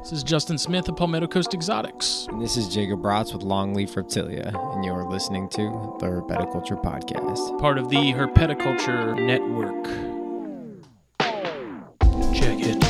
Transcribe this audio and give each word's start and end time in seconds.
This 0.00 0.12
is 0.12 0.22
Justin 0.22 0.58
Smith 0.58 0.88
of 0.88 0.96
Palmetto 0.96 1.26
Coast 1.26 1.54
Exotics. 1.54 2.26
And 2.30 2.40
this 2.40 2.56
is 2.56 2.68
Jacob 2.68 3.02
Bratz 3.02 3.32
with 3.32 3.42
Longleaf 3.42 3.94
Reptilia, 3.94 4.52
and 4.74 4.84
you're 4.84 5.04
listening 5.04 5.48
to 5.50 5.96
the 5.98 6.06
Herpetoculture 6.06 6.82
Podcast. 6.82 7.58
Part 7.60 7.78
of 7.78 7.88
the 7.88 8.12
Herpetoculture 8.12 9.20
Network. 9.24 9.84
Check 12.34 12.58
it. 12.60 12.82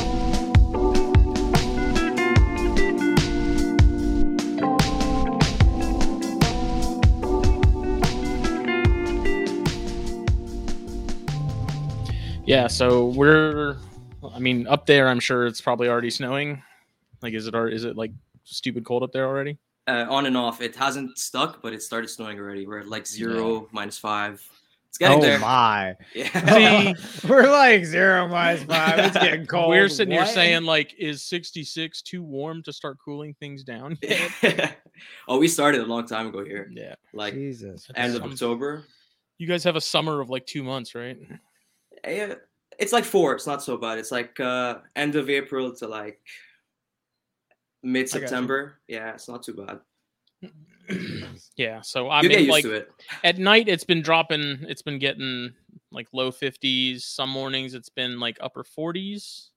Yeah, 12.45 12.67
so 12.67 13.05
we're 13.05 13.77
I 14.33 14.39
mean, 14.39 14.67
up 14.67 14.85
there 14.85 15.09
I'm 15.09 15.19
sure 15.19 15.45
it's 15.45 15.61
probably 15.61 15.87
already 15.87 16.09
snowing. 16.09 16.63
Like 17.23 17.33
is 17.33 17.47
it 17.47 17.55
already, 17.55 17.75
is 17.75 17.85
it 17.85 17.95
like 17.97 18.11
stupid 18.43 18.85
cold 18.85 19.01
up 19.03 19.11
there 19.11 19.25
already? 19.25 19.57
Uh, 19.87 20.05
on 20.09 20.25
and 20.25 20.37
off. 20.37 20.61
It 20.61 20.75
hasn't 20.75 21.17
stuck, 21.17 21.61
but 21.61 21.73
it 21.73 21.81
started 21.81 22.07
snowing 22.09 22.37
already. 22.39 22.67
We're 22.67 22.79
at 22.79 22.87
like 22.87 23.07
zero, 23.07 23.67
minus 23.71 23.97
five. 23.97 24.45
It's 24.89 24.97
getting 24.99 25.17
oh 25.17 25.21
there. 25.21 25.39
my! 25.39 25.95
Yeah. 26.13 26.93
See, 26.93 27.27
We're 27.27 27.49
like 27.49 27.83
zero 27.83 28.27
minus 28.27 28.63
five. 28.63 28.99
It's 28.99 29.17
getting 29.17 29.45
cold. 29.47 29.69
We're 29.69 29.89
sitting 29.89 30.13
here 30.13 30.25
saying 30.27 30.63
like, 30.65 30.93
is 30.99 31.23
66 31.23 32.01
too 32.03 32.21
warm 32.21 32.61
to 32.63 32.71
start 32.71 32.97
cooling 33.03 33.33
things 33.39 33.63
down? 33.63 33.97
oh, 35.27 35.39
we 35.39 35.47
started 35.47 35.81
a 35.81 35.85
long 35.85 36.05
time 36.05 36.27
ago 36.27 36.45
here. 36.45 36.69
yeah. 36.71 36.93
Like 37.13 37.33
Jesus. 37.33 37.87
end 37.95 38.15
of 38.15 38.23
October. 38.23 38.83
You 39.39 39.47
guys 39.47 39.63
have 39.63 39.75
a 39.75 39.81
summer 39.81 40.21
of 40.21 40.29
like 40.29 40.45
two 40.45 40.63
months, 40.63 40.93
right? 40.95 41.17
Eh, 42.03 42.35
It's 42.77 42.93
like 42.93 43.03
four. 43.03 43.33
It's 43.33 43.47
not 43.47 43.63
so 43.63 43.77
bad. 43.77 43.97
It's 43.97 44.11
like 44.11 44.39
uh 44.39 44.77
end 44.95 45.15
of 45.15 45.29
April 45.29 45.73
to 45.77 45.87
like 45.87 46.19
mid 47.83 48.09
September. 48.09 48.79
Yeah, 48.87 49.13
it's 49.13 49.27
not 49.27 49.43
too 49.43 49.53
bad. 49.65 49.79
Yeah. 51.55 51.81
So 51.81 52.09
I 52.09 52.21
you 52.21 52.29
mean, 52.29 52.47
like 52.49 52.65
it. 52.65 52.89
at 53.23 53.37
night, 53.37 53.69
it's 53.69 53.85
been 53.85 54.01
dropping. 54.01 54.65
It's 54.67 54.81
been 54.81 54.99
getting 54.99 55.53
like 55.91 56.07
low 56.11 56.31
50s. 56.31 57.01
Some 57.01 57.29
mornings, 57.29 57.73
it's 57.73 57.89
been 57.89 58.19
like 58.19 58.37
upper 58.41 58.63
40s. 58.63 59.49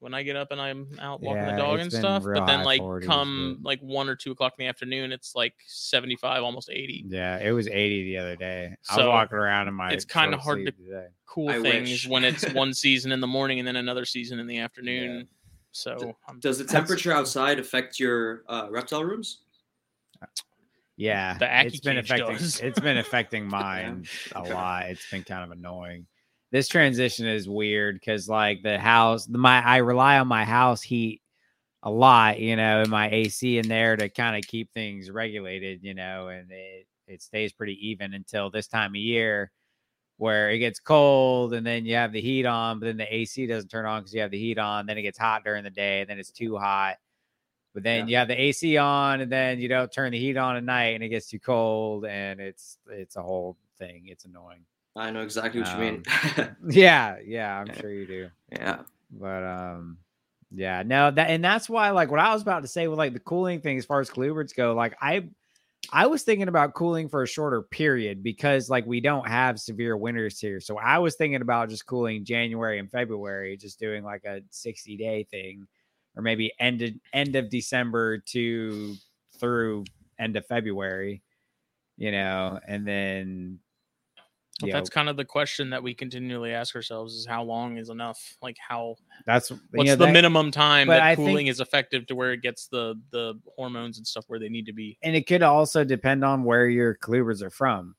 When 0.00 0.14
I 0.14 0.22
get 0.22 0.36
up 0.36 0.52
and 0.52 0.60
I'm 0.60 0.88
out 1.00 1.20
walking 1.22 1.42
Yeah, 1.42 1.52
the 1.56 1.62
dog 1.62 1.80
and 1.80 1.92
stuff, 1.92 2.22
but 2.24 2.46
then 2.46 2.62
like 2.62 2.80
40s, 2.80 3.04
come 3.06 3.58
but- 3.62 3.66
like 3.68 3.80
one 3.80 4.08
or 4.08 4.14
two 4.14 4.30
o'clock 4.30 4.52
in 4.58 4.64
the 4.64 4.68
afternoon, 4.68 5.10
it's 5.12 5.34
like 5.34 5.54
75, 5.66 6.42
almost 6.44 6.68
80. 6.70 7.06
Yeah, 7.08 7.38
it 7.38 7.50
was 7.52 7.66
80 7.66 8.04
the 8.04 8.18
other 8.18 8.36
day. 8.36 8.76
I 8.90 8.96
was 8.98 9.06
walking 9.06 9.38
around 9.38 9.66
in 9.66 9.74
my. 9.74 9.90
it's 9.90 10.04
kinda 10.04 10.36
hard 10.36 10.66
to- 10.66 10.72
today. 10.72 11.06
Cool 11.26 11.48
I 11.48 11.60
things 11.62 11.88
wish. 11.90 12.06
when 12.08 12.22
it's 12.24 12.44
one 12.52 12.74
season 12.74 13.10
in 13.12 13.20
the 13.20 13.26
morning 13.26 13.58
and 13.58 13.66
then 13.66 13.76
another 13.76 14.04
season 14.04 14.38
in 14.38 14.46
the 14.46 14.58
afternoon. 14.58 15.26
So 15.72 16.16
I'm 16.26 16.40
Does 16.40 16.58
the 16.58 16.64
temperature 16.64 17.12
outside 17.12 17.58
affect 17.58 17.98
your 18.00 18.44
uh, 18.48 18.68
reptile 18.70 19.04
rooms? 19.04 19.42
Yeah, 20.96 21.38
The 21.38 21.60
it's 21.66 21.80
been 21.80 21.98
affecting. 21.98 22.34
does. 22.34 22.60
It's 22.60 22.80
been 22.80 22.96
affecting 22.98 23.46
mine 23.48 24.08
a 24.32 24.42
lot. 24.44 24.86
It's 24.86 25.06
been 25.06 25.22
kind 25.24 25.44
of 25.44 25.56
annoying. 25.56 26.06
This 26.50 26.66
transition 26.66 27.26
is 27.26 27.48
weird 27.48 27.96
because 27.96 28.28
like 28.28 28.62
the 28.62 28.78
house, 28.78 29.26
the, 29.26 29.38
my 29.38 29.62
I 29.64 29.76
rely 29.78 30.18
on 30.18 30.26
my 30.28 30.44
house 30.44 30.82
heat 30.82 31.22
a 31.82 31.90
lot, 31.90 32.40
you 32.40 32.56
know, 32.56 32.82
and 32.82 32.90
my 32.90 33.10
AC 33.10 33.58
in 33.58 33.68
there 33.68 33.96
to 33.96 34.08
kind 34.08 34.36
of 34.36 34.48
keep 34.48 34.72
things 34.74 35.10
regulated, 35.10 35.84
you 35.84 35.94
know, 35.94 36.28
and 36.28 36.50
it 36.50 36.86
it 37.06 37.22
stays 37.22 37.52
pretty 37.52 37.74
even 37.90 38.14
until 38.14 38.50
this 38.50 38.68
time 38.68 38.92
of 38.92 38.96
year 38.96 39.52
where 40.18 40.50
it 40.50 40.58
gets 40.58 40.80
cold 40.80 41.54
and 41.54 41.66
then 41.66 41.86
you 41.86 41.94
have 41.94 42.12
the 42.12 42.20
heat 42.20 42.44
on, 42.44 42.78
but 42.78 42.86
then 42.86 42.96
the 42.98 43.12
AC 43.14 43.46
doesn't 43.46 43.70
turn 43.70 43.86
on 43.86 44.02
because 44.02 44.12
you 44.14 44.20
have 44.20 44.30
the 44.30 44.38
heat 44.38 44.58
on. 44.58 44.84
Then 44.86 44.98
it 44.98 45.02
gets 45.02 45.18
hot 45.18 45.44
during 45.44 45.64
the 45.64 45.70
day, 45.70 46.00
and 46.00 46.10
then 46.10 46.18
it's 46.18 46.30
too 46.32 46.56
hot. 46.58 46.96
But 47.72 47.84
then 47.84 48.06
Yeah. 48.06 48.10
you 48.10 48.16
have 48.16 48.28
the 48.28 48.40
AC 48.40 48.76
on, 48.76 49.20
and 49.20 49.30
then 49.32 49.60
you 49.60 49.68
don't 49.68 49.90
turn 49.92 50.12
the 50.12 50.18
heat 50.18 50.36
on 50.36 50.56
at 50.56 50.64
night, 50.64 50.94
and 50.94 51.02
it 51.04 51.08
gets 51.08 51.28
too 51.28 51.38
cold, 51.38 52.04
and 52.04 52.40
it's 52.40 52.78
it's 52.90 53.16
a 53.16 53.22
whole 53.22 53.56
thing. 53.78 54.06
It's 54.08 54.24
annoying. 54.24 54.64
I 54.96 55.10
know 55.12 55.20
exactly 55.22 55.60
what 55.62 55.72
you 55.72 55.78
mean. 55.78 56.02
Yeah, 56.68 57.18
yeah, 57.24 57.60
I'm 57.60 57.72
sure 57.72 57.92
you 57.92 58.06
do. 58.06 58.28
yeah. 58.50 58.80
But 59.12 59.44
um, 59.44 59.98
yeah, 60.50 60.82
no, 60.84 61.12
that 61.12 61.30
and 61.30 61.44
that's 61.44 61.68
why, 61.68 61.90
like, 61.90 62.10
what 62.10 62.18
I 62.18 62.32
was 62.32 62.42
about 62.42 62.62
to 62.62 62.68
say 62.68 62.88
with 62.88 62.98
like 62.98 63.12
the 63.12 63.20
cooling 63.20 63.60
thing, 63.60 63.78
as 63.78 63.84
far 63.84 64.00
as 64.00 64.10
colubrids 64.10 64.54
go, 64.56 64.74
like 64.74 64.96
I, 65.00 65.28
I 65.92 66.06
was 66.06 66.22
thinking 66.22 66.48
about 66.48 66.74
cooling 66.74 67.08
for 67.08 67.22
a 67.22 67.26
shorter 67.26 67.62
period 67.62 68.22
because 68.22 68.68
like 68.68 68.86
we 68.86 69.00
don't 69.00 69.26
have 69.26 69.58
severe 69.58 69.96
winters 69.96 70.38
here, 70.38 70.60
so 70.60 70.78
I 70.78 70.98
was 70.98 71.16
thinking 71.16 71.40
about 71.40 71.70
just 71.70 71.86
cooling 71.86 72.24
January 72.24 72.78
and 72.78 72.90
February, 72.90 73.56
just 73.56 73.78
doing 73.78 74.04
like 74.04 74.24
a 74.24 74.42
60 74.50 74.96
day 74.96 75.24
thing, 75.30 75.66
or 76.16 76.22
maybe 76.22 76.52
end 76.60 76.82
of, 76.82 76.90
end 77.12 77.36
of 77.36 77.48
December 77.48 78.18
to 78.18 78.94
through 79.38 79.84
end 80.18 80.36
of 80.36 80.46
February, 80.46 81.22
you 81.96 82.12
know, 82.12 82.60
and 82.66 82.86
then. 82.86 83.60
But 84.60 84.72
that's 84.72 84.90
kind 84.90 85.08
of 85.08 85.16
the 85.16 85.24
question 85.24 85.70
that 85.70 85.82
we 85.82 85.94
continually 85.94 86.52
ask 86.52 86.74
ourselves: 86.74 87.14
is 87.14 87.26
how 87.26 87.44
long 87.44 87.76
is 87.78 87.90
enough? 87.90 88.36
Like 88.42 88.56
how 88.58 88.96
that's 89.24 89.50
you 89.50 89.58
what's 89.70 89.86
know, 89.88 89.96
the 89.96 90.06
that- 90.06 90.12
minimum 90.12 90.50
time 90.50 90.88
that 90.88 91.00
I 91.00 91.14
cooling 91.14 91.36
think- 91.36 91.48
is 91.50 91.60
effective 91.60 92.06
to 92.06 92.16
where 92.16 92.32
it 92.32 92.42
gets 92.42 92.66
the 92.66 93.00
the 93.12 93.34
hormones 93.56 93.98
and 93.98 94.06
stuff 94.06 94.24
where 94.26 94.38
they 94.40 94.48
need 94.48 94.66
to 94.66 94.72
be? 94.72 94.98
and 95.02 95.14
it 95.14 95.26
could 95.28 95.42
also 95.42 95.84
depend 95.84 96.24
on 96.24 96.42
where 96.44 96.68
your 96.68 96.96
colubrids 96.96 97.42
are 97.42 97.50
from. 97.50 97.94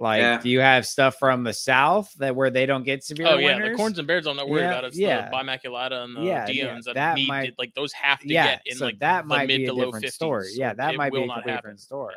Like, 0.00 0.20
Yeah. 0.20 0.38
do 0.40 0.48
you 0.48 0.60
have 0.60 0.86
stuff 0.86 1.16
from 1.18 1.42
the 1.42 1.52
south 1.52 2.14
that 2.18 2.36
where 2.36 2.50
they 2.50 2.66
don't 2.66 2.84
get 2.84 3.02
severe 3.02 3.26
Oh 3.26 3.36
yeah, 3.38 3.58
the 3.60 3.74
corns 3.74 3.98
and 3.98 4.06
bears 4.06 4.28
I'm 4.28 4.36
not 4.36 4.48
worried 4.48 4.62
Yeah, 4.62 4.70
about. 4.70 4.84
It's 4.84 4.96
yeah. 4.96 5.28
the 5.28 5.36
bimaculata 5.36 6.04
and 6.04 6.16
the 6.16 6.20
Yeah, 6.22 6.46
diones 6.46 6.54
yeah, 6.86 6.92
that, 6.92 6.94
that 6.94 7.14
need 7.16 7.26
might- 7.26 7.46
to, 7.46 7.52
like 7.58 7.74
those 7.74 7.92
have 7.94 8.20
to 8.20 8.28
yeah, 8.28 8.46
get 8.46 8.62
in 8.66 8.76
so 8.76 8.84
like 8.84 9.00
that 9.00 9.22
the 9.22 9.26
might 9.26 9.48
mid 9.48 9.58
be 9.62 9.66
to 9.66 9.72
a 9.72 9.74
low 9.74 9.84
different 9.86 10.04
50s. 10.04 10.12
story. 10.12 10.46
Yeah, 10.54 10.72
that 10.74 10.94
it 10.94 10.96
might 10.96 11.12
be 11.12 11.20
a 11.20 11.26
not 11.26 11.38
happen. 11.38 11.54
different 11.56 11.80
story. 11.80 12.14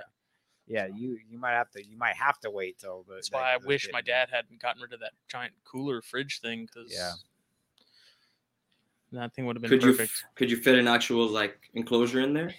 Yeah. 0.71 0.87
Yeah, 0.87 0.95
you 0.95 1.19
you 1.29 1.37
might 1.37 1.51
have 1.53 1.69
to 1.71 1.83
you 1.85 1.97
might 1.97 2.15
have 2.15 2.39
to 2.41 2.49
wait 2.49 2.79
till 2.79 3.03
the, 3.07 3.15
That's 3.15 3.29
that- 3.29 3.37
why 3.37 3.53
I 3.53 3.57
those 3.57 3.67
wish 3.67 3.85
get 3.85 3.93
my 3.93 4.01
dad 4.01 4.29
hadn't 4.31 4.61
gotten 4.61 4.81
rid 4.81 4.93
of 4.93 4.99
that 5.01 5.11
giant 5.27 5.53
cooler 5.63 6.01
fridge 6.01 6.39
thing 6.39 6.65
because 6.65 6.93
Yeah. 6.93 7.11
that 9.13 9.33
thing 9.33 9.45
would 9.45 9.55
have 9.57 9.61
been 9.61 9.69
Could 9.69 9.83
you 9.83 9.91
perfect. 9.91 10.11
f- 10.11 10.35
could 10.35 10.49
you 10.51 10.57
fit 10.57 10.77
an 10.77 10.87
actual 10.87 11.27
like 11.27 11.69
enclosure 11.73 12.21
in 12.21 12.33
there? 12.33 12.53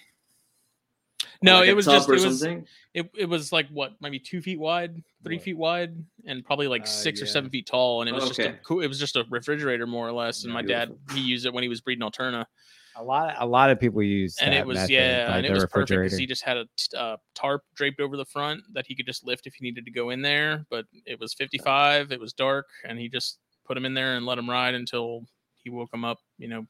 No, 1.41 1.59
like 1.59 1.69
it 1.69 1.73
was 1.73 1.85
just 1.85 2.07
it 2.07 2.11
was 2.23 2.43
it, 2.43 3.09
it 3.17 3.25
was 3.27 3.51
like 3.51 3.67
what 3.69 3.93
maybe 3.99 4.19
two 4.19 4.41
feet 4.41 4.59
wide, 4.59 5.03
three 5.23 5.35
What? 5.37 5.43
feet 5.43 5.57
wide, 5.57 6.05
and 6.25 6.45
probably 6.45 6.67
like 6.67 6.83
Uh, 6.83 6.85
six 6.85 7.21
or 7.21 7.25
seven 7.25 7.49
feet 7.49 7.65
tall. 7.65 8.01
And 8.01 8.09
it 8.09 8.13
was 8.13 8.27
just 8.27 8.39
a 8.39 8.49
Okay. 8.49 8.59
cool. 8.63 8.81
It 8.81 8.87
was 8.87 8.99
just 8.99 9.15
a 9.15 9.25
refrigerator 9.29 9.87
more 9.87 10.07
or 10.07 10.11
less. 10.13 10.43
And 10.43 10.51
Yeah, 10.51 10.53
my 10.53 10.61
dad 10.61 10.95
he 11.13 11.19
used 11.21 11.45
it 11.45 11.53
when 11.53 11.63
he 11.63 11.69
was 11.69 11.81
breeding 11.81 12.07
Alterna, 12.07 12.45
A 12.95 13.03
lot 13.03 13.35
a 13.39 13.45
lot 13.45 13.69
of 13.69 13.79
people 13.79 14.03
use 14.03 14.37
and 14.39 14.53
that 14.53 14.59
it 14.59 14.67
was 14.67 14.75
method, 14.75 14.91
yeah, 14.91 15.25
like 15.27 15.37
and 15.37 15.45
it 15.45 15.51
was 15.51 15.65
perfect 15.65 16.01
because 16.01 16.17
he 16.17 16.25
just 16.25 16.43
had 16.43 16.57
a 16.57 16.67
uh, 16.97 17.17
tarp 17.33 17.63
draped 17.75 17.99
over 17.99 18.17
the 18.17 18.25
front 18.25 18.61
that 18.73 18.85
he 18.85 18.95
could 18.95 19.05
just 19.05 19.25
lift 19.25 19.47
if 19.47 19.55
he 19.55 19.63
needed 19.63 19.85
to 19.85 19.91
go 19.91 20.11
in 20.11 20.21
there. 20.21 20.65
But 20.69 20.85
it 21.05 21.19
was 21.19 21.33
55, 21.33 22.11
it 22.11 22.19
was 22.19 22.33
dark, 22.33 22.67
and 22.85 22.99
he 22.99 23.09
just 23.09 23.39
put 23.65 23.75
him 23.75 23.85
in 23.85 23.93
there 23.93 24.15
and 24.15 24.25
let 24.25 24.37
him 24.37 24.49
ride 24.49 24.75
until 24.75 25.25
he 25.63 25.69
woke 25.69 25.93
him 25.93 26.05
up. 26.05 26.19
You 26.37 26.47
know, 26.49 26.67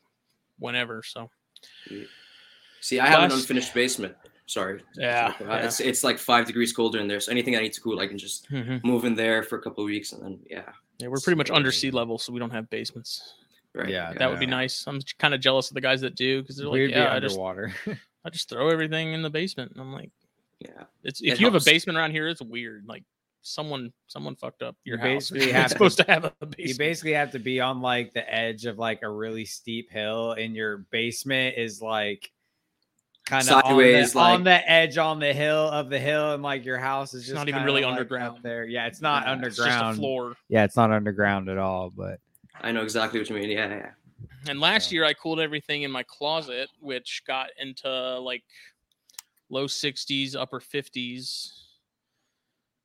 whenever. 0.59 1.03
So 1.03 1.29
See, 2.81 2.99
I 2.99 3.07
have 3.07 3.23
an 3.23 3.31
unfinished 3.31 3.73
basement. 3.73 4.15
Sorry. 4.45 4.83
Yeah, 4.97 5.33
yeah. 5.39 5.65
It's 5.65 5.79
it's 5.79 6.03
like 6.03 6.19
five 6.19 6.45
degrees 6.45 6.73
colder 6.73 6.99
in 6.99 7.07
there. 7.07 7.19
So 7.21 7.31
anything 7.31 7.55
I 7.55 7.61
need 7.61 7.73
to 7.73 7.81
cool, 7.81 7.99
I 7.99 8.07
can 8.07 8.17
just 8.17 8.49
mhm. 8.51 8.83
move 8.83 9.05
in 9.05 9.15
there 9.15 9.41
for 9.41 9.57
a 9.57 9.61
couple 9.61 9.83
of 9.83 9.87
weeks 9.87 10.11
and 10.11 10.21
then 10.21 10.39
yeah. 10.49 10.69
yeah, 10.99 11.07
we're 11.07 11.19
pretty 11.19 11.37
much 11.37 11.49
under 11.49 11.71
sea 11.71 11.91
level, 11.91 12.17
so 12.17 12.33
we 12.33 12.39
don't 12.39 12.51
have 12.51 12.69
basements. 12.69 13.35
Right. 13.75 13.89
Yeah, 13.89 14.13
That 14.13 14.29
would 14.29 14.39
be 14.39 14.45
nice. 14.45 14.85
I'm 14.85 14.99
kind 15.17 15.33
of 15.33 15.41
jealous 15.41 15.69
of 15.71 15.73
the 15.75 15.81
guys 15.81 16.01
that 16.01 16.15
do 16.15 16.41
because 16.41 16.57
they're 16.57 16.67
like, 16.67 16.73
We'd 16.73 16.91
yeah, 16.91 17.05
be 17.05 17.15
I 17.15 17.19
just 17.19 17.33
underwater. 17.33 17.73
I 18.25 18.29
just 18.29 18.47
throw 18.49 18.69
everything 18.69 19.13
in 19.13 19.21
the 19.23 19.29
basement. 19.31 19.71
And 19.71 19.81
I'm 19.81 19.91
like, 19.91 20.11
Yeah. 20.59 20.83
it's 21.03 21.21
if 21.21 21.33
It 21.33 21.39
you 21.39 21.45
have 21.47 21.55
a 21.55 21.65
basement 21.65 21.97
around 21.97 22.11
here, 22.11 22.27
it's 22.27 22.41
weird. 22.41 22.85
Like 22.87 23.03
someone 23.41 23.91
someone 24.07 24.35
fucked 24.35 24.61
up 24.61 24.75
your 24.83 24.97
You 24.97 25.01
house. 25.15 25.29
basically 25.31 25.45
You're 25.47 25.55
have 25.55 25.63
to- 25.65 25.69
supposed 25.71 25.97
to 25.97 26.03
have 26.07 26.25
a 26.25 26.45
basement. 26.45 26.69
you 26.69 26.77
basically 26.77 27.13
have 27.13 27.31
to 27.31 27.39
be 27.39 27.59
on 27.59 27.81
like 27.81 28.13
the 28.13 28.31
edge 28.33 28.65
of 28.65 28.77
like 28.77 29.01
a 29.01 29.09
really 29.09 29.43
steep 29.45 29.89
hill 29.91 30.33
and 30.33 30.55
your 30.55 30.77
basement 30.91 31.57
is 31.57 31.81
like 31.81 32.31
kind 33.25 33.41
of 33.41 33.47
Sideways, 33.63 34.15
on, 34.15 34.21
the, 34.21 34.33
on 34.35 34.43
the 34.43 34.71
edge 34.71 34.97
on 34.97 35.19
the 35.19 35.33
hill 35.33 35.67
of 35.69 35.89
the 35.89 35.97
hill 35.99 36.33
and 36.33 36.43
like 36.43 36.63
your 36.65 36.77
house 36.77 37.13
is 37.13 37.23
just 37.23 37.35
not 37.35 37.47
even 37.49 37.63
really 37.63 37.81
like, 37.81 37.91
underground. 37.91 38.39
there 38.43 38.65
yeah 38.65 38.85
it's 38.85 39.01
not 39.01 39.23
Yeah, 39.25 39.33
It's 39.45 39.55
just 39.55 39.59
a 39.59 39.63
underground 39.63 39.97
floor. 39.97 40.35
yeah 40.49 40.63
it's 40.65 40.75
not 40.75 40.91
underground 40.91 41.49
at 41.49 41.57
all 41.57 41.89
but 41.89 42.19
I 42.61 42.71
know 42.71 42.83
exactly 42.83 43.19
what 43.19 43.29
you 43.29 43.35
mean. 43.35 43.49
Yeah, 43.49 43.69
yeah. 43.69 43.91
And 44.47 44.59
last 44.59 44.91
Yeah. 44.91 44.97
year 44.97 45.05
I 45.05 45.13
cooled 45.13 45.39
everything 45.39 45.83
in 45.83 45.91
my 45.91 46.03
closet, 46.03 46.69
which 46.79 47.23
got 47.25 47.49
into 47.57 48.19
like 48.19 48.43
low 49.49 49.65
60s, 49.65 50.35
upper 50.35 50.59
50s. 50.59 51.51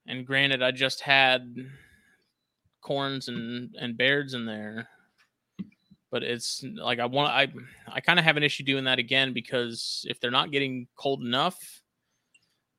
And 0.06 0.26
granted, 0.26 0.62
I 0.62 0.70
just 0.70 1.00
had 1.00 1.54
corns 2.80 3.28
and 3.28 3.74
and 3.78 3.96
beards 3.96 4.34
in 4.34 4.46
there. 4.46 4.88
But 6.10 6.22
it's 6.22 6.64
like 6.64 7.00
I 7.00 7.04
want 7.06 7.30
I 7.32 7.48
I 7.92 8.00
kind 8.00 8.18
of 8.18 8.24
have 8.24 8.38
an 8.38 8.42
issue 8.42 8.64
doing 8.64 8.84
that 8.84 8.98
again 8.98 9.34
because 9.34 10.06
if 10.08 10.18
they're 10.20 10.30
not 10.30 10.50
getting 10.50 10.86
cold 10.96 11.20
enough, 11.22 11.82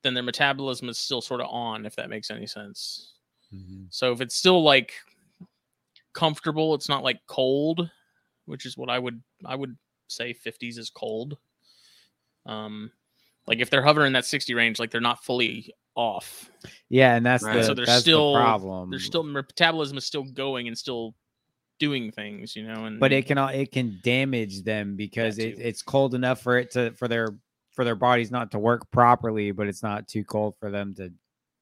then 0.02 0.14
their 0.14 0.24
metabolism 0.24 0.88
is 0.88 0.98
still 0.98 1.20
sort 1.20 1.40
of 1.40 1.46
on, 1.48 1.86
if 1.86 1.94
that 1.96 2.10
makes 2.10 2.30
any 2.30 2.46
sense. 2.46 3.14
Mm-hmm. 3.54 3.84
So 3.90 4.12
if 4.12 4.20
it's 4.20 4.34
still 4.34 4.64
like 4.64 4.94
comfortable, 6.12 6.74
it's 6.74 6.88
not 6.88 7.02
like 7.04 7.20
cold, 7.26 7.88
which 8.46 8.66
is 8.66 8.76
what 8.76 8.90
I 8.90 8.98
would 8.98 9.22
I 9.44 9.54
would 9.56 9.76
say 10.08 10.34
50s 10.34 10.78
is 10.78 10.90
cold. 10.90 11.36
Um, 12.46 12.90
like 13.46 13.58
if 13.60 13.70
they're 13.70 13.82
hovering 13.82 14.12
that 14.14 14.24
60 14.24 14.54
range, 14.54 14.78
like 14.78 14.90
they're 14.90 15.00
not 15.00 15.24
fully 15.24 15.74
off. 15.94 16.50
Yeah, 16.88 17.16
and 17.16 17.24
that's 17.24 17.44
Right. 17.44 17.56
the 17.56 17.64
So 17.64 17.74
they're 17.74 17.86
that's 17.86 18.02
still- 18.02 18.32
the 18.34 18.38
problem. 18.40 18.90
There's 18.90 19.04
still 19.04 19.22
metabolism 19.22 19.98
is 19.98 20.04
still 20.04 20.24
going 20.24 20.68
and 20.68 20.76
still 20.76 21.14
doing 21.78 22.10
things, 22.12 22.54
you 22.56 22.62
know. 22.66 22.84
And 22.84 23.00
but 23.00 23.12
it 23.12 23.26
can 23.26 23.38
al- 23.38 23.48
it 23.48 23.72
can 23.72 23.98
damage 24.02 24.62
them 24.62 24.96
because 24.96 25.38
it, 25.38 25.58
it's 25.58 25.82
cold 25.82 26.14
enough 26.14 26.40
for 26.42 26.58
it 26.58 26.70
to 26.72 26.92
for 26.92 27.08
their 27.08 27.28
for 27.72 27.84
their 27.84 27.94
bodies 27.94 28.30
not 28.30 28.50
to 28.52 28.58
work 28.58 28.90
properly, 28.90 29.50
but 29.52 29.66
it's 29.66 29.82
not 29.82 30.06
too 30.08 30.24
cold 30.24 30.54
for 30.58 30.70
them 30.70 30.94
to 30.96 31.12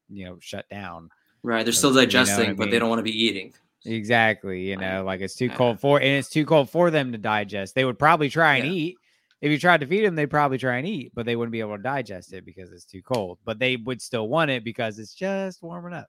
you 0.08 0.24
know 0.24 0.38
shut 0.40 0.68
down. 0.68 1.10
Right. 1.42 1.62
They're 1.64 1.72
still 1.72 1.90
You 1.90 1.96
know 1.96 2.00
I 2.02 2.04
digesting, 2.06 2.56
but 2.56 2.70
they 2.70 2.78
don't 2.78 2.88
want 2.88 2.98
to 2.98 3.04
be 3.04 3.24
eating. 3.24 3.52
Exactly, 3.84 4.62
you 4.69 4.76
Right. 4.76 4.76
know, 4.76 5.04
like 5.04 5.20
it's 5.20 5.36
too 5.36 5.50
Yeah. 5.50 5.56
cold 5.56 5.80
for 5.80 5.98
and 5.98 6.08
it's 6.08 6.28
too 6.28 6.44
cold 6.44 6.69
for 6.69 6.90
them 6.90 7.12
to 7.12 7.19
digest. 7.19 7.75
They 7.75 7.84
would 7.84 7.98
probably 7.98 8.28
try 8.28 8.56
and 8.56 8.66
Yeah. 8.66 8.66
eat. 8.66 9.00
If 9.40 9.52
you 9.52 9.58
tried 9.58 9.80
to 9.80 9.86
feed 9.86 10.04
them, 10.04 10.16
they'd 10.16 10.26
probably 10.26 10.58
try 10.58 10.78
and 10.78 10.86
eat, 10.86 11.12
but 11.14 11.25
they 11.25 11.36
wouldn't 11.36 11.52
be 11.52 11.60
able 11.60 11.76
to 11.76 11.82
digest 11.82 12.32
it 12.32 12.44
because 12.44 12.72
it's 12.72 12.84
too 12.84 13.02
cold. 13.02 13.38
But 13.44 13.60
they 13.60 13.76
would 13.76 14.02
still 14.02 14.28
want 14.28 14.50
it 14.50 14.64
because 14.64 14.98
it's 14.98 15.14
just 15.14 15.62
warming 15.62 15.94
up, 15.94 16.08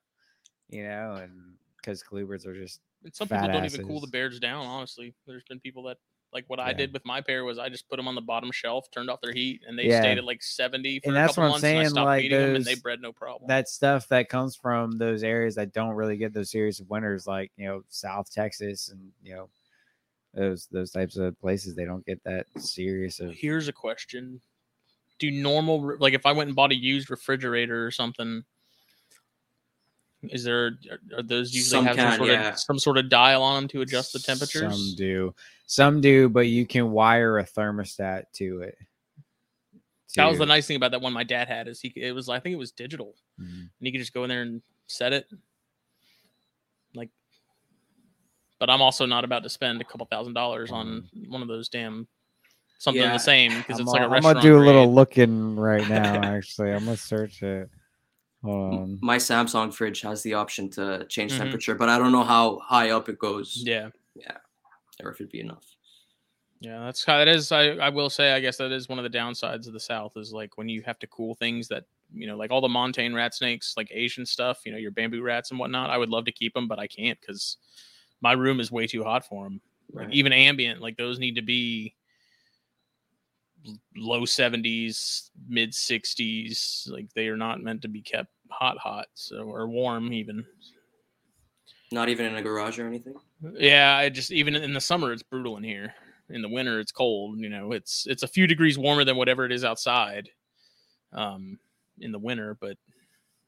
you 0.68 0.84
know, 0.84 1.16
and 1.16 1.56
because 1.78 2.02
colubrids 2.04 2.46
are 2.46 2.54
just 2.58 2.80
And 3.04 3.14
some 3.14 3.28
people 3.28 3.48
don't 3.48 3.64
even 3.64 3.80
cool 3.80 4.00
the 4.00 4.06
bears 4.06 4.38
down. 4.40 4.66
Honestly, 4.66 5.14
there's 5.26 5.44
been 5.44 5.60
people 5.60 5.82
that 5.84 5.98
like 6.32 6.44
what 6.48 6.60
I 6.60 6.72
did 6.72 6.92
with 6.92 7.04
my 7.04 7.20
pair 7.20 7.44
was 7.44 7.58
I 7.58 7.68
just 7.68 7.88
put 7.88 7.96
them 7.96 8.06
on 8.08 8.14
the 8.14 8.20
bottom 8.20 8.50
shelf, 8.52 8.90
turned 8.90 9.10
off 9.10 9.20
their 9.20 9.32
heat, 9.32 9.62
and 9.66 9.78
they 9.78 9.88
Yeah. 9.88 10.00
stayed 10.00 10.18
at 10.18 10.24
like 10.24 10.42
70 10.42 11.00
for 11.00 11.08
And 11.08 11.16
a 11.16 11.18
that's 11.18 11.36
couple 11.36 11.42
what 11.42 11.46
I'm 11.46 11.52
months. 11.52 11.64
and 11.64 11.78
I 11.78 11.82
saying, 11.82 11.90
stopped 11.90 12.06
like, 12.06 12.22
feeding 12.22 12.38
them, 12.38 12.56
and 12.56 12.64
they 12.64 12.74
bred 12.76 13.00
no 13.00 13.12
problem. 13.12 13.48
that 13.48 13.68
stuff 13.68 14.06
that 14.08 14.28
comes 14.28 14.54
from 14.56 14.92
those 14.98 15.22
areas 15.22 15.54
that 15.56 15.72
don't 15.72 15.94
really 15.94 16.16
get 16.16 16.32
those 16.32 16.50
serious 16.50 16.80
winters, 16.88 17.26
like 17.26 17.50
you 17.56 17.66
know 17.66 17.82
South 17.88 18.30
Texas 18.32 18.90
and 18.90 19.10
you 19.22 19.34
know 19.34 19.48
those 20.34 20.66
those 20.66 20.90
types 20.92 21.16
of 21.16 21.38
places. 21.40 21.74
They 21.74 21.84
don't 21.84 22.06
get 22.06 22.22
that 22.24 22.46
serious 22.56 23.18
of. 23.20 23.32
Here's 23.32 23.68
a 23.68 23.72
question: 23.72 24.40
Do 25.18 25.30
normal 25.30 25.96
like 25.98 26.14
if 26.14 26.26
I 26.26 26.32
went 26.32 26.48
and 26.48 26.56
bought 26.56 26.70
a 26.72 26.76
used 26.76 27.10
refrigerator 27.10 27.84
or 27.84 27.90
something? 27.90 28.44
Is 30.24 30.44
there 30.44 30.72
are, 31.16 31.22
those 31.22 31.54
usually 31.54 31.70
Some 31.70 31.86
have 31.86 31.96
some 31.96 32.16
sort 32.18 32.28
yeah. 32.28 32.48
of 32.50 32.58
some 32.58 32.78
sort 32.78 32.98
of 32.98 33.08
dial 33.08 33.42
on 33.42 33.54
them 33.62 33.68
to 33.68 33.80
adjust 33.80 34.12
the 34.12 34.18
temperatures? 34.18 34.72
Some 34.74 34.94
do, 34.96 35.34
some 35.66 36.00
do, 36.02 36.28
but 36.28 36.46
you 36.46 36.66
can 36.66 36.90
wire 36.90 37.38
a 37.38 37.44
thermostat 37.44 38.24
to 38.34 38.60
it. 38.62 38.76
That 40.16 40.26
was 40.28 40.38
the 40.38 40.44
nice 40.46 40.66
thing 40.66 40.76
about 40.76 40.90
that 40.90 41.00
one 41.00 41.12
my 41.12 41.24
dad 41.24 41.48
had 41.48 41.68
is 41.68 41.80
he 41.80 41.92
it 41.96 42.12
was 42.14 42.28
I 42.28 42.38
think 42.40 42.52
it 42.52 42.58
was 42.58 42.72
digital 42.72 43.14
Mhm. 43.40 43.60
and 43.60 43.70
you 43.80 43.92
could 43.92 44.00
just 44.00 44.12
go 44.12 44.24
in 44.24 44.28
there 44.28 44.42
and 44.42 44.60
set 44.88 45.12
it. 45.14 45.26
Like, 46.94 47.08
but 48.58 48.68
I'm 48.68 48.82
also 48.82 49.06
not 49.06 49.24
about 49.24 49.42
to 49.44 49.48
spend 49.48 49.80
a 49.80 49.84
couple 49.84 50.04
thousand 50.06 50.34
dollars 50.34 50.70
on 50.70 51.08
one 51.28 51.40
of 51.42 51.48
those 51.48 51.68
damn 51.68 52.06
something 52.78 53.00
Yeah. 53.02 53.12
the 53.12 53.18
same 53.18 53.56
because 53.56 53.76
I'm, 53.78 53.82
it's 53.86 53.90
like 53.92 54.00
a 54.02 54.04
gonna- 54.04 54.16
I'm 54.16 54.22
gonna 54.22 54.42
do 54.42 54.58
a 54.58 54.64
little 54.64 54.84
grade. 54.86 54.94
looking 54.96 55.56
right 55.56 55.88
now. 55.88 56.22
Actually, 56.24 56.72
I'm 56.72 56.84
gonna 56.84 56.96
search 56.96 57.42
it. 57.42 57.70
On. 58.42 58.98
My 59.02 59.16
Samsung 59.18 59.72
fridge 59.72 60.00
has 60.00 60.22
the 60.22 60.34
option 60.34 60.70
to 60.70 61.04
change 61.08 61.32
Mhm. 61.32 61.38
temperature, 61.38 61.74
but 61.74 61.88
I 61.90 61.98
don't 61.98 62.12
know 62.12 62.24
how 62.24 62.58
high 62.60 62.90
up 62.90 63.08
it 63.08 63.18
goes. 63.18 63.62
Yeah, 63.64 63.90
Yeah. 64.14 64.38
Or 65.02 65.10
if 65.10 65.16
it'd 65.20 65.30
be 65.30 65.40
enough. 65.40 65.64
yeah, 66.60 66.80
that's 66.84 67.04
how 67.04 67.20
it 67.20 67.28
is. 67.28 67.52
I 67.52 67.72
I 67.76 67.88
will 67.90 68.10
say 68.10 68.32
I 68.32 68.40
guess 68.40 68.56
that 68.58 68.72
is 68.72 68.88
one 68.88 68.98
of 68.98 69.02
the 69.10 69.18
downsides 69.18 69.66
of 69.66 69.72
the 69.72 69.80
South 69.80 70.16
is 70.16 70.32
like 70.32 70.56
when 70.58 70.68
you 70.68 70.82
have 70.82 70.98
to 71.00 71.06
cool 71.06 71.34
things 71.34 71.68
that 71.68 71.84
you 72.12 72.26
know 72.26 72.36
like 72.36 72.50
all 72.50 72.60
the 72.60 72.68
montane 72.68 73.14
rat 73.14 73.34
snakes 73.34 73.74
like 73.76 73.88
Asian 73.92 74.24
stuff. 74.26 74.62
You 74.64 74.72
know 74.72 74.78
your 74.78 74.90
bamboo 74.90 75.22
rats 75.22 75.50
and 75.50 75.60
whatnot. 75.60 75.90
I 75.90 75.96
would 75.98 76.08
love 76.10 76.24
to 76.26 76.32
keep 76.32 76.54
them, 76.54 76.66
but 76.68 76.78
I 76.78 76.86
can't 76.86 77.20
because 77.20 77.56
my 78.20 78.32
room 78.32 78.58
is 78.60 78.70
way 78.72 78.86
too 78.86 79.04
hot 79.04 79.26
for 79.26 79.44
them. 79.44 79.60
Like 79.92 80.12
even 80.12 80.32
ambient, 80.32 80.80
like 80.80 80.96
those 80.96 81.18
need 81.18 81.34
to 81.36 81.42
be 81.42 81.94
low 83.96 84.22
70s, 84.22 85.30
mid 85.48 85.72
60s. 85.72 86.90
Like 86.90 87.12
they 87.14 87.28
are 87.28 87.36
not 87.36 87.62
meant 87.62 87.82
to 87.82 87.88
be 87.88 88.02
kept 88.02 88.30
hot, 88.50 88.78
hot, 88.78 89.08
so 89.14 89.42
or 89.42 89.68
warm 89.68 90.12
even. 90.12 90.44
Not 91.92 92.08
even 92.08 92.26
in 92.26 92.36
a 92.36 92.42
garage 92.42 92.78
or 92.78 92.86
anything. 92.86 93.14
Yeah, 93.54 93.96
I 93.96 94.08
just 94.08 94.30
even 94.30 94.54
in 94.54 94.72
the 94.72 94.80
summer 94.80 95.12
it's 95.12 95.22
brutal 95.22 95.56
in 95.56 95.64
here. 95.64 95.94
In 96.28 96.42
the 96.42 96.48
winter 96.48 96.78
it's 96.78 96.92
cold. 96.92 97.38
You 97.38 97.48
know, 97.48 97.72
it's 97.72 98.06
it's 98.08 98.22
a 98.22 98.28
few 98.28 98.46
degrees 98.46 98.78
warmer 98.78 99.04
than 99.04 99.16
whatever 99.16 99.44
it 99.44 99.52
is 99.52 99.64
outside. 99.64 100.28
Um, 101.12 101.58
in 101.98 102.12
the 102.12 102.18
winter, 102.18 102.56
but 102.60 102.76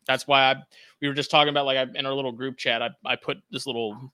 that's 0.06 0.26
why 0.26 0.50
I 0.50 0.56
we 1.00 1.08
were 1.08 1.14
just 1.14 1.30
talking 1.30 1.50
about 1.50 1.66
like 1.66 1.78
I, 1.78 1.86
in 1.94 2.06
our 2.06 2.12
little 2.12 2.32
group 2.32 2.56
chat. 2.56 2.82
I 2.82 2.90
I 3.04 3.16
put 3.16 3.38
this 3.50 3.66
little 3.66 4.12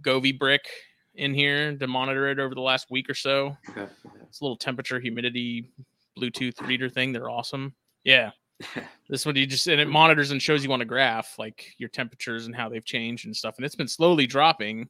Govee 0.00 0.38
brick 0.38 0.68
in 1.14 1.34
here 1.34 1.76
to 1.76 1.86
monitor 1.86 2.28
it 2.28 2.38
over 2.38 2.54
the 2.54 2.60
last 2.60 2.90
week 2.90 3.08
or 3.08 3.14
so. 3.14 3.56
Okay. 3.70 3.86
It's 4.22 4.40
a 4.40 4.44
little 4.44 4.56
temperature 4.56 4.98
humidity 4.98 5.70
Bluetooth 6.18 6.60
reader 6.66 6.88
thing. 6.88 7.12
They're 7.12 7.30
awesome. 7.30 7.74
Yeah. 8.04 8.30
This 9.06 9.26
one 9.26 9.36
you 9.36 9.46
just 9.46 9.66
and 9.66 9.78
it 9.78 9.86
monitors 9.88 10.30
and 10.30 10.40
shows 10.40 10.64
you 10.64 10.72
on 10.72 10.80
a 10.80 10.84
graph 10.84 11.38
like 11.38 11.74
your 11.76 11.90
temperatures 11.90 12.46
and 12.46 12.56
how 12.56 12.70
they've 12.70 12.84
changed 12.84 13.26
and 13.26 13.36
stuff. 13.36 13.56
And 13.58 13.66
it's 13.66 13.74
been 13.74 13.86
slowly 13.86 14.26
dropping. 14.26 14.88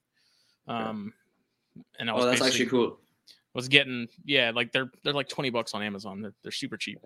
Um 0.68 1.12
and 1.98 2.08
I 2.08 2.12
was 2.12 2.24
oh, 2.24 2.26
that's 2.28 2.40
actually 2.40 2.66
cool. 2.66 3.00
was 3.54 3.66
getting 3.66 4.06
yeah, 4.24 4.52
like 4.54 4.70
they're 4.70 4.88
they're 5.02 5.12
like 5.12 5.28
20 5.28 5.50
bucks 5.50 5.74
on 5.74 5.82
Amazon. 5.82 6.22
They're 6.22 6.34
they're 6.42 6.52
super 6.52 6.76
cheap 6.76 6.98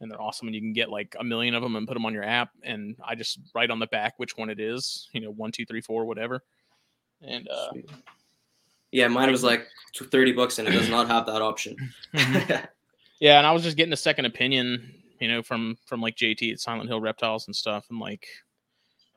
and 0.00 0.10
they're 0.10 0.20
awesome 0.20 0.48
and 0.48 0.56
you 0.56 0.60
can 0.60 0.72
get 0.72 0.90
like 0.90 1.14
a 1.20 1.24
million 1.24 1.54
of 1.54 1.62
them 1.62 1.76
and 1.76 1.86
put 1.86 1.94
them 1.94 2.04
on 2.04 2.12
your 2.12 2.24
app 2.24 2.50
and 2.64 2.96
I 3.06 3.14
just 3.14 3.38
write 3.54 3.70
on 3.70 3.78
the 3.78 3.86
back 3.86 4.14
which 4.16 4.36
one 4.36 4.50
it 4.50 4.58
is, 4.58 5.08
you 5.12 5.20
know, 5.20 5.30
one, 5.30 5.52
two, 5.52 5.66
three, 5.66 5.80
four, 5.80 6.04
whatever. 6.04 6.42
And 7.22 7.48
uh 7.48 7.70
Sweet. 7.70 7.90
Yeah, 8.92 9.08
mine 9.08 9.30
was 9.30 9.42
like 9.42 9.66
30 9.94 10.32
bucks 10.32 10.58
and 10.58 10.68
it 10.68 10.72
does 10.72 10.88
not 10.88 11.08
have 11.08 11.26
that 11.26 11.42
option. 11.42 11.76
Yeah, 13.20 13.38
and 13.38 13.46
I 13.46 13.52
was 13.52 13.62
just 13.62 13.76
getting 13.76 13.92
a 13.92 13.96
second 13.96 14.26
opinion, 14.26 14.92
you 15.20 15.28
know, 15.28 15.42
from 15.42 15.76
from 15.86 16.00
like 16.00 16.16
JT 16.16 16.52
at 16.52 16.60
Silent 16.60 16.88
Hill 16.88 17.00
Reptiles 17.00 17.46
and 17.46 17.56
stuff, 17.56 17.86
and 17.90 17.98
like, 17.98 18.26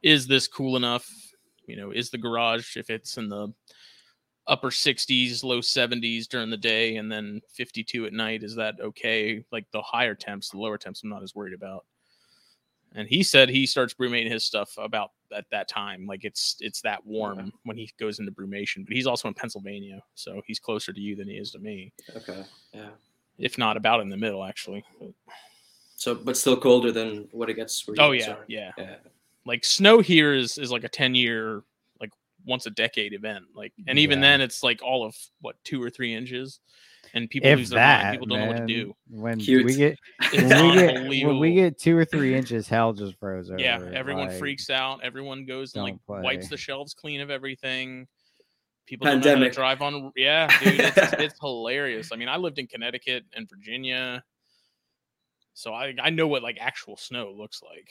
is 0.02 0.28
this 0.28 0.48
cool 0.48 0.78
enough? 0.78 1.08
You 1.66 1.76
know, 1.76 1.92
is 1.92 2.10
the 2.10 2.18
garage 2.18 2.78
if 2.78 2.90
it's 2.90 3.18
in 3.18 3.30
the 3.30 3.54
upper 4.48 4.70
60s, 4.70 5.44
low 5.44 5.60
70s 5.60 6.28
during 6.28 6.50
the 6.50 6.58
day, 6.58 6.96
and 6.96 7.12
then 7.12 7.42
52 7.54 8.06
at 8.06 8.14
night, 8.14 8.42
is 8.42 8.56
that 8.56 8.76
okay? 8.82 9.44
Like 9.52 9.66
the 9.72 9.82
higher 9.82 10.16
temps, 10.16 10.50
the 10.50 10.58
lower 10.58 10.78
temps, 10.78 11.04
I'm 11.04 11.10
not 11.10 11.22
as 11.22 11.36
worried 11.36 11.54
about. 11.54 11.86
And 12.96 13.08
he 13.08 13.22
said 13.24 13.50
he 13.50 13.66
starts 13.68 13.94
brumating 13.94 14.32
his 14.32 14.44
stuff 14.44 14.74
about 14.78 15.12
at 15.36 15.46
that 15.52 15.68
time, 15.68 16.08
like 16.08 16.26
it's 16.26 16.56
it's 16.60 16.82
that 16.82 17.06
warm 17.06 17.54
when 17.64 17.78
he 17.78 17.92
goes 18.00 18.18
into 18.20 18.32
brumation. 18.32 18.84
But 18.86 18.96
he's 18.96 19.06
also 19.06 19.28
in 19.28 19.36
Pennsylvania, 19.36 20.02
so 20.16 20.42
he's 20.48 20.60
closer 20.60 20.92
to 20.92 21.00
you 21.00 21.16
than 21.16 21.28
he 21.28 21.36
is 21.36 21.52
to 21.52 21.60
me, 21.60 21.94
okay. 22.16 22.44
Yeah. 22.74 22.90
if 23.38 23.58
not 23.60 23.78
about 23.78 24.00
in 24.02 24.10
the 24.10 24.18
middle, 24.18 24.44
actually. 24.44 24.84
So, 25.98 26.16
but 26.16 26.36
still 26.38 26.58
colder 26.60 26.92
than 26.92 27.28
what 27.32 27.50
it 27.50 27.56
gets. 27.56 27.88
where 27.88 27.96
Oh 28.00 28.12
yeah, 28.12 28.32
are. 28.32 28.46
yeah. 28.48 28.72
Yeah. 28.78 28.96
Like 29.46 29.64
snow 29.66 30.00
here 30.00 30.34
is 30.34 30.58
is 30.58 30.72
like 30.72 30.84
a 30.84 30.90
ten 30.90 31.14
year, 31.14 31.62
like 32.02 32.12
once 32.46 32.66
a 32.66 32.72
decade 32.72 33.14
event. 33.14 33.46
Like, 33.54 33.74
and 33.88 34.00
even 34.00 34.18
Yeah. 34.20 34.32
then, 34.32 34.42
it's 34.42 34.64
like 34.64 34.82
all 34.82 35.06
of 35.06 35.16
what 35.42 35.58
two 35.64 35.82
or 35.84 35.90
three 35.92 36.14
inches, 36.16 36.60
and 37.14 37.30
people 37.30 37.50
If 37.50 37.58
lose 37.60 37.70
their 37.70 37.80
that, 37.80 38.04
mind. 38.04 38.14
People 38.14 38.28
don't 38.28 38.40
know 38.40 38.48
what 38.48 38.58
to 38.58 38.66
do. 38.68 38.94
When 39.10 39.40
Cute. 39.40 39.66
we 39.66 39.76
get 39.76 39.98
when 40.34 40.70
we 40.70 40.76
get 41.20 41.28
when 41.28 41.40
we 41.40 41.54
get 41.54 41.80
two 41.80 41.98
or 41.98 42.06
three 42.06 42.36
inches, 42.36 42.68
hell 42.68 42.94
just 42.94 43.18
froze 43.20 43.50
over. 43.52 43.60
yeah, 43.60 43.80
everyone 43.94 44.28
like, 44.28 44.38
freaks 44.40 44.70
out. 44.70 45.02
Everyone 45.04 45.46
goes 45.46 45.74
and 45.76 45.84
like 45.84 45.96
don't 46.08 46.24
wipes 46.24 46.50
the 46.50 46.58
shelves 46.58 46.94
clean 46.94 47.22
of 47.22 47.30
everything. 47.30 48.08
People 48.86 49.06
don't 49.06 49.20
know 49.20 49.30
how 49.30 49.34
Pandemic. 49.36 49.52
to 49.54 49.56
drive 49.56 49.82
on. 49.82 50.12
Yeah, 50.16 50.48
dude, 50.64 50.80
it's, 50.80 50.98
it's 51.20 51.40
hilarious. 51.40 52.12
I 52.12 52.16
mean, 52.16 52.28
I 52.30 52.38
lived 52.38 52.58
in 52.60 52.66
Connecticut 52.68 53.24
and 53.36 53.48
Virginia, 53.50 54.24
so 55.54 55.74
I 55.74 55.94
I 56.02 56.10
know 56.10 56.28
what 56.28 56.42
like 56.44 56.58
actual 56.60 56.98
snow 56.98 57.32
looks 57.36 57.62
like. 57.62 57.90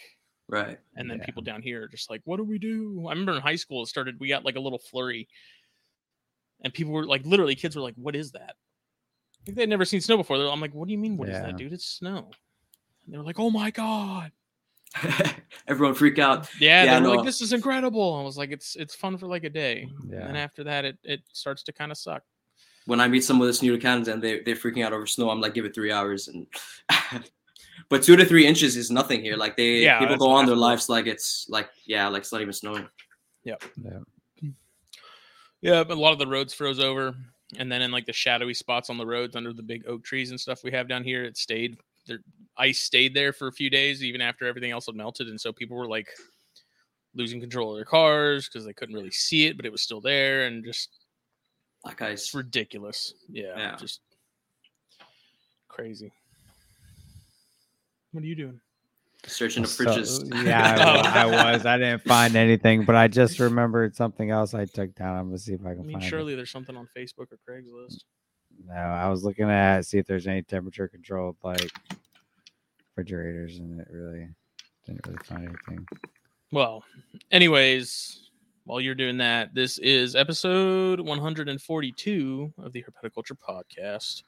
Right. 0.51 0.79
And 0.97 1.11
then 1.11 1.19
Yeah. 1.19 1.27
people 1.27 1.43
down 1.43 1.61
here 1.61 1.83
are 1.85 1.89
just 1.89 2.09
like, 2.09 2.23
what 2.25 2.39
do 2.39 2.43
we 2.45 2.59
do? 2.59 3.05
I 3.07 3.11
remember 3.11 3.35
in 3.35 3.43
high 3.43 3.57
school, 3.57 3.83
it 3.83 3.89
started, 3.89 4.19
we 4.19 4.29
got 4.29 4.47
like 4.47 4.57
a 4.57 4.61
little 4.61 4.79
flurry. 4.79 5.29
And 6.65 6.73
people 6.73 6.95
were 6.95 7.05
like, 7.05 7.25
literally, 7.27 7.55
kids 7.55 7.77
were 7.77 7.83
like, 7.83 7.95
what 7.97 8.17
is 8.17 8.33
that? 8.33 8.57
Like 9.49 9.55
they'd 9.57 9.69
never 9.69 9.87
seen 9.87 10.02
snow 10.02 10.19
before. 10.19 10.37
I'm 10.37 10.61
like, 10.61 10.75
what 10.75 10.87
do 10.88 10.93
you 10.93 10.99
mean, 10.99 11.17
What 11.17 11.31
is 11.31 11.33
Yeah. 11.37 11.47
that, 11.47 11.57
dude? 11.57 11.73
It's 11.73 11.87
snow. 11.87 12.31
And 13.07 13.14
they 13.14 13.17
were 13.17 13.25
like, 13.25 13.38
oh 13.38 13.49
my 13.49 13.71
God. 13.71 14.31
Everyone 15.67 15.95
freak 15.95 16.19
out. 16.19 16.50
Yeah, 16.61 16.85
Yeah, 16.85 16.95
they 16.97 17.00
were 17.00 17.07
no. 17.07 17.14
like, 17.14 17.25
this 17.25 17.40
is 17.40 17.55
incredible. 17.55 18.14
I 18.17 18.23
was 18.23 18.37
like, 18.37 18.50
it's 18.50 18.76
it's 18.76 18.95
fun 18.95 19.17
for 19.17 19.26
like 19.26 19.45
a 19.45 19.50
day. 19.50 19.88
And 20.02 20.12
then 20.12 20.37
after 20.37 20.64
that, 20.64 20.85
it, 20.85 20.99
it 21.02 21.21
starts 21.33 21.62
to 21.62 21.73
kind 21.73 21.90
of 21.90 21.97
suck. 21.97 22.23
When 22.85 23.00
I 23.00 23.09
meet 23.09 23.25
someone 23.25 23.49
that's 23.49 23.62
new 23.62 23.73
to 23.75 23.81
Canada 23.81 24.12
and 24.12 24.23
they, 24.23 24.40
they're 24.40 24.55
freaking 24.55 24.85
out 24.85 24.93
over 24.93 25.07
snow, 25.07 25.31
I'm 25.31 25.40
like, 25.40 25.55
give 25.55 25.64
it 25.64 25.75
three 25.75 25.93
hours. 25.93 26.28
And 26.28 26.47
but 27.88 28.02
two 28.02 28.17
to 28.17 28.26
three 28.26 28.47
inches 28.47 28.76
is 28.76 28.90
nothing 28.90 29.23
here. 29.23 29.37
Like 29.37 29.57
they 29.57 29.78
Yeah, 29.83 29.99
people 29.99 30.19
go 30.19 30.28
on 30.28 30.45
their 30.45 30.57
lives 30.57 30.90
like 30.90 31.07
it's 31.07 31.47
like 31.49 31.71
yeah, 31.87 32.07
like 32.09 32.21
it's 32.21 32.33
not 32.33 32.43
even 32.43 32.52
snowing. 32.52 32.87
Yeah. 33.45 33.55
Yeah. 33.83 34.50
Yeah, 35.62 35.85
but 35.85 35.97
a 35.97 36.00
lot 36.00 36.12
of 36.12 36.19
the 36.19 36.26
roads 36.26 36.52
froze 36.55 36.78
over, 36.81 37.17
and 37.57 37.71
then 37.73 37.81
in 37.83 37.90
like 37.90 38.07
the 38.07 38.12
shadowy 38.12 38.55
spots 38.55 38.90
on 38.90 38.99
the 38.99 39.07
roads 39.07 39.37
under 39.37 39.52
the 39.52 39.62
big 39.62 39.87
oak 39.87 40.05
trees 40.05 40.31
and 40.31 40.38
stuff 40.40 40.62
we 40.62 40.71
have 40.73 40.88
down 40.88 41.02
here, 41.05 41.25
it 41.25 41.37
stayed. 41.37 41.78
There, 42.07 42.21
ice 42.57 42.81
stayed 42.81 43.14
there 43.14 43.33
for 43.33 43.49
a 43.49 43.52
few 43.52 43.71
days, 43.71 44.02
even 44.02 44.21
after 44.21 44.47
everything 44.47 44.71
else 44.71 44.87
had 44.87 44.95
melted, 44.95 45.28
and 45.28 45.40
so 45.40 45.52
people 45.52 45.76
were 45.76 45.88
like 45.88 46.09
losing 47.14 47.40
control 47.40 47.71
of 47.73 47.76
their 47.78 47.85
cars 47.85 48.49
because 48.49 48.64
they 48.67 48.73
couldn't 48.73 48.95
really 48.95 49.11
see 49.11 49.47
it, 49.47 49.57
but 49.57 49.64
it 49.67 49.73
was 49.73 49.83
still 49.83 50.00
there, 50.00 50.45
and 50.47 50.64
just 50.64 50.90
Like 51.85 52.00
ice. 52.02 52.23
it's 52.25 52.35
ridiculous. 52.35 53.14
Yeah, 53.28 53.57
Yeah. 53.57 53.76
just 53.76 54.00
crazy. 55.69 56.12
What 58.12 58.25
are 58.25 58.26
you 58.26 58.35
doing? 58.35 58.61
Searching 59.27 59.65
the 59.65 59.69
So- 59.69 59.85
fridges. 59.85 60.45
yeah, 60.47 60.77
I. 61.15 61.23
I 61.23 61.53
was. 61.53 61.67
I 61.67 61.77
didn't 61.77 62.03
find 62.03 62.37
anything, 62.37 62.85
but 62.85 62.95
I 62.95 63.09
just 63.09 63.39
remembered 63.41 63.95
something 63.97 64.31
else 64.31 64.55
I 64.55 64.65
took 64.65 64.95
down. 64.95 65.17
I'm 65.17 65.27
gonna 65.27 65.39
see 65.39 65.55
if 65.55 65.67
I 65.67 65.71
I 65.73 65.75
can 65.75 65.87
mean, 65.87 65.95
find 65.95 66.05
it. 66.05 66.09
surely 66.09 66.35
there's 66.37 66.51
something 66.51 66.77
on 66.77 66.89
Facebook 66.97 67.27
or 67.33 67.39
Craigslist. 67.49 68.05
No, 68.67 68.75
I 68.75 69.09
was 69.09 69.25
looking 69.25 69.51
at 69.51 69.83
see 69.87 69.99
if 69.99 70.07
there's 70.07 70.27
any 70.27 70.43
temperature 70.43 70.89
controlled 70.89 71.37
like 71.43 71.71
refrigerators, 72.91 73.59
and 73.59 73.81
it 73.81 73.89
really 73.91 74.29
didn't 74.87 75.07
really 75.07 75.19
find 75.25 75.49
anything. 75.49 75.87
Well, 76.53 76.85
anyways, 77.31 78.31
while 78.65 78.81
you're 78.81 78.95
doing 78.95 79.19
that, 79.19 79.53
this 79.55 79.79
is 79.79 80.15
episode 80.17 81.01
142 81.01 82.53
of 82.59 82.73
the 82.73 82.85
Herpetoculture 82.85 83.37
Podcast, 83.37 84.23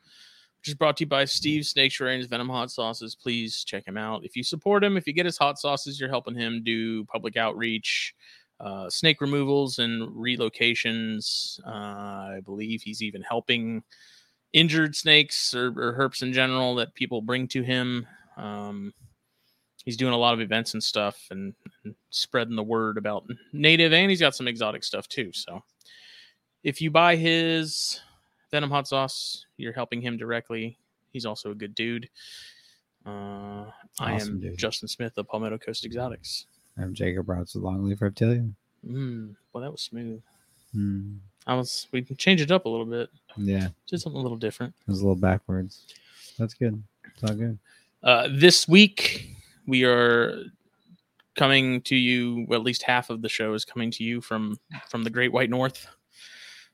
which 0.61 0.69
is 0.69 0.75
brought 0.75 0.99
to 0.99 1.05
you 1.05 1.09
by 1.09 1.25
Steve 1.25 1.63
Snaketuary's 1.63 2.27
Venom 2.27 2.51
Hot 2.51 2.71
Sauces. 2.71 3.15
Please 3.15 3.65
check 3.65 3.87
him 3.89 3.97
out. 3.97 4.27
If 4.27 4.37
you 4.37 4.43
support 4.43 4.85
him, 4.85 4.99
if 4.99 5.07
you 5.07 5.15
get 5.15 5.25
his 5.25 5.39
hot 5.39 5.59
sauces, 5.59 5.99
you're 5.99 6.11
helping 6.11 6.35
him 6.35 6.63
do 6.63 7.03
public 7.07 7.39
outreach, 7.39 8.15
uh, 8.61 8.91
snake 8.91 9.23
removals, 9.23 9.79
and 9.79 10.07
relocations. 10.11 11.59
Uh, 11.67 12.37
I 12.37 12.41
believe 12.45 12.83
he's 12.83 13.03
even 13.03 13.23
helping 13.23 13.83
injured 14.53 14.95
snakes 14.95 15.55
or, 15.55 15.69
or 15.69 15.95
herps 15.99 16.23
in 16.23 16.31
general 16.35 16.75
that 16.75 16.95
people 16.95 17.23
bring 17.23 17.49
to 17.49 17.63
him. 17.63 18.07
Um, 18.37 18.93
he's 19.87 19.97
doing 19.97 20.13
a 20.13 20.19
lot 20.19 20.35
of 20.35 20.43
events 20.43 20.75
and 20.75 20.85
stuff 20.85 21.27
and, 21.31 21.55
and 21.85 21.95
spreading 22.11 22.55
the 22.55 22.63
word 22.63 22.99
about 22.99 23.25
native 23.55 23.95
and 23.95 24.11
he's 24.11 24.21
got 24.21 24.35
some 24.35 24.47
exotic 24.47 24.85
stuff 24.85 25.09
too 25.09 25.31
so 25.33 25.63
if 26.63 26.83
you 26.83 26.91
buy 26.91 27.17
his 27.17 28.01
venom 28.51 28.71
hot 28.71 28.87
sauce 28.89 29.47
you're 29.57 29.73
helping 29.73 30.01
him 30.01 30.17
directly 30.17 30.77
he's 31.13 31.27
also 31.27 31.51
a 31.51 31.55
good 31.55 31.75
dude 31.75 32.09
uh, 33.07 33.65
i 34.01 34.13
am 34.21 34.41
dude. 34.41 34.57
justin 34.59 34.89
smith 34.89 35.17
of 35.17 35.27
palmetto 35.29 35.59
coast 35.59 35.85
exotics 35.85 36.47
I'm 36.79 36.95
Jacob 36.95 37.29
Routes 37.29 37.55
with 37.55 37.65
Longleaf 37.65 38.01
Reptilian. 38.01 38.55
mm, 38.87 39.35
well 39.53 39.63
that 39.63 39.71
was 39.73 39.83
smooth 39.83 40.21
Hmm. 40.73 41.15
i 41.49 41.55
was 41.57 41.89
we 41.91 42.01
can 42.03 42.17
change 42.17 42.41
it 42.41 42.53
up 42.53 42.65
a 42.65 42.69
little 42.69 42.87
bit 42.87 43.11
Yeah, 43.37 43.69
did 43.89 44.01
something 44.01 44.19
a 44.21 44.23
little 44.23 44.39
different 44.39 44.73
it 44.87 44.91
was 44.91 45.01
a 45.01 45.03
little 45.05 45.17
backwards. 45.21 45.85
That's 46.39 46.55
good. 46.55 46.81
It's 47.13 47.23
all 47.29 47.35
good. 47.37 47.59
Uh, 48.05 48.29
this 48.31 48.67
week 48.69 49.35
we 49.67 49.85
are 49.85 50.45
coming 51.35 51.81
to 51.83 51.97
you. 51.97 52.47
Well, 52.49 52.61
at 52.61 52.65
least 52.65 52.83
half 52.85 53.11
of 53.11 53.21
the 53.21 53.29
show 53.29 53.53
is 53.55 53.65
coming 53.65 53.91
to 53.91 54.05
you 54.05 54.21
from 54.23 54.59
from 54.89 55.03
the 55.05 55.11
Great 55.11 55.33
White 55.33 55.51
North. 55.51 55.87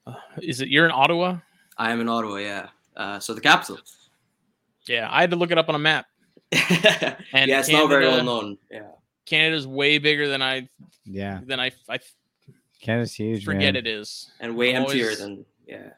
Uh, 0.07 0.15
is 0.43 0.61
it 0.61 0.69
you're 0.69 0.85
in 0.85 0.93
Ottawa? 0.93 1.39
I 1.79 1.91
am 1.93 2.01
in 2.01 2.09
Ottawa, 2.09 2.37
yeah. 2.37 2.69
Uh, 2.97 3.19
so 3.21 3.35
the 3.35 3.41
capital. 3.41 3.79
Yeah, 4.89 5.09
I 5.11 5.21
had 5.21 5.31
to 5.31 5.37
look 5.37 5.51
it 5.51 5.59
up 5.59 5.69
on 5.69 5.75
a 5.75 5.79
map. 5.79 6.07
yeah, 6.53 7.17
And 7.33 7.51
it's 7.51 7.69
not 7.69 7.89
very 7.89 8.07
well 8.07 8.23
known. 8.25 8.59
Yeah. 8.71 8.83
Canada's 9.27 9.67
way 9.67 9.99
bigger 9.99 10.29
than 10.29 10.41
I 10.43 10.69
Yeah, 11.05 11.41
than 11.45 11.59
I 11.59 11.73
I 11.89 11.99
Canada's 12.81 13.13
huge. 13.15 13.45
forget 13.45 13.75
man. 13.75 13.77
it 13.77 13.87
is. 13.89 14.31
And 14.39 14.57
way 14.57 14.71
I'm 14.77 14.83
emptier 14.83 15.05
always- 15.07 15.19
than 15.19 15.45
yeah. 15.67 15.91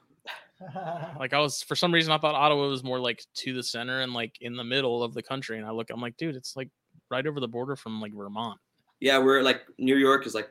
Like 1.21 1.35
I 1.35 1.39
was 1.39 1.63
for 1.63 1.77
some 1.77 1.93
reason 1.93 2.13
I 2.13 2.19
thought 2.19 2.35
Ottawa 2.35 2.67
was 2.67 2.83
more 2.83 2.99
like 2.99 3.23
to 3.37 3.53
the 3.55 3.63
center 3.63 4.01
and 4.01 4.13
like 4.15 4.39
in 4.41 4.57
the 4.57 4.65
middle 4.65 5.03
of 5.05 5.15
the 5.15 5.23
country. 5.23 5.59
And 5.59 5.67
I 5.67 5.71
look, 5.71 5.91
I'm 5.91 6.01
like, 6.01 6.17
dude, 6.17 6.35
it's 6.35 6.57
like 6.57 6.69
right 7.11 7.27
over 7.27 7.39
the 7.39 7.47
border 7.47 7.77
from 7.77 8.01
like 8.01 8.13
Vermont. 8.15 8.59
Yeah, 9.01 9.19
we're 9.19 9.43
like 9.43 9.63
New 9.79 9.97
York 9.97 10.27
is 10.27 10.35
like 10.35 10.51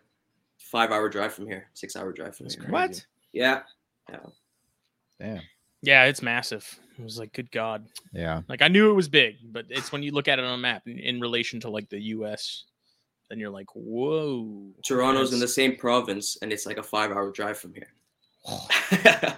five 0.60 0.92
hour 0.92 1.10
drive 1.10 1.34
from 1.34 1.48
here, 1.48 1.70
six 1.74 1.96
hour 1.98 2.14
drive 2.14 2.36
from 2.38 2.46
That's 2.46 2.56
here. 2.56 2.64
crazy. 2.66 2.74
What? 2.74 3.06
Yeah. 3.34 3.62
Yeah. 4.10 4.20
Damn. 5.20 5.42
Yeah, 5.82 6.06
it's 6.06 6.22
massive. 6.22 6.80
It 6.98 7.04
was 7.04 7.20
like, 7.20 7.34
good 7.34 7.52
God. 7.52 7.88
Yeah. 8.12 8.42
Like 8.50 8.62
I 8.62 8.68
knew 8.68 8.90
it 8.90 8.94
was 8.94 9.08
big, 9.08 9.36
but 9.52 9.66
it's 9.70 9.92
when 9.92 10.04
you 10.04 10.12
look 10.12 10.28
at 10.28 10.40
it 10.40 10.46
on 10.46 10.54
a 10.54 10.58
map 10.58 10.88
in, 10.88 10.98
in 11.00 11.20
relation 11.20 11.60
to 11.62 11.70
like 11.70 11.90
the 11.90 12.02
U.S., 12.02 12.64
then 13.30 13.40
you're 13.40 13.52
like, 13.52 13.68
whoa. 13.74 14.72
Toronto's 14.86 15.34
in 15.34 15.40
the 15.40 15.48
same 15.48 15.76
province 15.76 16.38
and 16.42 16.52
it's 16.52 16.66
like 16.66 16.78
a 16.78 16.84
five 16.84 17.12
hour 17.12 17.32
drive 17.32 17.58
from 17.58 17.74
here. 17.74 17.94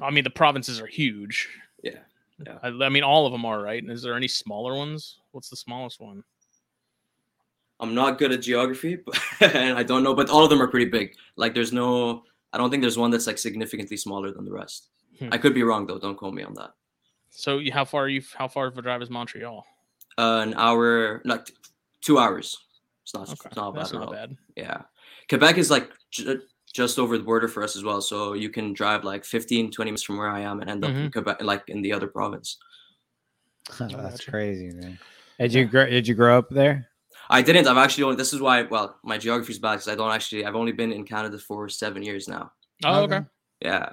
I 0.00 0.10
mean, 0.10 0.24
the 0.24 0.30
provinces 0.30 0.80
are 0.80 0.86
huge. 0.86 1.48
yeah. 1.82 1.98
Yeah. 2.46 2.58
I, 2.62 2.68
I 2.68 2.88
mean, 2.88 3.02
all 3.02 3.26
of 3.26 3.32
them 3.32 3.44
are 3.44 3.60
right. 3.60 3.82
Is 3.88 4.02
there 4.02 4.14
any 4.14 4.28
smaller 4.28 4.76
ones? 4.76 5.18
What's 5.32 5.48
the 5.48 5.56
smallest 5.56 6.00
one? 6.00 6.22
I'm 7.80 7.94
not 7.94 8.18
good 8.18 8.32
at 8.32 8.42
geography, 8.42 8.96
but 9.04 9.20
and 9.40 9.78
I 9.78 9.82
don't 9.82 10.02
know, 10.02 10.14
but 10.14 10.30
all 10.30 10.44
of 10.44 10.50
them 10.50 10.62
are 10.62 10.68
pretty 10.68 10.90
big. 10.90 11.14
Like 11.36 11.54
there's 11.54 11.72
no 11.72 12.24
I 12.52 12.58
don't 12.58 12.70
think 12.70 12.80
there's 12.82 12.98
one 12.98 13.10
that's 13.10 13.26
like 13.26 13.38
significantly 13.38 13.96
smaller 13.96 14.30
than 14.32 14.44
the 14.44 14.52
rest. 14.52 14.88
Hmm. 15.18 15.28
I 15.32 15.38
could 15.38 15.54
be 15.54 15.62
wrong 15.62 15.86
though, 15.86 15.98
don't 15.98 16.16
quote 16.16 16.34
me 16.34 16.42
on 16.42 16.54
that. 16.54 16.70
So 17.30 17.60
how 17.72 17.84
far 17.84 18.04
are 18.04 18.08
you? 18.08 18.22
How 18.36 18.48
far 18.48 18.66
of 18.66 18.78
a 18.78 18.82
drive 18.82 19.02
is 19.02 19.10
Montreal? 19.10 19.64
Uh, 20.16 20.40
an 20.46 20.54
hour, 20.54 21.22
like 21.24 21.50
two 22.00 22.18
hours. 22.18 22.56
It's 23.04 23.14
not, 23.14 23.28
Okay, 23.28 23.36
it's 23.46 23.56
not 23.56 23.74
bad 23.74 23.80
that's 23.80 23.92
at 23.92 23.98
not 24.00 24.08
all. 24.08 24.12
bad. 24.14 24.36
Yeah. 24.56 24.82
Quebec 25.28 25.58
is 25.58 25.70
like 25.70 25.90
ju- 26.10 26.40
just 26.72 26.98
over 26.98 27.16
the 27.16 27.24
border 27.24 27.48
for 27.48 27.62
us 27.62 27.76
as 27.76 27.84
well. 27.84 28.00
So 28.00 28.32
you 28.32 28.50
can 28.50 28.72
drive 28.72 29.04
like 29.04 29.24
15, 29.24 29.70
20 29.70 29.90
minutes 29.90 30.02
from 30.02 30.16
where 30.18 30.28
I 30.28 30.40
am 30.40 30.60
and 30.60 30.68
end 30.70 30.84
up 30.84 30.90
in 30.90 31.10
Quebec, 31.10 31.42
like 31.42 31.64
in 31.68 31.82
the 31.82 31.92
other 31.92 32.06
province. 32.08 32.58
That's 33.78 33.94
gotcha. 33.94 34.30
crazy, 34.30 34.70
man. 34.74 34.98
Did 35.38 35.54
you 35.54 35.66
grow, 35.66 35.86
did 35.86 36.08
you 36.08 36.14
grow 36.14 36.38
up 36.38 36.48
there? 36.50 36.87
I 37.30 37.42
didn't. 37.42 37.66
I've 37.66 37.76
actually 37.76 38.04
only, 38.04 38.16
this 38.16 38.32
is 38.32 38.40
why, 38.40 38.62
well, 38.62 38.96
my 39.04 39.18
geography's 39.18 39.58
bad 39.58 39.72
because 39.74 39.88
I 39.88 39.94
don't 39.94 40.10
actually, 40.12 40.44
I've 40.46 40.56
only 40.56 40.72
been 40.72 40.92
in 40.92 41.04
Canada 41.04 41.38
for 41.38 41.68
seven 41.68 42.02
years 42.02 42.26
now. 42.28 42.52
Oh, 42.84 43.02
Okay. 43.02 43.16
okay. 43.16 43.26
Yeah. 43.60 43.90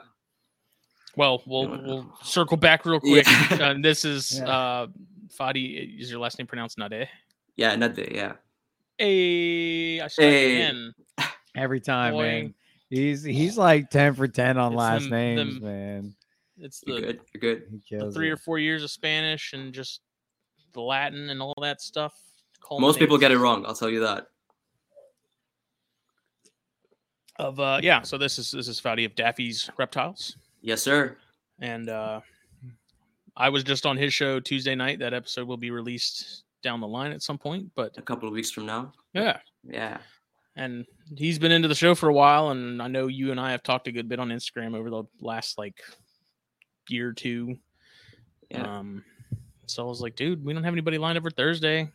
Well, 1.18 1.42
we'll 1.46 1.68
we'll 1.70 2.14
circle 2.24 2.58
back 2.58 2.86
real 2.86 3.00
quick. 3.00 3.26
Yeah. 3.26 3.58
Uh, 3.70 3.76
this 3.82 4.04
is 4.06 4.38
Yeah. 4.40 4.48
uh, 4.50 4.88
Fadi. 5.40 6.00
Is 6.02 6.12
your 6.12 6.20
last 6.20 6.38
name 6.38 6.46
pronounced 6.48 6.78
Nade? 6.78 7.08
Yeah. 7.56 7.76
Nade, 7.76 8.12
yeah. 8.14 8.34
Hey, 8.98 10.02
I 10.02 10.08
Hey. 10.18 10.56
again. 10.56 10.94
Every 11.56 11.80
time, 11.80 12.14
Boy. 12.14 12.22
man. 12.24 12.54
He's 12.90 13.24
he's 13.24 13.58
like 13.58 13.90
ten 13.90 14.14
for 14.14 14.28
ten 14.28 14.58
on 14.58 14.74
It's 14.74 14.78
last 14.78 15.02
them- 15.04 15.10
names, 15.12 15.54
them- 15.56 15.64
man. 15.64 16.16
It's 16.58 16.82
You're 16.86 17.02
the 17.02 17.08
good. 17.08 17.20
You're 17.34 17.42
good. 17.58 17.82
The 18.08 18.12
three 18.14 18.30
it. 18.30 18.34
or 18.34 18.38
four 18.38 18.60
years 18.60 18.84
of 18.84 18.92
Spanish 18.92 19.54
and 19.54 19.74
just 19.74 20.02
the 20.74 20.82
Latin 20.82 21.30
and 21.30 21.42
all 21.42 21.54
that 21.62 21.82
stuff. 21.82 22.14
Most 22.72 23.00
people 23.00 23.18
get 23.18 23.32
it 23.32 23.38
wrong. 23.38 23.66
I'll 23.66 23.76
tell 23.76 23.90
you 23.90 24.02
that. 24.02 24.28
Of 27.38 27.60
uh, 27.60 27.80
yeah. 27.84 28.02
So 28.02 28.18
this 28.18 28.40
is 28.40 28.52
this 28.52 28.68
is 28.68 28.80
Fadi 28.80 29.06
of 29.06 29.14
Daffy's 29.16 29.70
Reptiles, 29.78 30.38
Yes, 30.62 30.82
sir. 30.82 31.18
and 31.60 31.90
uh, 31.90 32.22
I 33.36 33.50
was 33.50 33.64
just 33.64 33.86
on 33.86 33.98
his 33.98 34.14
show 34.14 34.40
Tuesday 34.40 34.74
night. 34.74 35.00
That 35.00 35.14
episode 35.14 35.48
will 35.48 35.58
be 35.58 35.70
released 35.70 36.44
down 36.64 36.80
the 36.80 36.88
line 36.88 37.12
at 37.12 37.22
some 37.22 37.38
point, 37.38 37.70
but 37.76 37.98
A 37.98 38.02
couple 38.02 38.28
of 38.28 38.34
weeks 38.34 38.52
from 38.52 38.66
now. 38.66 38.94
yeah. 39.14 39.38
Yeah. 39.64 39.98
And 40.58 40.86
he's 41.18 41.38
been 41.38 41.52
into 41.52 41.68
the 41.68 41.76
show 41.76 41.94
for 41.96 42.08
a 42.08 42.14
while, 42.14 42.52
and 42.52 42.82
I 42.82 42.88
know 42.88 43.08
you 43.08 43.32
and 43.32 43.40
I 43.40 43.52
have 43.52 43.62
talked 43.62 43.88
a 43.90 43.92
good 43.92 44.08
bit 44.08 44.20
on 44.20 44.30
Instagram 44.30 44.74
over 44.74 44.90
the 44.90 45.04
last 45.20 45.58
like 45.58 45.82
year 46.88 47.10
or 47.10 47.14
two. 47.14 47.58
Yeah. 48.50 48.78
Um, 48.80 49.04
so 49.66 49.84
I 49.86 49.90
was 49.90 50.00
like, 50.00 50.16
dude, 50.16 50.46
we 50.46 50.54
don't 50.54 50.64
have 50.64 50.74
anybody 50.74 50.98
lined 50.98 51.18
up 51.18 51.24
for 51.26 51.30
Thursday. 51.32 51.92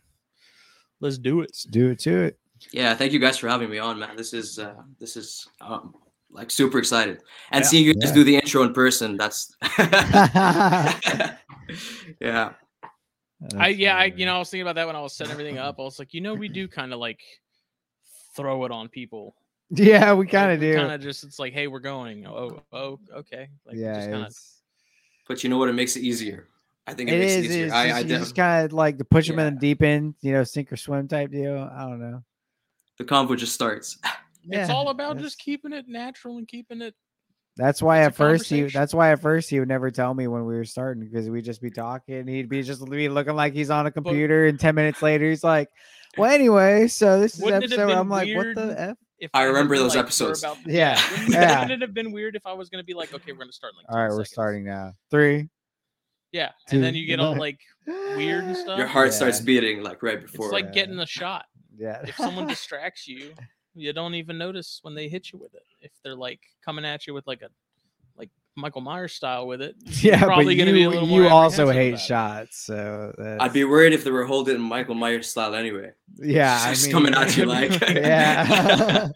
Let's 1.00 1.18
do 1.18 1.40
it. 1.40 1.50
Let's 1.50 1.64
do 1.64 1.90
it 1.90 1.98
to 2.00 2.24
it. 2.24 2.38
Yeah. 2.72 2.94
Thank 2.94 3.12
you 3.12 3.18
guys 3.18 3.38
for 3.38 3.48
having 3.48 3.70
me 3.70 3.78
on, 3.78 3.98
man. 3.98 4.16
This 4.16 4.32
is, 4.34 4.58
uh, 4.58 4.74
this 4.98 5.16
is, 5.16 5.48
um, 5.60 5.94
like 6.30 6.50
super 6.50 6.78
excited. 6.78 7.22
And 7.50 7.64
Yeah. 7.64 7.68
seeing 7.68 7.84
you 7.86 7.94
guys 7.94 8.10
Yeah. 8.10 8.14
do 8.14 8.24
the 8.24 8.36
intro 8.36 8.62
in 8.62 8.72
person, 8.74 9.16
that's, 9.16 9.54
yeah. 12.20 12.52
I 13.56 13.68
yeah, 13.68 13.96
I 13.96 14.04
you 14.04 14.26
know, 14.26 14.36
I 14.36 14.38
was 14.38 14.50
thinking 14.50 14.62
about 14.62 14.74
that 14.74 14.86
when 14.86 14.96
I 14.96 15.00
was 15.00 15.14
setting 15.14 15.32
everything 15.32 15.56
up. 15.56 15.76
I 15.78 15.82
was 15.82 15.98
like, 15.98 16.12
you 16.12 16.20
know, 16.20 16.34
we 16.34 16.48
do 16.48 16.68
kind 16.68 16.92
of 16.92 16.98
like 16.98 17.20
throw 18.36 18.64
it 18.66 18.70
on 18.70 18.88
people. 18.88 19.34
Yeah, 19.70 20.12
we 20.12 20.26
kind 20.26 20.52
of 20.52 20.60
do. 20.60 20.74
Kind 20.74 20.92
of 20.92 21.00
just 21.00 21.24
it's 21.24 21.38
like, 21.38 21.54
hey, 21.54 21.66
we're 21.66 21.80
going. 21.80 22.26
Oh, 22.26 22.60
oh, 22.70 23.00
okay. 23.14 23.48
Like 23.64 23.76
yeah, 23.76 23.94
just 23.94 24.10
kinda, 24.10 24.26
it's, 24.26 24.60
But 25.26 25.42
you 25.42 25.48
know 25.48 25.56
what? 25.56 25.70
It 25.70 25.74
makes 25.74 25.96
it 25.96 26.00
easier. 26.00 26.48
I 26.86 26.94
think 26.94 27.10
it, 27.10 27.14
it 27.14 27.18
makes 27.20 27.32
is. 27.32 27.38
it 27.38 27.44
easier. 27.44 27.64
It's 27.66 27.74
I, 27.74 27.86
just, 27.86 27.96
I 27.96 28.00
you 28.00 28.08
def- 28.08 28.18
just 28.20 28.36
kind 28.36 28.64
of 28.64 28.72
like 28.72 28.98
to 28.98 29.04
push 29.04 29.28
them 29.28 29.38
in 29.38 29.54
the 29.54 29.60
deep 29.60 29.82
end, 29.82 30.14
you 30.20 30.32
know, 30.32 30.44
sink 30.44 30.72
or 30.72 30.76
swim 30.76 31.08
type 31.08 31.30
deal. 31.30 31.70
I 31.72 31.82
don't 31.82 32.00
know. 32.00 32.22
the 32.98 33.04
convo 33.04 33.36
just 33.36 33.54
starts. 33.54 33.98
it's 34.48 34.70
all 34.70 34.88
about 34.88 35.18
just 35.18 35.38
keeping 35.38 35.72
it 35.72 35.86
natural 35.88 36.38
and 36.38 36.48
keeping 36.48 36.82
it. 36.82 36.94
That's 37.56 37.82
why 37.82 38.00
at 38.00 38.14
first 38.14 38.48
he. 38.48 38.62
That's 38.62 38.94
why 38.94 39.12
at 39.12 39.20
first 39.20 39.50
he 39.50 39.58
would 39.58 39.68
never 39.68 39.90
tell 39.90 40.14
me 40.14 40.26
when 40.28 40.46
we 40.46 40.54
were 40.54 40.64
starting 40.64 41.04
because 41.04 41.28
we'd 41.28 41.44
just 41.44 41.60
be 41.60 41.70
talking. 41.70 42.26
He'd 42.26 42.48
be 42.48 42.62
just 42.62 42.88
be 42.88 43.08
looking 43.08 43.34
like 43.34 43.52
he's 43.52 43.70
on 43.70 43.86
a 43.86 43.90
computer, 43.90 44.46
and 44.46 44.58
ten 44.58 44.74
minutes 44.74 45.02
later 45.02 45.28
he's 45.28 45.44
like, 45.44 45.68
"Well, 46.16 46.30
anyway, 46.30 46.88
so 46.88 47.20
this 47.20 47.34
is 47.34 47.42
Wouldn't 47.42 47.64
it 47.64 47.70
have 47.72 47.80
episode." 47.80 47.98
I'm 47.98 48.08
like, 48.08 48.34
"What 48.34 48.54
the 48.54 48.80
f?" 48.80 48.96
If 49.20 49.30
I 49.34 49.42
had 49.42 49.48
remember 49.48 49.76
those 49.76 49.94
like, 49.94 50.04
episodes. 50.04 50.42
About, 50.42 50.56
Yeah, 50.66 50.98
Wouldn't, 51.10 51.30
yeah. 51.30 51.60
wouldn't 51.60 51.82
it 51.82 51.86
have 51.86 51.92
been 51.92 52.10
weird 52.10 52.36
if 52.36 52.46
I 52.46 52.54
was 52.54 52.70
going 52.70 52.82
to 52.82 52.86
be 52.86 52.94
like, 52.94 53.12
okay, 53.12 53.32
we're 53.32 53.38
going 53.38 53.50
to 53.50 53.54
start 53.54 53.74
in 53.74 53.76
like 53.76 53.86
All 53.90 54.02
right, 54.02 54.08
10 54.08 54.16
we're 54.16 54.24
starting 54.24 54.64
now. 54.64 54.94
Three. 55.10 55.50
Yeah, 56.32 56.50
and 56.70 56.82
then 56.82 56.92
two, 56.92 57.00
you 57.00 57.06
get 57.06 57.18
all 57.20 57.36
like 57.36 57.58
weird 57.86 58.44
and 58.44 58.56
stuff. 58.56 58.78
Your 58.78 58.86
heart 58.86 59.08
Yeah. 59.08 59.12
starts 59.14 59.40
beating 59.40 59.82
like 59.82 60.02
right 60.02 60.20
before. 60.20 60.46
It's 60.46 60.52
like 60.52 60.66
Yeah. 60.66 60.70
getting 60.72 60.98
a 61.00 61.06
shot. 61.06 61.46
Yeah. 61.76 62.02
If 62.06 62.16
someone 62.16 62.46
distracts 62.48 63.08
you, 63.08 63.32
you 63.74 63.92
don't 63.92 64.14
even 64.14 64.38
notice 64.38 64.78
when 64.82 64.94
they 64.94 65.08
hit 65.08 65.32
you 65.32 65.38
with 65.38 65.54
it. 65.54 65.62
If 65.80 65.90
they're 66.04 66.14
like 66.14 66.40
coming 66.64 66.84
at 66.84 67.06
you 67.06 67.14
with 67.14 67.26
like 67.26 67.42
a 67.42 67.48
like 68.16 68.30
Michael 68.56 68.80
Myers 68.80 69.12
style 69.14 69.46
with 69.46 69.60
it. 69.62 69.74
Yeah, 70.02 70.20
but 70.20 70.26
probably 70.26 70.54
gonna 70.56 70.70
you, 70.70 70.76
be 70.76 70.82
a 70.84 70.90
little 70.90 71.08
you 71.08 71.28
also 71.28 71.68
hate 71.70 71.98
shots, 71.98 72.58
so 72.64 73.12
that's, 73.18 73.42
I'd 73.42 73.52
be 73.52 73.64
worried 73.64 73.92
if 73.92 74.04
they 74.04 74.10
were 74.10 74.24
holding 74.24 74.60
Michael 74.60 74.94
Myers 74.94 75.28
style 75.28 75.54
anyway. 75.54 75.92
yeah. 76.16 76.58
I 76.64 76.70
just 76.74 76.84
mean, 76.86 76.92
coming 76.92 77.14
at 77.14 77.36
you 77.36 77.46
like- 77.46 77.80
yeah. 77.88 79.08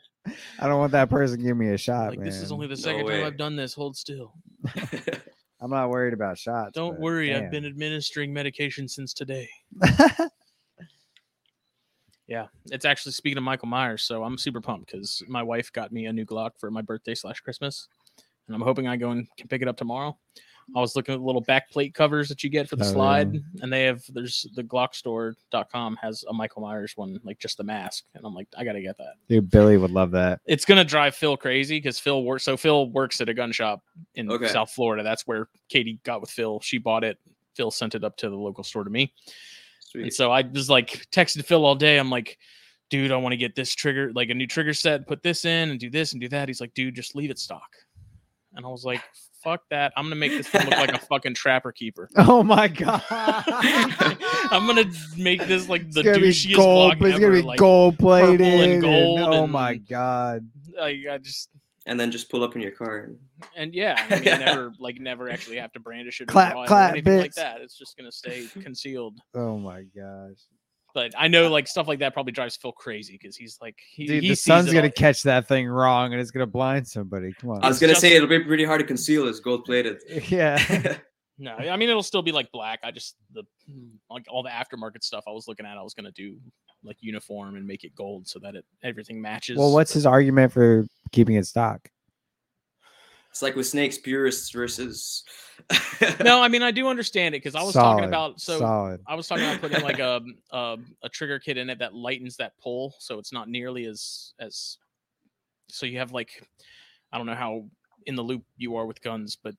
I 0.59 0.67
don't 0.67 0.79
want 0.79 0.93
that 0.93 1.11
person 1.11 1.37
to 1.37 1.43
give 1.45 1.57
me 1.57 1.69
a 1.69 1.77
shot, 1.79 2.11
Like 2.11 2.19
man. 2.21 2.27
this 2.27 2.37
is 2.41 2.51
only 2.51 2.67
the 2.67 2.71
No 2.77 2.81
second 2.81 3.07
time. 3.07 3.25
I've 3.25 3.37
done 3.37 3.57
this. 3.57 3.75
Hold 3.75 3.95
still. 3.95 4.33
I'm 5.65 5.71
not 5.71 5.89
worried 5.89 6.13
about 6.13 6.37
shots. 6.37 6.73
Don't 6.75 6.93
but 6.93 7.01
worry, 7.01 7.35
I've 7.35 7.51
been 7.51 7.65
administering 7.65 8.35
medication 8.35 8.87
since 8.87 9.15
today. 9.15 9.49
Yeah, 12.27 12.47
it's 12.71 12.87
actually 12.87 13.13
speaking 13.13 13.37
of 13.37 13.45
Michael 13.45 13.69
Myers, 13.69 14.03
so 14.03 14.25
I'm 14.25 14.39
super 14.39 14.61
pumped 14.61 14.91
because 14.91 15.23
my 15.29 15.43
wife 15.43 15.71
got 15.73 15.93
me 15.93 16.07
a 16.07 16.13
new 16.13 16.25
Glock 16.25 16.53
for 16.59 16.71
my 16.71 16.81
birthday 16.81 17.15
slash 17.15 17.41
Christmas, 17.41 17.87
and 18.47 18.57
I'm 18.57 18.63
hoping 18.63 18.89
I 18.89 18.97
go 18.97 19.11
and 19.11 19.29
can 19.37 19.49
pick 19.49 19.61
it 19.61 19.69
up 19.69 19.77
tomorrow. 19.77 20.17
I 20.75 20.81
was 20.81 20.97
looking 20.97 21.15
at 21.15 21.19
the 21.19 21.25
little 21.25 21.41
back 21.41 21.71
plate 21.71 21.95
covers 21.95 22.29
that 22.29 22.43
you 22.43 22.51
get 22.51 22.69
for 22.69 22.77
the 22.77 22.85
Oh, 22.85 22.93
slide, 22.93 23.35
yeah. 23.35 23.41
and 23.63 23.73
they 23.73 23.85
have 23.85 24.03
there's 24.09 24.47
the 24.55 24.63
Glockstore.com 24.63 25.97
has 26.01 26.25
a 26.29 26.33
Michael 26.33 26.63
Myers 26.63 26.93
one, 26.97 27.19
like 27.25 27.39
just 27.39 27.57
the 27.59 27.65
mask, 27.65 28.05
and 28.15 28.25
I'm 28.25 28.35
like, 28.35 28.49
I 28.57 28.65
gotta 28.65 28.81
get 28.81 28.97
that. 28.99 29.15
Dude, 29.29 29.51
Billy 29.51 29.77
would 29.77 29.91
love 29.91 30.11
that. 30.13 30.41
It's 30.47 30.65
gonna 30.65 30.85
drive 30.85 31.15
Phil 31.15 31.37
crazy 31.37 31.77
because 31.79 31.99
Phil 31.99 32.23
works. 32.25 32.45
So 32.45 32.57
Phil 32.57 32.91
works 32.91 33.21
at 33.21 33.29
a 33.29 33.35
gun 33.35 33.53
shop 33.53 33.83
in 34.15 34.31
Okay. 34.31 34.49
South 34.49 34.71
Florida. 34.71 35.03
That's 35.03 35.27
where 35.27 35.49
Katie 35.69 35.99
got 36.05 36.21
with 36.21 36.31
Phil. 36.31 36.61
She 36.61 36.79
bought 36.79 37.05
it. 37.05 37.19
Phil 37.55 37.71
sent 37.71 37.95
it 37.95 38.03
up 38.05 38.17
to 38.19 38.29
the 38.31 38.37
local 38.37 38.65
store 38.65 38.85
to 38.85 38.91
me. 38.91 39.13
And 39.95 40.13
so 40.13 40.33
I 40.33 40.43
was 40.43 40.69
like 40.69 41.07
texted 41.13 41.45
Phil 41.45 41.65
all 41.65 41.77
day. 41.77 41.99
I'm 41.99 42.11
like, 42.11 42.37
dude, 42.91 43.13
I 43.13 43.17
want 43.17 43.33
to 43.33 43.37
get 43.37 43.55
this 43.55 43.73
trigger, 43.73 44.13
like 44.13 44.29
a 44.29 44.35
new 44.35 44.47
trigger 44.49 44.75
set, 44.75 45.07
put 45.07 45.23
this 45.23 45.45
in 45.45 45.71
and 45.71 45.79
do 45.79 45.89
this 45.89 46.13
and 46.13 46.21
do 46.21 46.29
that. 46.31 46.49
He's 46.49 46.61
like, 46.61 46.75
dude, 46.75 46.97
just 46.97 47.15
leave 47.15 47.31
it 47.31 47.39
stock. 47.39 47.71
And 48.55 48.67
I 48.67 48.69
was 48.69 48.85
like, 48.85 49.01
fuck 49.45 49.63
that. 49.71 49.93
I'm 49.97 50.07
gonna 50.07 50.17
make 50.17 50.33
this 50.33 50.49
thing 50.49 50.65
look 50.65 50.79
like 50.79 50.95
a 50.95 50.99
fucking 51.07 51.35
trapper 51.35 51.73
keeper. 51.73 52.09
Oh 52.27 52.43
my 52.43 52.69
god. 52.69 53.03
I'm 53.11 54.67
gonna 54.67 54.91
make 55.17 55.47
this 55.47 55.69
like 55.69 55.91
the 55.93 56.01
it's 56.01 56.45
douchiest 56.45 56.57
gold, 56.57 56.95
Glock 56.95 56.97
it's 56.97 57.15
ever. 57.17 57.21
gonna 57.21 57.33
be 57.33 57.43
like, 57.43 57.59
gold 57.59 57.99
plated. 57.99 58.41
and 58.41 58.83
gold 58.83 59.21
oh 59.21 59.47
my 59.47 59.77
god. 59.77 60.49
like, 60.77 60.97
I 61.11 61.19
just 61.19 61.51
and 61.87 62.01
then 62.01 62.11
just 62.11 62.31
pull 62.31 62.43
up 62.43 62.57
in 62.57 62.63
your 62.63 62.71
car. 62.71 63.01
And... 63.01 63.19
and 63.57 63.75
yeah, 63.75 63.95
I 64.11 64.15
mean, 64.17 64.25
never 64.25 64.73
like 64.79 64.99
never 65.01 65.29
actually 65.29 65.59
have 65.59 65.73
to 65.73 65.81
brandish 65.81 66.21
it 66.21 66.25
or 66.25 66.33
Clap, 66.33 66.53
draw 66.53 66.63
it 66.63 66.65
or 66.65 66.69
clap, 66.69 66.93
anything 66.93 67.19
like 67.19 67.35
that. 67.35 67.61
It's 67.61 67.77
just 67.77 67.97
gonna 67.97 68.13
stay 68.13 68.47
concealed. 68.61 69.19
Oh 69.35 69.59
my 69.59 69.83
gosh. 69.83 70.39
But 70.95 71.13
I 71.19 71.27
know 71.29 71.49
like 71.51 71.67
stuff 71.67 71.89
like 71.89 71.99
that 71.99 72.15
probably 72.15 72.33
drives 72.33 72.57
Phil 72.57 72.71
crazy 72.73 73.19
because 73.21 73.37
he's 73.37 73.59
like 73.61 73.77
he, 73.91 74.07
Dude, 74.07 74.23
he 74.23 74.29
the 74.31 74.37
sun's 74.37 74.73
gonna 74.73 74.87
all- 74.87 74.93
catch 74.93 75.25
that 75.25 75.49
thing 75.49 75.67
wrong 75.67 76.13
and 76.13 76.21
it's 76.21 76.31
gonna 76.31 76.47
blind 76.47 76.87
somebody. 76.87 77.33
Come 77.41 77.51
on. 77.51 77.65
I 77.65 77.69
was 77.69 77.81
gonna 77.81 77.93
just- 77.95 78.01
say 78.01 78.15
it'll 78.15 78.29
be 78.29 78.39
pretty 78.41 78.65
hard 78.65 78.81
to 78.81 78.87
conceal. 78.87 79.27
It's 79.29 79.41
gold 79.41 79.65
plated. 79.65 80.01
yeah. 80.31 80.97
No, 81.37 81.51
I 81.51 81.77
mean 81.77 81.89
it'll 81.89 82.05
still 82.05 82.23
be 82.23 82.31
like 82.31 82.53
black. 82.53 82.79
I 82.85 82.93
just 82.93 83.17
the 83.33 83.43
like 84.09 84.25
all 84.31 84.45
the 84.45 84.51
aftermarket 84.51 85.03
stuff 85.03 85.25
I 85.27 85.33
was 85.33 85.49
looking 85.49 85.67
at, 85.67 85.77
I 85.77 85.83
was 85.83 85.93
gonna 85.93 86.13
do 86.13 86.37
like 86.85 86.97
uniform 87.01 87.57
and 87.57 87.67
make 87.67 87.83
it 87.83 87.93
gold 87.97 88.29
so 88.29 88.39
that 88.39 88.55
it 88.55 88.65
everything 88.85 89.21
matches. 89.21 89.59
Well, 89.59 89.73
what's 89.73 89.93
his 89.93 90.07
argument 90.07 90.53
for 90.53 90.87
keeping 91.11 91.35
it 91.35 91.45
stock? 91.45 91.89
It's 93.35 93.43
like 93.43 93.57
with 93.57 93.67
snakes, 93.67 93.99
purists 93.99 94.51
versus. 94.51 95.25
no, 96.23 96.41
I 96.41 96.47
mean 96.47 96.63
I 96.63 96.71
do 96.71 96.87
understand 96.87 97.35
it 97.35 97.43
because 97.43 97.57
I 97.57 97.65
was 97.65 97.75
talking 97.75 98.05
about 98.05 98.41
so 98.41 98.61
solid. 98.61 99.01
I 99.09 99.17
was 99.17 99.27
talking 99.27 99.43
about 99.43 99.61
putting 99.61 99.83
like 99.83 99.99
a, 99.99 100.23
a 100.53 100.57
um, 100.57 100.57
um, 100.57 100.87
a 101.03 101.09
trigger 101.09 101.41
kit 101.41 101.57
in 101.57 101.69
it 101.69 101.81
that 101.81 101.95
lightens 101.95 102.37
that 102.37 102.53
pull, 102.63 102.95
so 103.01 103.19
it's 103.19 103.33
not 103.33 103.49
nearly 103.49 103.87
as 103.87 104.35
as. 104.39 104.79
So 105.69 105.85
you 105.85 105.99
have 105.99 106.13
like, 106.13 106.47
I 107.11 107.19
don't 107.19 107.27
know 107.27 107.35
how 107.35 107.65
in 108.07 108.15
the 108.15 108.23
loop 108.23 108.45
you 108.57 108.77
are 108.77 108.87
with 108.87 109.03
guns, 109.03 109.37
but 109.43 109.57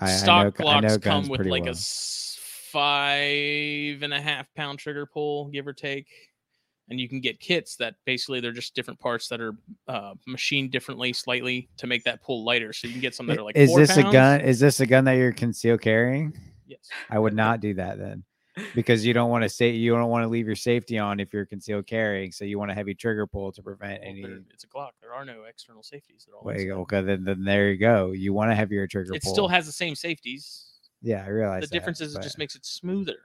I, 0.00 0.04
I 0.04 0.08
stock 0.10 0.60
know, 0.60 0.68
I 0.68 0.80
know 0.80 0.98
Glocks 0.98 1.02
come 1.02 1.28
with 1.28 1.46
like 1.46 1.62
well. 1.62 1.70
a 1.70 1.74
s- 1.74 2.38
five 2.70 4.02
and 4.04 4.14
a 4.14 4.20
half 4.20 4.46
pound 4.54 4.78
trigger 4.78 5.04
pull, 5.04 5.46
give 5.48 5.66
or 5.66 5.72
take. 5.72 6.06
And 6.88 7.00
you 7.00 7.08
can 7.08 7.20
get 7.20 7.40
kits 7.40 7.74
that 7.76 7.96
basically 8.04 8.38
they're 8.40 8.52
just 8.52 8.74
different 8.76 9.00
parts 9.00 9.26
that 9.28 9.40
are 9.40 9.54
uh, 9.88 10.14
machined 10.26 10.70
differently, 10.70 11.12
slightly 11.12 11.68
to 11.78 11.86
make 11.88 12.04
that 12.04 12.22
pull 12.22 12.44
lighter. 12.44 12.72
So 12.72 12.86
you 12.86 12.92
can 12.92 13.00
get 13.00 13.14
some 13.14 13.26
that 13.26 13.38
are 13.38 13.42
like 13.42 13.56
is 13.56 13.74
this 13.74 13.96
a 13.96 14.04
gun? 14.04 14.40
Is 14.40 14.60
this 14.60 14.78
a 14.80 14.86
gun 14.86 15.04
that 15.06 15.14
you're 15.14 15.32
concealed 15.32 15.80
carrying? 15.80 16.32
Yes. 16.66 16.88
I 17.10 17.18
would 17.18 17.34
not 17.34 17.60
do 17.60 17.74
that 17.74 17.98
then, 17.98 18.22
because 18.74 19.04
you 19.04 19.12
don't 19.14 19.30
want 19.30 19.42
to 19.42 19.48
say 19.48 19.70
you 19.70 19.94
don't 19.96 20.10
want 20.10 20.22
to 20.24 20.28
leave 20.28 20.46
your 20.46 20.54
safety 20.56 20.96
on 20.98 21.18
if 21.20 21.32
you're 21.32 21.44
concealed 21.46 21.86
carrying. 21.88 22.30
So 22.30 22.44
you 22.44 22.58
want 22.58 22.70
a 22.70 22.74
heavy 22.74 22.94
trigger 22.94 23.26
pull 23.26 23.50
to 23.52 23.62
prevent 23.62 24.00
Well, 24.02 24.08
any. 24.08 24.22
it's 24.52 24.62
a 24.64 24.68
Glock. 24.68 24.90
There 25.00 25.12
are 25.12 25.24
no 25.24 25.42
external 25.48 25.82
safeties 25.82 26.26
at 26.28 26.34
all. 26.34 26.42
Wait, 26.44 26.70
okay, 26.70 27.02
then, 27.02 27.24
then 27.24 27.42
there 27.44 27.70
you 27.70 27.78
go. 27.78 28.12
You 28.12 28.32
want 28.32 28.50
a 28.52 28.54
heavier 28.54 28.86
trigger 28.86 29.10
pull 29.10 29.16
It 29.16 29.22
pull. 29.24 29.32
still 29.32 29.48
has 29.48 29.66
the 29.66 29.72
same 29.72 29.94
safeties. 29.96 30.64
yeah, 31.02 31.24
I 31.24 31.28
realize 31.30 31.62
The 31.62 31.66
that, 31.66 31.72
difference 31.72 32.00
is 32.00 32.14
it 32.14 32.22
just 32.22 32.38
makes 32.38 32.54
it 32.54 32.64
smoother. 32.64 33.18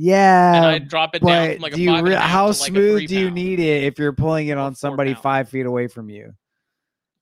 Yeah. 0.00 0.54
and 0.56 0.66
I 0.66 0.78
drop 0.78 1.14
it 1.14 1.22
down 1.24 1.52
from 1.54 1.62
like 1.62 1.74
do 1.74 1.82
you 1.82 1.90
five 1.90 1.98
and 1.98 2.08
a 2.08 2.10
re- 2.10 2.16
how 2.16 2.42
to 2.42 2.46
like 2.48 2.52
a 2.52 2.72
smooth 2.72 3.08
do 3.08 3.18
you 3.18 3.30
need 3.30 3.60
it 3.60 3.84
if 3.84 3.98
you're 3.98 4.12
pulling 4.12 4.48
it 4.48 4.56
on 4.58 4.74
somebody 4.74 5.14
five 5.14 5.48
feet 5.48 5.66
away 5.66 5.88
from 5.88 6.08
you? 6.08 6.32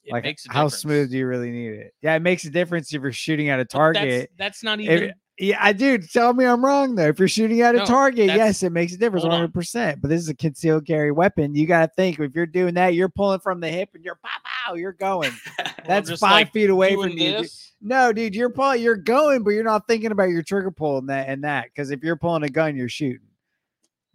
It 0.05 0.12
like 0.12 0.25
makes 0.25 0.47
a 0.47 0.53
how 0.53 0.64
difference. 0.64 0.83
smooth 0.83 1.11
do 1.11 1.19
you 1.19 1.27
really 1.27 1.51
need 1.51 1.73
it? 1.73 1.95
Yeah, 2.01 2.14
it 2.14 2.23
makes 2.23 2.45
a 2.45 2.51
difference 2.51 2.95
if 2.95 3.03
you're 3.03 3.12
shooting 3.12 3.49
at 3.51 3.61
a 3.61 3.64
target. 3.64 4.31
That's, 4.38 4.62
that's 4.62 4.62
not 4.62 4.81
If- 4.81 4.87
even. 4.87 5.12
yeah, 5.38 5.59
I 5.61 5.73
do. 5.75 5.99
Tell 5.99 6.33
me 6.33 6.47
I'm 6.47 6.64
wrong 6.64 6.95
though. 6.95 7.09
If 7.09 7.19
you're 7.19 7.29
shooting 7.29 7.61
at 7.61 7.75
a 7.75 7.79
No, 7.79 7.85
target, 7.85 8.27
yes, 8.27 8.62
it 8.62 8.71
makes 8.71 8.95
a 8.95 8.97
difference, 8.97 9.25
100. 9.25 9.53
percent 9.53 10.01
But 10.01 10.09
this 10.09 10.23
is 10.23 10.29
a 10.29 10.35
concealed 10.35 10.87
carry 10.87 11.12
weapon. 11.12 11.55
You 11.55 11.67
got 11.67 11.87
to 11.87 11.93
think 11.95 12.19
if 12.21 12.35
you're 12.35 12.47
doing 12.47 12.75
that, 12.75 12.95
you're 12.95 13.11
pulling 13.11 13.41
from 13.41 13.61
the 13.61 13.69
hip 13.69 13.91
and 13.95 14.03
you're 14.05 14.19
pow 14.25 14.38
pow, 14.45 14.75
you're 14.75 14.93
going. 14.93 15.33
That's 15.87 16.11
five 16.19 16.21
like, 16.21 16.53
feet 16.53 16.71
away 16.71 16.95
from 16.95 17.11
you. 17.11 17.45
Dude. 17.81 17.91
this, 17.91 17.97
No, 17.97 18.12
dude, 18.12 18.35
you're 18.35 18.51
pulling, 18.51 18.83
you're 18.83 18.97
going, 18.97 19.43
but 19.43 19.51
you're 19.51 19.64
not 19.64 19.87
thinking 19.87 20.12
about 20.12 20.31
your 20.31 20.43
trigger 20.43 20.71
pull 20.71 20.99
and 20.99 21.09
that 21.09 21.29
and 21.29 21.45
that. 21.45 21.64
Because 21.64 21.91
if 21.91 22.03
you're 22.03 22.17
pulling 22.17 22.43
a 22.45 22.49
gun, 22.49 22.77
you're 22.77 22.88
shooting. 22.88 23.21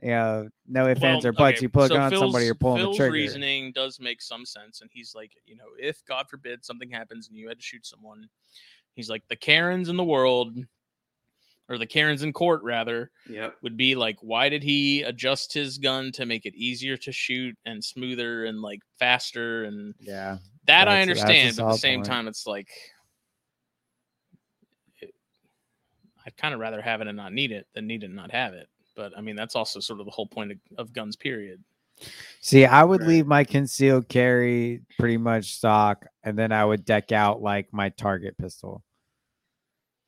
You 0.01 0.09
know, 0.09 0.49
no 0.67 0.87
ifs, 0.89 1.01
ands, 1.01 1.25
or 1.25 1.31
buts. 1.31 1.57
okay, 1.57 1.61
You 1.63 1.69
put 1.69 1.83
a 1.85 1.87
so 1.87 1.93
gun 1.95 2.13
on 2.13 2.19
somebody, 2.19 2.43
you're 2.45 2.55
pulling 2.55 2.79
Phil's 2.79 2.97
the 2.97 3.03
trigger. 3.03 3.13
reasoning 3.13 3.71
does 3.71 4.01
make 4.01 4.21
some 4.21 4.45
sense, 4.45 4.81
and 4.81 4.89
he's 4.93 5.15
like, 5.15 5.31
you 5.45 5.55
know, 5.55 5.63
if 5.79 6.03
God 6.05 6.25
forbid 6.29 6.65
something 6.65 6.89
happens 6.89 7.29
and 7.29 7.37
you 7.37 7.47
had 7.47 7.57
to 7.57 7.63
shoot 7.63 7.85
someone, 7.85 8.27
he's 8.95 9.09
like 9.09 9.23
the 9.29 9.35
Karens 9.37 9.87
in 9.87 9.95
the 9.95 10.03
world, 10.03 10.57
or 11.69 11.77
the 11.77 11.85
Karens 11.85 12.21
in 12.23 12.33
court 12.33 12.61
rather, 12.63 13.11
yep. 13.29 13.55
would 13.61 13.77
be 13.77 13.95
like, 13.95 14.17
why 14.19 14.49
did 14.49 14.61
he 14.61 15.03
adjust 15.03 15.53
his 15.53 15.77
gun 15.77 16.11
to 16.11 16.25
make 16.25 16.45
it 16.45 16.53
easier 16.53 16.97
to 16.97 17.11
shoot 17.13 17.55
and 17.65 17.81
smoother 17.81 18.43
and 18.43 18.61
like 18.61 18.81
faster 18.99 19.63
and 19.63 19.95
Yeah. 20.01 20.39
that 20.65 20.89
I 20.89 21.05
That's- 21.05 21.07
that's 21.07 21.21
understand, 21.29 21.55
but 21.55 21.65
at 21.67 21.71
the 21.71 21.77
same 21.77 21.99
point. 21.99 22.07
time, 22.07 22.27
it's 22.27 22.45
like 22.45 22.67
it- 24.99 25.15
I'd 26.25 26.37
kind 26.37 26.53
of 26.53 26.59
rather 26.59 26.81
have 26.81 27.01
it 27.01 27.07
and 27.07 27.17
not 27.17 27.33
need 27.33 27.51
it 27.51 27.67
than 27.73 27.87
need 27.87 28.03
it 28.03 28.07
and 28.07 28.15
not 28.15 28.31
have 28.31 28.53
it. 28.53 28.67
But 28.95 29.11
I 29.17 29.21
mean, 29.21 29.35
that's 29.35 29.55
also 29.55 29.79
sort 29.79 29.99
of 29.99 30.05
the 30.05 30.11
whole 30.11 30.27
point 30.27 30.51
of, 30.51 30.57
of 30.77 30.93
guns. 30.93 31.15
Period. 31.15 31.63
See, 32.41 32.65
I 32.65 32.83
would 32.83 33.01
Right. 33.01 33.09
leave 33.09 33.27
my 33.27 33.43
concealed 33.43 34.07
carry 34.09 34.81
pretty 34.99 35.17
much 35.17 35.55
stock, 35.55 36.05
and 36.23 36.37
then 36.37 36.51
I 36.51 36.65
would 36.65 36.85
deck 36.85 37.11
out 37.11 37.41
like 37.41 37.71
my 37.71 37.89
target 37.89 38.37
pistol. 38.37 38.83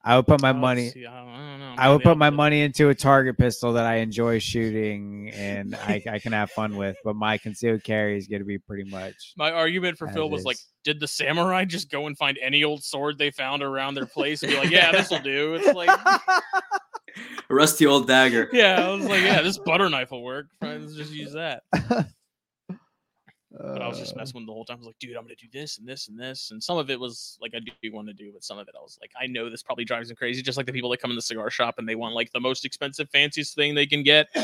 I 0.08 0.16
would 0.16 0.28
put 0.28 0.40
my 0.42 0.52
Oh, 0.52 0.54
money. 0.54 0.90
see, 0.92 1.06
I 1.06 1.18
don't, 1.20 1.30
I 1.30 1.38
don't 1.50 1.60
know. 1.60 1.76
I 1.78 1.92
would 1.92 2.04
put 2.04 2.18
my 2.18 2.28
I'll- 2.28 2.32
money 2.32 2.62
into 2.62 2.90
a 2.90 2.96
target 2.96 3.38
pistol 3.40 3.74
that 3.74 3.86
I 3.86 3.96
enjoy 3.96 4.38
shooting 4.40 5.32
and 5.34 5.76
I, 5.76 6.04
I 6.12 6.20
can 6.20 6.32
have 6.32 6.52
fun 6.52 6.76
with. 6.78 6.96
But 7.04 7.16
my 7.16 7.38
concealed 7.40 7.84
carry 7.84 8.16
is 8.18 8.28
going 8.28 8.40
to 8.42 8.46
be 8.46 8.60
pretty 8.60 8.90
much. 8.90 9.34
My 9.36 9.52
argument 9.52 9.98
for 9.98 10.08
Phil 10.08 10.30
was 10.30 10.44
like, 10.44 10.58
did 10.84 11.00
the 11.00 11.08
samurai 11.08 11.66
just 11.66 11.90
go 11.90 12.06
and 12.08 12.16
find 12.18 12.38
any 12.42 12.64
old 12.64 12.84
sword 12.84 13.18
they 13.18 13.32
found 13.32 13.64
around 13.64 13.96
their 13.96 14.06
place 14.06 14.44
and 14.44 14.52
be 14.52 14.58
like, 14.60 14.70
yeah, 14.70 14.92
this 14.92 15.10
will 15.10 15.20
do? 15.20 15.56
It's 15.56 15.74
like, 15.74 15.90
a 17.50 17.56
Rusty 17.56 17.86
old 17.88 18.08
dagger. 18.08 18.50
yeah, 18.54 18.88
I 18.88 18.92
was 18.94 19.06
like, 19.06 19.24
yeah, 19.24 19.42
this 19.42 19.58
butter 19.66 19.90
knife 19.90 20.12
will 20.12 20.24
work. 20.24 20.48
Fine, 20.60 20.82
Let's 20.82 20.96
just 20.96 21.12
use 21.12 21.34
that. 21.34 21.64
But 23.58 23.82
I 23.82 23.88
was 23.88 24.00
just 24.00 24.14
Uh, 24.14 24.18
messing 24.18 24.34
with 24.36 24.42
him 24.42 24.48
the 24.48 24.54
whole 24.54 24.66
time. 24.66 24.76
I 24.76 24.80
was 24.80 24.88
like, 24.88 25.00
dude, 25.00 25.16
I'm 25.16 25.24
gonna 25.24 25.36
do 25.36 25.48
this 25.52 25.78
and 25.78 25.88
this 25.88 26.08
and 26.08 26.20
this. 26.20 26.52
And 26.52 26.62
some 26.62 26.78
of 26.78 26.90
it 26.90 27.00
was 27.00 27.38
like 27.42 27.54
I 27.56 27.60
do 27.60 27.92
want 27.94 28.08
to 28.08 28.14
do, 28.14 28.32
but 28.34 28.44
some 28.44 28.58
of 28.58 28.68
it 28.68 28.76
I 28.78 28.82
was 28.82 28.98
like, 29.02 29.12
I 29.20 29.28
know 29.28 29.50
this 29.50 29.64
probably 29.64 29.86
drives 29.86 30.10
them 30.10 30.18
crazy. 30.18 30.42
Just 30.42 30.58
like 30.58 30.66
the 30.66 30.74
people 30.74 30.90
that 30.90 31.02
come 31.02 31.12
in 31.12 31.16
the 31.16 31.22
cigar 31.22 31.50
shop 31.50 31.76
and 31.78 31.88
they 31.88 31.96
want 31.96 32.16
like 32.16 32.32
the 32.34 32.40
most 32.40 32.66
expensive, 32.66 33.10
fanciest 33.10 33.56
thing 33.56 33.76
they 33.76 33.88
can 33.88 34.04
get. 34.04 34.28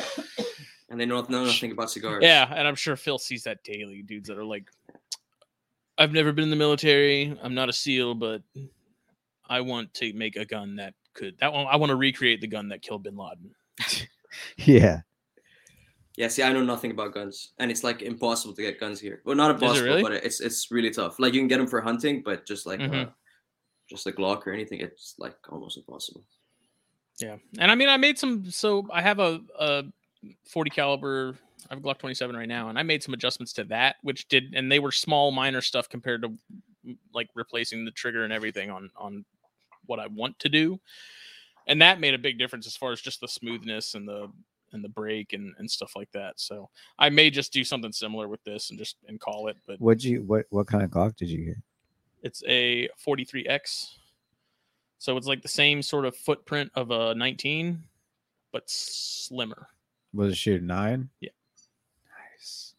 And 0.90 1.00
they 1.00 1.06
don't 1.06 1.30
know 1.30 1.46
nothing 1.46 1.72
about 1.72 1.90
cigars. 1.90 2.22
Yeah, 2.22 2.52
and 2.54 2.68
I'm 2.68 2.76
sure 2.76 2.98
Phil 2.98 3.18
sees 3.18 3.44
that 3.44 3.64
daily. 3.64 4.02
Dudes 4.02 4.28
that 4.28 4.38
are 4.38 4.44
like, 4.44 4.70
I've 5.98 6.12
never 6.12 6.34
been 6.34 6.44
in 6.44 6.50
the 6.50 6.58
military. 6.58 7.34
I'm 7.42 7.56
not 7.56 7.70
a 7.70 7.74
SEAL, 7.74 8.16
but 8.16 8.42
I 9.48 9.62
want 9.62 9.94
to 9.94 10.12
make 10.12 10.36
a 10.36 10.44
gun 10.44 10.76
that 10.76 10.94
could 11.14 11.38
that 11.40 11.54
one. 11.54 11.66
I 11.68 11.78
want 11.78 11.92
to 11.92 11.96
recreate 11.96 12.42
the 12.42 12.48
gun 12.48 12.68
that 12.70 12.82
killed 12.82 13.04
Bin 13.04 13.16
Laden. 13.16 13.56
yeah. 14.58 15.00
Yeah, 16.18 16.28
see, 16.28 16.44
I 16.44 16.52
know 16.52 16.64
nothing 16.64 16.92
about 16.92 17.14
guns, 17.14 17.54
and 17.58 17.72
it's 17.72 17.84
like 17.84 18.02
impossible 18.02 18.54
to 18.56 18.62
get 18.62 18.80
guns 18.80 19.00
here. 19.00 19.22
Well, 19.24 19.36
not 19.36 19.52
impossible, 19.52 19.88
really? 19.88 20.02
but 20.04 20.12
it's 20.12 20.42
it's 20.42 20.70
really 20.70 20.90
tough. 20.90 21.20
Like 21.20 21.34
you 21.34 21.40
can 21.40 21.48
get 21.48 21.58
them 21.58 21.68
for 21.68 21.82
hunting, 21.82 22.22
but 22.24 22.46
just 22.46 22.66
like 22.66 22.82
uh, 22.82 22.84
Mhm. 22.84 23.14
just 23.90 24.08
a 24.08 24.12
Glock 24.12 24.46
or 24.46 24.52
anything, 24.52 24.82
it's 24.82 25.16
like 25.18 25.38
almost 25.50 25.78
impossible. 25.78 26.26
Yeah, 27.20 27.38
and 27.60 27.72
I 27.72 27.76
mean, 27.76 27.88
I 27.88 27.98
made 27.98 28.18
some. 28.20 28.50
So 28.52 28.88
I 28.92 29.02
have 29.02 29.20
a, 29.20 29.40
a 29.58 29.84
40 30.50 30.70
caliber. 30.70 31.38
I 31.70 31.76
have 31.76 31.80
a 31.80 31.82
Glock 31.82 32.00
27 32.00 32.36
right 32.36 32.48
now, 32.48 32.70
and 32.70 32.78
I 32.78 32.84
made 32.84 33.04
some 33.04 33.14
adjustments 33.14 33.54
to 33.54 33.64
that, 33.66 33.98
which 34.02 34.28
did, 34.28 34.54
and 34.56 34.72
they 34.72 34.80
were 34.80 34.92
small, 34.92 35.32
minor 35.32 35.62
stuff 35.62 35.88
compared 35.88 36.24
to 36.24 36.34
like 37.14 37.30
replacing 37.36 37.86
the 37.86 37.92
trigger 37.92 38.24
and 38.24 38.34
everything 38.34 38.70
on 38.70 38.90
on 38.98 39.24
what 39.86 40.00
I 40.00 40.08
want 40.08 40.38
to 40.40 40.50
do, 40.50 40.80
and 41.68 41.82
that 41.82 42.00
made 42.02 42.16
a 42.16 42.20
big 42.20 42.38
difference 42.38 42.68
as 42.68 42.76
far 42.76 42.92
as 42.92 43.00
just 43.00 43.22
the 43.22 43.28
smoothness 43.28 43.94
and 43.94 44.08
the 44.08 44.30
and 44.74 44.84
the 44.84 44.90
break 44.90 45.34
and 45.34 45.54
and 45.58 45.70
stuff 45.70 45.96
like 45.96 46.12
that. 46.12 46.40
So 46.40 46.70
I 47.00 47.10
may 47.10 47.30
just 47.30 47.54
do 47.54 47.64
something 47.64 47.92
similar 47.92 48.28
with 48.28 48.44
this 48.44 48.70
and 48.70 48.80
just 48.80 48.98
and 49.08 49.20
call 49.20 49.48
it, 49.48 49.58
but 49.68 49.80
What'd 49.80 50.04
you 50.04 50.24
what 50.24 50.46
what 50.50 50.68
kind 50.68 50.84
of 50.84 50.90
Glock 50.90 51.16
did 51.16 51.30
you 51.30 51.46
get? 51.46 51.58
it's 52.24 52.44
a 52.48 52.88
43x, 53.06 53.88
so 55.00 55.18
it's 55.18 55.28
like 55.28 55.42
the 55.42 55.48
same 55.48 55.82
sort 55.82 56.06
of 56.06 56.16
footprint 56.16 56.72
of 56.76 56.92
a 56.92 57.16
19, 57.16 57.82
but 58.52 58.70
slimmer. 58.70 59.68
Was 60.14 60.34
it 60.34 60.38
shoot 60.38 60.62
nine? 60.62 61.10
Yeah. 61.20 61.32
Nice. 62.36 62.76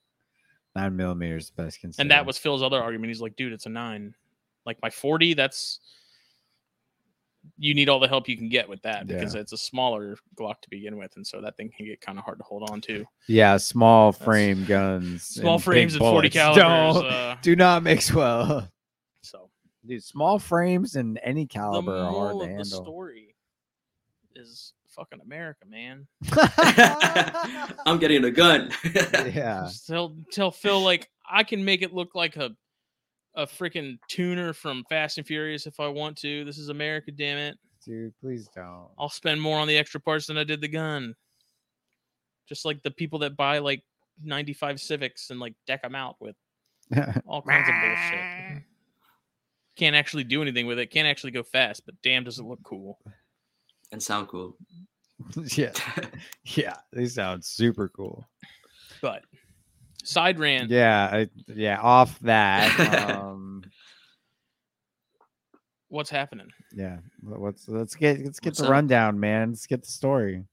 Nine 0.76 0.96
millimeters 0.96 1.50
the 1.50 1.62
best 1.62 1.80
considered. 1.80 2.02
And 2.02 2.10
that 2.10 2.24
was 2.24 2.38
Phil's 2.38 2.62
other 2.62 2.80
argument. 2.80 3.08
He's 3.08 3.20
like, 3.20 3.36
dude, 3.36 3.52
it's 3.52 3.66
a 3.66 3.70
nine. 3.70 4.14
Like 4.64 4.80
my 4.82 4.90
40, 4.90 5.34
that's 5.34 5.80
you 7.58 7.74
need 7.74 7.88
all 7.88 7.98
the 8.00 8.06
help 8.08 8.28
you 8.28 8.36
can 8.36 8.48
get 8.48 8.68
with 8.68 8.80
that 8.82 9.06
because 9.06 9.34
it's 9.34 9.52
a 9.52 9.56
smaller 9.56 10.16
Glock 10.38 10.60
to 10.62 10.70
begin 10.70 10.96
with. 10.96 11.12
And 11.16 11.26
so 11.26 11.40
that 11.40 11.56
thing 11.56 11.70
can 11.76 11.86
get 11.86 12.00
kind 12.00 12.18
of 12.18 12.24
hard 12.24 12.38
to 12.38 12.44
hold 12.44 12.68
on 12.70 12.80
to. 12.82 13.04
yeah, 13.28 13.56
small 13.56 14.12
That's- 14.12 14.24
frame 14.24 14.64
guns. 14.64 15.22
Small 15.24 15.54
and 15.54 15.62
frames 15.64 15.94
and 15.94 16.00
40 16.00 16.14
bullets 16.28 16.34
calibers. 16.34 17.02
Don't, 17.02 17.06
Uh, 17.12 17.36
do 17.42 17.56
not 17.56 17.82
mix 17.82 18.12
well. 18.12 18.68
so 19.22 19.48
Dude, 19.84 20.02
small 20.04 20.38
frames 20.38 20.94
and 20.94 21.18
any 21.24 21.42
the 21.44 21.48
caliber 21.48 21.92
are 21.92 22.02
hard 22.04 22.12
moral 22.12 22.40
to 22.46 22.52
of 22.52 22.58
the 22.58 22.64
story 22.64 23.34
is 24.36 24.72
fucking 24.94 25.20
America, 25.20 25.64
man. 25.68 26.06
I'm 27.86 27.98
getting 27.98 28.24
a 28.24 28.30
gun. 28.30 28.70
yeah. 28.84 29.62
Just 29.66 29.86
tell 29.86 30.16
tell 30.30 30.50
Phil 30.50 30.80
like 30.80 31.08
I 31.28 31.42
can 31.44 31.64
make 31.64 31.82
it 31.82 31.92
look 31.92 32.14
like 32.14 32.36
a 32.36 32.50
a 33.34 33.46
freaking 33.46 33.98
tuner 34.08 34.52
from 34.52 34.84
Fast 34.88 35.18
and 35.18 35.26
Furious 35.26 35.66
if 35.66 35.80
I 35.80 35.88
want 35.88 36.16
to. 36.18 36.44
This 36.44 36.58
is 36.58 36.68
America, 36.68 37.10
damn 37.12 37.38
it. 37.38 37.58
Dude, 37.84 38.12
please 38.20 38.48
don't. 38.54 38.88
I'll 38.98 39.08
spend 39.08 39.40
more 39.40 39.58
on 39.58 39.66
the 39.68 39.76
extra 39.76 40.00
parts 40.00 40.26
than 40.26 40.38
I 40.38 40.44
did 40.44 40.60
the 40.60 40.68
gun. 40.68 41.14
Just 42.48 42.64
like 42.64 42.82
the 42.82 42.90
people 42.90 43.18
that 43.20 43.36
buy 43.36 43.58
like 43.58 43.82
95 44.22 44.80
Civics 44.80 45.30
and 45.30 45.40
like 45.40 45.54
deck 45.66 45.82
them 45.82 45.94
out 45.94 46.16
with 46.20 46.36
all 47.26 47.42
kinds 47.42 47.68
of 47.68 47.74
bullshit. 47.80 48.62
Can't 49.76 49.96
actually 49.96 50.24
do 50.24 50.42
anything 50.42 50.66
with 50.66 50.78
it. 50.78 50.90
Can't 50.90 51.08
actually 51.08 51.30
go 51.32 51.42
fast, 51.42 51.84
but 51.86 51.94
damn, 52.02 52.24
does 52.24 52.38
it 52.38 52.44
look 52.44 52.62
cool. 52.62 52.98
and 53.90 54.02
sound 54.02 54.28
cool. 54.28 54.56
yeah. 55.56 55.72
Yeah. 56.44 56.76
They 56.92 57.06
sound 57.06 57.44
super 57.44 57.88
cool. 57.88 58.28
But 59.00 59.22
side 60.02 60.38
rant. 60.38 60.70
Yeah. 60.70 61.08
I, 61.12 61.28
yeah. 61.48 61.78
Off 61.80 62.18
that. 62.20 63.08
Um 63.18 63.62
What's 65.88 66.10
happening? 66.10 66.48
yeah. 66.74 66.98
let- 67.22 67.40
Let's 67.40 67.68
let's 67.68 67.94
get 67.94 68.20
let's 68.24 68.40
get 68.40 68.50
What's 68.50 68.58
the 68.60 68.64
up? 68.66 68.70
rundown, 68.70 69.20
man. 69.20 69.50
Let's 69.50 69.66
get 69.66 69.82
the 69.82 69.90
story. 69.90 70.44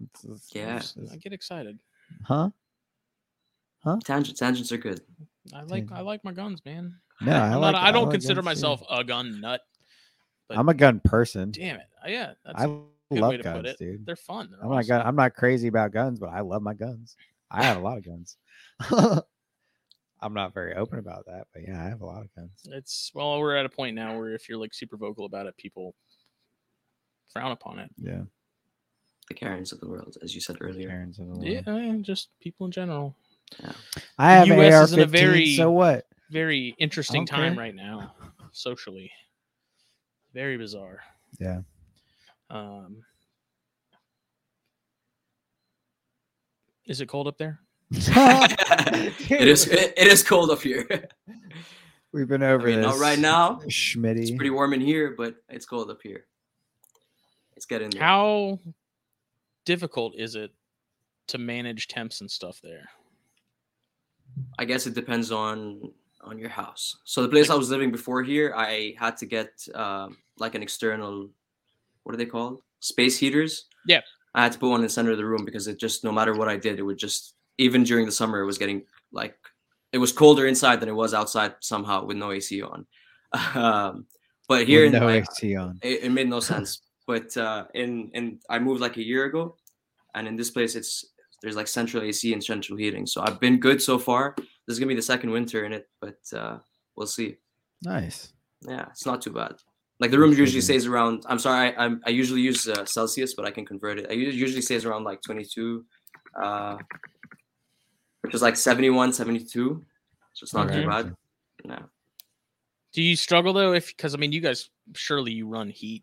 Let's- 0.00 0.24
let's- 0.24 0.50
Yeah. 0.54 0.74
let's- 0.74 0.96
let's- 0.96 1.12
I 1.12 1.16
get 1.16 1.32
excited. 1.32 1.78
huh? 2.24 2.50
Huh? 3.84 3.98
Tangent, 4.04 4.36
tangents 4.36 4.72
are 4.72 4.76
good. 4.78 5.00
I 5.54 5.62
like 5.62 5.90
I 5.92 6.00
like 6.00 6.22
my 6.24 6.32
guns, 6.32 6.60
man. 6.64 6.94
No, 7.22 7.32
I, 7.32 7.54
like, 7.54 7.72
not, 7.72 7.82
I 7.82 7.92
don't 7.92 8.04
like 8.04 8.12
consider 8.12 8.42
guns, 8.42 8.44
too. 8.44 8.66
myself 8.66 8.82
a 8.90 9.04
gun 9.04 9.40
nut. 9.40 9.60
but- 10.48 10.58
I'm 10.58 10.68
a 10.68 10.74
gun 10.74 11.00
person. 11.04 11.50
Damn 11.52 11.76
it. 11.76 11.86
Uh, 12.04 12.08
Yeah, 12.08 12.32
that's 12.44 12.60
I 12.60 12.64
a 12.64 12.68
good 12.68 13.20
love 13.20 13.30
way 13.30 13.36
to 13.36 13.42
guns, 13.44 13.56
put 13.58 13.66
it. 13.66 13.78
dude. 13.78 14.04
They're 14.06 14.16
fun. 14.16 14.48
They're 14.50 14.60
I'm 14.62 14.70
not 14.70 14.78
awesome. 14.78 14.88
gun, 14.88 15.06
I'm 15.06 15.16
not 15.16 15.34
crazy 15.34 15.68
about 15.68 15.92
guns, 15.92 16.18
but 16.18 16.30
I 16.30 16.40
love 16.40 16.62
my 16.62 16.74
guns. 16.74 17.16
I 17.50 17.64
have 17.64 17.76
a 17.78 17.80
lot 17.80 17.98
of 17.98 18.04
guns. 18.04 18.36
I'm 20.22 20.34
not 20.34 20.52
very 20.54 20.74
open 20.74 20.98
about 20.98 21.24
that, 21.26 21.46
but 21.52 21.62
yeah, 21.66 21.82
I 21.82 21.88
have 21.88 22.02
a 22.02 22.06
lot 22.06 22.22
of 22.22 22.34
guns. 22.34 22.50
It's 22.66 23.10
well, 23.14 23.40
we're 23.40 23.56
at 23.56 23.64
a 23.66 23.70
point 23.70 23.94
now 23.96 24.16
where 24.18 24.34
if 24.34 24.48
you're 24.48 24.58
like 24.58 24.74
super 24.74 24.96
vocal 24.96 25.24
about 25.24 25.46
it, 25.46 25.56
people 25.56 25.94
frown 27.32 27.52
upon 27.52 27.78
it. 27.78 27.90
Yeah. 27.96 28.22
The 29.28 29.34
Karens 29.34 29.72
of 29.72 29.80
the 29.80 29.88
world, 29.88 30.16
as 30.22 30.34
you 30.34 30.40
said 30.40 30.58
earlier. 30.60 30.88
Karens 30.88 31.18
of 31.18 31.28
the 31.40 31.46
Yeah, 31.48 31.60
world. 31.66 31.80
and 31.80 32.04
just 32.04 32.28
people 32.40 32.66
in 32.66 32.72
general. 32.72 33.16
Yeah. 33.62 33.72
I 34.18 34.32
have 34.32 34.48
US 34.48 34.74
AR 34.74 34.82
is 34.84 34.92
in 34.92 35.00
a 35.00 35.06
very- 35.06 35.54
so 35.54 35.70
what? 35.70 36.06
Very 36.30 36.74
interesting 36.78 37.26
time 37.26 37.52
Okay. 37.52 37.58
right 37.58 37.74
now, 37.74 38.14
socially. 38.52 39.10
Very 40.34 40.56
bizarre. 40.56 41.00
Yeah. 41.40 41.62
Um, 42.50 43.02
is 46.86 47.00
it 47.00 47.08
cold 47.08 47.26
up 47.26 47.38
there? 47.38 47.60
it 47.90 49.48
is. 49.48 49.66
It, 49.66 49.94
it 49.96 50.06
is 50.08 50.22
cold 50.22 50.50
up 50.50 50.62
here. 50.62 50.86
We've 52.12 52.28
been 52.28 52.42
I 52.42 52.50
over 52.50 52.66
mean, 52.66 52.80
this. 52.80 52.86
not 52.86 52.98
right 52.98 53.18
now. 53.18 53.60
Schmitty. 53.66 54.22
It's 54.22 54.30
pretty 54.32 54.50
warm 54.50 54.72
in 54.72 54.80
here, 54.80 55.14
but 55.16 55.36
it's 55.48 55.64
cold 55.64 55.90
up 55.90 56.00
here. 56.02 56.26
It's 57.56 57.66
getting 57.66 57.90
there. 57.90 58.02
How 58.02 58.58
difficult 59.64 60.14
is 60.16 60.34
it 60.34 60.50
to 61.28 61.38
manage 61.38 61.86
temps 61.86 62.20
and 62.20 62.30
stuff 62.30 62.60
there? 62.62 62.88
I 64.58 64.64
guess 64.64 64.86
it 64.86 64.94
depends 64.94 65.30
on 65.30 65.92
on 66.22 66.38
your 66.38 66.48
house. 66.48 66.98
So 67.04 67.22
the 67.22 67.28
place 67.28 67.50
I 67.50 67.54
was 67.54 67.70
living 67.70 67.90
before 67.90 68.22
here, 68.22 68.52
I 68.56 68.94
had 68.98 69.16
to 69.18 69.26
get 69.26 69.66
um, 69.74 70.18
like 70.38 70.54
an 70.54 70.62
external, 70.62 71.30
what 72.02 72.14
are 72.14 72.18
they 72.18 72.26
called? 72.26 72.62
Space 72.80 73.18
heaters. 73.18 73.66
Yeah. 73.86 74.00
I 74.34 74.42
had 74.44 74.52
to 74.52 74.58
put 74.58 74.70
one 74.70 74.80
in 74.80 74.84
the 74.84 74.88
center 74.88 75.10
of 75.10 75.16
the 75.18 75.24
room 75.26 75.44
because 75.44 75.66
it 75.66 75.78
just 75.80 76.04
no 76.04 76.12
matter 76.12 76.34
what 76.34 76.48
I 76.48 76.56
did, 76.56 76.78
it 76.78 76.82
would 76.82 76.98
just 76.98 77.34
even 77.58 77.82
during 77.84 78.06
the 78.06 78.12
summer 78.12 78.40
it 78.40 78.46
was 78.46 78.58
getting 78.58 78.82
like 79.12 79.34
it 79.92 79.98
was 79.98 80.12
colder 80.12 80.46
inside 80.46 80.80
than 80.80 80.88
it 80.88 80.94
was 80.94 81.14
outside 81.14 81.54
somehow 81.60 82.04
with 82.04 82.16
no 82.16 82.30
AC 82.32 82.62
on. 82.62 82.86
Um, 83.54 84.06
but 84.48 84.66
here 84.66 84.84
With 84.84 84.94
in 84.94 85.00
no 85.00 85.06
my- 85.06 85.18
AC 85.22 85.54
on. 85.56 85.78
it, 85.82 86.04
it 86.04 86.10
made 86.10 86.28
no 86.28 86.40
sense. 86.52 86.82
But 87.06 87.36
uh, 87.36 87.66
in 87.74 88.10
in 88.14 88.38
I 88.48 88.58
moved 88.58 88.80
like 88.80 88.96
a 88.96 89.02
year 89.04 89.24
ago, 89.24 89.56
and 90.14 90.26
in 90.28 90.36
this 90.36 90.50
place 90.50 90.74
it's 90.76 91.04
there's 91.42 91.56
like 91.56 91.68
central 91.68 92.02
AC 92.02 92.32
and 92.32 92.42
central 92.42 92.76
heating. 92.78 93.06
So 93.06 93.22
I've 93.22 93.40
been 93.40 93.58
good 93.58 93.80
so 93.82 93.98
far. 93.98 94.34
This 94.38 94.74
is 94.74 94.78
gonna 94.78 94.88
be 94.88 94.94
the 94.96 95.02
second 95.02 95.30
winter 95.30 95.64
in 95.64 95.72
it, 95.72 95.88
but 96.00 96.18
uh, 96.36 96.58
we'll 96.96 97.06
see. 97.06 97.36
Nice. 97.82 98.32
Yeah, 98.68 98.86
it's 98.90 99.06
not 99.06 99.22
too 99.22 99.30
bad. 99.32 99.54
Like 100.00 100.10
the 100.10 100.18
room 100.18 100.30
usually 100.30 100.44
Intriguing. 100.46 100.62
stays 100.62 100.86
around. 100.86 101.24
I'm 101.26 101.38
sorry, 101.38 101.76
I 101.76 101.84
I'm, 101.84 102.00
I 102.06 102.10
usually 102.10 102.40
use 102.40 102.66
uh, 102.66 102.84
Celsius, 102.86 103.34
but 103.34 103.44
I 103.44 103.50
can 103.50 103.66
convert 103.66 103.98
it. 103.98 104.06
I 104.10 104.14
usually 104.14 104.62
stays 104.62 104.84
around 104.86 105.04
like 105.04 105.20
22, 105.22 105.84
uh, 106.42 106.78
which 108.22 108.34
is 108.34 108.42
like 108.42 108.56
71, 108.56 109.12
72. 109.12 109.84
So 110.32 110.44
it's 110.44 110.54
not 110.54 110.72
too 110.72 110.86
bad. 110.88 111.14
No. 111.64 111.78
Do 112.92 113.02
you 113.02 113.14
struggle 113.14 113.52
though? 113.52 113.72
If 113.74 113.88
because 113.88 114.14
I 114.14 114.18
mean, 114.18 114.32
you 114.32 114.40
guys 114.40 114.70
surely 114.94 115.32
you 115.32 115.46
run 115.46 115.68
heat 115.68 116.02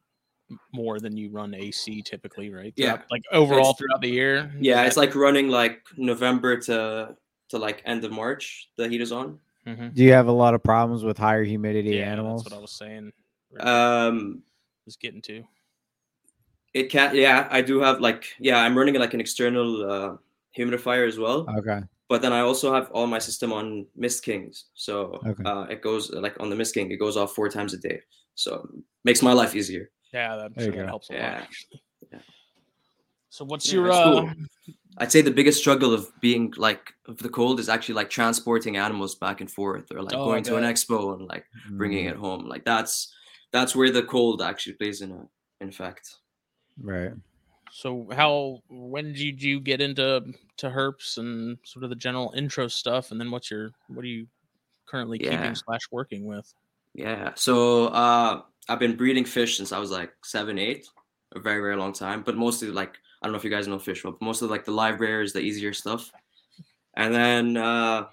more 0.72 1.00
than 1.00 1.18
you 1.18 1.30
run 1.30 1.54
AC 1.54 2.02
typically, 2.04 2.54
right? 2.54 2.74
Yeah. 2.78 2.92
Throughout- 2.94 3.06
Like 3.12 3.22
overall 3.32 3.60
It's- 3.72 3.78
throughout 3.80 4.02
the 4.02 4.10
year. 4.10 4.52
Yeah, 4.60 4.84
it's 4.86 4.96
like 4.96 5.16
running 5.16 5.50
like 5.50 5.82
November 5.98 6.58
to 6.62 7.16
to 7.50 7.58
like 7.58 7.82
end 7.86 8.04
of 8.06 8.12
March. 8.12 8.70
The 8.78 8.88
heat 8.88 9.02
is 9.02 9.12
on. 9.12 9.40
Mhm. 9.66 9.94
Do 9.96 10.04
you 10.04 10.14
have 10.14 10.28
a 10.28 10.32
lot 10.32 10.54
of 10.54 10.64
problems 10.64 11.04
with 11.04 11.18
higher 11.18 11.44
humidity 11.44 11.98
yeah, 11.98 12.06
animals? 12.12 12.44
That's 12.44 12.54
what 12.54 12.60
I 12.60 12.62
was 12.62 12.72
saying. 12.72 13.12
Um, 13.60 14.44
was 14.86 14.96
getting 14.98 15.22
to. 15.24 15.44
it 16.74 16.90
can. 16.90 17.16
Yeah, 17.16 17.48
I 17.50 17.62
do 17.62 17.80
have 17.82 18.00
like 18.00 18.26
yeah, 18.40 18.58
I'm 18.60 18.78
running 18.78 18.96
like 18.96 19.14
an 19.14 19.20
external 19.22 19.90
uh, 19.92 20.18
humidifier 20.58 21.08
as 21.08 21.18
well. 21.18 21.46
okay. 21.58 21.82
But 22.10 22.22
then 22.22 22.32
I 22.32 22.40
also 22.40 22.74
have 22.74 22.90
all 22.92 23.06
my 23.06 23.20
system 23.20 23.52
on 23.52 23.86
Mist 23.96 24.24
Kings, 24.24 24.66
so 24.76 25.20
Okay. 25.28 25.44
uh, 25.44 25.66
it 25.70 25.82
goes 25.82 26.10
like 26.12 26.40
on 26.40 26.50
the 26.50 26.56
Mist 26.56 26.74
King, 26.74 26.90
it 26.92 26.98
goes 27.00 27.18
off 27.18 27.34
four 27.36 27.50
times 27.50 27.74
a 27.74 27.78
day, 27.78 28.00
so 28.36 28.66
makes 29.04 29.22
my 29.22 29.34
life 29.34 29.56
easier. 29.56 29.90
Yeah, 30.14 30.36
I'm 30.36 30.54
sure 30.54 30.72
that 30.72 30.86
helps 30.88 31.10
a 31.10 31.14
lot. 31.14 31.22
Yeah. 31.22 31.28
Actually. 31.42 31.82
Yeah. 32.14 32.20
So 33.30 33.44
what's 33.46 33.68
Yeah, 33.68 33.74
your 33.74 33.92
uh? 33.92 34.04
cool. 34.04 34.32
I'd 35.00 35.12
say 35.12 35.22
the 35.22 35.32
biggest 35.32 35.60
struggle 35.60 35.94
of 35.94 36.10
being 36.22 36.54
like 36.58 36.94
of 37.08 37.18
the 37.18 37.30
cold 37.30 37.60
is 37.60 37.70
actually 37.70 37.96
like 37.96 38.10
transporting 38.10 38.78
animals 38.78 39.16
back 39.16 39.42
and 39.42 39.52
forth, 39.52 39.92
or 39.92 40.02
like 40.02 40.16
Oh, 40.16 40.22
I 40.22 40.26
going 40.26 40.44
to 40.46 40.56
an 40.58 40.64
expo 40.64 41.14
and 41.20 41.28
like 41.28 41.46
bringing 41.72 42.06
Mm, 42.06 42.12
it 42.12 42.16
home. 42.16 42.46
Like 42.48 42.64
that's 42.64 43.14
that's 43.60 43.76
where 43.76 43.92
the 43.92 44.04
cold 44.04 44.42
actually 44.42 44.74
plays 44.74 45.02
in 45.02 45.12
a 45.12 45.28
in 45.62 45.70
effect. 45.70 46.16
Right. 46.82 47.12
So 47.72 48.08
how 48.14 48.62
when 48.70 49.14
did 49.14 49.42
you 49.42 49.60
get 49.60 49.82
into 49.82 50.34
to 50.58 50.70
herps 50.70 51.18
and 51.18 51.58
sort 51.64 51.84
of 51.84 51.90
the 51.90 51.96
general 51.96 52.34
intro 52.36 52.68
stuff, 52.68 53.12
and 53.12 53.20
then 53.20 53.30
what's 53.32 53.52
your 53.52 53.72
what 53.88 54.04
are 54.04 54.08
you 54.08 54.28
currently 54.86 55.20
Yeah. 55.22 55.32
keeping 55.32 55.56
slash 55.56 55.82
working 55.92 56.26
with? 56.26 56.52
Yeah. 56.94 57.32
So 57.36 57.88
uh, 57.88 58.42
I've 58.70 58.80
been 58.80 58.96
breeding 58.96 59.26
fish 59.26 59.58
since 59.58 59.72
I 59.72 59.80
was 59.80 59.92
like 59.92 60.14
seven, 60.24 60.58
eight, 60.58 60.88
a 61.36 61.40
very, 61.40 61.62
very 61.62 61.76
long 61.76 61.94
time. 61.94 62.24
But 62.24 62.38
mostly 62.38 62.70
like 62.70 62.98
I 63.22 63.26
don't 63.26 63.34
know 63.34 63.38
if 63.38 63.44
you 63.44 63.50
guys 63.50 63.68
know 63.68 63.80
fish, 63.80 64.04
but 64.04 64.22
mostly 64.22 64.48
like 64.48 64.64
the 64.66 64.72
livebearers, 64.72 65.34
the 65.34 65.40
easier 65.42 65.74
stuff. 65.74 66.12
And 66.96 67.14
then 67.14 67.58
uh, 67.58 68.06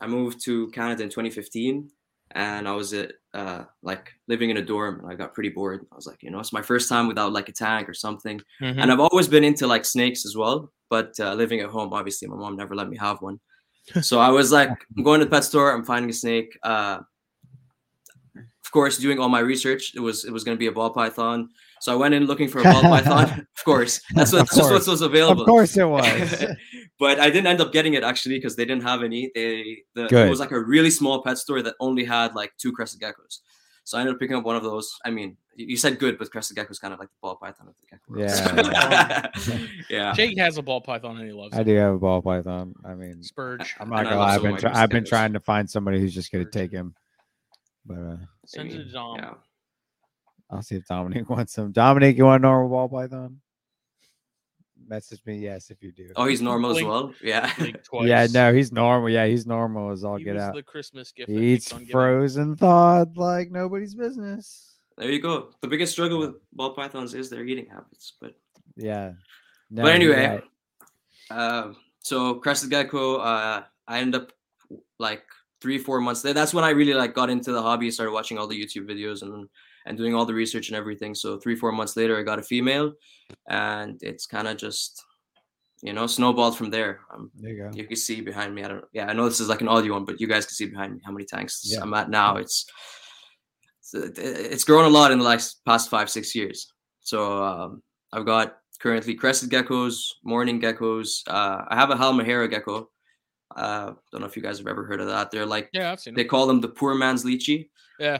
I 0.00 0.06
moved 0.06 0.42
to 0.44 0.68
Canada 0.70 1.02
in 1.02 1.08
2015, 1.10 1.90
and 2.34 2.68
I 2.68 2.72
was 2.72 2.92
at 2.92 3.12
uh, 3.34 3.64
like 3.82 4.12
living 4.28 4.50
in 4.50 4.56
a 4.56 4.62
dorm, 4.62 5.00
and 5.00 5.10
I 5.10 5.14
got 5.14 5.34
pretty 5.34 5.50
bored. 5.50 5.86
I 5.92 5.96
was 5.96 6.06
like, 6.06 6.22
you 6.22 6.30
know, 6.30 6.40
it's 6.40 6.52
my 6.52 6.62
first 6.62 6.88
time 6.88 7.08
without 7.08 7.32
like 7.32 7.48
a 7.48 7.52
tank 7.52 7.88
or 7.88 7.94
something. 7.94 8.40
Mhm. 8.60 8.78
And 8.80 8.92
I've 8.92 9.00
always 9.00 9.28
been 9.28 9.44
into 9.44 9.66
like 9.66 9.84
snakes 9.84 10.24
as 10.26 10.36
well, 10.36 10.72
but 10.90 11.12
uh, 11.20 11.34
living 11.34 11.60
at 11.60 11.70
home, 11.70 11.92
obviously, 11.92 12.28
my 12.28 12.36
mom 12.36 12.56
never 12.56 12.74
let 12.74 12.88
me 12.88 12.96
have 12.96 13.20
one. 13.22 13.40
So 14.02 14.20
I 14.20 14.28
was 14.28 14.52
like, 14.52 14.70
I'm 14.96 15.02
going 15.02 15.18
to 15.18 15.24
the 15.24 15.30
pet 15.30 15.44
store, 15.44 15.72
I'm 15.72 15.84
finding 15.84 16.10
a 16.10 16.12
snake. 16.12 16.56
Uh, 16.62 17.00
of 18.36 18.70
course, 18.70 18.96
doing 18.96 19.18
all 19.18 19.28
my 19.28 19.40
research, 19.40 19.92
it 19.94 20.00
was 20.00 20.24
it 20.24 20.32
was 20.32 20.44
going 20.44 20.56
to 20.56 20.58
be 20.58 20.68
a 20.68 20.72
ball 20.72 20.90
python. 20.90 21.48
So 21.82 21.92
I 21.92 21.96
went 21.96 22.14
in 22.14 22.26
looking 22.26 22.46
for 22.46 22.60
a 22.60 22.62
ball 22.62 22.80
python. 22.82 23.44
Of 23.58 23.64
course, 23.64 24.00
that's 24.14 24.32
what 24.32 24.42
Of 24.42 24.46
that's 24.48 24.56
just 24.56 24.68
course. 24.70 24.86
what 24.86 24.92
was 24.92 25.02
available. 25.02 25.42
Of 25.42 25.48
course 25.48 25.76
it 25.76 25.84
was. 25.84 26.44
but 27.00 27.18
I 27.18 27.28
didn't 27.28 27.48
end 27.48 27.60
up 27.60 27.72
getting 27.72 27.94
it 27.94 28.04
actually 28.04 28.36
because 28.36 28.54
they 28.54 28.64
didn't 28.64 28.84
have 28.84 29.02
any. 29.02 29.30
They 29.34 29.78
the, 29.94 30.04
it 30.06 30.30
was 30.30 30.38
like 30.38 30.52
a 30.52 30.60
really 30.60 30.90
small 30.90 31.22
pet 31.24 31.38
store 31.38 31.60
that 31.62 31.74
only 31.80 32.04
had 32.04 32.34
like 32.36 32.52
two 32.56 32.70
crested 32.72 33.00
geckos. 33.00 33.38
So 33.82 33.98
I 33.98 34.00
ended 34.02 34.14
up 34.14 34.20
picking 34.20 34.36
up 34.36 34.44
one 34.44 34.54
of 34.54 34.62
those. 34.62 34.96
I 35.04 35.10
mean, 35.10 35.36
you 35.56 35.66
you 35.70 35.76
said 35.76 35.98
good, 35.98 36.18
but 36.18 36.30
crested 36.30 36.56
gecko 36.56 36.70
is 36.70 36.78
kind 36.78 36.94
of 36.94 37.00
like 37.00 37.08
the 37.08 37.16
ball 37.20 37.34
python 37.34 37.66
of 37.68 37.74
the 37.80 37.86
gecko. 37.90 38.02
world. 38.08 38.72
Yeah. 39.50 39.66
yeah. 39.90 40.12
Jake 40.12 40.38
has 40.38 40.56
a 40.58 40.62
ball 40.62 40.80
python 40.80 41.16
and 41.16 41.26
he 41.26 41.32
loves 41.32 41.56
I 41.56 41.62
it. 41.62 41.64
do 41.64 41.74
have 41.76 41.94
a 41.94 41.98
ball 41.98 42.22
python. 42.22 42.74
I 42.84 42.94
mean, 42.94 43.24
Spurge. 43.24 43.74
I'm 43.80 43.82
And 43.82 43.90
not 43.90 43.98
I 44.00 44.04
gonna 44.04 44.16
love 44.16 44.28
lie. 44.28 44.34
I've 44.36 44.42
been 44.42 44.54
of 44.54 44.60
try- 44.60 44.72
my 44.72 44.82
I've 44.82 44.90
been 44.90 45.04
trying 45.04 45.32
to 45.32 45.40
find 45.40 45.68
somebody 45.68 45.98
who's 46.00 46.14
just 46.14 46.30
gonna 46.30 46.44
Spurge. 46.44 46.52
take 46.52 46.70
him. 46.72 46.94
But 47.84 47.98
uh, 47.98 48.16
Send 48.46 48.70
it 48.70 48.76
to 48.84 48.92
Dom. 48.92 49.16
Yeah. 49.18 49.34
I'll 50.52 50.62
see 50.62 50.76
if 50.76 50.86
Dominic 50.86 51.28
wants 51.34 51.54
some. 51.54 51.72
Dominic, 51.72 52.16
you 52.18 52.24
want 52.26 52.42
a 52.44 52.46
normal 52.46 52.68
ball 52.68 52.88
python? 52.88 53.40
Message 54.86 55.20
me 55.24 55.38
yes 55.38 55.70
if 55.70 55.82
you 55.82 55.92
do. 55.92 56.10
Oh, 56.16 56.26
he's 56.26 56.42
normal 56.42 56.76
as 56.76 56.82
well. 56.82 57.14
Yeah. 57.22 57.50
Twice. 57.84 58.06
yeah, 58.08 58.26
no, 58.32 58.52
he's 58.52 58.72
normal. 58.72 59.08
Yeah, 59.08 59.26
he's 59.26 59.46
normal 59.46 59.90
as 59.90 60.04
all 60.04 60.16
He 60.16 60.24
get 60.24 60.34
was 60.34 60.42
out. 60.42 60.54
the 60.54 60.62
Christmas 60.62 61.12
gift. 61.12 61.28
that 61.30 61.34
He 61.40 61.54
eats 61.54 61.66
keeps 61.66 61.72
on 61.72 61.78
giving. 61.80 61.92
frozen 61.92 62.56
thawed 62.56 63.16
like 63.16 63.50
nobody's 63.50 63.94
business. 63.94 64.74
There 64.98 65.10
you 65.10 65.22
go. 65.22 65.50
The 65.62 65.68
biggest 65.68 65.92
struggle 65.92 66.18
with 66.18 66.34
ball 66.52 66.74
pythons 66.74 67.14
is 67.14 67.30
their 67.30 67.44
eating 67.44 67.66
habits. 67.70 68.14
But 68.20 68.34
Yeah. 68.76 69.12
No, 69.70 69.84
but 69.84 69.94
anyway, 69.94 70.42
right. 71.30 71.38
um, 71.38 71.76
so 72.00 72.34
crested 72.34 72.68
gecko, 72.68 73.16
uh, 73.16 73.62
I 73.88 73.98
ended 74.00 74.20
up 74.20 74.32
like 74.98 75.22
three, 75.62 75.78
four 75.78 76.00
months 76.00 76.20
there. 76.20 76.34
That's 76.34 76.52
when 76.52 76.64
I 76.64 76.70
really 76.70 76.92
like 76.92 77.14
got 77.14 77.30
into 77.30 77.52
the 77.52 77.62
hobby, 77.62 77.90
started 77.90 78.12
watching 78.12 78.36
all 78.36 78.46
the 78.48 78.60
YouTube 78.60 78.86
videos 78.90 79.22
and 79.22 79.48
and 79.86 79.96
doing 79.98 80.14
all 80.14 80.24
the 80.26 80.34
research 80.34 80.68
and 80.68 80.76
everything. 80.76 81.14
So 81.14 81.38
three, 81.38 81.56
four 81.56 81.72
months 81.72 81.96
later, 81.96 82.18
I 82.18 82.22
got 82.22 82.38
a 82.38 82.42
female, 82.42 82.92
and 83.48 83.98
it's 84.02 84.26
kind 84.26 84.48
of 84.48 84.56
just 84.56 85.02
you 85.82 85.92
know 85.92 86.06
snowballed 86.06 86.56
from 86.56 86.70
there. 86.70 87.00
Um, 87.12 87.30
there 87.34 87.52
you 87.52 87.62
go. 87.64 87.70
you 87.74 87.84
can 87.86 87.96
see 87.96 88.20
behind 88.20 88.54
me. 88.54 88.64
I 88.64 88.68
don't. 88.68 88.84
Yeah, 88.92 89.06
I 89.06 89.12
know 89.12 89.24
this 89.28 89.40
is 89.40 89.48
like 89.48 89.60
an 89.62 89.68
audio 89.68 89.94
one, 89.94 90.04
but 90.04 90.20
you 90.20 90.26
guys 90.26 90.46
can 90.46 90.54
see 90.54 90.66
behind 90.66 90.94
me 90.94 91.00
how 91.04 91.12
many 91.12 91.24
tanks 91.24 91.60
Yeah. 91.64 91.80
I'm 91.82 91.94
at 91.94 92.08
now. 92.10 92.36
It's 92.36 92.66
it's, 93.94 94.18
it's 94.18 94.64
grown 94.64 94.84
a 94.84 94.88
lot 94.88 95.10
in 95.12 95.18
the 95.18 95.24
last 95.24 95.64
past 95.66 95.90
five 95.90 96.08
six 96.10 96.34
years. 96.34 96.72
So 97.00 97.42
um, 97.42 97.82
I've 98.12 98.24
got 98.26 98.56
currently 98.80 99.14
crested 99.14 99.50
geckos, 99.50 99.96
morning 100.24 100.60
geckos. 100.60 101.22
Uh, 101.26 101.64
I 101.68 101.76
have 101.76 101.90
a 101.90 101.94
Halmahera 101.94 102.48
gecko. 102.48 102.88
Uh, 103.54 103.92
don't 104.10 104.20
know 104.22 104.26
if 104.26 104.34
you 104.36 104.42
guys 104.42 104.58
have 104.58 104.66
ever 104.66 104.84
heard 104.84 105.00
of 105.00 105.08
that. 105.08 105.30
They're 105.30 105.44
like 105.46 105.68
Yeah, 105.72 105.92
I've 105.92 106.00
seen 106.00 106.14
they 106.14 106.22
it. 106.22 106.28
call 106.28 106.46
them 106.46 106.60
the 106.60 106.68
poor 106.68 106.94
man's 106.94 107.24
leachie. 107.24 107.68
Yeah. 107.98 108.18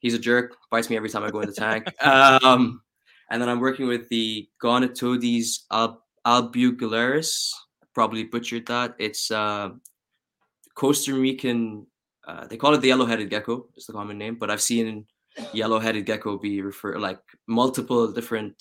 He's 0.00 0.14
a 0.14 0.18
jerk. 0.18 0.56
Bites 0.70 0.90
me 0.90 0.96
every 0.96 1.08
time 1.08 1.24
I 1.24 1.30
go 1.30 1.40
in 1.40 1.48
the 1.48 1.54
tank. 1.54 1.88
Um, 2.02 2.82
and 3.30 3.42
then 3.42 3.48
I'm 3.48 3.60
working 3.60 3.86
with 3.86 4.08
the 4.08 4.48
Gonatodes 4.62 5.64
al- 5.70 6.02
albugularis. 6.26 7.50
Probably 7.94 8.24
butchered 8.24 8.66
that. 8.66 8.94
It's 8.98 9.30
uh, 9.30 9.70
Costa 10.74 11.12
Rican. 11.14 11.86
Uh, 12.26 12.46
they 12.46 12.56
call 12.56 12.74
it 12.74 12.80
the 12.80 12.88
yellow-headed 12.88 13.28
gecko. 13.28 13.66
Is 13.76 13.86
the 13.86 13.92
common 13.92 14.18
name, 14.18 14.36
but 14.36 14.50
I've 14.50 14.62
seen 14.62 15.06
yellow-headed 15.52 16.06
gecko 16.06 16.38
be 16.38 16.62
referred 16.62 17.00
like 17.00 17.20
multiple 17.46 18.10
different 18.10 18.54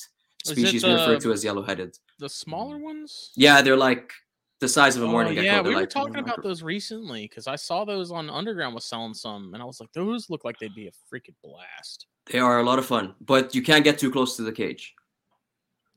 species 0.43 0.83
referred 0.83 1.21
to 1.21 1.31
as 1.31 1.43
yellow-headed. 1.43 1.97
The 2.19 2.29
smaller 2.29 2.77
ones? 2.77 3.31
Yeah, 3.35 3.61
they're 3.61 3.77
like 3.77 4.11
the 4.59 4.67
size 4.67 4.95
of 4.97 5.03
a 5.03 5.05
Oh, 5.05 5.09
morning 5.11 5.35
gecko. 5.35 5.45
yeah, 5.45 5.61
we 5.61 5.69
were 5.69 5.81
like 5.81 5.89
talking 5.89 6.17
about 6.17 6.41
those 6.43 6.63
recently 6.63 7.23
because 7.23 7.47
I 7.47 7.55
saw 7.55 7.85
those 7.85 8.11
on 8.11 8.29
Underground 8.29 8.73
was 8.73 8.85
selling 8.85 9.13
some, 9.13 9.53
and 9.53 9.61
I 9.61 9.65
was 9.65 9.79
like, 9.79 9.91
those 9.93 10.29
look 10.29 10.43
like 10.45 10.57
they'd 10.59 10.73
be 10.75 10.87
a 10.87 10.91
freaking 11.13 11.35
blast. 11.43 12.07
They 12.31 12.39
are 12.39 12.59
a 12.59 12.63
lot 12.63 12.79
of 12.79 12.85
fun, 12.85 13.15
but 13.21 13.53
you 13.55 13.61
can't 13.61 13.83
get 13.83 13.99
too 13.99 14.11
close 14.11 14.35
to 14.37 14.41
the 14.43 14.51
cage. 14.51 14.93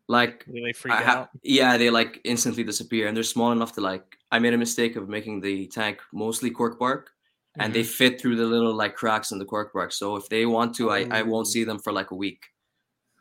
Like 0.08 0.44
They, 0.46 0.60
they 0.60 0.72
freak 0.72 0.94
ha- 0.94 1.20
out. 1.22 1.28
yeah, 1.42 1.76
they 1.76 1.88
like 1.90 2.20
instantly 2.24 2.64
disappear, 2.64 3.06
and 3.08 3.16
they're 3.16 3.24
small 3.24 3.52
enough 3.52 3.72
to 3.74 3.80
like. 3.80 4.16
I 4.32 4.38
made 4.38 4.54
a 4.54 4.58
mistake 4.58 4.96
of 4.96 5.08
making 5.08 5.40
the 5.40 5.66
tank 5.68 6.00
mostly 6.12 6.50
cork 6.50 6.78
bark, 6.78 7.10
and 7.58 7.72
they 7.72 7.82
Mhm. 7.82 7.86
fit 7.98 8.20
through 8.20 8.36
the 8.36 8.44
little 8.46 8.74
like 8.74 8.94
cracks 8.94 9.32
in 9.32 9.38
the 9.38 9.44
cork 9.44 9.72
bark. 9.72 9.92
So 9.92 10.16
if 10.16 10.28
they 10.28 10.46
want 10.46 10.74
to, 10.76 10.90
I 10.90 11.00
I 11.10 11.22
Oh. 11.22 11.26
won't 11.26 11.46
see 11.48 11.64
them 11.64 11.78
for 11.78 11.92
like 11.92 12.10
a 12.10 12.14
week. 12.16 12.42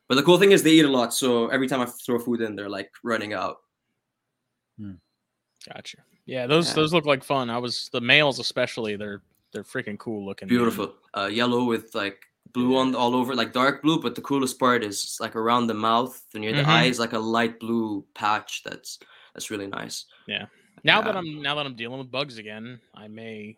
But 0.07 0.15
the 0.15 0.23
cool 0.23 0.39
thing 0.39 0.51
is 0.51 0.63
they 0.63 0.71
eat 0.71 0.85
a 0.85 0.89
lot, 0.91 1.13
so 1.13 1.47
every 1.49 1.67
time 1.67 1.81
I 1.81 1.85
throw 1.85 2.17
food 2.19 2.41
in, 2.41 2.55
they're 2.55 2.69
like 2.69 2.91
running 3.03 3.33
out. 3.33 3.57
Gotcha. 5.67 5.97
Yeah, 6.25 6.47
those 6.47 6.69
Yeah. 6.69 6.75
those 6.75 6.93
look 6.93 7.05
like 7.05 7.23
fun. 7.23 7.49
I 7.49 7.57
was 7.57 7.89
the 7.91 8.01
males 8.01 8.39
especially. 8.39 8.95
They're 8.95 9.21
they're 9.51 9.63
freaking 9.63 9.97
cool 9.97 10.25
looking. 10.25 10.47
man. 10.47 10.57
Beautiful, 10.57 10.95
uh, 11.17 11.25
yellow 11.31 11.63
with 11.65 11.95
like 11.95 12.23
blue 12.53 12.77
on 12.77 12.95
all 12.95 13.15
over, 13.15 13.35
like 13.35 13.51
dark 13.51 13.81
blue. 13.81 14.01
But 14.01 14.15
the 14.15 14.21
coolest 14.21 14.59
part 14.59 14.83
is 14.83 15.17
like 15.19 15.35
around 15.35 15.67
the 15.67 15.73
mouth, 15.73 16.21
and 16.33 16.41
near 16.41 16.53
the 16.53 16.61
Mhm. 16.63 16.67
eyes, 16.67 16.99
like 16.99 17.13
a 17.13 17.19
light 17.19 17.59
blue 17.59 18.05
patch. 18.13 18.63
That's 18.63 18.99
that's 19.33 19.49
really 19.51 19.67
nice. 19.67 20.05
Yeah. 20.27 20.45
Now 20.83 21.01
that 21.01 21.15
I'm 21.17 21.41
now 21.41 21.55
that 21.55 21.65
I'm 21.65 21.75
dealing 21.75 21.99
with 21.99 22.09
bugs 22.11 22.37
again, 22.37 22.79
I 22.95 23.07
may. 23.07 23.57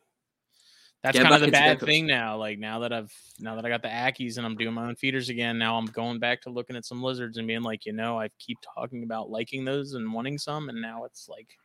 That's 1.04 1.18
Get 1.18 1.24
kind 1.24 1.34
of 1.34 1.42
the 1.42 1.52
bad 1.52 1.80
geckos. 1.80 1.86
thing 1.86 2.06
now. 2.06 2.38
Like 2.38 2.60
now 2.60 2.78
that 2.80 2.94
I've 2.94 3.12
now 3.40 3.56
that 3.56 3.66
I 3.66 3.70
got 3.70 3.82
the 3.82 3.88
Ackies 3.90 4.38
and 4.38 4.46
I'm 4.46 4.56
doing 4.56 4.74
my 4.74 4.88
own 4.88 4.96
feeders 4.96 5.30
again, 5.30 5.58
now 5.58 5.76
I'm 5.78 5.88
going 5.88 6.20
back 6.20 6.42
to 6.44 6.52
looking 6.52 6.76
at 6.76 6.86
some 6.86 7.02
lizards 7.02 7.38
and 7.38 7.48
being 7.48 7.64
like, 7.64 7.86
you 7.88 7.92
know, 7.94 8.20
I 8.20 8.30
keep 8.38 8.60
talking 8.76 9.04
about 9.04 9.30
liking 9.32 9.66
those 9.66 9.94
and 9.94 10.14
wanting 10.14 10.38
some, 10.38 10.70
and 10.70 10.80
now 10.80 11.04
it's 11.06 11.28
like, 11.28 11.58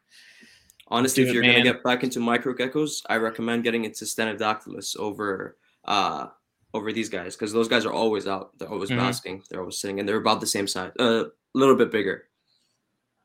Honestly, 0.89 1.25
do 1.25 1.29
if 1.29 1.35
you're 1.35 1.43
man. 1.43 1.63
gonna 1.63 1.73
get 1.73 1.83
back 1.83 2.05
into 2.05 2.21
micro 2.21 2.55
geckos, 2.55 3.03
I 3.09 3.17
recommend 3.17 3.65
getting 3.65 3.85
into 3.85 4.05
Stenodactylus 4.05 4.97
over 4.97 5.57
uh 5.85 6.29
over 6.75 6.93
these 6.93 7.09
guys 7.09 7.35
because 7.35 7.53
those 7.53 7.69
guys 7.69 7.85
are 7.87 7.93
always 7.93 8.27
out. 8.27 8.57
They're 8.59 8.69
always 8.69 8.91
Mhm. 8.91 8.99
basking. 8.99 9.43
They're 9.49 9.61
always 9.61 9.79
sitting, 9.79 9.99
and 9.99 10.09
they're 10.09 10.17
about 10.19 10.41
the 10.41 10.47
same 10.47 10.67
size, 10.67 10.93
uh, 11.01 11.25
a 11.27 11.59
little 11.59 11.75
bit 11.75 11.91
bigger. 11.91 12.29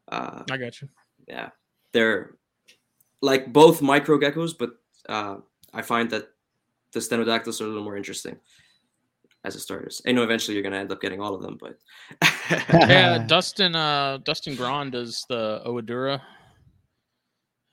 Uh, 0.07 0.43
I 0.49 0.57
got 0.57 0.81
you. 0.81 0.89
yeah, 1.27 1.49
they're 1.91 2.35
like 3.21 3.51
both 3.53 3.81
micro 3.81 4.17
geckos, 4.17 4.57
but 4.57 4.71
uh, 5.09 5.37
I 5.73 5.81
find 5.83 6.09
that 6.11 6.29
the 6.93 6.99
Stenodactylus 6.99 7.61
are 7.61 7.65
a 7.65 7.67
little 7.67 7.83
more 7.83 7.95
interesting 7.97 8.39
as 9.43 9.55
a 9.55 9.59
starters. 9.59 10.01
I 10.07 10.11
know 10.13 10.23
eventually 10.23 10.55
you're 10.55 10.63
gonna 10.63 10.77
end 10.77 10.91
up 10.91 11.01
getting 11.01 11.21
all 11.21 11.35
of 11.35 11.41
them, 11.41 11.57
but 11.59 11.77
Yeah, 12.71 13.17
Dustin 13.27 13.75
uh 13.75 14.17
Dustin 14.23 14.55
Braun 14.55 14.89
does 14.91 15.25
the 15.29 15.61
Oedura. 15.65 16.21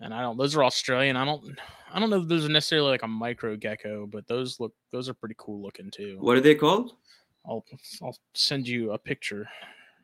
And 0.01 0.15
I 0.15 0.21
don't 0.23 0.37
those 0.39 0.55
are 0.57 0.65
Australian. 0.65 1.17
I 1.17 1.25
don't 1.25 1.59
I 1.93 1.99
don't 1.99 2.11
know 2.11 2.21
if 2.23 2.29
those 2.29 2.45
are 2.47 2.49
necessarily 2.51 2.91
like 2.91 3.03
a 3.03 3.09
micro 3.09 3.57
gecko, 3.57 4.07
but 4.07 4.27
those 4.29 4.61
look 4.61 4.73
those 4.93 5.09
are 5.09 5.15
pretty 5.15 5.35
cool 5.39 5.61
looking 5.63 5.91
too. 5.91 6.17
what 6.21 6.37
are 6.37 6.41
they 6.41 6.55
called? 6.55 6.93
I'll 7.47 7.65
I'll 8.03 8.17
send 8.35 8.69
you 8.69 8.93
a 8.93 8.99
picture 8.99 9.49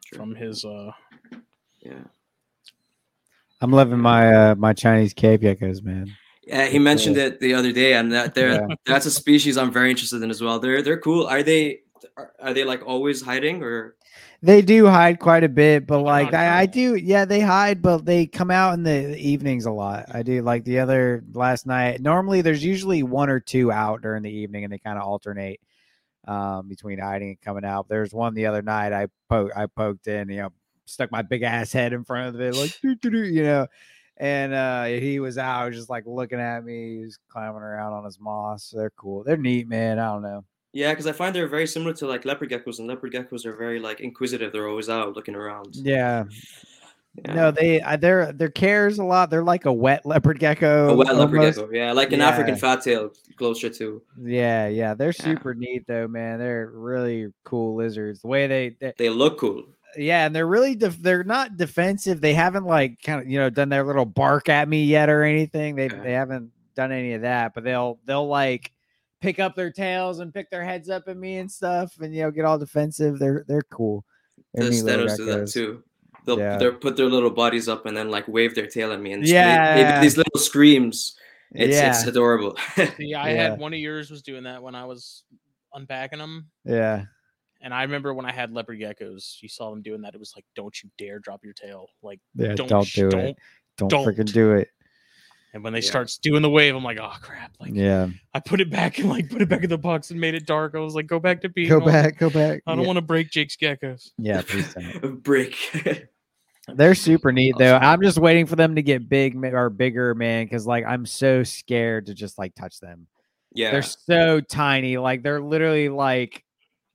Sure. 0.07 0.19
from 0.19 0.35
his 0.35 0.65
uh 0.65 0.91
Yeah. 1.81 2.05
I'm 3.61 3.71
loving 3.71 3.99
my 4.01 4.33
uh 4.35 4.55
my 4.57 4.73
Chinese 4.73 5.15
cave 5.15 5.41
geckos, 5.41 5.83
man. 5.83 6.11
Yeah, 6.47 6.67
he 6.67 6.79
mentioned 6.79 7.17
it 7.17 7.41
the 7.41 7.55
other 7.55 7.73
day, 7.73 7.95
and 7.95 8.13
that 8.13 8.35
they're 8.35 8.55
Yeah. 8.69 8.75
that's 8.85 9.07
a 9.07 9.11
species 9.11 9.57
I'm 9.57 9.73
very 9.73 9.91
interested 9.91 10.23
in 10.23 10.31
as 10.31 10.43
well. 10.43 10.59
They're 10.59 10.83
they're 10.83 11.01
cool. 11.01 11.27
Are 11.27 11.43
they 11.43 11.81
are, 12.17 12.33
are 12.41 12.53
they 12.53 12.65
like 12.65 12.83
always 12.85 13.23
hiding 13.23 13.63
or 13.63 13.97
They 14.45 14.61
do 14.61 14.85
hide 14.87 15.21
quite 15.21 15.43
a 15.43 15.49
bit, 15.49 15.87
but 15.87 16.01
like 16.01 16.35
I, 16.35 16.61
I 16.61 16.67
do, 16.67 16.97
yeah, 16.97 17.25
they 17.25 17.41
hide, 17.41 17.81
but 17.81 18.05
they 18.05 18.27
come 18.27 18.51
out 18.51 18.75
in 18.75 18.83
the 18.83 19.17
evenings 19.17 19.65
a 19.65 19.71
lot. 19.71 20.05
I 20.13 20.23
do 20.23 20.43
like 20.43 20.65
the 20.65 20.81
other 20.81 21.25
last 21.33 21.65
night. 21.65 22.03
Normally, 22.03 22.43
there's 22.43 22.63
usually 22.63 23.03
one 23.03 23.31
or 23.31 23.41
two 23.41 23.73
out 23.73 24.03
during 24.03 24.23
the 24.23 24.31
evening, 24.31 24.65
and 24.65 24.71
they 24.71 24.79
kind 24.79 24.99
of 24.99 25.05
alternate 25.05 25.61
um, 26.29 26.69
between 26.69 26.99
hiding 26.99 27.29
and 27.29 27.41
coming 27.41 27.65
out. 27.65 27.89
There's 27.89 28.13
one 28.13 28.35
the 28.35 28.45
other 28.45 28.61
night 28.61 28.93
I 28.93 29.07
poke, 29.31 29.51
I 29.57 29.65
poked 29.65 30.09
in, 30.09 30.29
you 30.29 30.37
know, 30.37 30.51
stuck 30.85 31.11
my 31.11 31.23
big 31.23 31.43
ass 31.43 31.73
head 31.73 31.95
in 31.95 32.05
front 32.05 32.35
of 32.35 32.41
it, 32.43 32.55
like 32.55 32.79
you 33.03 33.45
know, 33.45 33.67
and 34.19 34.53
uh, 34.53 34.85
he 34.85 35.21
was 35.21 35.39
out, 35.39 35.73
just 35.73 35.89
like 35.89 36.05
looking 36.05 36.39
at 36.39 36.63
me. 36.63 36.99
He 36.99 37.05
was 37.07 37.19
climbing 37.31 37.63
around 37.63 37.95
on 37.95 38.05
his 38.05 38.21
moss. 38.21 38.75
They're 38.77 38.91
cool. 38.91 39.25
They're 39.25 39.39
neat, 39.39 39.69
man. 39.69 39.99
I 39.99 40.13
don't 40.13 40.23
know. 40.23 40.45
Yeah? 40.75 40.91
Because 40.93 41.07
I 41.07 41.13
find 41.13 41.35
they're 41.35 41.49
very 41.49 41.67
similar 41.67 41.95
to 41.95 42.07
like 42.07 42.27
leopard 42.27 42.51
geckos, 42.51 42.79
and 42.79 42.87
leopard 42.89 43.13
geckos 43.13 43.47
are 43.47 43.57
very 43.57 43.81
like 43.81 44.01
inquisitive. 44.01 44.53
They're 44.53 44.69
always 44.69 44.91
out 44.91 45.15
looking 45.17 45.35
around. 45.35 45.75
Yeah, 45.77 46.25
Yeah. 47.25 47.35
No, 47.35 47.51
they 47.53 47.81
they're 48.01 48.33
they're 48.33 48.49
cares 48.51 48.99
a 48.99 49.05
lot. 49.05 49.31
They're 49.31 49.45
like 49.45 49.67
a 49.67 49.73
wet 49.73 50.05
leopard 50.05 50.39
gecko. 50.41 50.89
a 50.91 50.95
wet 50.97 51.15
leopard 51.17 51.41
gecko. 51.43 51.71
Yeah, 51.73 51.93
like 51.93 52.13
an 52.13 52.21
African 52.21 52.55
Yeah. 52.55 52.61
fat 52.61 52.83
tail, 52.83 53.13
closer 53.39 53.71
to. 53.71 54.03
Yeah, 54.21 54.67
yeah, 54.67 54.95
they're 54.95 55.15
Yeah. 55.19 55.25
super 55.25 55.55
neat 55.55 55.87
though, 55.87 56.09
man. 56.09 56.39
They're 56.41 56.71
really 56.75 57.33
cool 57.45 57.77
lizards. 57.77 58.21
The 58.23 58.27
way 58.29 58.47
they, 58.49 58.77
they 58.81 58.93
They 58.99 59.09
look 59.11 59.39
cool. 59.39 59.63
yeah, 59.97 60.27
and 60.27 60.35
they're 60.35 60.49
really 60.49 60.75
def- 60.75 61.01
they're 61.01 61.23
not 61.23 61.57
defensive. 61.57 62.21
They 62.21 62.35
haven't 62.35 62.65
like 62.67 63.01
kind 63.01 63.21
of 63.23 63.29
you 63.29 63.39
know 63.39 63.49
done 63.49 63.69
their 63.69 63.85
little 63.85 64.07
bark 64.07 64.49
at 64.49 64.69
me 64.69 64.83
yet 64.85 65.09
or 65.09 65.23
anything. 65.23 65.77
They 65.77 65.87
Okay. 65.87 66.01
they 66.03 66.13
haven't 66.15 66.51
done 66.75 66.91
any 66.91 67.13
of 67.13 67.23
that, 67.23 67.55
but 67.55 67.63
they'll 67.63 68.01
they'll 68.07 68.27
like 68.27 68.73
pick 69.25 69.39
up 69.41 69.55
their 69.57 69.71
tails 69.73 70.19
and 70.21 70.33
pick 70.35 70.51
their 70.51 70.65
heads 70.65 70.91
up 70.91 71.05
at 71.09 71.17
me 71.17 71.39
and 71.39 71.51
stuff, 71.51 71.99
and 72.01 72.15
you 72.15 72.23
know 72.23 72.31
get 72.31 72.45
all 72.45 72.59
defensive. 72.59 73.19
They're 73.19 73.45
they're 73.49 73.63
cool. 73.71 74.05
They're 74.53 74.65
The 74.67 74.71
neat 74.71 74.83
little 74.85 75.07
stenos 75.07 75.17
do 75.17 75.25
that 75.27 75.47
too. 75.51 75.83
They'll 76.27 76.39
Yeah. 76.39 76.59
they'll 76.59 76.75
put 76.75 76.97
their 76.97 77.07
little 77.09 77.31
bodies 77.31 77.69
up 77.69 77.87
and 77.87 77.97
then 77.97 78.11
like 78.11 78.29
wave 78.29 78.55
their 78.55 78.67
tail 78.67 78.93
at 78.93 79.01
me 79.01 79.13
and 79.13 79.27
Yeah, 79.27 79.75
they- 79.75 79.81
yeah. 79.81 80.01
these 80.01 80.17
little 80.17 80.39
screams. 80.39 81.17
It's 81.53 81.75
Yeah. 81.77 81.91
it's 81.91 82.07
adorable. 82.07 82.57
yeah, 82.99 83.23
I 83.23 83.31
Yeah. 83.31 83.43
had 83.51 83.59
one 83.59 83.73
of 83.73 83.79
yours 83.81 84.11
was 84.11 84.23
doing 84.23 84.45
that 84.45 84.63
when 84.63 84.75
I 84.75 84.85
was 84.87 85.25
unpacking 85.73 86.19
them. 86.19 86.51
Yeah. 86.65 87.05
And 87.61 87.73
I 87.73 87.83
remember 87.83 88.13
when 88.13 88.27
I 88.27 88.33
had 88.33 88.53
leopard 88.53 88.79
geckos, 88.79 89.41
you 89.41 89.49
saw 89.49 89.71
them 89.71 89.81
doing 89.83 90.03
that. 90.03 90.15
It 90.15 90.19
was 90.21 90.33
like, 90.37 90.45
don't 90.55 90.75
you 90.83 90.91
dare 90.99 91.19
drop 91.19 91.45
your 91.45 91.55
tail. 91.55 91.89
Like, 92.03 92.21
Yeah. 92.35 92.55
don't, 92.55 92.69
Don't, 92.69 92.85
sh- 92.87 92.95
do 92.97 93.09
don't. 93.11 93.21
it. 93.21 93.37
Don't, 93.79 93.89
don't. 93.89 94.07
freaking 94.07 94.31
do 94.33 94.53
it. 94.53 94.69
And 95.55 95.63
when 95.65 95.73
they 95.73 95.79
Yeah. 95.79 95.89
starts 95.89 96.19
doing 96.19 96.43
the 96.43 96.51
wave, 96.51 96.75
I'm 96.75 96.83
like, 96.85 96.99
oh 97.01 97.13
crap! 97.23 97.53
Like, 97.61 97.73
Yeah. 97.75 98.09
I 98.35 98.41
put 98.41 98.61
it 98.61 98.71
back 98.71 98.99
and 98.99 99.09
like 99.09 99.31
put 99.31 99.41
it 99.41 99.49
back 99.49 99.63
in 99.63 99.71
the 99.71 99.79
box 99.79 100.11
and 100.11 100.21
made 100.21 100.35
it 100.35 100.45
dark. 100.47 100.75
I 100.75 100.81
was 100.81 100.95
like, 100.97 101.07
go 101.07 101.19
back 101.21 101.41
to 101.43 101.49
being. 101.49 101.69
Go 101.69 101.79
normal. 101.79 101.93
back. 101.93 102.19
Go 102.19 102.29
back. 102.29 102.63
I 102.67 102.73
don't 102.73 102.81
yeah. 102.81 102.87
want 102.89 102.97
to 102.97 103.03
break 103.03 103.31
Jake's 103.31 103.57
geckos. 103.57 104.11
Yeah. 104.19 104.43
Please 104.47 104.75
don't. 104.75 105.23
Brick. 105.23 105.55
They're 106.69 106.95
super 106.95 107.31
neat 107.33 107.55
though. 107.59 107.77
I'm 107.77 108.01
just 108.03 108.19
waiting 108.19 108.47
for 108.47 108.57
them 108.57 108.75
to 108.77 108.83
get 108.83 109.09
big 109.09 109.37
or 109.45 109.71
bigger, 109.71 110.15
man, 110.15 110.47
because 110.47 110.67
like 110.67 110.85
I'm 110.87 111.07
so 111.07 111.43
scared 111.43 112.07
to 112.07 112.15
just 112.15 112.39
like 112.39 112.55
touch 112.55 112.81
them. 112.81 113.07
yeah. 113.53 113.71
They're 113.71 113.83
so 113.83 114.41
tiny. 114.41 114.97
Like 114.97 115.23
they're 115.23 115.41
literally 115.43 115.89
like 115.89 116.44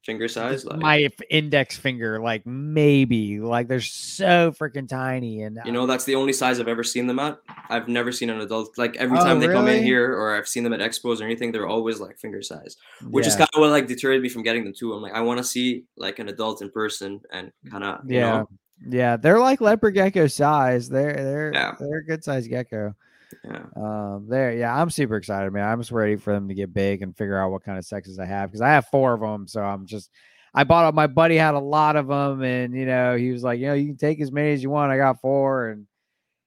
Finger 0.10 0.28
size. 0.28 0.66
Like, 0.66 0.80
my 0.80 1.08
index 1.30 1.78
finger, 1.78 2.20
like 2.20 2.44
maybe. 2.44 3.40
Like 3.40 3.68
they're 3.68 3.80
so 3.80 4.52
freaking 4.60 4.90
tiny. 4.90 5.44
And 5.44 5.60
you 5.66 5.72
know, 5.72 5.86
that's 5.86 6.04
the 6.04 6.16
only 6.16 6.34
size 6.34 6.60
I've 6.60 6.68
ever 6.68 6.84
seen 6.84 7.06
them 7.06 7.20
at. 7.20 7.38
I've 7.70 7.88
never 7.88 8.12
seen 8.12 8.32
an 8.32 8.42
adult. 8.42 8.76
Like 8.76 8.96
every 8.96 9.20
Oh, 9.20 9.24
time 9.24 9.40
they 9.40 9.46
come 9.46 9.68
in 9.68 9.84
here 9.84 10.12
or 10.12 10.36
I've 10.36 10.48
seen 10.48 10.64
them 10.64 10.74
at 10.74 10.80
expos 10.80 11.22
or 11.22 11.26
anything, 11.26 11.52
they're 11.52 11.68
always 11.68 12.00
like 12.00 12.18
finger 12.18 12.42
size, 12.42 12.76
which 13.04 13.28
is 13.28 13.36
kind 13.36 13.50
of 13.54 13.62
what 13.62 13.70
like 13.70 13.86
deterred 13.86 14.20
me 14.24 14.30
from 14.30 14.42
getting 14.42 14.64
them 14.64 14.74
too. 14.76 14.94
I'm 14.94 15.02
like, 15.04 15.14
I 15.14 15.22
want 15.22 15.38
to 15.38 15.44
see 15.44 15.84
like 15.96 16.18
an 16.18 16.28
adult 16.30 16.64
in 16.64 16.72
person 16.72 17.22
and 17.32 17.52
kind 17.70 17.84
of, 17.84 18.00
yeah. 18.10 18.22
know, 18.32 18.50
Yeah, 18.90 19.16
they're 19.18 19.40
like 19.40 19.62
leopard 19.62 19.94
gecko 19.94 20.26
size. 20.26 20.90
They're 20.90 21.14
they're 21.14 21.52
Yeah. 21.54 21.76
they're 21.80 22.00
a 22.00 22.06
good 22.06 22.24
size 22.24 22.48
gecko. 22.48 22.96
Yeah. 23.44 23.64
Um, 23.76 24.26
there, 24.28 24.54
yeah, 24.54 24.76
I'm 24.76 24.90
super 24.90 25.16
excited, 25.16 25.52
man. 25.52 25.68
I'm 25.68 25.80
just 25.80 25.92
ready 25.92 26.16
for 26.16 26.34
them 26.34 26.48
to 26.48 26.54
get 26.54 26.74
big 26.74 27.02
and 27.02 27.16
figure 27.16 27.38
out 27.38 27.52
what 27.52 27.64
kind 27.64 27.78
of 27.78 27.86
sexes 27.86 28.20
I 28.20 28.26
have 28.26 28.50
because 28.50 28.62
I 28.62 28.70
have 28.70 28.88
four 28.88 29.14
of 29.14 29.22
them. 29.22 29.48
So 29.48 29.62
I'm 29.62 29.86
just, 29.86 30.10
I 30.54 30.64
bought. 30.64 30.86
Up. 30.86 30.96
My 30.96 31.08
buddy 31.08 31.36
had 31.36 31.54
a 31.54 31.60
lot 31.60 31.96
of 31.96 32.08
them, 32.08 32.42
and 32.42 32.74
you 32.74 32.86
know, 32.86 33.16
he 33.16 33.32
was 33.32 33.44
like, 33.44 33.60
you 33.60 33.68
know, 33.68 33.74
you 33.74 33.88
can 33.88 33.98
take 33.98 34.20
as 34.20 34.32
many 34.32 34.52
as 34.52 34.64
you 34.64 34.70
want. 34.70 34.92
I 34.92 34.98
got 34.98 35.22
four, 35.22 35.70
and 35.70 35.86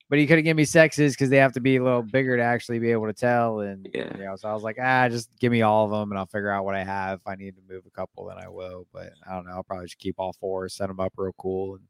but 0.09 0.18
he 0.18 0.27
couldn't 0.27 0.45
give 0.45 0.57
me 0.57 0.64
sexes 0.64 1.14
because 1.14 1.31
they 1.31 1.38
have 1.38 1.53
to 1.55 1.61
be 1.61 1.77
a 1.77 1.83
little 1.83 2.03
bigger 2.03 2.37
to 2.37 2.42
actually 2.42 2.79
be 2.79 2.92
able 2.92 3.07
to 3.07 3.14
tell. 3.14 3.61
And 3.61 3.88
Yeah. 3.95 4.14
you 4.18 4.25
know, 4.25 4.37
so 4.37 4.49
I 4.49 4.53
was 4.53 4.62
like, 4.62 4.77
ah, 4.79 5.09
just 5.09 5.31
give 5.38 5.53
me 5.53 5.62
all 5.62 5.85
of 5.87 5.90
them, 5.90 6.11
and 6.11 6.18
I'll 6.18 6.27
figure 6.27 6.51
out 6.51 6.64
what 6.64 6.75
I 6.75 6.85
have. 6.85 7.21
If 7.21 7.27
I 7.27 7.37
need 7.37 7.55
to 7.57 7.62
move 7.66 7.85
a 7.87 7.90
couple, 7.90 8.27
then 8.27 8.38
I 8.38 8.49
will. 8.49 8.87
But 8.92 9.12
I 9.27 9.35
don't 9.35 9.47
know. 9.47 9.53
I'll 9.53 9.62
probably 9.62 9.87
just 9.87 9.99
keep 9.99 10.16
all 10.18 10.35
four, 10.40 10.68
set 10.68 10.88
them 10.88 11.01
up 11.01 11.14
real 11.16 11.33
cool, 11.38 11.77
and 11.77 11.85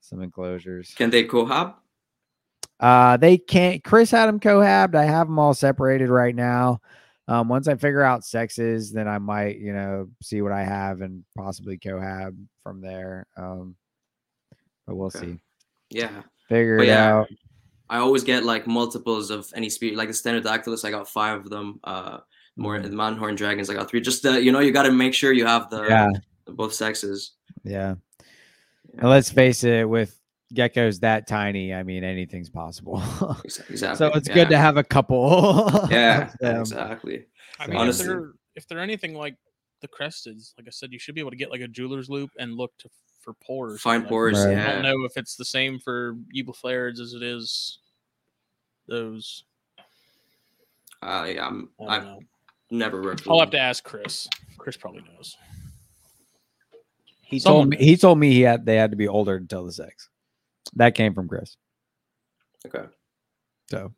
some 0.00 0.22
enclosures. 0.22 0.94
Can 0.94 1.10
they 1.10 1.24
cohab? 1.24 1.74
Uh, 2.78 3.16
they 3.16 3.38
can't. 3.38 3.82
Chris 3.82 4.10
had 4.10 4.26
them 4.26 4.40
cohabbed. 4.40 4.94
I 4.94 5.04
have 5.04 5.28
them 5.28 5.38
all 5.38 5.54
separated 5.54 6.08
right 6.10 6.34
now. 6.34 6.80
Um, 7.28 7.48
once 7.48 7.66
I 7.66 7.74
figure 7.74 8.02
out 8.02 8.24
sexes, 8.24 8.92
then 8.92 9.08
I 9.08 9.18
might, 9.18 9.58
you 9.58 9.72
know, 9.72 10.08
see 10.22 10.42
what 10.42 10.52
I 10.52 10.62
have 10.62 11.00
and 11.00 11.24
possibly 11.36 11.76
cohab 11.78 12.36
from 12.62 12.80
there. 12.80 13.26
Um, 13.36 13.76
but 14.86 14.94
we'll 14.94 15.06
Okay. 15.08 15.18
see. 15.18 15.40
Yeah. 15.90 16.22
Figure 16.48 16.76
But 16.78 16.86
it 16.86 16.90
yeah, 16.90 17.16
out. 17.16 17.28
I 17.88 17.98
always 17.98 18.22
get 18.22 18.44
like 18.44 18.66
multiples 18.66 19.30
of 19.30 19.50
any 19.54 19.70
species, 19.70 19.96
like 19.96 20.08
the 20.08 20.14
Stenodactylus. 20.14 20.84
I 20.84 20.90
got 20.90 21.08
five 21.08 21.40
of 21.40 21.50
them. 21.50 21.80
Uh, 21.82 22.18
more 22.56 22.78
Mhm. 22.78 22.82
the 22.84 22.90
mountain 22.90 23.18
horn 23.18 23.34
dragons. 23.34 23.68
I 23.70 23.74
got 23.74 23.88
three. 23.90 24.00
Just 24.00 24.22
the, 24.22 24.40
you 24.40 24.52
know, 24.52 24.60
you 24.60 24.72
got 24.72 24.84
to 24.84 24.92
make 24.92 25.12
sure 25.12 25.32
you 25.32 25.46
have 25.46 25.68
the 25.68 25.82
Yeah, 25.84 26.08
both 26.46 26.72
sexes. 26.74 27.32
yeah. 27.64 27.96
And 28.98 29.10
let's 29.10 29.30
face 29.30 29.62
it, 29.64 29.88
with 29.88 30.18
geckos 30.54 31.00
that 31.00 31.26
tiny, 31.26 31.74
I 31.74 31.82
mean, 31.82 32.04
anything's 32.04 32.50
possible. 32.50 33.02
Exactly. 33.44 33.76
so 33.76 34.06
it's 34.14 34.28
good 34.28 34.48
to 34.50 34.58
have 34.58 34.76
a 34.76 34.84
couple. 34.84 35.70
Yeah, 35.90 36.30
exactly. 36.40 37.26
I 37.58 37.66
mean, 37.66 37.76
Honestly. 37.76 38.04
if 38.04 38.08
they're 38.08 38.32
if 38.54 38.68
they're 38.68 38.80
anything 38.80 39.14
like 39.14 39.36
the 39.80 39.88
cresteds, 39.88 40.52
like 40.58 40.66
I 40.66 40.70
said, 40.70 40.92
you 40.92 40.98
should 40.98 41.14
be 41.14 41.20
able 41.20 41.30
to 41.30 41.36
get 41.36 41.50
like 41.50 41.60
a 41.60 41.68
jeweler's 41.68 42.08
loupe 42.08 42.30
and 42.38 42.54
look 42.54 42.72
to 42.78 42.88
for 43.20 43.34
pores. 43.34 43.80
Fine 43.80 44.00
Like, 44.02 44.08
pores. 44.08 44.44
Right. 44.44 44.56
I 44.56 44.72
don't 44.72 44.82
know 44.82 45.04
if 45.04 45.16
it's 45.16 45.36
the 45.36 45.44
same 45.44 45.78
for 45.80 46.14
eublepharids 46.34 47.00
as 47.00 47.12
it 47.12 47.22
is 47.22 47.78
those. 48.86 49.44
Uh, 51.02 51.26
yeah, 51.34 51.46
I'm, 51.46 51.68
I 51.80 51.84
don't 51.84 51.90
I've 51.90 52.04
know. 52.04 52.18
never 52.70 53.02
worked. 53.02 53.26
I'll 53.28 53.40
have 53.40 53.50
to 53.50 53.58
ask 53.58 53.82
Chris. 53.84 54.28
Chris 54.58 54.76
probably 54.76 55.02
knows. 55.14 55.36
He 57.22 57.38
Someone 57.40 57.62
told 57.62 57.68
me 57.70 57.76
he 57.84 57.96
told 57.96 58.18
me 58.18 58.30
he 58.32 58.40
had 58.42 58.64
they 58.64 58.76
had 58.76 58.92
to 58.92 58.96
be 58.96 59.08
older 59.08 59.40
to 59.40 59.46
tell 59.46 59.64
the 59.64 59.72
sex. 59.72 60.08
That 60.76 60.94
came 60.94 61.14
from 61.14 61.28
Chris. 61.28 61.56
Okay. 62.66 62.86
So 63.70 63.92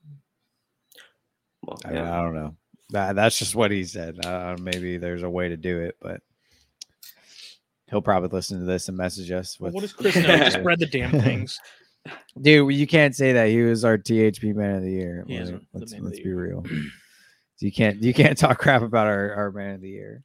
Well, 1.62 1.78
I, 1.84 1.88
mean, 1.88 1.96
yeah. 1.96 2.18
I 2.18 2.22
don't 2.22 2.34
know. 2.34 2.56
That, 2.90 3.16
that's 3.16 3.38
just 3.38 3.54
what 3.54 3.70
he 3.70 3.84
said. 3.84 4.24
Uh, 4.24 4.56
maybe 4.60 4.96
there's 4.96 5.22
a 5.22 5.30
way 5.30 5.48
to 5.48 5.56
do 5.56 5.80
it, 5.80 5.96
but 6.00 6.22
he'll 7.90 8.00
probably 8.02 8.30
listen 8.30 8.60
to 8.60 8.64
this 8.64 8.88
and 8.88 8.96
message 8.96 9.30
us. 9.30 9.58
Well, 9.60 9.68
With, 9.68 9.74
what 9.74 9.80
does 9.82 9.92
Chris 9.92 10.16
know? 10.16 10.36
Just 10.36 10.58
spread 10.58 10.78
the 10.78 10.86
damn 10.86 11.10
things. 11.22 11.60
Dude, 12.40 12.72
you 12.72 12.86
can't 12.86 13.14
say 13.14 13.32
that. 13.32 13.48
He 13.48 13.60
was 13.62 13.84
our 13.84 13.98
THP 13.98 14.54
man 14.54 14.76
of 14.76 14.82
the 14.82 14.90
year. 14.90 15.24
He 15.26 15.38
Like, 15.38 15.60
let's 15.74 15.92
man 15.92 16.00
of 16.00 16.04
the 16.04 16.10
let's 16.10 16.18
be 16.18 16.24
year. 16.24 16.48
real. 16.48 16.64
You 17.60 17.72
can't 17.72 18.00
you 18.00 18.14
can't 18.14 18.38
talk 18.38 18.56
crap 18.58 18.82
about 18.82 19.08
our, 19.08 19.34
our 19.34 19.50
man 19.50 19.74
of 19.74 19.80
the 19.80 19.88
year. 19.88 20.22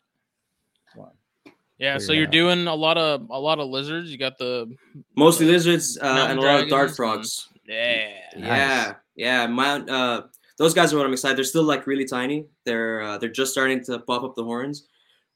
Come 1.84 1.90
on. 1.90 1.94
Yeah, 2.02 2.06
so 2.06 2.14
you're 2.14 2.26
out. 2.28 2.32
doing 2.32 2.68
a 2.68 2.76
lot 2.76 2.98
of 2.98 3.28
a 3.30 3.40
lot 3.40 3.60
of 3.60 3.70
lizards. 3.70 4.10
You 4.12 4.18
got 4.18 4.38
the 4.38 4.74
Mostly 5.16 5.46
lizards 5.46 5.98
uh, 6.02 6.28
and 6.30 6.40
a 6.40 6.42
lot 6.42 6.62
of 6.64 6.70
dart 6.70 6.70
dragons 6.70 6.90
and- 6.90 6.96
frogs. 6.96 7.50
yeah. 7.68 8.10
Yeah, 8.38 8.94
yeah. 9.16 9.48
Mount. 9.48 9.90
Uh, 9.90 10.24
those 10.58 10.74
guys 10.74 10.94
are 10.94 10.98
what 10.98 11.06
I'm 11.06 11.14
excited. 11.14 11.38
They're 11.38 11.44
still 11.44 11.64
like 11.64 11.88
really 11.88 12.06
tiny. 12.06 12.46
They're 12.66 13.02
uh, 13.02 13.18
they're 13.18 13.30
just 13.42 13.52
starting 13.52 13.84
to 13.86 14.00
pop 14.00 14.24
up 14.24 14.36
the 14.36 14.44
horns, 14.44 14.88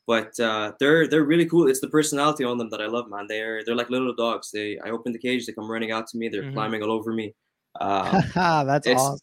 but 0.05 0.39
uh, 0.39 0.73
they're 0.79 1.07
they're 1.07 1.23
really 1.25 1.45
cool. 1.47 1.67
It's 1.67 1.81
the 1.81 1.89
personality 1.89 2.43
on 2.43 2.57
them 2.57 2.69
that 2.69 2.81
I 2.81 2.87
love, 2.87 3.09
man. 3.09 3.25
They're 3.27 3.63
they're 3.65 3.75
like 3.75 3.89
little 3.89 4.13
dogs. 4.15 4.51
They 4.51 4.77
I 4.85 4.89
open 4.91 5.11
the 5.13 5.19
cage, 5.19 5.45
they 5.45 5.53
come 5.53 5.69
running 5.69 5.91
out 5.91 6.07
to 6.07 6.17
me. 6.17 6.29
They're 6.29 6.43
Mhm. 6.43 6.53
climbing 6.53 6.83
all 6.83 6.91
over 6.91 7.11
me. 7.13 7.33
Uh, 7.79 8.21
that's 8.65 8.87
awesome. 8.87 9.19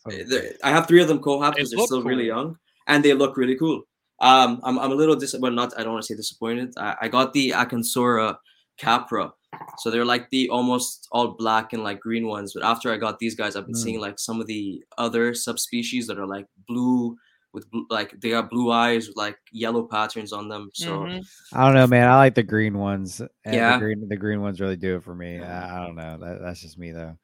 I 0.62 0.70
have 0.70 0.86
three 0.86 1.00
of 1.02 1.08
them 1.08 1.20
co-hab 1.20 1.54
They 1.54 1.58
because 1.60 1.70
they're 1.70 1.78
look 1.78 1.86
still 1.88 2.02
really 2.02 2.26
young 2.26 2.56
and 2.86 3.04
they 3.04 3.12
look 3.14 3.36
really 3.36 3.56
cool. 3.56 3.82
Um, 4.20 4.60
I'm, 4.62 4.78
I'm 4.78 4.92
a 4.92 4.94
little 4.94 5.16
dis, 5.16 5.34
well, 5.38 5.52
not 5.52 5.72
I 5.78 5.82
don't 5.82 5.92
want 5.92 6.04
to 6.04 6.06
say 6.06 6.16
disappointed. 6.16 6.72
I, 6.78 6.96
I 7.02 7.08
got 7.08 7.32
the 7.32 7.50
Acanthosaura 7.50 8.36
capra, 8.78 9.32
so 9.78 9.90
they're 9.90 10.04
like 10.04 10.30
the 10.30 10.48
almost 10.50 11.08
all 11.12 11.28
black 11.36 11.72
and 11.72 11.82
like 11.82 12.00
green 12.00 12.26
ones. 12.26 12.52
But 12.54 12.64
after 12.64 12.92
I 12.92 12.96
got 12.96 13.18
these 13.18 13.34
guys, 13.34 13.56
I've 13.56 13.66
been 13.66 13.74
Mm. 13.74 13.82
seeing 13.82 14.00
like 14.00 14.18
some 14.18 14.40
of 14.40 14.46
the 14.46 14.82
other 14.98 15.34
subspecies 15.34 16.06
that 16.06 16.18
are 16.18 16.26
like 16.26 16.46
blue 16.68 17.16
with 17.52 17.70
blue, 17.70 17.86
like 17.90 18.18
they 18.20 18.30
got 18.30 18.50
blue 18.50 18.72
eyes 18.72 19.06
with 19.08 19.16
like 19.16 19.36
yellow 19.52 19.84
patterns 19.84 20.32
on 20.32 20.48
them. 20.48 20.70
So 20.74 21.00
Mhm. 21.00 21.24
I 21.52 21.64
don't 21.64 21.74
know, 21.74 21.86
man. 21.86 22.08
I 22.08 22.16
like 22.16 22.34
the 22.34 22.42
green 22.42 22.78
ones. 22.78 23.20
And 23.44 23.54
Yeah. 23.54 23.74
the 23.74 23.78
green 23.78 24.08
the 24.08 24.16
green 24.16 24.40
ones 24.42 24.60
really 24.60 24.76
do 24.76 24.96
it 24.96 25.04
for 25.04 25.14
me. 25.14 25.36
Yeah. 25.38 25.64
I, 25.72 25.76
I 25.82 25.86
don't 25.86 25.94
know. 25.96 26.18
That, 26.18 26.40
that's 26.42 26.60
just 26.62 26.78
me 26.78 26.90
though. 26.92 27.16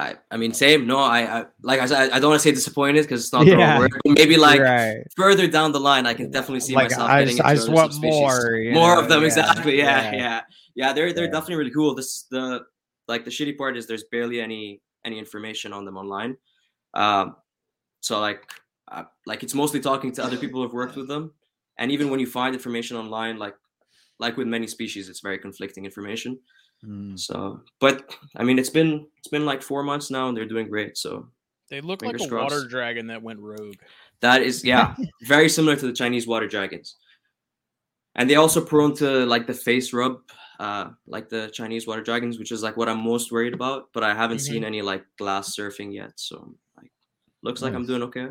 I, 0.00 0.14
I 0.30 0.36
mean, 0.38 0.52
same. 0.54 0.86
No, 0.86 0.98
I, 0.98 1.20
I 1.40 1.44
like 1.62 1.78
I 1.80 1.86
said, 1.86 2.10
I 2.10 2.18
don't 2.18 2.30
want 2.30 2.40
to 2.40 2.48
say 2.48 2.52
disappointed 2.54 3.02
because 3.02 3.22
it's 3.24 3.32
not 3.32 3.44
the 3.44 3.50
Yeah. 3.52 3.72
wrong 3.72 3.80
word. 3.80 3.90
Maybe 4.06 4.36
like 4.38 4.60
right. 4.60 5.02
further 5.16 5.46
down 5.46 5.72
the 5.72 5.80
line, 5.90 6.06
I 6.06 6.14
can 6.14 6.30
definitely 6.30 6.60
see 6.60 6.74
Like, 6.74 6.90
myself 6.90 7.10
I 7.10 7.20
getting 7.20 7.36
just- 7.36 7.46
I 7.48 7.50
into 7.52 7.60
just 7.62 7.72
want 7.72 7.92
subspecies. 7.92 8.20
more, 8.20 8.60
more 8.80 8.94
know? 8.94 9.00
of 9.02 9.08
them. 9.10 9.20
Yeah, 9.20 9.26
Exactly. 9.26 9.78
Yeah, 9.78 10.02
yeah. 10.02 10.16
yeah, 10.24 10.40
yeah. 10.80 10.92
They're 10.94 11.12
they're 11.12 11.26
definitely 11.36 11.56
really 11.56 11.70
cool. 11.78 11.94
This 11.94 12.10
the 12.30 12.62
like 13.08 13.24
the 13.26 13.30
shitty 13.30 13.58
part 13.58 13.76
is 13.76 13.86
there's 13.86 14.04
barely 14.10 14.40
any 14.40 14.80
any 15.04 15.18
information 15.18 15.72
on 15.72 15.84
them 15.84 15.96
online. 15.98 16.36
Um, 16.94 17.36
so 18.00 18.20
like 18.20 18.42
uh, 18.90 19.04
like 19.26 19.42
it's 19.42 19.54
mostly 19.54 19.80
talking 19.80 20.12
to 20.12 20.24
other 20.24 20.38
people 20.38 20.62
who've 20.62 20.72
worked 20.82 20.96
with 20.96 21.08
them, 21.08 21.32
and 21.78 21.92
even 21.92 22.08
when 22.10 22.20
you 22.20 22.26
find 22.26 22.54
information 22.54 22.96
online, 22.96 23.36
like 23.38 23.54
like 24.18 24.36
with 24.38 24.46
many 24.46 24.66
species, 24.66 25.08
it's 25.10 25.20
very 25.20 25.38
conflicting 25.38 25.84
information. 25.84 26.38
Mm. 26.84 27.18
So, 27.18 27.60
but 27.78 28.14
I 28.36 28.44
mean, 28.44 28.58
it's 28.58 28.70
been 28.70 29.06
it's 29.18 29.28
been 29.28 29.44
like 29.44 29.62
four 29.62 29.82
months 29.82 30.10
now, 30.10 30.28
and 30.28 30.36
they're 30.36 30.46
doing 30.48 30.68
great. 30.68 30.96
So 30.96 31.28
They 31.68 31.80
look 31.80 32.02
like 32.02 32.18
a 32.20 32.34
water 32.34 32.66
dragon 32.68 33.06
that 33.08 33.22
went 33.22 33.40
rogue. 33.40 33.78
That 34.20 34.42
is, 34.42 34.64
yeah, 34.72 34.94
very 35.22 35.48
similar 35.48 35.76
to 35.76 35.86
the 35.86 35.92
Chinese 35.92 36.26
water 36.26 36.46
dragons. 36.48 36.96
And 38.16 38.28
they 38.28 38.34
also 38.34 38.64
prone 38.64 38.94
to 38.96 39.24
like 39.26 39.46
the 39.46 39.54
face 39.54 39.92
rub, 39.92 40.20
uh, 40.58 40.90
like 41.06 41.28
the 41.28 41.48
Chinese 41.52 41.86
water 41.86 42.02
dragons, 42.02 42.38
which 42.38 42.50
is 42.50 42.62
like 42.62 42.76
what 42.76 42.88
I'm 42.88 43.02
most 43.02 43.30
worried 43.30 43.54
about. 43.54 43.88
But 43.92 44.02
I 44.02 44.14
haven't 44.14 44.40
seen 44.40 44.64
any 44.64 44.82
like 44.82 45.04
glass 45.16 45.54
surfing 45.54 45.94
yet, 45.94 46.12
so 46.16 46.54
like 46.76 46.90
looks 47.42 47.62
like 47.62 47.74
I'm 47.74 47.86
doing 47.86 48.02
okay. 48.04 48.28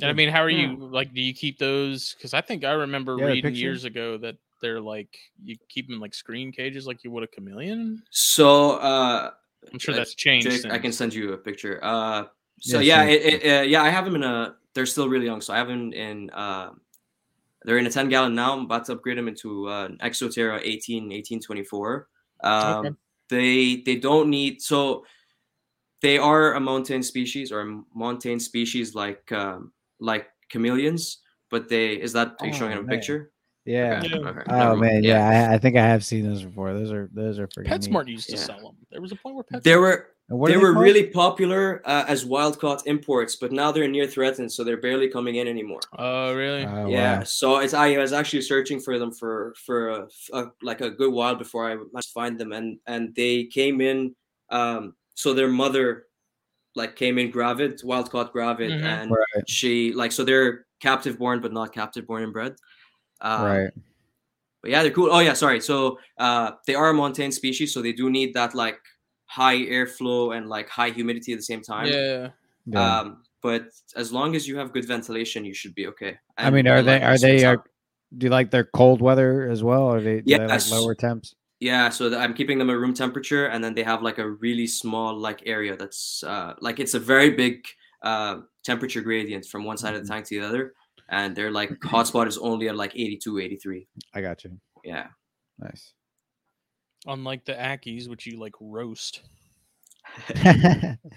And 0.00 0.10
I 0.10 0.12
mean, 0.12 0.28
how 0.30 0.42
are 0.42 0.50
Yeah. 0.50 0.70
you 0.72 0.76
like? 0.76 1.12
Do 1.12 1.20
you 1.20 1.34
keep 1.34 1.58
those? 1.58 2.14
Because 2.14 2.32
I 2.34 2.40
think 2.40 2.64
I 2.64 2.72
remember 2.72 3.16
Yeah, 3.16 3.26
reading 3.26 3.54
years 3.54 3.84
ago 3.84 4.18
that 4.18 4.36
they're 4.62 4.80
like 4.80 5.14
you 5.42 5.56
keep 5.68 5.86
them 5.86 5.96
in 5.96 6.00
like 6.00 6.14
screen 6.14 6.52
cages, 6.52 6.86
like 6.86 7.04
you 7.04 7.10
would 7.10 7.22
a 7.22 7.26
chameleon. 7.26 8.02
So 8.10 8.76
uh, 8.76 9.30
I'm 9.70 9.78
sure 9.78 9.94
Uh, 9.94 9.98
that's 9.98 10.14
changed. 10.14 10.48
Jake, 10.48 10.72
I 10.72 10.78
can 10.78 10.92
send 10.92 11.12
you 11.12 11.34
a 11.34 11.38
picture. 11.38 11.78
Uh, 11.82 12.24
so 12.60 12.78
Yeah, 12.78 13.04
yeah, 13.04 13.10
it, 13.10 13.42
it, 13.42 13.60
uh, 13.60 13.62
yeah, 13.62 13.82
I 13.82 13.90
have 13.90 14.04
them 14.06 14.14
in 14.14 14.22
a. 14.22 14.56
They're 14.74 14.86
still 14.86 15.08
really 15.08 15.26
young, 15.26 15.42
so 15.42 15.52
I 15.52 15.58
have 15.58 15.68
them 15.68 15.92
in. 15.92 16.30
Uh, 16.30 16.70
they're 17.64 17.78
in 17.78 17.86
a 17.86 17.90
10 17.90 18.08
gallon 18.08 18.34
now. 18.34 18.54
I'm 18.54 18.64
about 18.64 18.86
to 18.86 18.92
upgrade 18.94 19.18
them 19.18 19.28
into 19.28 19.68
uh, 19.68 19.84
an 19.86 19.98
Exoterra 20.02 20.60
18, 20.62 21.04
1824. 21.04 22.08
Um, 22.42 22.76
Okay. 22.76 22.90
They 23.28 23.82
they 23.86 23.96
don't 23.96 24.28
need 24.28 24.60
so. 24.60 25.04
They 26.02 26.18
are 26.18 26.54
a 26.54 26.60
mountain 26.60 27.02
species 27.02 27.52
or 27.52 27.60
a 27.60 27.82
mountain 27.94 28.40
species 28.40 28.94
like 28.94 29.30
um, 29.32 29.72
like 30.00 30.26
chameleons, 30.50 31.22
but 31.50 31.68
they 31.68 31.94
is 31.94 32.12
that 32.12 32.36
are 32.40 32.46
you 32.46 32.52
showing 32.52 32.72
Oh, 32.76 32.80
in 32.80 32.84
a 32.84 32.88
picture? 32.88 33.31
Yeah. 33.64 34.02
Okay, 34.04 34.16
okay, 34.18 34.42
Oh 34.48 34.74
man, 34.76 35.04
yeah, 35.04 35.28
I, 35.50 35.54
I 35.54 35.58
think 35.58 35.76
I 35.76 35.86
have 35.86 36.04
seen 36.04 36.24
those 36.28 36.42
before. 36.42 36.72
Those 36.72 36.92
are 36.92 37.08
those 37.12 37.38
are 37.38 37.46
freaking. 37.48 37.70
neat. 37.80 37.90
PetSmart 37.90 38.08
used 38.08 38.28
to 38.30 38.36
Yeah. 38.36 38.42
sell 38.42 38.60
them. 38.60 38.76
There 38.90 39.00
was 39.00 39.12
a 39.12 39.16
point 39.16 39.36
where 39.36 39.44
PetSmart 39.44 39.62
They 39.62 39.76
were 39.76 40.08
And 40.28 40.38
what 40.40 40.48
they 40.48 40.56
were 40.56 40.72
called? 40.72 40.84
really 40.84 41.06
popular 41.08 41.82
uh, 41.84 42.04
as 42.08 42.24
wild 42.24 42.58
caught 42.58 42.86
imports, 42.86 43.36
but 43.36 43.52
now 43.52 43.70
they're 43.70 43.86
near 43.88 44.06
threatened, 44.06 44.50
so 44.50 44.64
they're 44.64 44.80
barely 44.80 45.08
coming 45.08 45.36
in 45.36 45.46
anymore. 45.46 45.80
Oh, 45.96 46.34
really? 46.34 46.64
Oh, 46.64 46.88
yeah, 46.88 47.18
wow. 47.18 47.24
so 47.24 47.58
it's 47.58 47.74
I 47.74 47.96
was 47.98 48.12
actually 48.12 48.42
searching 48.42 48.80
for 48.80 48.98
them 48.98 49.12
for 49.12 49.54
for 49.64 49.90
a, 49.90 50.08
a, 50.32 50.46
like 50.62 50.80
a 50.80 50.90
good 50.90 51.12
while 51.12 51.36
before 51.36 51.70
I 51.70 51.74
managed 51.76 52.08
to 52.08 52.12
find 52.14 52.38
them, 52.38 52.52
and 52.52 52.78
and 52.86 53.14
they 53.14 53.44
came 53.44 53.80
in. 53.80 54.16
Um, 54.50 54.94
so 55.14 55.34
their 55.34 55.48
mother, 55.48 56.06
like, 56.74 56.96
came 56.96 57.18
in 57.18 57.30
gravid, 57.30 57.80
wild 57.84 58.10
caught 58.10 58.32
gravid, 58.32 58.72
Mhm. 58.72 58.82
and 58.84 59.10
Right. 59.12 59.48
she 59.48 59.92
like 59.92 60.10
so 60.12 60.24
they're 60.24 60.66
captive 60.80 61.16
born, 61.18 61.40
but 61.40 61.52
not 61.52 61.72
captive 61.72 62.06
born 62.08 62.24
and 62.24 62.32
bred. 62.32 62.56
Um, 63.22 63.44
right. 63.44 63.70
But 64.60 64.70
yeah, 64.70 64.82
they're 64.82 64.92
cool. 64.92 65.08
Oh 65.10 65.18
yeah, 65.18 65.32
sorry. 65.32 65.60
So 65.60 65.98
uh, 66.18 66.52
they 66.66 66.74
are 66.74 66.90
a 66.90 66.94
montane 66.94 67.32
species, 67.32 67.72
so 67.72 67.82
they 67.82 67.92
do 67.92 68.10
need 68.10 68.34
that 68.34 68.54
like 68.54 68.78
high 69.24 69.56
airflow 69.56 70.36
and 70.36 70.48
like 70.48 70.68
high 70.68 70.90
humidity 70.90 71.32
at 71.32 71.38
the 71.38 71.42
same 71.42 71.62
time. 71.62 71.88
Yeah. 71.88 72.28
Yeah. 72.66 73.00
Um, 73.00 73.22
but 73.42 73.66
as 73.96 74.12
long 74.12 74.36
as 74.36 74.46
you 74.46 74.56
have 74.58 74.72
good 74.72 74.86
ventilation, 74.86 75.44
you 75.44 75.54
should 75.54 75.74
be 75.74 75.88
okay. 75.88 76.18
I 76.38 76.50
mean, 76.50 76.68
are 76.68 76.82
they 76.82 77.02
are 77.02 77.18
they 77.18 77.44
are, 77.44 77.64
do 78.16 78.26
you 78.26 78.30
like 78.30 78.50
their 78.50 78.64
cold 78.64 79.02
weather 79.02 79.50
as 79.50 79.64
well? 79.64 79.82
Or 79.82 80.00
they, 80.00 80.22
yeah, 80.24 80.38
they 80.38 80.46
like 80.46 80.70
lower 80.70 80.94
temps? 80.94 81.34
Yeah, 81.58 81.88
so 81.90 82.08
th- 82.08 82.20
I'm 82.20 82.34
keeping 82.34 82.58
them 82.58 82.70
at 82.70 82.76
room 82.76 82.94
temperature, 82.94 83.46
and 83.46 83.62
then 83.62 83.74
they 83.74 83.82
have 83.82 84.02
like 84.02 84.18
a 84.18 84.28
really 84.28 84.66
small 84.66 85.16
like 85.16 85.42
area 85.46 85.76
that's 85.76 86.22
uh, 86.24 86.54
like 86.60 86.78
it's 86.78 86.94
a 86.94 87.00
very 87.00 87.30
big 87.30 87.66
uh, 88.02 88.40
temperature 88.64 89.00
gradient 89.00 89.46
from 89.46 89.64
one 89.64 89.76
side 89.76 89.94
of 89.94 90.02
the 90.02 90.06
Mhm. 90.06 90.14
tank 90.14 90.26
to 90.26 90.40
the 90.40 90.46
other, 90.46 90.74
and 91.08 91.34
their 91.36 91.50
like 91.50 91.70
hotspot 91.84 92.26
is 92.26 92.38
only 92.38 92.68
at 92.68 92.76
like 92.76 92.92
82, 92.94 93.38
83. 93.38 93.86
I 94.14 94.20
got 94.20 94.44
you. 94.44 94.58
Yeah, 94.84 95.08
Nice. 95.58 95.92
Unlike 97.06 97.44
the 97.46 97.52
Ackies, 97.54 98.08
which 98.08 98.26
you 98.26 98.38
like 98.38 98.54
roast. 98.60 99.20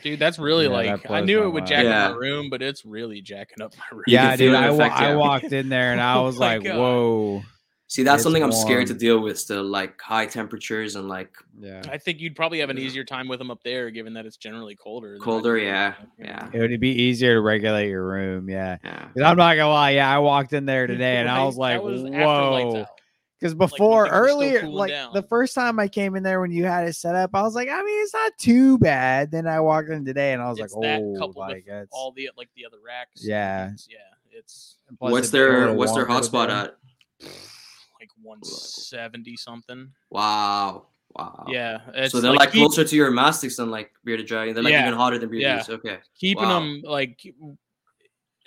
Dude, 0.04 0.20
that's 0.20 0.40
really 0.40 0.66
Yeah, 0.66 0.72
like 0.72 1.04
that 1.04 1.12
I 1.12 1.22
knew 1.22 1.44
it 1.44 1.50
would 1.50 1.62
mind. 1.64 1.68
jack 1.68 1.80
up 1.80 1.86
Yeah. 1.86 2.10
my 2.10 2.16
room, 2.16 2.50
but 2.50 2.62
it's 2.62 2.86
really 2.86 3.22
jacking 3.22 3.62
up 3.62 3.74
my 3.78 3.86
room. 3.92 4.04
Yeah, 4.08 4.32
dude. 4.36 4.52
feel 4.52 4.52
the 4.52 4.58
I, 4.58 4.70
wa- 4.72 4.86
I 4.96 5.16
walked 5.16 5.52
in 5.52 5.70
there 5.70 5.92
and 5.92 6.02
I 6.02 6.16
Oh 6.18 6.24
was 6.24 6.40
my 6.40 6.58
like, 6.58 6.66
whoa. 6.68 7.44
See, 7.88 8.04
that's 8.04 8.16
It's 8.16 8.24
something 8.24 8.44
I'm 8.44 8.52
scared 8.52 8.88
to 8.88 8.94
deal 8.94 9.20
with 9.20 9.40
still, 9.40 9.64
like 9.64 10.02
high 10.02 10.26
temperatures 10.26 10.96
and 10.96 11.08
like 11.08 11.34
Yeah. 11.60 11.82
I 11.92 11.98
think 11.98 12.20
you'd 12.20 12.36
probably 12.36 12.60
have 12.60 12.70
an 12.70 12.78
Yeah. 12.78 12.84
easier 12.84 13.04
time 13.04 13.28
with 13.28 13.40
them 13.40 13.52
up 13.52 13.64
there, 13.64 13.90
given 13.92 14.14
that 14.14 14.26
it's 14.26 14.38
generally 14.38 14.76
colder. 14.76 15.18
colder. 15.20 15.58
Yeah, 15.58 15.94
yeah, 16.20 16.50
It 16.54 16.60
would 16.60 16.80
be 16.80 16.90
easier 16.90 17.36
to 17.36 17.42
regulate 17.42 17.90
your 17.90 18.06
room. 18.06 18.50
Yeah. 18.50 18.78
yeah. 18.84 19.00
'Cause 19.14 19.24
I'm 19.24 19.38
not 19.38 19.56
gonna 19.56 19.70
lie. 19.70 19.92
Yeah, 19.92 20.10
I 20.14 20.20
walked 20.20 20.54
in 20.54 20.66
there 20.66 20.88
today 20.88 21.18
and 21.18 21.30
I 21.30 21.44
was 21.44 21.58
like, 21.58 21.82
was 21.82 22.02
whoa. 22.04 22.86
Because 23.40 23.54
before 23.54 24.06
things 24.06 24.14
were 24.14 24.28
still 24.28 24.38
earlier, 24.38 24.68
like 24.68 24.92
down. 24.92 25.14
the 25.14 25.22
first 25.22 25.54
time 25.54 25.78
I 25.78 25.90
came 25.90 26.16
in 26.16 26.24
there 26.24 26.40
when 26.40 26.52
you 26.52 26.64
had 26.64 26.88
it 26.88 26.94
set 26.96 27.16
up, 27.16 27.32
I 27.34 27.42
was 27.42 27.54
like, 27.54 27.68
I 27.70 27.84
mean, 27.84 28.02
it's 28.02 28.14
not 28.14 28.32
too 28.40 28.78
bad. 28.80 29.30
Then 29.30 29.46
I 29.46 29.60
walked 29.60 29.90
in 29.90 30.06
today 30.06 30.32
and 30.34 30.42
I 30.42 30.50
was 30.50 30.58
It's 30.58 30.74
like, 30.74 30.82
that 30.84 31.02
oh, 31.02 31.16
coupled 31.20 31.36
like 31.36 31.66
with 31.68 31.90
all 31.92 32.12
the 32.14 32.30
like 32.38 32.48
the 32.56 32.66
other 32.66 32.78
racks. 32.84 33.24
Yeah. 33.26 33.72
yeah, 33.90 33.98
it's 34.32 34.78
What's 35.00 35.28
it'd 35.28 35.32
their 35.34 35.74
what's 35.74 35.94
their 35.94 36.06
hotspot 36.08 36.50
at? 36.50 36.78
like 38.26 38.42
170 38.42 39.38
something. 39.38 39.92
Wow, 40.10 40.88
wow. 41.16 41.46
Yeah, 41.50 41.80
it's 41.94 42.12
so 42.12 42.22
they're 42.22 42.34
like, 42.34 42.52
keep- 42.52 42.62
closer 42.62 42.84
to 42.84 42.96
your 42.96 43.12
mastics 43.12 43.56
than 43.58 43.70
like 43.72 43.92
bearded 44.04 44.26
dragon. 44.28 44.54
They're 44.54 44.64
like 44.64 44.72
Yeah, 44.72 44.88
even 44.88 44.98
hotter 44.98 45.18
than 45.18 45.30
bearded 45.30 45.48
yeah. 45.48 45.58
geese. 45.58 45.70
Okay. 45.70 45.98
keeping 46.20 46.44
Wow. 46.44 46.60
them 46.60 46.82
like 46.86 47.22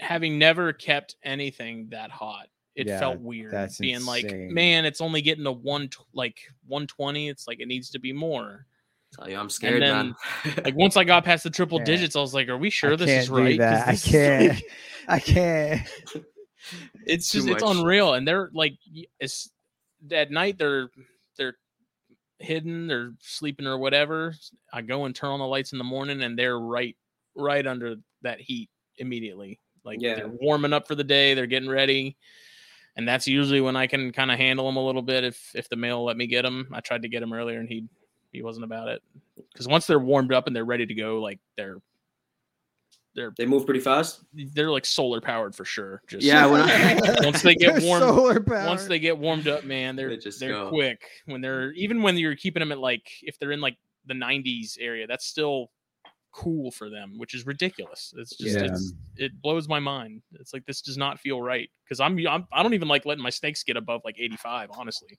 having 0.00 0.38
never 0.38 0.72
kept 0.72 1.16
anything 1.24 1.88
that 1.90 2.10
hot 2.10 2.46
it 2.76 2.86
Yeah, 2.86 3.00
felt 3.00 3.18
weird 3.18 3.52
that's 3.52 3.78
being 3.78 4.04
like 4.04 4.32
man 4.32 4.84
it's 4.84 5.00
only 5.00 5.20
getting 5.22 5.42
to 5.42 5.50
one 5.50 5.90
like 6.14 6.38
120 6.68 7.28
it's 7.28 7.48
like 7.48 7.58
it 7.58 7.66
needs 7.66 7.90
to 7.90 7.98
be 7.98 8.12
more 8.12 8.66
Tell 9.14 9.28
you, 9.28 9.38
I'm 9.38 9.48
scared, 9.50 9.82
then, 9.82 10.14
man. 10.44 10.54
like 10.64 10.76
once 10.76 10.96
i 10.96 11.02
got 11.02 11.24
past 11.24 11.42
the 11.42 11.50
triple 11.50 11.78
digits 11.80 12.14
i 12.14 12.20
was 12.20 12.32
like 12.34 12.48
are 12.48 12.58
we 12.58 12.68
I 12.68 12.70
sure 12.70 12.96
this 12.96 13.08
can't 13.08 13.22
is 13.24 13.30
right?" 13.30 13.58
that. 13.58 13.88
I 13.88 13.90
this 13.92 14.06
is, 14.06 14.12
can't. 14.12 14.48
like- 14.50 14.64
I 15.08 15.18
can't. 15.18 15.88
it's 17.06 17.32
just 17.32 17.48
it's 17.48 17.62
unreal 17.62 18.14
and 18.14 18.28
they're 18.28 18.50
like 18.52 18.74
it's 19.18 19.50
at 20.12 20.30
night 20.30 20.58
they're 20.58 20.88
they're 21.36 21.56
hidden 22.38 22.86
they're 22.86 23.12
sleeping 23.20 23.66
or 23.66 23.78
whatever 23.78 24.34
i 24.72 24.80
go 24.80 25.04
and 25.06 25.14
turn 25.14 25.30
on 25.30 25.40
the 25.40 25.46
lights 25.46 25.72
in 25.72 25.78
the 25.78 25.84
morning 25.84 26.22
and 26.22 26.38
they're 26.38 26.60
right 26.60 26.96
right 27.34 27.66
under 27.66 27.96
that 28.22 28.40
heat 28.40 28.68
immediately. 28.96 29.60
Like 29.84 30.00
Yeah. 30.00 30.16
they're 30.16 30.28
warming 30.28 30.72
up 30.72 30.88
for 30.88 30.94
the 30.96 31.04
day 31.04 31.34
they're 31.34 31.46
getting 31.46 31.68
ready 31.68 32.16
and 32.96 33.06
that's 33.06 33.26
usually 33.28 33.60
when 33.60 33.76
i 33.76 33.86
can 33.86 34.12
kind 34.12 34.30
of 34.30 34.38
handle 34.38 34.66
them 34.66 34.76
a 34.76 34.84
little 34.84 35.02
bit 35.02 35.22
if 35.24 35.50
if 35.54 35.68
the 35.68 35.76
male 35.76 36.04
let 36.04 36.16
me 36.16 36.26
get 36.26 36.42
them 36.42 36.68
i 36.72 36.80
tried 36.80 37.02
to 37.02 37.08
get 37.08 37.22
him 37.22 37.32
earlier 37.32 37.60
and 37.60 37.68
he 37.68 37.86
he 38.32 38.42
wasn't 38.42 38.64
about 38.64 38.88
it. 38.88 39.02
Because 39.52 39.66
once 39.66 39.86
they're 39.86 39.98
warmed 39.98 40.32
up 40.34 40.46
and 40.46 40.54
they're 40.54 40.64
ready 40.64 40.84
to 40.84 40.94
go 40.94 41.20
like 41.20 41.38
they're 41.56 41.78
they're 43.18 43.32
they 43.36 43.44
move 43.46 43.64
pretty 43.66 43.80
fast. 43.80 44.20
they're 44.54 44.70
like 44.70 44.86
solar 44.86 45.20
powered 45.20 45.54
for 45.54 45.64
sure 45.64 46.00
just 46.06 46.24
Yeah, 46.24 46.46
when 46.46 46.60
I- 46.62 47.16
once 47.24 47.42
they 47.42 47.54
get 47.56 47.82
warm 47.88 48.44
once 48.46 48.86
they 48.86 48.98
get 49.00 49.18
warmed 49.18 49.48
up, 49.48 49.64
man, 49.64 49.96
they're 49.96 50.10
They 50.10 50.18
just 50.18 50.38
they're 50.40 50.52
go. 50.52 50.68
quick. 50.68 51.02
When 51.26 51.40
they're 51.40 51.72
even 51.72 52.02
when 52.02 52.16
you're 52.16 52.36
keeping 52.36 52.60
them 52.60 52.70
at 52.72 52.78
like 52.78 53.10
if 53.22 53.38
they're 53.38 53.52
in 53.52 53.60
like 53.60 53.76
the 54.06 54.14
90s 54.14 54.76
area, 54.80 55.06
that's 55.06 55.26
still 55.26 55.70
cool 56.32 56.70
for 56.70 56.88
them, 56.88 57.14
which 57.18 57.34
is 57.34 57.44
ridiculous. 57.46 58.14
It's 58.16 58.36
just 58.36 58.56
Yeah. 58.56 58.66
it's, 58.66 58.92
it 59.16 59.42
blows 59.42 59.66
my 59.68 59.80
mind. 59.80 60.22
It's 60.34 60.52
like 60.54 60.64
this 60.66 60.80
does 60.82 60.96
not 60.96 61.18
feel 61.18 61.42
right 61.42 61.68
because 61.84 61.98
I'm, 62.00 62.16
I'm 62.28 62.46
I 62.52 62.62
don't 62.62 62.74
even 62.74 62.86
like 62.88 63.04
letting 63.06 63.22
my 63.24 63.30
snakes 63.30 63.64
get 63.64 63.76
above 63.76 64.02
like 64.04 64.16
85. 64.18 64.70
Honestly, 64.78 65.18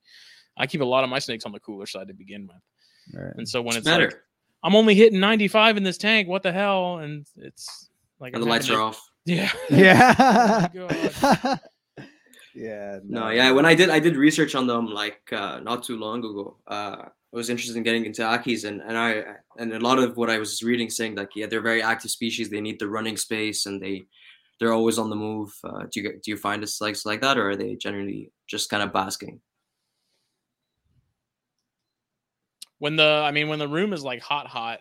I 0.57 0.65
keep 0.67 0.81
a 0.81 0.85
lot 0.85 1.03
of 1.03 1.09
my 1.09 1.19
snakes 1.19 1.45
on 1.45 1.51
the 1.51 1.59
cooler 1.59 1.85
side 1.85 2.07
to 2.07 2.13
begin 2.13 2.47
with, 2.47 2.63
Right. 3.21 3.33
and 3.37 3.47
so 3.49 3.61
when 3.61 3.69
It's 3.75 3.77
it's, 3.79 3.85
better. 3.87 4.05
like 4.05 4.15
I'm 4.63 4.75
only 4.75 4.93
hitting 4.93 5.19
95 5.21 5.77
in 5.77 5.83
this 5.83 5.97
tank, 5.97 6.27
what 6.27 6.43
the 6.43 6.51
hell? 6.51 6.97
And 6.99 7.25
it's 7.37 7.88
like 8.19 8.33
and 8.33 8.43
the 8.43 8.47
lights 8.47 8.67
having 8.67 8.81
are 8.81 8.83
off. 8.83 9.05
Yeah. 9.25 9.51
Yeah. 9.69 10.67
Oh 10.75 11.57
yeah. 12.55 12.99
No, 13.03 13.29
yeah. 13.29 13.51
When 13.51 13.65
I 13.65 13.75
did, 13.75 13.89
I 13.89 13.99
did 13.99 14.15
research 14.15 14.55
on 14.55 14.65
them 14.65 14.87
like 14.87 15.21
uh, 15.31 15.59
not 15.59 15.83
too 15.83 15.97
long 15.97 16.19
ago. 16.19 16.57
Uh, 16.67 16.95
I 17.05 17.35
was 17.35 17.49
interested 17.49 17.77
in 17.77 17.83
getting 17.83 18.05
into 18.05 18.23
Ackies, 18.23 18.67
and 18.67 18.81
and 18.81 18.97
I 18.97 19.23
and 19.59 19.73
a 19.73 19.79
lot 19.79 19.99
of 19.99 20.17
what 20.17 20.31
I 20.31 20.39
was 20.39 20.63
reading 20.63 20.89
saying 20.89 21.15
like 21.15 21.35
yeah, 21.35 21.45
they're 21.45 21.61
very 21.61 21.83
active 21.83 22.11
species. 22.11 22.49
They 22.49 22.61
need 22.61 22.79
the 22.79 22.89
running 22.89 23.17
space, 23.17 23.67
and 23.67 23.79
they 23.79 24.05
they're 24.59 24.73
always 24.73 24.97
on 24.97 25.11
the 25.11 25.15
move. 25.15 25.53
Uh, 25.63 25.85
do 25.91 26.01
you 26.01 26.13
do 26.23 26.31
you 26.31 26.37
find 26.37 26.63
it's 26.63 26.81
like 26.81 26.97
like 27.05 27.21
that, 27.21 27.37
or 27.37 27.51
are 27.51 27.55
they 27.55 27.75
generally 27.75 28.31
just 28.47 28.69
kind 28.69 28.81
of 28.81 28.91
basking? 28.91 29.41
when 32.79 32.95
the 32.95 33.23
i 33.25 33.31
mean 33.31 33.47
when 33.47 33.59
the 33.59 33.67
room 33.67 33.93
is 33.93 34.03
like 34.03 34.21
hot 34.21 34.47
hot 34.47 34.79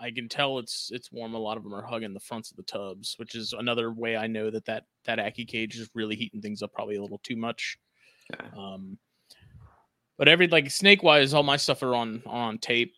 i 0.00 0.10
can 0.10 0.28
tell 0.28 0.58
it's 0.58 0.90
it's 0.92 1.12
warm 1.12 1.34
a 1.34 1.38
lot 1.38 1.56
of 1.56 1.62
them 1.62 1.74
are 1.74 1.82
hugging 1.82 2.14
the 2.14 2.20
fronts 2.20 2.50
of 2.50 2.56
the 2.56 2.62
tubs 2.64 3.14
which 3.18 3.34
is 3.34 3.52
another 3.52 3.92
way 3.92 4.16
i 4.16 4.26
know 4.26 4.50
that 4.50 4.64
that 4.64 4.84
that 5.04 5.18
Ackie 5.18 5.46
cage 5.46 5.76
is 5.76 5.88
really 5.94 6.16
heating 6.16 6.40
things 6.40 6.62
up 6.62 6.72
probably 6.72 6.96
a 6.96 7.02
little 7.02 7.20
too 7.22 7.36
much 7.36 7.78
Yeah. 8.32 8.46
um 8.56 8.98
but 10.18 10.28
every 10.28 10.48
like 10.48 10.70
snake 10.70 11.02
wise 11.02 11.34
all 11.34 11.42
my 11.42 11.56
stuff 11.56 11.82
are 11.82 11.94
on 11.94 12.22
on 12.26 12.58
tape 12.58 12.94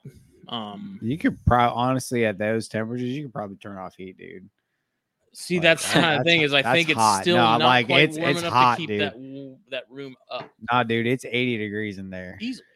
um 0.49 0.99
You 1.03 1.19
could 1.19 1.39
probably 1.47 1.75
honestly 1.77 2.25
at 2.27 2.37
those 2.39 2.67
temperatures, 2.69 3.11
you 3.11 3.23
could 3.25 3.33
probably 3.33 3.57
turn 3.57 3.79
off 3.79 3.95
heat, 3.97 4.19
dude. 4.19 4.49
see 5.33 5.55
Like, 5.57 5.63
that's 5.63 5.87
the 5.87 5.93
kind 6.01 6.05
of 6.07 6.11
that's- 6.19 6.25
thing 6.25 6.41
is 6.43 6.53
i 6.53 6.63
that's 6.63 6.75
think 6.77 6.89
it's 6.89 6.99
hot. 6.99 7.23
still 7.23 7.37
No, 7.37 7.43
not 7.43 7.61
like, 7.61 7.87
quite 7.87 8.03
it's- 8.11 8.19
warm 8.19 8.31
it's 8.31 8.41
enough 8.41 8.53
hot, 8.53 8.75
to 8.75 8.81
keep 8.81 8.89
dude. 8.89 9.01
that 9.03 9.57
that 9.71 9.85
room 9.91 10.15
up 10.31 10.51
Nah, 10.71 10.83
dude, 10.83 11.07
it's 11.07 11.25
80 11.25 11.59
degrees 11.59 11.99
in 11.99 12.11
there. 12.11 12.39
easily 12.41 12.67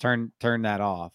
Turn 0.00 0.32
turn 0.40 0.62
that 0.62 0.80
off. 0.80 1.12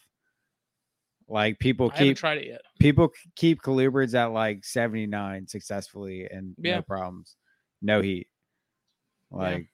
Like 1.29 1.59
people 1.59 1.91
i 1.93 1.99
keep 1.99 2.17
tried 2.17 2.39
it 2.39 2.47
yet 2.47 2.61
people 2.79 3.11
keep 3.35 3.61
colubrids 3.61 4.15
at 4.15 4.31
like 4.31 4.65
79 4.65 5.47
successfully 5.47 6.27
and 6.29 6.55
Yeah. 6.57 6.77
no 6.77 6.81
problems. 6.81 7.35
No 7.81 8.01
heat. 8.01 8.27
Yeah. 9.31 9.37
Like 9.37 9.69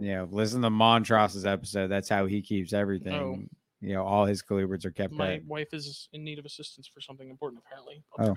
you 0.00 0.14
know, 0.14 0.28
listen 0.30 0.62
to 0.62 0.68
Montross's 0.70 1.46
episode. 1.46 1.88
That's 1.88 2.08
how 2.08 2.26
he 2.26 2.42
keeps 2.42 2.72
oh. 2.72 2.78
everything. 2.78 3.48
You 3.80 3.94
know, 3.94 4.04
all 4.04 4.24
his 4.24 4.42
colubrids 4.42 4.84
are 4.84 4.90
kept 4.90 5.12
my 5.12 5.34
at 5.34 5.44
wife 5.44 5.68
is 5.72 6.08
in 6.12 6.24
need 6.24 6.38
of 6.38 6.44
assistance 6.44 6.88
for 6.92 7.00
something 7.00 7.30
important 7.30 7.62
apparently 7.64 8.02
Oh. 8.18 8.34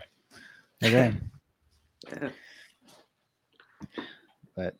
Okay. 0.83 1.07
okay. 1.07 1.15
Yeah. 2.21 2.29
but 4.55 4.75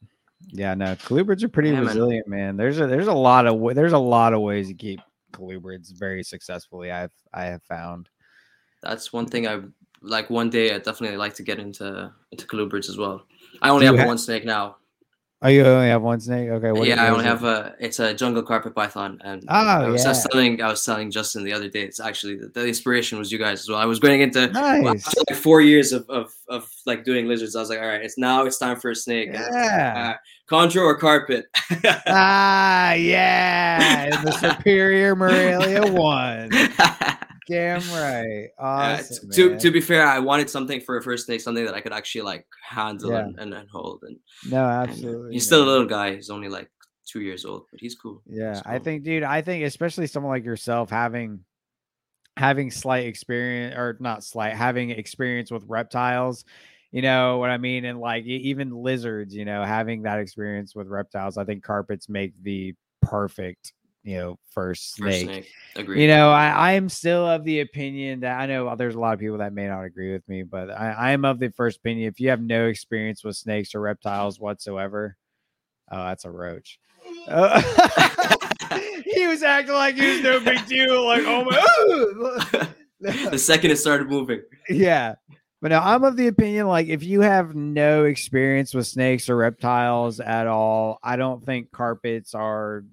yeah, 0.48 0.74
no, 0.74 0.96
colubrids 0.96 1.44
are 1.44 1.50
pretty 1.50 1.72
Yeah, 1.72 1.80
resilient, 1.80 2.28
man. 2.28 2.56
There's 2.56 2.80
a 2.80 2.88
there's 2.88 3.08
a 3.08 3.14
lot 3.14 3.46
of 3.46 3.76
there's 3.76 3.94
a 3.94 3.98
lot 3.98 4.34
of 4.34 4.42
ways 4.42 4.68
to 4.70 4.74
keep 4.74 5.02
colubrids 5.32 5.92
very 5.92 6.24
successfully. 6.24 6.92
I've 6.92 7.12
I 7.34 7.46
have 7.46 7.64
found. 7.64 8.10
That's 8.82 9.12
one 9.14 9.26
thing 9.26 9.48
I 9.48 9.62
like. 10.02 10.30
One 10.30 10.50
day, 10.50 10.74
I 10.74 10.80
definitely 10.80 11.18
like 11.18 11.34
to 11.36 11.44
get 11.44 11.60
into 11.60 12.12
into 12.32 12.46
colubrids 12.48 12.90
as 12.90 12.98
well. 12.98 13.26
I 13.62 13.70
only 13.70 13.86
you 13.86 13.96
have 13.96 14.08
one 14.08 14.18
snake 14.18 14.46
now. 14.46 14.78
Oh, 15.42 15.48
you 15.48 15.64
only 15.64 15.88
have 15.88 16.02
one 16.02 16.20
snake? 16.20 16.50
Okay. 16.50 16.74
What, 16.74 16.86
yeah, 16.86 17.02
I 17.02 17.10
only 17.12 17.24
have 17.24 17.46
a. 17.46 17.74
It's 17.80 18.00
a 18.00 18.14
jungle 18.14 18.44
carpet 18.44 18.76
python, 18.76 19.22
and 19.24 19.46
Oh, 19.48 19.54
I 19.54 19.88
was, 19.88 20.06
I 20.06 20.10
was 20.10 20.28
telling 20.30 20.62
I 20.62 20.68
was 20.68 20.84
telling 20.84 21.12
Justin 21.12 21.46
the 21.46 21.54
other 21.54 21.70
day. 21.70 21.84
It's 21.84 22.02
actually 22.02 22.36
the, 22.36 22.48
the 22.48 22.68
inspiration 22.68 23.18
was 23.18 23.32
you 23.32 23.38
guys 23.38 23.62
as 23.62 23.70
well. 23.70 23.78
I 23.80 23.86
was 23.86 24.00
going 24.00 24.20
into 24.20 24.48
Nice. 24.48 25.08
after 25.08 25.22
like 25.30 25.40
four 25.40 25.62
years 25.62 25.94
of, 25.94 26.10
of 26.10 26.34
of 26.50 26.70
like 26.86 27.06
doing 27.06 27.26
lizards. 27.28 27.56
I 27.56 27.62
was 27.62 27.70
like, 27.70 27.80
all 27.80 27.88
right, 27.88 28.02
it's 28.04 28.18
now 28.18 28.44
it's 28.44 28.58
time 28.58 28.78
for 28.82 28.92
a 28.92 28.96
snake. 28.96 29.30
Yeah. 29.32 30.16
Uh, 30.18 30.54
chondro 30.54 30.82
or 30.82 30.98
carpet? 30.98 31.46
ah, 32.06 32.92
yeah. 32.94 34.10
and 34.12 34.28
the 34.28 34.32
Superior 34.58 35.16
Morelia 35.16 35.90
one. 35.90 36.50
Damn 37.50 37.82
right. 37.94 38.48
Uh, 38.60 38.98
Awesome. 39.00 39.30
to 39.32 39.50
man. 39.52 39.60
to 39.60 39.72
be 39.72 39.82
fair, 39.82 40.06
I 40.08 40.20
wanted 40.20 40.50
something 40.50 40.82
for 40.82 40.98
a 40.98 41.04
first 41.04 41.26
snake, 41.26 41.42
something 41.42 41.66
that 41.66 41.74
I 41.74 41.82
could 41.82 41.94
actually 41.94 42.22
like 42.22 42.46
handle 42.68 43.12
Yeah. 43.12 43.20
and, 43.20 43.40
and, 43.40 43.54
and 43.54 43.70
hold. 43.70 44.04
And, 44.04 44.18
no, 44.50 44.64
and, 44.64 44.90
uh, 44.90 44.92
absolutely. 44.92 45.34
he's 45.34 45.46
still 45.46 45.64
a 45.64 45.70
little 45.70 45.88
guy. 45.88 46.16
He's 46.16 46.30
only 46.30 46.50
like 46.50 46.70
two 47.06 47.22
years 47.22 47.44
old, 47.46 47.66
but 47.72 47.80
he's 47.80 47.96
cool. 47.96 48.22
Yeah, 48.28 48.54
He's 48.54 48.62
I 48.66 48.80
think, 48.80 49.04
dude, 49.04 49.24
I 49.24 49.42
think 49.42 49.66
especially 49.66 50.08
someone 50.08 50.32
like 50.32 50.46
yourself 50.46 50.90
having 50.90 51.40
having 52.38 52.72
slight 52.72 53.06
experience 53.06 53.76
or 53.76 53.98
not 54.00 54.24
slight, 54.24 54.54
having 54.54 54.92
experience 54.92 55.52
with 55.52 55.64
reptiles, 55.68 56.46
you 56.92 57.02
know 57.02 57.38
what 57.38 57.50
I 57.50 57.58
mean, 57.58 57.84
and 57.86 58.00
like 58.00 58.24
even 58.26 58.72
lizards, 58.72 59.36
you 59.36 59.44
know, 59.44 59.64
having 59.64 60.04
that 60.04 60.20
experience 60.20 60.74
with 60.74 60.88
reptiles, 60.88 61.38
I 61.38 61.44
think 61.44 61.64
carpets 61.64 62.08
make 62.08 62.34
the 62.42 62.76
perfect, 63.02 63.74
you 64.04 64.18
know, 64.18 64.40
first 64.52 64.98
First 64.98 65.20
snake. 65.20 65.24
snake. 65.24 65.52
Agreed. 65.76 66.02
You 66.02 66.08
know, 66.08 66.32
I, 66.32 66.50
I 66.50 66.72
am 66.74 66.90
still 66.90 67.28
of 67.28 67.44
the 67.44 67.60
opinion 67.62 68.22
that 68.22 68.40
I 68.40 68.46
know 68.46 68.76
there's 68.76 68.96
a 68.96 69.00
lot 69.00 69.14
of 69.14 69.20
people 69.20 69.40
that 69.40 69.54
may 69.54 69.68
not 69.68 69.84
agree 69.84 70.12
with 70.12 70.28
me, 70.28 70.44
but 70.44 70.70
I, 70.70 70.92
I 70.92 71.12
am 71.12 71.26
of 71.26 71.40
the 71.40 71.50
first 71.50 71.78
opinion. 71.78 72.08
If 72.08 72.20
you 72.20 72.30
have 72.30 72.42
no 72.42 72.68
experience 72.68 73.24
with 73.24 73.36
snakes 73.36 73.76
or 73.76 73.82
reptiles 73.82 74.40
whatsoever, 74.40 75.18
oh, 75.92 75.98
that's 76.06 76.26
a 76.26 76.32
roach. 76.32 76.80
Uh, 77.28 77.62
he 79.06 79.28
was 79.28 79.44
acting 79.44 79.76
like 79.76 79.96
he 79.96 80.10
was 80.10 80.22
no 80.22 80.40
big 80.40 80.66
deal. 80.66 81.06
Like, 81.06 81.24
oh 81.26 81.44
my. 81.44 82.68
the 83.30 83.38
second 83.38 83.72
it 83.72 83.78
started 83.78 84.10
moving. 84.10 84.42
yeah. 84.70 85.16
But 85.62 85.72
now 85.72 85.82
I'm 85.82 86.06
of 86.06 86.16
the 86.16 86.28
opinion 86.28 86.68
like 86.68 86.88
if 86.88 87.04
you 87.04 87.20
have 87.20 87.54
no 87.54 88.06
experience 88.06 88.74
with 88.74 88.88
snakes 88.88 89.30
or 89.30 89.36
reptiles 89.36 90.22
at 90.22 90.48
all, 90.48 91.00
I 91.04 91.18
don't 91.18 91.46
think 91.46 91.72
carpets 91.72 92.34
are 92.34 92.86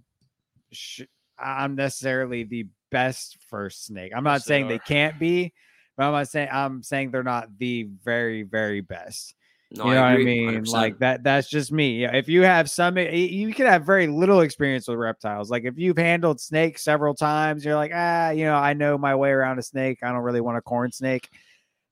sh- 0.72 1.02
I'm 1.38 1.74
necessarily 1.74 2.44
the 2.44 2.66
best 2.90 3.38
first 3.48 3.86
snake. 3.86 4.12
I'm 4.14 4.24
not 4.24 4.42
saying 4.42 4.68
they 4.68 4.78
can't 4.78 5.18
be, 5.18 5.52
but 5.96 6.04
I'm 6.04 6.12
not 6.12 6.28
saying 6.28 6.48
I'm 6.50 6.82
saying 6.82 7.10
they're 7.10 7.22
not 7.22 7.48
the 7.58 7.88
very 8.04 8.42
very 8.42 8.80
best. 8.80 9.34
No, 9.72 9.86
you 9.86 9.94
know 9.94 10.02
I 10.02 10.12
what 10.12 10.20
I 10.20 10.24
mean? 10.24 10.64
100%. 10.64 10.72
Like 10.72 10.98
that. 11.00 11.24
That's 11.24 11.48
just 11.48 11.72
me. 11.72 12.04
If 12.04 12.28
you 12.28 12.42
have 12.42 12.70
some, 12.70 12.96
you 12.98 13.52
can 13.52 13.66
have 13.66 13.84
very 13.84 14.06
little 14.06 14.40
experience 14.40 14.86
with 14.86 14.96
reptiles. 14.96 15.50
Like 15.50 15.64
if 15.64 15.76
you've 15.76 15.98
handled 15.98 16.40
snakes 16.40 16.84
several 16.84 17.14
times, 17.14 17.64
you're 17.64 17.74
like, 17.74 17.90
ah, 17.92 18.30
you 18.30 18.44
know, 18.44 18.54
I 18.54 18.74
know 18.74 18.96
my 18.96 19.16
way 19.16 19.30
around 19.30 19.58
a 19.58 19.62
snake. 19.62 19.98
I 20.02 20.12
don't 20.12 20.22
really 20.22 20.40
want 20.40 20.56
a 20.56 20.62
corn 20.62 20.92
snake. 20.92 21.28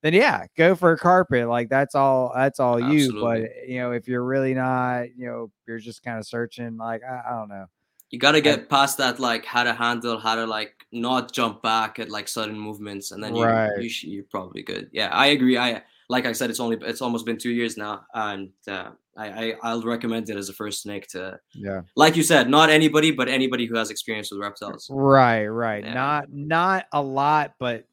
Then 0.03 0.13
yeah, 0.13 0.45
go 0.55 0.75
for 0.75 0.93
a 0.93 0.97
carpet. 0.97 1.47
Like 1.49 1.67
that's 1.67 1.95
all. 1.95 2.31
That's 2.33 2.59
all 2.59 2.79
you. 2.79 3.19
But 3.19 3.67
you 3.67 3.79
know, 3.79 3.91
if 3.91 4.07
you're 4.07 4.23
really 4.23 4.53
not, 4.53 5.15
you 5.17 5.25
know, 5.25 5.51
you're 5.67 5.79
just 5.79 6.03
kind 6.03 6.17
of 6.17 6.25
searching. 6.25 6.77
Like 6.77 7.01
I, 7.03 7.23
I 7.27 7.31
don't 7.31 7.49
know. 7.49 7.65
You 8.11 8.19
gotta 8.19 8.39
get 8.41 8.69
past 8.69 8.97
that, 8.99 9.19
like 9.19 9.45
how 9.45 9.63
to 9.63 9.73
handle, 9.73 10.17
how 10.19 10.35
to 10.35 10.45
like 10.45 10.73
not 10.91 11.31
jump 11.33 11.61
back 11.61 11.99
at 11.99 12.09
like 12.09 12.27
sudden 12.27 12.57
movements, 12.59 13.11
and 13.11 13.21
then 13.23 13.35
you, 13.35 13.43
Right. 13.43 13.71
you 13.81 13.89
sh- 13.89 14.03
you're 14.05 14.23
probably 14.31 14.61
good. 14.63 14.89
Yeah, 14.93 15.09
I 15.11 15.27
agree. 15.27 15.57
I 15.57 15.81
like 16.07 16.25
I 16.27 16.33
said, 16.33 16.49
it's 16.51 16.59
only 16.59 16.77
it's 16.81 17.01
almost 17.01 17.25
been 17.25 17.37
two 17.37 17.49
years 17.51 17.77
now, 17.77 18.05
and 18.13 18.51
uh, 18.67 18.91
I, 19.17 19.27
I 19.27 19.53
I'll 19.63 19.81
recommend 19.81 20.29
it 20.29 20.37
as 20.37 20.49
a 20.49 20.53
first 20.53 20.83
snake 20.83 21.07
to, 21.09 21.39
Yeah. 21.55 21.81
like 21.95 22.15
you 22.15 22.21
said, 22.23 22.47
not 22.49 22.69
anybody, 22.69 23.09
but 23.11 23.27
anybody 23.27 23.65
who 23.65 23.75
has 23.75 23.89
experience 23.89 24.29
with 24.31 24.39
reptiles. 24.39 24.87
Right. 24.91 25.47
Right. 25.47 25.83
Yeah. 25.83 25.93
Not 25.95 26.31
not 26.31 26.85
a 26.93 27.01
lot, 27.01 27.55
but 27.59 27.85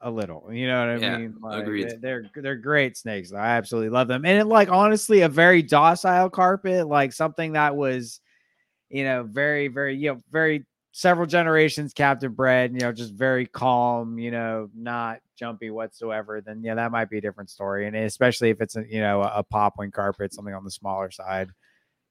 a 0.00 0.10
little. 0.10 0.48
You 0.52 0.66
know 0.66 0.80
what 0.80 0.88
I 0.88 0.96
Yeah, 1.06 1.18
mean? 1.18 1.36
Like, 1.40 1.62
agreed. 1.62 1.88
they- 1.90 1.96
They're 1.96 2.24
they're 2.34 2.56
great 2.56 2.96
snakes. 2.96 3.32
I 3.32 3.46
absolutely 3.56 3.90
love 3.90 4.08
them. 4.08 4.24
And 4.24 4.40
it, 4.40 4.46
like 4.46 4.68
honestly, 4.70 5.20
a 5.20 5.28
very 5.28 5.62
docile 5.62 6.30
carpet, 6.30 6.88
like 6.88 7.12
something 7.12 7.52
that 7.52 7.76
was, 7.76 8.20
you 8.92 9.04
know, 9.04 9.24
very 9.24 9.66
very 9.68 9.96
you 9.96 10.12
know 10.12 10.20
very 10.30 10.64
several 10.92 11.26
generations 11.26 11.92
captive 11.94 12.36
bred. 12.36 12.72
You 12.74 12.80
know, 12.80 12.92
just 12.92 13.14
very 13.14 13.46
calm. 13.46 14.18
You 14.18 14.30
know, 14.30 14.68
not 14.76 15.18
jumpy 15.38 15.70
whatsoever. 15.70 16.40
Then 16.40 16.62
yeah, 16.62 16.74
that 16.76 16.92
might 16.92 17.08
be 17.10 17.18
a 17.18 17.20
different 17.20 17.50
story. 17.50 17.86
And 17.86 17.96
especially 17.96 18.50
if 18.50 18.60
it's 18.60 18.76
a 18.76 18.84
you 18.88 19.00
know 19.00 19.22
a, 19.22 19.42
popwing 19.42 19.92
carpet, 19.92 20.32
something 20.34 20.54
on 20.54 20.64
the 20.64 20.70
smaller 20.70 21.10
side. 21.10 21.48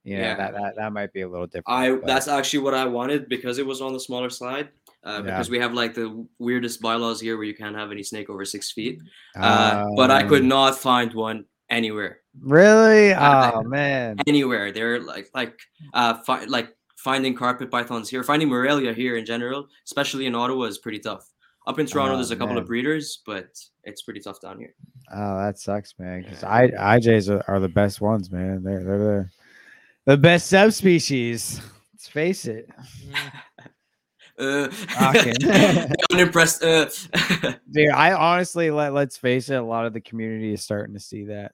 You 0.03 0.17
know, 0.17 0.23
Yeah. 0.23 0.36
that, 0.38 0.53
that 0.53 0.75
that 0.77 0.93
might 0.93 1.13
be 1.13 1.21
a 1.21 1.29
little 1.29 1.45
different. 1.45 1.65
I 1.69 1.91
but- 1.91 2.07
that's 2.07 2.27
actually 2.27 2.63
what 2.63 2.73
I 2.73 2.86
wanted 2.86 3.29
because 3.29 3.59
it 3.59 3.65
was 3.67 3.82
on 3.82 3.93
the 3.93 3.99
smaller 3.99 4.32
side. 4.32 4.69
Uh, 5.03 5.11
Yeah. 5.17 5.21
Because 5.21 5.51
we 5.51 5.59
have 5.59 5.73
like 5.75 5.93
the 5.93 6.25
weirdest 6.39 6.82
bylaws 6.82 7.21
here 7.21 7.38
where 7.38 7.45
you 7.45 7.53
can't 7.55 7.75
have 7.75 7.91
any 7.91 8.01
snake 8.01 8.27
over 8.27 8.43
six 8.45 8.71
feet. 8.71 8.99
Uh, 9.36 9.86
but 9.95 10.09
I 10.09 10.23
could 10.23 10.41
Um, 10.41 10.47
not 10.47 10.75
find 10.79 11.13
one 11.13 11.45
anywhere. 11.69 12.20
Really? 12.39 13.13
Oh 13.13 13.61
man. 13.63 14.17
anywhere. 14.27 14.71
They're 14.71 15.01
like 15.01 15.29
like 15.34 15.59
uh 15.93 16.19
fi- 16.21 16.45
like 16.45 16.75
finding 16.95 17.36
carpet 17.36 17.69
pythons 17.71 18.09
here, 18.09 18.23
finding 18.23 18.47
Morelia 18.49 18.93
here 18.93 19.17
in 19.17 19.25
general, 19.25 19.67
especially 19.86 20.25
in 20.27 20.36
Ottawa, 20.36 20.65
is 20.65 20.77
pretty 20.77 20.99
tough. 20.99 21.27
Up 21.67 21.77
in 21.77 21.86
Toronto, 21.86 22.13
Oh, 22.13 22.17
there's 22.17 22.32
a 22.32 22.36
couple 22.36 22.55
man. 22.55 22.63
of 22.63 22.67
breeders, 22.67 23.21
but 23.25 23.49
it's 23.84 24.01
pretty 24.01 24.19
tough 24.19 24.41
down 24.41 24.57
here. 24.59 24.73
Oh, 25.13 25.38
that 25.38 25.59
sucks, 25.59 25.93
man. 25.99 26.23
Because. 26.23 26.43
I 26.43 26.69
IJs 26.69 27.29
are, 27.29 27.43
are 27.47 27.59
the 27.59 27.69
best 27.69 28.01
ones, 28.01 28.32
man. 28.32 28.63
They're 28.63 28.84
they're 28.84 28.97
the 28.97 29.29
the 30.05 30.17
best 30.17 30.47
subspecies. 30.47 31.61
Let's 31.93 32.07
face 32.07 32.45
it. 32.45 32.69
Uh, 34.39 34.67
unimpressed. 36.11 36.63
Uh, 36.63 36.89
Dude, 37.71 37.89
I 37.91 38.13
honestly 38.13 38.71
let 38.71 38.91
let's 38.91 39.15
face 39.15 39.49
it, 39.49 39.55
a 39.55 39.61
lot 39.61 39.86
of 39.86 39.93
the 39.93 40.01
community 40.01 40.51
is 40.53 40.63
starting 40.63 40.95
to 40.95 40.99
see 40.99 41.25
that. 41.25 41.51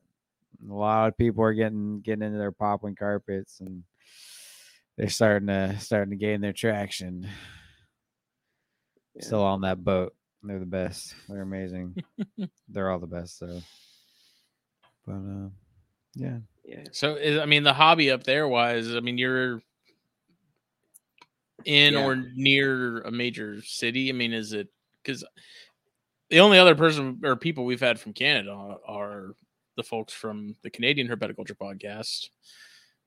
A 0.69 0.73
lot 0.73 1.07
of 1.09 1.17
people 1.17 1.43
are 1.43 1.53
getting 1.53 2.01
getting 2.01 2.23
into 2.23 2.37
their 2.37 2.51
popwing 2.51 2.97
carpets 2.97 3.59
and 3.59 3.83
they're 4.97 5.09
starting 5.09 5.47
to 5.47 5.77
starting 5.79 6.11
to 6.11 6.15
gain 6.17 6.41
their 6.41 6.53
traction. 6.53 7.27
Yeah. 9.15 9.25
Still 9.25 9.43
on 9.43 9.61
that 9.61 9.83
boat. 9.83 10.13
They're 10.43 10.59
the 10.59 10.65
best. 10.65 11.13
They're 11.27 11.41
amazing. 11.41 11.95
they're 12.69 12.89
all 12.89 12.99
the 12.99 13.07
best, 13.07 13.37
so 13.39 13.59
but 15.05 15.13
um 15.13 15.51
yeah. 16.15 16.37
yeah. 16.65 16.83
So 16.91 17.15
is, 17.15 17.37
I 17.39 17.45
mean, 17.45 17.63
the 17.63 17.73
hobby 17.73 18.09
up 18.09 18.23
there 18.23 18.47
wise, 18.47 18.95
I 18.95 18.99
mean, 19.01 19.17
you're 19.19 19.61
in 21.65 21.93
Yeah. 21.93 22.05
or 22.05 22.15
near 22.15 23.01
a 23.01 23.11
major 23.11 23.61
city. 23.61 24.09
I 24.09 24.13
mean, 24.13 24.33
is 24.33 24.53
it 24.53 24.67
because 25.03 25.23
the 26.29 26.39
only 26.39 26.57
other 26.57 26.75
person 26.75 27.21
or 27.23 27.35
people 27.35 27.65
we've 27.65 27.79
had 27.79 27.99
from 27.99 28.13
Canada 28.13 28.77
are 28.87 29.35
the 29.77 29.83
folks 29.83 30.11
from 30.13 30.55
the 30.63 30.69
Canadian 30.69 31.07
Herpetoculture 31.07 31.55
podcast, 31.57 32.29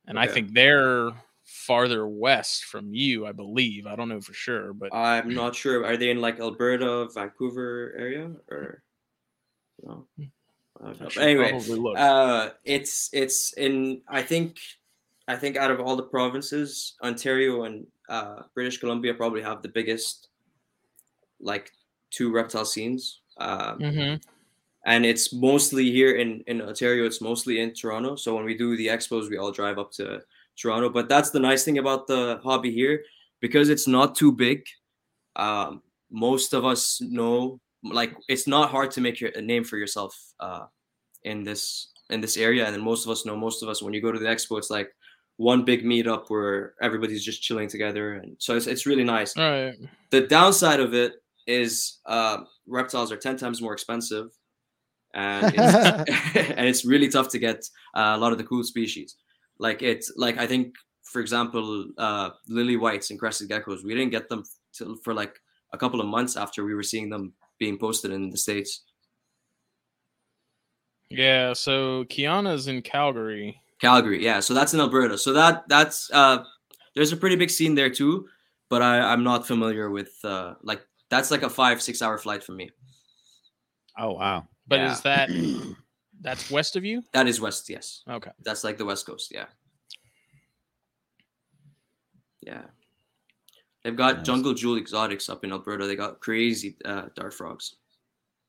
and 0.06 0.18
I 0.18 0.26
think 0.26 0.54
they're 0.54 1.10
farther 1.44 2.06
west 2.06 2.64
from 2.64 2.94
you. 2.94 3.26
I 3.26 3.32
believe. 3.32 3.86
I 3.86 3.96
don't 3.96 4.08
know 4.08 4.20
for 4.20 4.32
sure, 4.32 4.72
but 4.72 4.94
I'm 4.94 5.34
not 5.34 5.54
sure. 5.54 5.84
Are 5.84 5.98
they 5.98 6.10
in 6.10 6.20
like 6.20 6.40
Alberta, 6.40 7.08
Vancouver 7.12 7.94
area, 7.98 8.30
or 8.48 8.82
no? 9.82 10.06
I 10.80 10.84
don't 10.84 11.00
know. 11.00 11.04
I 11.04 11.04
But 11.04 11.12
should 11.12 11.22
anyway. 11.22 11.94
Uh, 11.96 12.50
it's 12.64 13.10
it's 13.12 13.52
in 13.54 14.00
I 14.08 14.22
think 14.22 14.58
I 15.28 15.36
think 15.36 15.56
out 15.56 15.70
of 15.70 15.80
all 15.80 15.96
the 15.96 16.04
provinces, 16.04 16.94
Ontario 17.02 17.64
and 17.64 17.86
uh, 18.08 18.42
British 18.54 18.78
Columbia 18.78 19.14
probably 19.14 19.42
have 19.42 19.62
the 19.62 19.68
biggest 19.68 20.28
like 21.40 21.70
two 22.10 22.32
reptile 22.32 22.64
scenes. 22.64 23.20
Um, 23.38 23.78
Mhm. 23.78 24.22
And 24.86 25.04
it's 25.04 25.32
mostly 25.32 25.90
here 25.90 26.16
in 26.16 26.42
in 26.46 26.62
Ontario. 26.62 27.06
It's 27.06 27.20
mostly 27.20 27.60
in 27.60 27.74
Toronto. 27.74 28.16
So 28.16 28.34
when 28.34 28.44
we 28.44 28.56
do 28.56 28.76
the 28.76 28.88
expos, 28.88 29.30
we 29.30 29.38
all 29.38 29.52
drive 29.52 29.78
up 29.78 29.92
to 29.92 30.22
Toronto. 30.60 30.88
But 30.88 31.08
that's 31.08 31.30
the 31.30 31.40
nice 31.40 31.64
thing 31.64 31.78
about 31.78 32.06
the 32.06 32.40
hobby 32.42 32.70
here, 32.70 33.04
because 33.40 33.68
it's 33.68 33.86
not 33.86 34.14
too 34.14 34.32
big. 34.32 34.64
Um, 35.36 35.82
most 36.10 36.54
of 36.54 36.64
us 36.64 37.00
know, 37.00 37.60
like, 37.82 38.14
it's 38.28 38.46
not 38.46 38.70
hard 38.70 38.90
to 38.92 39.00
make 39.00 39.20
your, 39.20 39.30
a 39.36 39.40
name 39.40 39.64
for 39.64 39.78
yourself 39.78 40.14
uh, 40.40 40.66
in 41.22 41.44
this 41.44 41.92
in 42.10 42.20
this 42.20 42.36
area. 42.36 42.66
And 42.66 42.74
then 42.74 42.82
most 42.82 43.04
of 43.06 43.10
us 43.10 43.24
know, 43.24 43.36
most 43.36 43.62
of 43.62 43.68
us, 43.68 43.82
when 43.82 43.94
you 43.94 44.02
go 44.02 44.12
to 44.12 44.18
the 44.18 44.26
expo, 44.26 44.58
it's 44.58 44.70
like 44.70 44.90
one 45.36 45.64
big 45.64 45.84
meetup 45.84 46.24
where 46.28 46.74
everybody's 46.82 47.24
just 47.24 47.42
chilling 47.42 47.68
together, 47.68 48.14
and 48.14 48.36
so 48.38 48.56
it's 48.56 48.66
it's 48.66 48.84
really 48.84 49.04
nice. 49.04 49.36
All 49.36 49.50
right. 49.50 49.74
The 50.10 50.26
downside 50.26 50.80
of 50.80 50.92
it 50.92 51.14
is 51.46 52.00
uh, 52.04 52.38
reptiles 52.66 53.10
are 53.10 53.16
ten 53.16 53.38
times 53.38 53.62
more 53.62 53.72
expensive, 53.72 54.28
and 55.14 55.54
it's, 55.56 56.36
and 56.36 56.66
it's 56.66 56.84
really 56.84 57.08
tough 57.08 57.28
to 57.30 57.38
get 57.38 57.68
uh, 57.94 58.14
a 58.14 58.18
lot 58.18 58.32
of 58.32 58.38
the 58.38 58.44
cool 58.44 58.64
species. 58.64 59.16
Like 59.58 59.82
it's 59.82 60.12
like 60.16 60.38
I 60.38 60.46
think, 60.46 60.74
for 61.04 61.20
example, 61.20 61.86
uh, 61.98 62.30
lily 62.48 62.76
whites 62.76 63.10
and 63.10 63.18
crested 63.18 63.50
geckos, 63.50 63.84
we 63.84 63.94
didn't 63.94 64.10
get 64.10 64.28
them 64.28 64.44
till 64.72 64.96
for 64.96 65.14
like 65.14 65.38
a 65.72 65.78
couple 65.78 66.00
of 66.00 66.06
months 66.06 66.36
after 66.36 66.64
we 66.64 66.74
were 66.74 66.82
seeing 66.82 67.10
them 67.10 67.32
being 67.58 67.78
posted 67.78 68.10
in 68.10 68.30
the 68.30 68.38
states. 68.38 68.84
Yeah, 71.10 71.52
so 71.52 72.04
Kiana's 72.04 72.68
in 72.68 72.82
Calgary, 72.82 73.60
Calgary, 73.80 74.22
yeah. 74.22 74.40
So 74.40 74.54
that's 74.54 74.74
in 74.74 74.80
Alberta. 74.80 75.18
So 75.18 75.32
that 75.32 75.64
that's 75.68 76.10
uh, 76.12 76.44
there's 76.94 77.12
a 77.12 77.16
pretty 77.16 77.36
big 77.36 77.50
scene 77.50 77.74
there 77.74 77.90
too, 77.90 78.28
but 78.68 78.80
I 78.80 79.00
I'm 79.00 79.24
not 79.24 79.46
familiar 79.46 79.90
with 79.90 80.12
uh 80.24 80.54
like 80.62 80.86
that's 81.10 81.30
like 81.30 81.42
a 81.42 81.50
five 81.50 81.82
six 81.82 82.00
hour 82.00 82.16
flight 82.16 82.42
for 82.42 82.52
me. 82.52 82.70
Oh 83.98 84.12
wow. 84.12 84.46
But 84.70 84.78
Yeah. 84.78 84.92
is 84.92 85.00
that 85.02 85.28
that's 86.22 86.50
west 86.50 86.76
of 86.76 86.84
you? 86.84 87.02
That 87.12 87.26
is 87.28 87.40
west, 87.40 87.68
yes. 87.68 88.02
Okay. 88.08 88.30
That's 88.42 88.64
like 88.64 88.78
the 88.78 88.84
west 88.86 89.04
coast, 89.04 89.30
yeah. 89.34 89.46
Yeah. 92.40 92.62
They've 93.82 93.96
got 93.96 94.18
Nice. 94.18 94.26
Jungle 94.26 94.54
Jewel 94.54 94.78
Exotics 94.78 95.28
up 95.28 95.44
in 95.44 95.52
Alberta. 95.52 95.86
They 95.86 95.96
got 95.96 96.20
crazy 96.20 96.76
uh, 96.84 97.06
dart 97.16 97.34
frogs, 97.34 97.74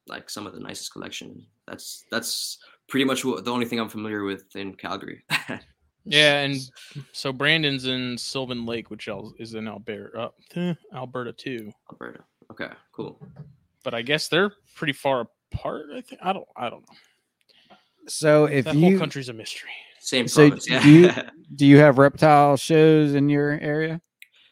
like 0.08 0.30
some 0.30 0.46
of 0.46 0.54
the 0.54 0.60
nicest 0.60 0.94
collection. 0.94 1.46
That's 1.68 2.06
that's 2.12 2.60
pretty 2.88 3.06
much 3.06 3.24
what, 3.26 3.44
the 3.46 3.52
only 3.52 3.66
thing 3.66 3.80
I'm 3.80 3.90
familiar 3.90 4.24
with 4.24 4.56
in 4.56 4.74
Calgary. 4.76 5.24
Yeah, 6.04 6.40
and 6.40 6.58
so 7.12 7.32
Brandon's 7.32 7.86
in 7.86 8.18
Sylvan 8.18 8.66
Lake, 8.66 8.90
which 8.90 9.08
is 9.38 9.54
in 9.54 9.68
Alberta, 9.68 10.32
uh, 10.56 10.74
Alberta 10.96 11.32
too. 11.32 11.72
Alberta. 11.92 12.22
Okay, 12.52 12.70
cool. 12.92 13.20
But 13.84 13.94
I 13.94 14.02
guess 14.02 14.28
they're 14.28 14.52
pretty 14.74 14.94
far 14.94 15.28
apart. 15.54 15.86
I 15.96 16.02
think 16.02 16.22
I 16.24 16.34
don't. 16.34 16.48
I 16.56 16.70
don't 16.70 16.82
know. 16.82 17.76
So 18.08 18.46
if 18.46 18.66
that 18.66 18.76
you 18.76 18.92
whole 18.92 19.00
country's 19.00 19.30
a 19.30 19.34
mystery. 19.34 19.70
Same 20.00 20.28
So 20.28 20.48
province. 20.48 20.70
Yeah. 20.70 20.82
do 20.84 20.90
you- 20.92 21.12
do 21.56 21.66
you 21.66 21.78
have 21.78 21.98
reptile 21.98 22.58
shows 22.58 23.14
in 23.14 23.30
your 23.30 23.52
area? 23.62 24.02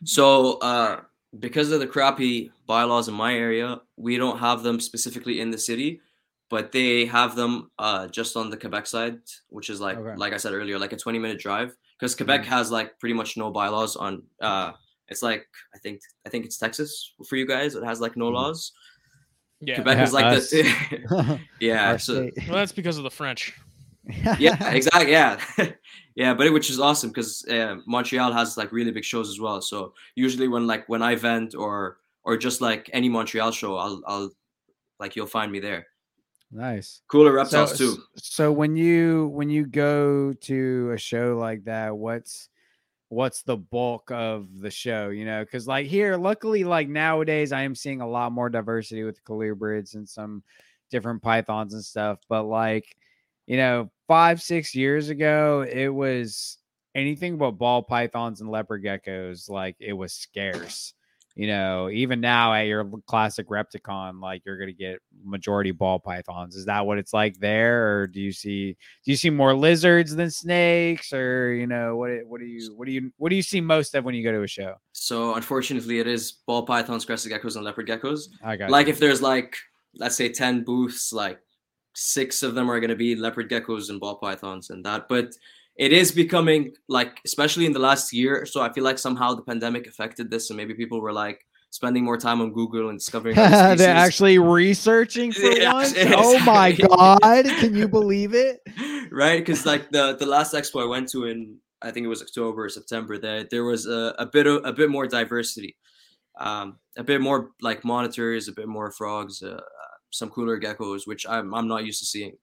So, 0.06 0.58
uh, 0.60 1.02
because 1.40 1.72
of 1.72 1.80
the 1.80 1.88
crappy 1.88 2.52
bylaws 2.68 3.08
in 3.08 3.14
my 3.16 3.34
area, 3.36 3.82
we 3.98 4.18
don't 4.18 4.38
have 4.40 4.64
them 4.64 4.80
specifically 4.80 5.42
in 5.42 5.52
the 5.52 5.58
city, 5.58 6.02
but 6.50 6.72
they 6.72 7.06
have 7.06 7.36
them 7.36 7.70
uh, 7.80 8.08
just 8.08 8.38
on 8.38 8.50
the 8.50 8.58
Quebec 8.58 8.86
side, 8.88 9.18
which 9.50 9.70
is 9.70 9.82
like, 9.82 9.98
Okay. 9.98 10.16
like 10.16 10.34
I 10.34 10.38
said 10.38 10.54
earlier, 10.54 10.78
like 10.80 10.94
a 10.94 10.98
20 10.98 11.20
minute 11.20 11.40
drive. 11.40 11.76
Because 12.00 12.16
Quebec 12.16 12.46
has 12.46 12.72
like 12.72 12.98
pretty 13.00 13.14
much 13.14 13.36
no 13.36 13.52
bylaws 13.52 13.96
on. 13.98 14.24
Uh, 14.40 14.72
it's 15.10 15.22
like 15.22 15.46
I 15.76 15.80
think 15.80 16.00
I 16.26 16.30
think 16.30 16.46
it's 16.46 16.58
Texas 16.58 17.14
for 17.28 17.36
you 17.36 17.46
guys. 17.46 17.76
It 17.76 17.84
has 17.84 18.00
like 18.00 18.16
no 18.16 18.30
Mhm. 18.30 18.36
laws. 18.36 18.72
Yeah. 19.62 19.76
Quebec 19.76 19.98
Yeah, 19.98 20.04
is 20.04 20.14
like 20.14 20.26
us. 20.26 20.50
the 20.52 21.40
yeah. 21.60 21.98
So. 21.98 22.30
Well, 22.48 22.56
that's 22.58 22.72
because 22.72 22.98
of 22.98 23.04
the 23.04 23.12
French. 23.12 23.54
yeah, 24.40 24.72
exactly. 24.72 25.12
Yeah, 25.12 25.40
yeah, 26.16 26.34
but 26.34 26.48
it, 26.48 26.54
which 26.54 26.70
is 26.70 26.80
awesome 26.80 27.10
because 27.12 27.46
uh, 27.48 27.76
Montreal 27.86 28.32
has 28.34 28.58
like 28.58 28.72
really 28.72 28.92
big 28.92 29.04
shows 29.04 29.30
as 29.30 29.40
well. 29.40 29.62
So 29.62 29.94
usually 30.16 30.48
when 30.48 30.66
like 30.66 30.88
when 30.90 31.02
I 31.04 31.16
vent 31.16 31.54
or 31.54 31.98
or 32.24 32.38
just 32.38 32.62
like 32.62 32.90
any 32.94 33.10
Montreal 33.10 33.52
show, 33.52 33.76
I'll 33.76 34.02
I'll 34.08 34.32
like 35.00 35.16
you'll 35.16 35.28
find 35.28 35.52
me 35.52 35.60
there. 35.60 35.86
nice. 36.52 37.02
Cooler 37.08 37.32
So, 37.32 37.36
reptiles 37.36 37.78
too. 37.78 37.98
so 38.16 38.52
when 38.52 38.76
you 38.76 39.28
when 39.34 39.50
you 39.50 39.66
go 39.68 40.34
to 40.34 40.92
a 40.92 40.98
show 40.98 41.38
like 41.38 41.66
that, 41.66 41.96
what's 41.96 42.50
what's 43.10 43.42
the 43.42 43.58
bulk 43.58 44.12
of 44.12 44.60
the 44.60 44.72
show? 44.72 45.10
You 45.10 45.26
know, 45.26 45.44
because 45.44 45.68
like 45.68 45.88
here, 45.88 46.16
luckily, 46.16 46.64
like 46.64 46.88
nowadays, 46.88 47.52
I 47.52 47.64
am 47.64 47.76
seeing 47.76 48.02
a 48.02 48.10
lot 48.10 48.32
more 48.32 48.50
diversity 48.50 49.04
with 49.04 49.24
colubrids 49.24 49.96
and 49.96 50.08
some 50.08 50.44
different 50.90 51.22
pythons 51.22 51.74
and 51.74 51.84
stuff. 51.84 52.20
But 52.30 52.44
like, 52.44 52.96
you 53.48 53.58
know, 53.58 53.92
five 54.08 54.42
six 54.42 54.74
years 54.74 55.10
ago, 55.10 55.66
it 55.70 55.90
was 55.90 56.58
anything 56.96 57.38
but 57.38 57.52
ball 57.52 57.84
pythons 57.84 58.42
and 58.42 58.50
leopard 58.50 58.84
geckos. 58.84 59.50
Like 59.50 59.76
it 59.80 59.94
was 59.94 60.14
scarce. 60.14 60.94
You 61.40 61.48
know, 61.48 61.90
even 61.90 62.20
now 62.20 62.54
at 62.54 62.64
your 62.64 62.84
classic 63.08 63.48
Repticon, 63.48 64.22
like 64.22 64.42
you're 64.46 64.58
gonna 64.58 64.74
get 64.74 65.00
majority 65.24 65.72
ball 65.72 65.98
pythons. 65.98 66.58
Is 66.58 66.66
that 66.66 66.86
what 66.86 66.98
it's 66.98 67.14
like 67.14 67.40
there, 67.40 67.96
or 68.02 68.08
do 68.08 68.20
you 68.20 68.34
see 68.34 68.74
do 69.06 69.12
you 69.12 69.16
see 69.16 69.30
more 69.30 69.54
lizards 69.54 70.14
than 70.14 70.30
snakes, 70.32 71.14
or 71.14 71.54
you 71.54 71.66
know 71.66 71.96
what 71.96 72.10
what 72.26 72.42
do 72.42 72.46
you 72.46 72.76
what 72.76 72.88
do 72.88 72.92
you 72.92 73.14
what 73.16 73.30
do 73.30 73.38
you 73.38 73.42
see 73.42 73.62
most 73.62 73.96
of 73.96 74.04
when 74.04 74.16
you 74.16 74.22
go 74.22 74.34
to 74.34 74.44
a 74.44 74.48
show? 74.48 74.76
So 74.92 75.36
unfortunately, 75.36 76.00
it 76.00 76.08
is 76.08 76.34
ball 76.46 76.64
pythons, 76.66 77.06
crested 77.06 77.32
geckos, 77.32 77.56
and 77.56 77.64
leopard 77.64 77.88
geckos. 77.88 78.28
I 78.44 78.58
got 78.58 78.70
Like 78.70 78.88
you. 78.88 78.92
if 78.94 79.00
there's 79.00 79.22
like 79.22 79.56
let's 79.96 80.18
say 80.18 80.28
ten 80.28 80.66
booths, 80.66 81.14
like 81.14 81.40
six 81.96 82.44
of 82.44 82.54
them 82.54 82.70
are 82.70 82.82
gonna 82.82 82.98
be 82.98 83.16
leopard 83.16 83.50
geckos 83.50 83.90
and 83.90 84.02
ball 84.02 84.18
pythons 84.18 84.72
and 84.72 84.84
that. 84.84 85.08
But 85.08 85.32
it 85.80 85.94
is 85.94 86.12
becoming 86.12 86.74
like, 86.90 87.20
especially 87.26 87.66
in 87.66 87.72
the 87.72 87.80
last 87.80 88.12
year. 88.14 88.46
So 88.46 88.62
I 88.62 88.72
feel 88.74 88.84
like 88.84 89.00
somehow 89.00 89.34
the 89.34 89.42
pandemic 89.42 89.88
affected 89.88 90.30
this, 90.30 90.50
and 90.50 90.58
maybe 90.58 90.74
people 90.74 91.00
were 91.02 91.14
like 91.14 91.40
spending 91.72 92.04
more 92.04 92.18
time 92.18 92.42
on 92.42 92.52
Google 92.52 92.90
and 92.90 93.00
discovering. 93.00 93.36
They're 93.80 93.96
actually 93.96 94.38
researching 94.40 95.32
for 95.32 95.52
Yeah, 95.52 95.74
once. 95.74 95.94
Oh 95.98 96.38
my 96.40 96.74
god! 96.74 97.46
Can 97.62 97.76
you 97.76 97.88
believe 97.88 98.34
it? 98.34 98.60
right 99.12 99.40
because 99.40 99.66
like 99.66 99.90
the 99.90 100.16
the 100.18 100.26
last 100.26 100.54
expo 100.54 100.84
i 100.84 100.86
went 100.86 101.10
to 101.10 101.26
in 101.26 101.58
i 101.82 101.90
think 101.90 102.04
it 102.06 102.10
was 102.10 102.22
october 102.22 102.66
or 102.66 102.70
september 102.70 103.18
that 103.18 103.50
there 103.50 103.64
was 103.64 103.88
a, 103.88 104.14
a 104.20 104.26
bit 104.26 104.46
of 104.46 104.64
a 104.66 104.72
bit 104.72 104.88
more 104.88 105.08
diversity 105.08 105.76
um 106.40 106.78
a 106.96 107.04
bit 107.04 107.20
more 107.20 107.50
like 107.60 107.84
monitors 107.84 108.48
a 108.48 108.52
bit 108.52 108.68
more 108.68 108.92
frogs 108.92 109.42
uh, 109.42 109.60
some 110.12 110.30
cooler 110.30 110.60
geckos 110.60 111.02
which 111.06 111.26
i'm, 111.28 111.56
I'm 111.56 111.68
not 111.68 111.86
used 111.86 112.00
to 112.00 112.06
seeing 112.06 112.34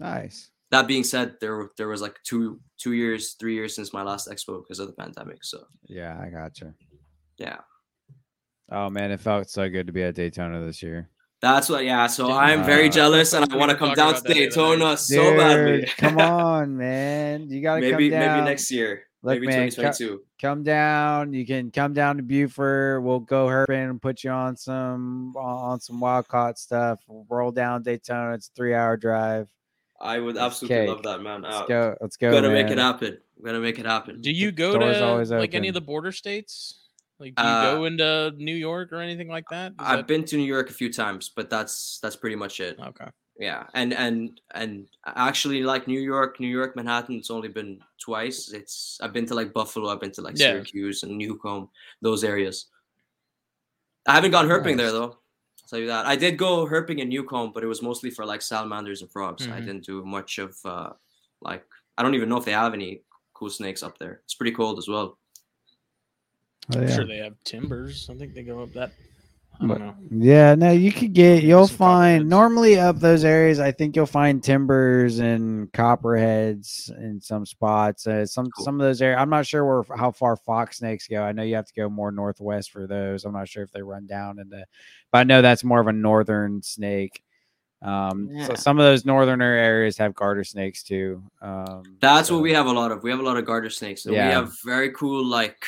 Nice. 0.00 0.50
That 0.70 0.86
being 0.88 1.04
said 1.04 1.36
there 1.40 1.70
there 1.76 1.88
was 1.88 2.00
like 2.02 2.16
two 2.24 2.60
two 2.78 2.92
years 2.94 3.34
three 3.38 3.54
years 3.54 3.74
since 3.74 3.92
my 3.92 4.02
last 4.02 4.28
expo 4.28 4.62
because 4.62 4.78
of 4.80 4.86
the 4.88 4.92
pandemic 4.94 5.44
so 5.44 5.64
Yeah, 5.86 6.18
I 6.20 6.28
got 6.30 6.60
you. 6.60 6.74
yeah 7.38 7.58
Oh 8.70 8.88
man, 8.90 9.10
it 9.10 9.20
felt 9.20 9.50
so 9.50 9.68
good 9.68 9.86
to 9.86 9.92
be 9.92 10.02
at 10.02 10.14
Daytona 10.14 10.64
this 10.64 10.82
year. 10.82 11.10
that's 11.42 11.68
what 11.68 11.84
yeah 11.84 12.06
so 12.06 12.28
Dude, 12.28 12.36
i'm 12.36 12.64
very 12.64 12.88
uh, 12.88 12.90
jealous 12.90 13.34
and 13.34 13.52
i 13.52 13.56
want 13.56 13.70
to 13.70 13.76
come 13.76 13.92
down 13.94 14.14
to 14.14 14.20
that 14.22 14.24
the 14.24 14.30
other 14.30 14.40
daytona 14.48 14.84
night. 14.84 14.98
so 14.98 15.36
badly 15.36 15.86
come 15.98 16.18
on, 16.18 16.76
man! 16.76 17.50
You 17.50 17.60
gotta 17.60 17.82
maybe 17.82 18.08
come 18.08 18.18
down. 18.20 18.36
maybe 18.38 18.44
next 18.50 18.70
year 18.70 19.02
Look, 19.22 19.34
maybe 19.34 19.46
man, 19.48 19.68
co- 19.70 19.82
2022 19.92 20.22
come 20.40 20.62
down. 20.62 21.32
You 21.32 21.46
can 21.46 21.70
come 21.70 21.92
down 21.94 22.16
to 22.18 22.22
Beaufort. 22.22 23.02
We'll 23.02 23.20
go 23.20 23.46
herping 23.46 23.90
and 23.90 24.00
put 24.02 24.22
you 24.24 24.30
on 24.30 24.56
some 24.56 25.34
on 25.36 25.80
some 25.80 25.98
wild 26.00 26.28
caught 26.28 26.58
stuff. 26.58 27.00
We'll 27.08 27.26
roll 27.30 27.50
down 27.50 27.82
Daytona. 27.82 28.34
It's 28.34 28.48
a 28.48 28.52
three 28.54 28.74
hour 28.74 28.96
drive. 28.98 29.48
I 30.04 30.18
would 30.20 30.36
It's 30.36 30.44
absolutely 30.44 30.76
cake. 30.76 30.88
love 30.88 31.02
that 31.02 31.20
man 31.22 31.42
Let's 31.42 31.56
Uh, 31.56 31.66
go. 31.66 31.96
Let's 32.00 32.16
go. 32.16 32.30
Gotta 32.30 32.50
make 32.50 32.68
it 32.68 32.78
happen. 32.78 33.18
We're 33.38 33.46
gonna 33.50 33.60
make 33.60 33.78
it 33.78 33.86
happen. 33.86 34.20
Do 34.20 34.30
you 34.30 34.52
go 34.52 34.78
door's 34.78 34.98
to 34.98 35.04
always 35.04 35.30
like 35.30 35.54
any 35.54 35.68
of 35.68 35.74
the 35.74 35.80
border 35.80 36.12
states? 36.12 36.80
Like, 37.18 37.34
do 37.36 37.42
you 37.42 37.48
Uh, 37.48 37.74
go 37.74 37.84
into 37.84 38.32
New 38.38 38.54
York 38.56 38.92
or 38.92 39.00
anything 39.00 39.28
like 39.28 39.44
that? 39.50 39.72
Is 39.72 39.76
I've 39.78 39.98
that- 39.98 40.06
been 40.06 40.24
to 40.24 40.36
New 40.36 40.44
York 40.56 40.68
a 40.70 40.72
few 40.74 40.92
times, 40.92 41.30
but 41.34 41.48
that's 41.50 41.98
that's 42.02 42.16
pretty 42.16 42.36
much 42.36 42.60
it. 42.60 42.78
okay. 42.78 43.08
Yeah, 43.38 43.66
and 43.74 43.92
and 43.92 44.40
and 44.54 44.86
actually, 45.04 45.62
like 45.64 45.88
New 45.88 45.98
York, 46.00 46.38
New 46.38 46.48
York, 46.58 46.76
Manhattan, 46.76 47.16
it's 47.16 47.30
only 47.30 47.48
been 47.48 47.80
twice. 47.98 48.52
It's 48.52 48.98
I've 49.02 49.12
been 49.12 49.26
to 49.26 49.34
like 49.34 49.52
Buffalo, 49.52 49.88
I've 49.90 50.00
been 50.00 50.12
to 50.12 50.22
like 50.22 50.38
Yeah. 50.38 50.52
Syracuse 50.52 51.02
and 51.02 51.16
Newcomb, 51.18 51.68
those 52.00 52.22
areas. 52.22 52.66
I 54.06 54.12
haven't 54.14 54.30
gone 54.32 54.46
herping 54.46 54.76
there 54.76 54.92
though. 54.92 55.18
I'll 55.74 55.78
tell 55.80 55.82
you 55.82 55.88
that. 55.88 56.06
I 56.06 56.14
did 56.14 56.36
go 56.38 56.66
herping 56.68 57.00
in 57.00 57.08
Newcomb, 57.08 57.50
but 57.52 57.64
it 57.64 57.66
was 57.66 57.82
mostly 57.82 58.08
for 58.08 58.24
like 58.24 58.42
salamanders 58.42 59.02
and 59.02 59.10
frogs. 59.10 59.48
I 59.48 59.58
Mhm. 59.60 59.66
didn't 59.66 59.84
do 59.84 60.04
much 60.04 60.38
of 60.38 60.56
uh 60.64 60.92
like 61.42 61.66
I 61.98 62.02
don't 62.04 62.14
even 62.14 62.28
know 62.28 62.36
if 62.36 62.44
they 62.44 62.52
have 62.52 62.74
any 62.74 63.02
cool 63.32 63.50
snakes 63.50 63.82
up 63.82 63.98
there. 63.98 64.20
It's 64.24 64.34
pretty 64.34 64.52
cold 64.52 64.78
as 64.78 64.86
well. 64.86 65.18
Oh, 66.70 66.78
I'm 66.78 66.88
sure 66.88 67.04
they 67.06 67.16
have 67.18 67.34
timbers. 67.42 68.08
I 68.08 68.14
think 68.14 68.34
they 68.34 68.44
go 68.44 68.62
up 68.62 68.72
that. 68.74 68.92
I 69.60 69.66
But- 69.66 69.78
don't. 69.78 69.94
Yeah, 70.10 70.54
no, 70.56 70.70
you 70.72 70.92
could 70.92 71.12
get. 71.12 71.42
You'll 71.44 71.66
find 71.68 72.28
normally 72.28 72.78
up 72.78 72.98
those 73.00 73.24
areas. 73.24 73.58
I 73.60 73.72
think 73.72 73.94
you'll 73.96 74.04
find 74.06 74.42
timbers 74.42 75.18
and 75.20 75.72
copperheads 75.72 76.90
in 76.98 77.20
some 77.20 77.46
spots. 77.46 78.06
Uh, 78.06 78.26
some 78.26 78.46
Cool. 78.50 78.64
some 78.64 78.80
of 78.80 78.84
those 78.86 79.00
areas. 79.00 79.18
I'm 79.20 79.30
not 79.30 79.46
sure 79.46 79.64
where 79.64 79.96
how 79.96 80.10
far 80.10 80.36
fox 80.36 80.78
snakes 80.78 81.06
go. 81.08 81.22
I 81.22 81.32
know 81.32 81.42
you 81.42 81.54
have 81.56 81.66
to 81.66 81.74
go 81.74 81.88
more 81.88 82.10
northwest 82.12 82.70
for 82.72 82.86
those. 82.86 83.24
I'm 83.24 83.32
not 83.32 83.48
sure 83.48 83.62
if 83.62 83.70
they 83.72 83.82
run 83.82 84.06
down 84.06 84.38
into, 84.38 84.64
but 85.12 85.18
I 85.18 85.24
know 85.24 85.40
that's 85.42 85.64
more 85.64 85.80
of 85.80 85.86
a 85.86 85.92
northern 85.92 86.62
snake. 86.62 87.22
Um, 87.82 88.30
so 88.46 88.54
some 88.54 88.78
of 88.78 88.84
those 88.84 89.04
northerner 89.04 89.52
areas 89.52 89.98
have 89.98 90.14
garter 90.14 90.42
snakes 90.44 90.82
too. 90.82 91.22
Um, 91.42 91.82
That's 92.00 92.28
so- 92.28 92.34
what 92.34 92.42
we 92.42 92.52
have 92.54 92.66
a 92.66 92.72
lot 92.72 92.90
of. 92.92 93.02
We 93.02 93.10
have 93.10 93.20
a 93.20 93.24
lot 93.24 93.36
of 93.36 93.44
garter 93.44 93.68
snakes, 93.70 94.06
and 94.06 94.14
Yeah. 94.14 94.28
we 94.28 94.32
have 94.34 94.52
very 94.64 94.90
cool 94.92 95.24
like. 95.24 95.64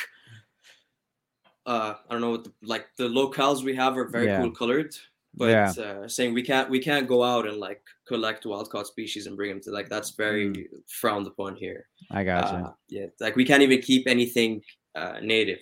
Uh, 1.67 1.95
I 2.09 2.13
don't 2.13 2.21
know 2.21 2.31
what 2.31 2.45
the, 2.45 2.53
like 2.63 2.85
the 2.97 3.09
locales 3.09 3.61
we 3.63 3.75
have 3.75 3.97
are 3.97 4.07
very 4.07 4.27
Yeah. 4.27 4.39
cool 4.41 4.51
colored, 4.51 4.95
but 5.35 5.49
Yeah. 5.49 5.73
uh, 5.85 6.07
saying 6.07 6.33
we 6.33 6.41
can't 6.41 6.69
we 6.69 6.79
can't 6.79 7.07
go 7.07 7.23
out 7.23 7.45
and 7.45 7.57
like 7.57 7.81
collect 8.07 8.45
wild 8.45 8.69
caught 8.69 8.87
species 8.87 9.27
and 9.27 9.35
bring 9.35 9.49
them 9.51 9.61
to 9.63 9.71
like 9.71 9.89
that's 9.89 10.11
very 10.11 10.47
Mm. 10.49 10.65
frowned 10.87 11.27
upon 11.27 11.57
here. 11.57 11.87
I 12.09 12.23
got 12.23 12.51
you. 12.53 12.57
Uh, 12.65 12.73
yeah, 12.87 13.07
like 13.19 13.35
we 13.35 13.43
can't 13.45 13.61
even 13.63 13.81
keep 13.81 14.07
anything 14.07 14.63
uh, 14.95 15.19
native. 15.21 15.59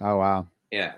oh 0.00 0.16
wow. 0.18 0.46
Yeah, 0.70 0.92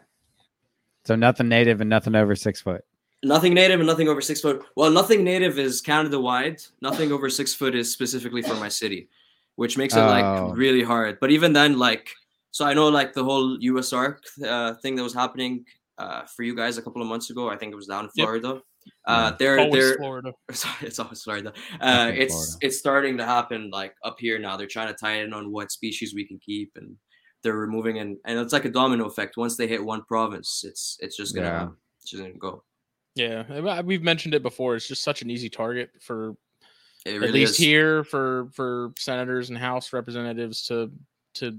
So 1.05 1.14
nothing 1.16 1.49
native 1.49 1.80
and 1.80 1.88
nothing 1.90 2.14
over 2.14 2.34
six 2.36 2.61
foot. 2.61 2.84
nothing 3.22 3.55
native 3.55 3.78
and 3.80 3.86
nothing 3.86 4.09
over 4.09 4.20
six 4.20 4.40
foot. 4.40 4.62
Well, 4.76 4.90
nothing 4.90 5.24
native 5.24 5.59
is 5.59 5.80
Canada 5.80 6.18
wide. 6.20 6.59
Nothing 6.82 7.11
over 7.12 7.30
six 7.30 7.55
foot 7.55 7.74
is 7.74 7.90
specifically 7.92 8.42
for 8.42 8.55
my 8.57 8.68
city, 8.68 9.09
which 9.57 9.78
makes 9.78 9.95
it 9.97 10.01
Oh. 10.01 10.07
like 10.16 10.57
really 10.64 10.82
hard. 10.82 11.18
But 11.20 11.30
even 11.30 11.53
then, 11.55 11.78
like, 11.78 12.07
so 12.55 12.64
I 12.64 12.72
know 12.72 12.88
like 12.88 13.12
the 13.14 13.24
whole 13.24 13.59
USARK 13.59 14.18
uh, 14.46 14.74
thing 14.82 14.94
that 14.96 15.02
was 15.02 15.12
happening 15.22 15.64
uh, 15.98 16.22
for 16.34 16.44
you 16.44 16.55
guys 16.55 16.78
a 16.78 16.82
couple 16.82 17.02
of 17.02 17.09
months 17.09 17.30
ago. 17.30 17.50
I 17.50 17.57
think 17.57 17.72
it 17.72 17.76
was 17.76 17.88
down 17.88 18.05
in 18.05 18.11
Yep. 18.14 18.24
Florida. 18.24 18.61
Uh, 19.07 19.32
they're 19.40 19.59
Always 19.59 19.82
they're 19.84 19.96
Florida. 19.96 20.32
sorry, 20.52 20.74
it's 20.88 20.98
always 21.00 21.22
Florida. 21.22 21.52
Uh, 21.80 22.12
it's 22.14 22.32
Florida. 22.34 22.57
it's 22.66 22.78
starting 22.78 23.16
to 23.18 23.24
happen 23.24 23.70
like 23.72 23.94
up 24.05 24.16
here 24.20 24.38
now. 24.38 24.57
They're 24.57 24.68
trying 24.76 24.88
to 24.88 24.94
tie 24.94 25.16
in 25.22 25.32
on 25.34 25.50
what 25.50 25.72
species 25.72 26.14
we 26.14 26.24
can 26.24 26.38
keep, 26.38 26.70
and 26.76 26.94
they're 27.42 27.57
removing 27.66 27.98
and 27.98 28.16
and 28.24 28.38
it's 28.38 28.52
like 28.52 28.66
a 28.66 28.70
domino 28.70 29.07
effect. 29.07 29.36
Once 29.36 29.57
they 29.57 29.66
hit 29.66 29.84
one 29.84 30.02
province, 30.05 30.64
it's 30.64 30.96
it's 31.00 31.16
just 31.16 31.34
gonna 31.34 31.46
Yeah. 31.48 31.68
it's 32.00 32.11
just 32.12 32.22
gonna 32.22 32.34
go. 32.34 32.62
Yeah, 33.16 33.80
we've 33.82 34.02
mentioned 34.02 34.34
it 34.34 34.42
before. 34.42 34.76
It's 34.76 34.86
just 34.88 35.02
such 35.02 35.22
an 35.22 35.30
easy 35.30 35.48
target 35.48 35.90
for 36.00 36.36
It 37.07 37.22
at 37.22 37.32
least 37.32 37.52
is. 37.52 37.59
here 37.59 38.05
for 38.05 38.48
for 38.52 38.92
senators 38.98 39.48
and 39.50 39.59
House 39.59 39.92
representatives 39.92 40.66
to 40.68 40.90
to 41.40 41.59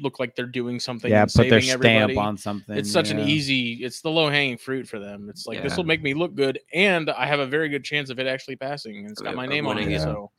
look 0.00 0.18
like 0.20 0.34
they're 0.36 0.46
doing 0.46 0.80
something. 0.80 1.10
yeah, 1.10 1.22
and 1.22 1.32
put 1.32 1.48
their 1.48 1.60
saving 1.60 1.82
stamp 1.82 2.02
everybody. 2.02 2.18
on 2.18 2.36
something. 2.36 2.76
It's 2.76 2.90
such 2.90 3.10
an 3.10 3.20
easy. 3.20 3.74
It's 3.84 4.00
the 4.00 4.10
low 4.10 4.28
hanging 4.28 4.58
fruit 4.58 4.88
for 4.88 4.98
them. 4.98 5.28
It's 5.28 5.46
like 5.46 5.62
this 5.62 5.76
will 5.76 5.84
make 5.84 6.02
me 6.02 6.14
look 6.14 6.34
good, 6.34 6.58
and 6.72 7.10
I 7.10 7.26
have 7.26 7.40
a 7.40 7.46
very 7.46 7.68
good 7.68 7.84
chance 7.84 8.10
of 8.10 8.18
it 8.18 8.26
actually 8.26 8.56
passing. 8.56 8.98
And 8.98 9.10
it's 9.10 9.20
got 9.20 9.34
my 9.34 9.46
name 9.46 9.66
on 9.66 9.78
it, 9.78 9.90
it. 9.90 10.00
so 10.00 10.30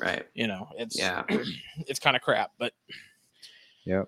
right. 0.00 0.26
you 0.34 0.46
know 0.46 0.68
it's 0.76 0.98
Yeah, 0.98 1.24
it's 1.86 1.98
kind 1.98 2.16
of 2.16 2.22
crap. 2.22 2.52
But 2.58 2.72
yeah, 3.84 4.04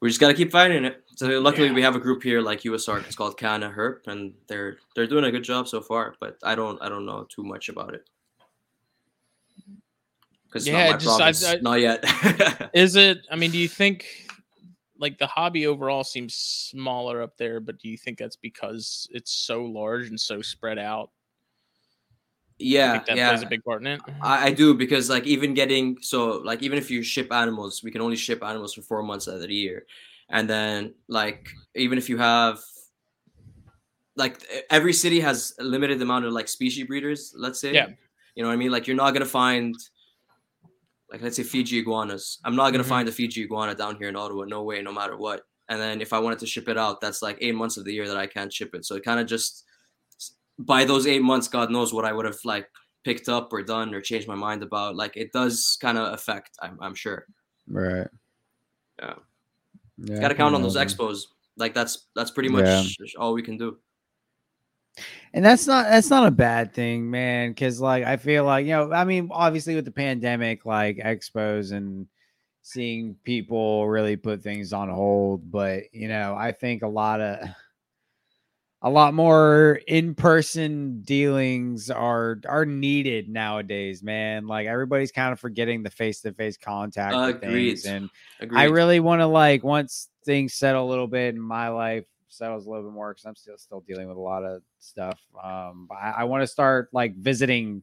we 0.00 0.08
just 0.08 0.20
gotta 0.20 0.34
keep 0.34 0.52
fighting 0.52 0.84
it. 0.84 1.02
So 1.16 1.26
luckily, 1.40 1.68
Yeah. 1.68 1.74
we 1.74 1.82
have 1.82 1.96
a 1.96 2.00
group 2.00 2.22
here 2.22 2.40
like 2.40 2.60
USR. 2.62 3.04
It's 3.04 3.16
called 3.16 3.36
Kana 3.36 3.70
Herp, 3.70 4.06
and 4.06 4.34
they're 4.48 4.78
they're 4.94 5.06
doing 5.06 5.24
a 5.24 5.30
good 5.30 5.44
job 5.44 5.68
so 5.68 5.80
far. 5.80 6.14
But 6.20 6.38
I 6.42 6.54
don't 6.54 6.80
I 6.82 6.88
don't 6.88 7.06
know 7.06 7.26
too 7.28 7.42
much 7.42 7.68
about 7.68 7.94
it 7.94 8.08
because 10.48 10.66
Yeah, 10.66 10.90
not 10.90 11.04
my 11.04 11.30
just- 11.32 11.44
I-. 11.46 11.52
I- 11.54 11.60
not 11.60 11.80
yet. 11.80 12.70
is 12.74 12.96
it? 12.96 13.18
I 13.30 13.36
mean, 13.36 13.50
do 13.50 13.58
you 13.58 13.68
think? 13.68 14.06
Like 15.00 15.16
the 15.18 15.28
hobby 15.28 15.68
overall 15.68 16.02
seems 16.02 16.34
smaller 16.34 17.22
up 17.22 17.36
there, 17.36 17.60
but 17.60 17.78
do 17.78 17.88
you 17.88 17.96
think 17.96 18.18
that's 18.18 18.34
because 18.34 19.06
it's 19.12 19.30
so 19.30 19.64
large 19.64 20.08
and 20.08 20.18
so 20.20 20.42
spread 20.42 20.76
out? 20.76 21.10
Yeah, 22.58 23.04
that 23.06 23.16
yeah. 23.16 23.28
plays 23.28 23.42
a 23.42 23.46
big 23.46 23.62
part 23.62 23.80
in 23.82 23.86
it. 23.86 24.00
I, 24.20 24.46
I 24.48 24.50
do 24.50 24.74
because 24.74 25.08
like 25.08 25.24
even 25.24 25.54
getting 25.54 25.98
so 26.00 26.38
like 26.38 26.64
even 26.64 26.76
if 26.78 26.90
you 26.90 27.04
ship 27.04 27.32
animals, 27.32 27.84
we 27.84 27.92
can 27.92 28.00
only 28.00 28.16
ship 28.16 28.42
animals 28.42 28.74
for 28.74 28.82
four 28.82 29.04
months 29.04 29.28
out 29.28 29.36
of 29.36 29.42
the 29.42 29.54
year, 29.54 29.86
and 30.30 30.50
then 30.50 30.94
like 31.06 31.48
even 31.76 31.96
if 31.98 32.08
you 32.08 32.18
have 32.18 32.58
like 34.16 34.42
every 34.70 34.92
city 34.92 35.20
has 35.20 35.54
a 35.60 35.62
limited 35.62 36.02
amount 36.02 36.24
of 36.24 36.32
like 36.32 36.48
species 36.48 36.84
breeders. 36.88 37.32
Let's 37.36 37.60
say, 37.60 37.72
Yeah. 37.72 37.90
you 38.34 38.42
know 38.42 38.48
what 38.48 38.54
I 38.54 38.56
mean. 38.56 38.72
Like 38.72 38.88
you're 38.88 38.96
not 38.96 39.12
gonna 39.12 39.24
find 39.26 39.76
like 41.10 41.22
let's 41.22 41.36
say 41.36 41.42
Fiji 41.42 41.78
iguanas. 41.78 42.38
I'm 42.44 42.54
not 42.56 42.70
gonna 42.72 42.84
Mhm. 42.84 42.88
find 42.88 43.08
a 43.08 43.12
Fiji 43.12 43.42
iguana 43.44 43.74
down 43.74 43.96
here 43.96 44.08
in 44.08 44.16
Ottawa. 44.16 44.44
No 44.44 44.62
way, 44.62 44.82
no 44.82 44.92
matter 44.92 45.16
what. 45.16 45.44
And 45.70 45.80
then 45.80 46.00
if 46.00 46.12
I 46.12 46.18
wanted 46.18 46.38
to 46.40 46.46
ship 46.46 46.68
it 46.68 46.78
out, 46.78 47.00
that's 47.00 47.22
like 47.22 47.38
eight 47.40 47.54
months 47.54 47.76
of 47.76 47.84
the 47.84 47.92
year 47.92 48.08
that 48.08 48.16
I 48.16 48.26
can't 48.26 48.52
ship 48.52 48.74
it. 48.74 48.84
So 48.84 48.94
it 48.96 49.04
kind 49.04 49.20
of 49.20 49.26
just 49.26 49.64
by 50.58 50.84
those 50.84 51.06
eight 51.06 51.22
months, 51.22 51.46
God 51.48 51.70
knows 51.70 51.92
what 51.92 52.04
I 52.04 52.12
would 52.12 52.24
have 52.24 52.38
like 52.44 52.68
picked 53.04 53.28
up 53.28 53.52
or 53.52 53.62
done 53.62 53.94
or 53.94 54.00
changed 54.00 54.26
my 54.28 54.34
mind 54.34 54.62
about. 54.62 54.96
Like 54.96 55.16
it 55.16 55.32
does 55.32 55.78
kind 55.80 55.96
of 55.98 56.12
affect. 56.14 56.56
I'm, 56.62 56.78
I'm 56.80 56.94
sure. 56.94 57.26
Right. 57.68 58.08
Yeah. 58.98 59.14
Yeah. 59.98 60.20
Got 60.20 60.28
to 60.28 60.34
count 60.34 60.54
on 60.54 60.62
those 60.62 60.76
expos. 60.76 60.96
expos. 60.96 61.26
Like 61.56 61.74
that's 61.74 62.06
that's 62.14 62.30
pretty 62.30 62.48
much 62.48 62.64
Yeah. 62.98 63.06
all 63.18 63.32
we 63.34 63.42
can 63.42 63.56
do. 63.56 63.78
And 65.34 65.44
that's 65.44 65.66
not 65.66 65.88
that's 65.88 66.10
not 66.10 66.26
a 66.26 66.30
bad 66.30 66.72
thing, 66.72 67.10
man. 67.10 67.50
Because 67.50 67.80
like 67.80 68.04
I 68.04 68.16
feel 68.16 68.44
like 68.44 68.66
you 68.66 68.72
know, 68.72 68.92
I 68.92 69.04
mean, 69.04 69.28
obviously 69.30 69.74
with 69.74 69.84
the 69.84 69.90
pandemic, 69.90 70.64
like 70.64 70.96
expos 70.98 71.72
and 71.72 72.06
seeing 72.62 73.16
people 73.24 73.88
really 73.88 74.16
put 74.16 74.42
things 74.42 74.72
on 74.72 74.88
hold, 74.88 75.50
but 75.50 75.84
you 75.92 76.08
know, 76.08 76.34
I 76.34 76.52
think 76.52 76.82
a 76.82 76.88
lot 76.88 77.20
of 77.20 77.48
a 78.82 78.88
lot 78.90 79.12
more 79.12 79.80
in-person 79.88 81.02
dealings 81.02 81.90
are 81.90 82.40
are 82.48 82.64
needed 82.64 83.28
nowadays, 83.28 84.02
man. 84.02 84.46
Like 84.46 84.66
everybody's 84.66 85.12
kind 85.12 85.32
of 85.32 85.40
forgetting 85.40 85.82
the 85.82 85.90
face-to-face 85.90 86.56
contact 86.58 87.14
things, 87.40 87.84
and. 87.86 88.10
I 88.54 88.64
really 88.64 89.00
want 89.00 89.20
to 89.20 89.26
like 89.26 89.64
once 89.64 90.08
things 90.24 90.54
settle 90.54 90.86
a 90.86 90.88
little 90.88 91.08
bit 91.08 91.34
in 91.34 91.40
my 91.40 91.68
life 91.68 92.04
settles 92.28 92.66
a 92.66 92.70
little 92.70 92.84
bit 92.84 92.92
more 92.92 93.12
because 93.12 93.24
I'm 93.24 93.36
still 93.36 93.58
still 93.58 93.80
dealing 93.80 94.08
with 94.08 94.16
a 94.16 94.20
lot 94.20 94.44
of 94.44 94.62
stuff. 94.78 95.20
Um, 95.42 95.86
but 95.88 95.96
I, 95.96 96.14
I 96.18 96.24
want 96.24 96.42
to 96.42 96.46
start 96.46 96.88
like 96.92 97.16
visiting 97.16 97.82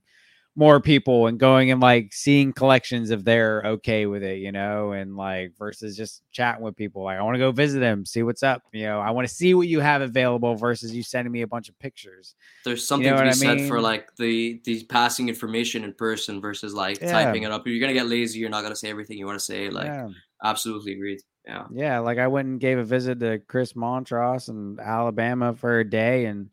more 0.57 0.79
people 0.79 1.27
and 1.27 1.37
going 1.37 1.69
and 1.69 1.81
like 1.81 2.13
seeing 2.13 2.53
collections 2.53 3.09
if 3.09 3.25
they're 3.25 3.61
okay 3.65 4.05
with 4.05 4.23
it, 4.23 4.39
you 4.39 4.53
know, 4.53 4.93
and 4.93 5.17
like 5.17 5.51
versus 5.59 5.97
just 5.97 6.23
chatting 6.31 6.63
with 6.63 6.77
people. 6.77 7.03
Like 7.03 7.19
I 7.19 7.23
want 7.23 7.35
to 7.35 7.39
go 7.39 7.51
visit 7.51 7.79
them, 7.79 8.05
see 8.05 8.23
what's 8.23 8.41
up. 8.41 8.61
You 8.71 8.85
know, 8.85 9.01
I 9.01 9.11
want 9.11 9.27
to 9.27 9.33
see 9.33 9.53
what 9.53 9.67
you 9.67 9.81
have 9.81 10.01
available 10.01 10.55
versus 10.55 10.95
you 10.95 11.03
sending 11.03 11.31
me 11.31 11.41
a 11.41 11.47
bunch 11.47 11.67
of 11.67 11.77
pictures. 11.79 12.35
There's 12.63 12.87
something 12.87 13.11
know 13.11 13.17
to 13.17 13.23
be 13.23 13.29
I 13.29 13.33
said 13.33 13.67
for 13.67 13.81
like 13.81 14.15
the 14.15 14.61
the 14.63 14.83
passing 14.85 15.27
information 15.27 15.83
in 15.83 15.93
person 15.93 16.39
versus 16.39 16.73
like 16.73 17.01
Yeah. 17.01 17.11
typing 17.11 17.43
it 17.43 17.51
up. 17.51 17.67
You're 17.67 17.81
gonna 17.81 17.93
get 17.93 18.07
lazy. 18.07 18.39
You're 18.39 18.49
not 18.49 18.61
gonna 18.61 18.77
say 18.77 18.89
everything 18.89 19.17
you 19.17 19.25
want 19.25 19.39
to 19.39 19.45
say. 19.45 19.69
Like 19.69 19.87
yeah. 19.87 20.07
absolutely 20.41 20.93
agreed. 20.93 21.19
Yeah. 21.45 21.65
Yeah, 21.71 21.99
like 21.99 22.17
I 22.17 22.27
went 22.27 22.47
and 22.47 22.59
gave 22.59 22.77
a 22.77 22.83
visit 22.83 23.19
to 23.19 23.39
Chris 23.39 23.73
Montross 23.73 24.49
in 24.49 24.79
Alabama 24.79 25.53
for 25.53 25.79
a 25.79 25.89
day, 25.89 26.25
and 26.25 26.49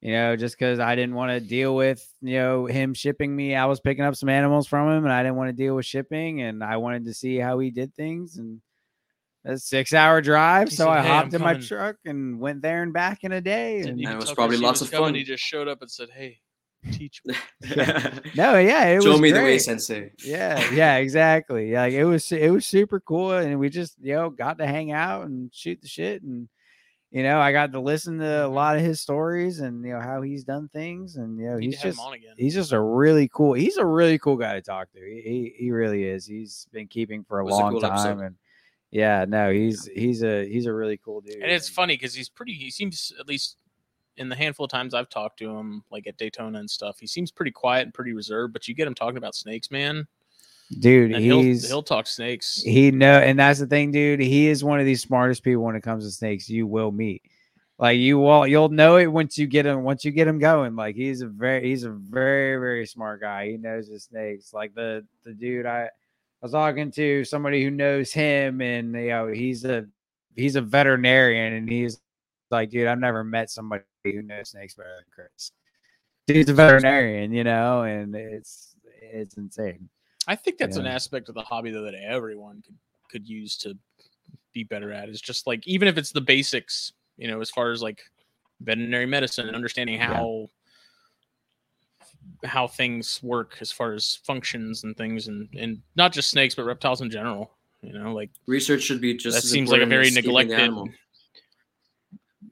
you 0.00 0.12
know, 0.12 0.36
just 0.36 0.58
because 0.58 0.78
I 0.78 0.94
didn't 0.94 1.14
want 1.14 1.30
to 1.30 1.40
deal 1.40 1.74
with 1.74 2.06
you 2.20 2.38
know 2.38 2.66
him 2.66 2.94
shipping 2.94 3.34
me, 3.34 3.54
I 3.54 3.66
was 3.66 3.80
picking 3.80 4.04
up 4.04 4.16
some 4.16 4.28
animals 4.28 4.66
from 4.66 4.90
him, 4.90 5.04
and 5.04 5.12
I 5.12 5.22
didn't 5.22 5.36
want 5.36 5.48
to 5.48 5.56
deal 5.56 5.74
with 5.74 5.86
shipping, 5.86 6.42
and 6.42 6.62
I 6.62 6.76
wanted 6.76 7.06
to 7.06 7.14
see 7.14 7.38
how 7.38 7.58
he 7.58 7.70
did 7.70 7.94
things, 7.94 8.36
and 8.36 8.60
a 9.44 9.58
six 9.58 9.94
hour 9.94 10.20
drive, 10.20 10.68
He 10.68 10.76
so 10.76 10.84
said, 10.84 10.90
I 10.90 11.02
"Hey, 11.02 11.08
hopped 11.08 11.28
I'm 11.28 11.34
in 11.36 11.40
my 11.42 11.54
truck 11.54 11.96
and 12.04 12.38
went 12.38 12.60
there 12.60 12.82
and 12.82 12.92
back 12.92 13.24
in 13.24 13.32
a 13.32 13.40
day. 13.40 13.80
And, 13.80 13.90
And 13.90 14.02
it 14.02 14.16
was 14.16 14.32
probably 14.32 14.58
lots 14.58 14.80
was 14.80 14.88
of 14.88 14.92
coming, 14.92 15.06
fun. 15.06 15.14
He 15.14 15.24
just 15.24 15.42
showed 15.42 15.68
up 15.68 15.80
and 15.80 15.90
said, 15.90 16.08
"Hey, 16.10 16.40
teach 16.92 17.22
me." 17.24 17.34
no, 18.36 18.58
yeah, 18.58 18.84
it 18.86 19.02
Show 19.02 19.12
was 19.12 19.20
me 19.20 19.30
the 19.32 19.42
way. 19.42 19.58
Sensei. 19.58 20.12
yeah 20.24 20.70
yeah 20.72 20.96
exactly 20.96 21.72
like 21.72 21.92
it 21.92 22.04
was 22.04 22.30
it 22.32 22.50
was 22.50 22.66
super 22.66 23.00
cool 23.00 23.32
and 23.32 23.58
we 23.58 23.68
just 23.68 23.96
you 24.00 24.14
know 24.14 24.30
got 24.30 24.58
to 24.58 24.66
hang 24.66 24.92
out 24.92 25.26
and 25.26 25.50
shoot 25.54 25.80
the 25.82 25.88
shit 25.88 26.22
and 26.22 26.48
you 27.10 27.22
know 27.22 27.40
i 27.40 27.52
got 27.52 27.72
to 27.72 27.80
listen 27.80 28.18
to 28.18 28.44
a 28.44 28.48
lot 28.48 28.76
of 28.76 28.82
his 28.82 29.00
stories 29.00 29.60
and 29.60 29.84
you 29.84 29.92
know 29.94 30.00
how 30.00 30.20
he's 30.22 30.44
done 30.44 30.68
things 30.68 31.16
and 31.16 31.38
you 31.38 31.46
know 31.48 31.56
he's 31.56 31.80
just 31.80 31.98
on 31.98 32.14
he's 32.36 32.54
just 32.54 32.72
a 32.72 32.80
really 32.80 33.28
cool 33.32 33.54
he's 33.54 33.76
a 33.78 33.84
really 33.86 34.18
cool 34.18 34.36
guy 34.36 34.54
to 34.54 34.62
talk 34.62 34.90
to 34.92 35.00
he 35.00 35.22
he, 35.56 35.64
he 35.64 35.70
really 35.70 36.04
is 36.04 36.26
he's 36.26 36.66
been 36.72 36.86
keeping 36.86 37.24
for 37.24 37.38
a 37.40 37.44
Was 37.44 37.54
a 37.54 37.58
long 37.58 37.72
cool 37.72 37.80
time 37.80 37.92
episode. 37.92 38.18
and 38.20 38.34
yeah 38.90 39.24
no 39.26 39.50
he's 39.52 39.86
he's 39.94 40.22
a 40.22 40.46
he's 40.48 40.66
a 40.66 40.72
really 40.72 40.98
cool 40.98 41.20
dude 41.22 41.36
and 41.42 41.50
it's 41.50 41.68
funny 41.68 41.94
because 41.94 42.14
he's 42.14 42.28
pretty. 42.28 42.52
He 42.52 42.70
seems 42.70 43.12
at 43.18 43.26
least 43.26 43.56
in 44.18 44.28
the 44.28 44.36
handful 44.36 44.64
of 44.64 44.70
times 44.70 44.94
I've 44.94 45.08
talked 45.08 45.38
to 45.38 45.56
him, 45.56 45.82
like 45.90 46.06
at 46.06 46.16
Daytona 46.16 46.58
and 46.58 46.70
stuff, 46.70 46.98
he 46.98 47.06
seems 47.06 47.30
pretty 47.30 47.52
quiet 47.52 47.84
and 47.84 47.94
pretty 47.94 48.12
reserved. 48.12 48.52
But 48.52 48.68
you 48.68 48.74
get 48.74 48.86
him 48.86 48.94
talking 48.94 49.16
about 49.16 49.34
snakes, 49.34 49.70
man, 49.70 50.06
dude 50.80 51.16
he'll 51.16 51.42
he'll 51.42 51.82
talk 51.82 52.06
snakes. 52.06 52.62
He 52.62 52.90
know, 52.90 53.18
and 53.18 53.38
that's 53.38 53.60
the 53.60 53.66
thing, 53.66 53.90
dude. 53.90 54.20
He 54.20 54.48
is 54.48 54.62
one 54.62 54.80
of 54.80 54.86
these 54.86 55.02
smartest 55.02 55.42
people 55.42 55.62
when 55.62 55.76
it 55.76 55.82
comes 55.82 56.04
to 56.04 56.10
snakes 56.10 56.48
you 56.48 56.66
will 56.66 56.92
meet. 56.92 57.22
Like 57.78 57.98
you 57.98 58.18
will, 58.18 58.46
you'll 58.46 58.70
know 58.70 58.96
it 58.96 59.06
once 59.06 59.38
you 59.38 59.46
get 59.46 59.64
him. 59.64 59.84
Once 59.84 60.04
you 60.04 60.10
get 60.10 60.26
him 60.26 60.40
going, 60.40 60.74
like 60.74 60.96
he's 60.96 61.20
a 61.20 61.28
very, 61.28 61.68
he's 61.68 61.84
a 61.84 61.90
very, 61.90 62.58
very 62.58 62.86
smart 62.86 63.20
guy. 63.20 63.50
He 63.50 63.56
knows 63.56 63.88
his 63.88 64.04
snakes. 64.04 64.52
Like 64.52 64.74
the 64.74 65.06
the 65.24 65.32
dude 65.32 65.64
I, 65.64 65.84
I 65.84 65.88
was 66.42 66.52
talking 66.52 66.90
to 66.92 67.24
somebody 67.24 67.62
who 67.62 67.70
knows 67.70 68.12
him, 68.12 68.60
and 68.60 68.92
you 68.94 69.08
know 69.08 69.28
he's 69.28 69.64
a 69.64 69.86
he's 70.34 70.56
a 70.56 70.60
veterinarian, 70.60 71.52
and 71.52 71.68
he's 71.68 72.00
like, 72.50 72.70
dude, 72.70 72.88
I've 72.88 72.98
never 72.98 73.22
met 73.22 73.48
somebody 73.50 73.84
who 74.04 74.22
knows 74.22 74.50
snakes 74.50 74.74
better 74.74 74.94
than 74.96 75.04
Chris. 75.14 75.52
Dude's 76.26 76.50
a 76.50 76.54
veterinarian, 76.54 77.32
you 77.32 77.44
know, 77.44 77.82
and 77.82 78.14
it's 78.14 78.74
it's 79.00 79.36
insane. 79.36 79.88
I 80.26 80.36
think 80.36 80.58
that's 80.58 80.76
an 80.76 80.86
aspect 80.86 81.28
of 81.28 81.34
the 81.34 81.42
hobby 81.42 81.70
though 81.70 81.82
that 81.82 81.94
everyone 81.94 82.62
could 82.64 82.76
could 83.10 83.28
use 83.28 83.56
to 83.58 83.76
be 84.52 84.64
better 84.64 84.92
at. 84.92 85.08
Is 85.08 85.20
just 85.20 85.46
like 85.46 85.66
even 85.66 85.88
if 85.88 85.96
it's 85.96 86.12
the 86.12 86.20
basics, 86.20 86.92
you 87.16 87.28
know, 87.28 87.40
as 87.40 87.50
far 87.50 87.72
as 87.72 87.82
like 87.82 88.02
veterinary 88.60 89.06
medicine 89.06 89.46
and 89.46 89.56
understanding 89.56 89.94
Yeah. 89.96 90.12
how 90.14 90.48
how 92.44 92.66
things 92.66 93.20
work 93.22 93.56
as 93.60 93.72
far 93.72 93.94
as 93.94 94.16
functions 94.24 94.84
and 94.84 94.96
things 94.96 95.28
and 95.28 95.48
and 95.58 95.80
not 95.96 96.12
just 96.12 96.30
snakes 96.30 96.54
but 96.54 96.64
reptiles 96.64 97.00
in 97.00 97.10
general. 97.10 97.52
You 97.80 97.92
know, 97.92 98.12
like 98.12 98.30
Research 98.46 98.82
should 98.82 99.00
be 99.00 99.14
just. 99.14 99.36
that 99.36 99.44
as 99.44 99.50
seems 99.50 99.70
like 99.70 99.80
a 99.82 99.86
very 99.86 100.08
as 100.08 100.14
neglected 100.14 100.58
animal. 100.58 100.88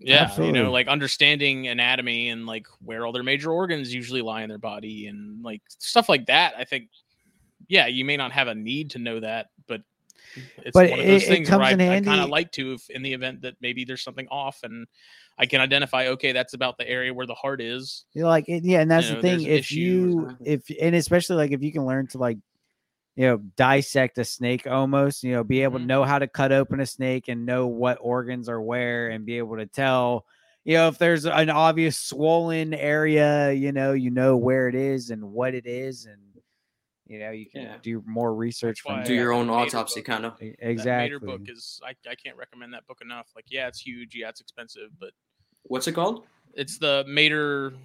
Yeah 0.07 0.23
Absolutely. 0.23 0.59
you 0.59 0.65
know 0.65 0.71
like 0.73 0.89
understanding 0.89 1.69
anatomy 1.69 2.29
and 2.31 2.47
like 2.47 2.67
where 2.81 3.05
all 3.05 3.13
their 3.13 3.23
major 3.23 3.51
organs 3.51 3.93
usually 3.93 4.23
lie 4.23 4.43
in 4.43 4.49
their 4.49 4.59
body 4.59 5.07
and 5.09 5.43
like 5.43 5.63
stuff 5.69 6.09
like 6.09 6.27
that 6.27 6.55
i 6.57 6.65
think 6.65 6.89
yeah 7.69 7.87
you 7.87 8.05
may 8.05 8.17
not 8.17 8.33
have 8.33 8.49
a 8.49 8.55
need 8.55 8.91
to 8.91 8.99
know 8.99 9.19
that 9.21 9.47
but 9.67 9.83
it's 10.59 10.73
But 10.75 10.91
one 10.91 11.01
of 11.01 11.07
those 11.07 11.23
it- 11.23 11.27
it 11.27 11.29
things 11.29 11.51
where 11.51 11.59
comes 11.59 11.81
i, 11.81 11.93
I 11.93 12.01
kind 12.01 12.21
of 12.21 12.29
like 12.31 12.53
to 12.53 12.73
if 12.75 12.89
in 12.91 13.03
the 13.03 13.13
event 13.13 13.43
that 13.43 13.55
maybe 13.61 13.85
there's 13.85 14.03
something 14.03 14.29
off 14.31 14.61
and 14.63 14.87
i 15.39 15.47
can 15.47 15.61
identify 15.61 16.09
okay 16.09 16.33
that's 16.33 16.55
about 16.55 16.79
the 16.79 16.89
area 16.89 17.13
where 17.13 17.27
the 17.27 17.35
heart 17.35 17.61
is 17.61 18.05
You're 18.15 18.29
like, 18.29 18.45
eh, 18.49 18.61
yeah, 18.63 18.81
and 18.81 18.91
that's 18.91 19.09
You 19.09 19.17
the 19.17 19.23
thing. 19.23 19.41
If 19.43 19.73
you, 19.73 20.37
if, 20.45 20.63
and 20.81 20.95
especially 20.95 21.37
like 21.37 21.53
if 21.53 21.63
you 21.63 21.73
can 21.73 21.85
learn 21.87 22.07
to 22.09 22.19
like, 22.19 22.39
you 23.17 23.27
know, 23.27 23.39
dissect 23.57 24.19
a 24.19 24.25
snake 24.25 24.67
almost, 24.67 25.25
you 25.25 25.33
know, 25.33 25.43
be 25.43 25.63
able 25.63 25.79
to 25.79 25.85
Mhm. 25.85 25.89
know 25.89 26.05
how 26.05 26.19
to 26.19 26.29
cut 26.29 26.53
open 26.53 26.81
a 26.81 26.87
snake 26.87 27.29
and 27.29 27.47
know 27.47 27.67
what 27.67 27.99
organs 28.01 28.49
are 28.49 28.61
where 28.61 29.09
and 29.09 29.25
be 29.25 29.39
able 29.39 29.57
to 29.57 29.67
tell, 29.67 30.27
you 30.65 30.75
know, 30.75 30.89
if 30.89 30.99
there's 30.99 31.25
an 31.25 31.49
obvious 31.49 31.97
swollen 31.99 32.75
area, 32.75 33.53
you 33.53 33.73
know, 33.73 33.93
you 33.93 34.11
know 34.11 34.37
where 34.37 34.69
it 34.69 34.75
is 34.75 35.11
and 35.11 35.23
what 35.33 35.55
it 35.55 35.67
is, 35.67 36.05
and 36.07 36.21
you 37.07 37.19
know, 37.21 37.31
you 37.31 37.49
can 37.49 37.63
Yeah. 37.63 37.77
do 37.83 38.03
more 38.05 38.35
research 38.35 38.81
from 38.83 39.05
Do 39.05 39.15
your 39.15 39.33
own 39.33 39.49
autopsy, 39.49 40.01
book. 40.01 40.07
kind 40.07 40.27
of. 40.27 40.43
E- 40.43 40.51
That 40.59 40.69
Exactly. 40.71 41.09
Mader 41.09 41.21
book 41.25 41.49
is 41.49 41.81
I, 41.85 41.95
I 42.11 42.17
can't 42.17 42.37
recommend 42.37 42.75
that 42.75 42.87
book 42.87 42.99
enough. 43.01 43.29
Like, 43.35 43.47
yeah, 43.49 43.69
it's 43.69 43.81
huge. 43.81 44.15
Yeah, 44.15 44.29
it's 44.29 44.41
expensive, 44.41 44.91
but 44.99 45.13
What's 45.63 45.87
it 45.89 45.93
called? 45.93 46.27
it's 46.55 46.79
the 46.79 47.05
Mader 47.09 47.77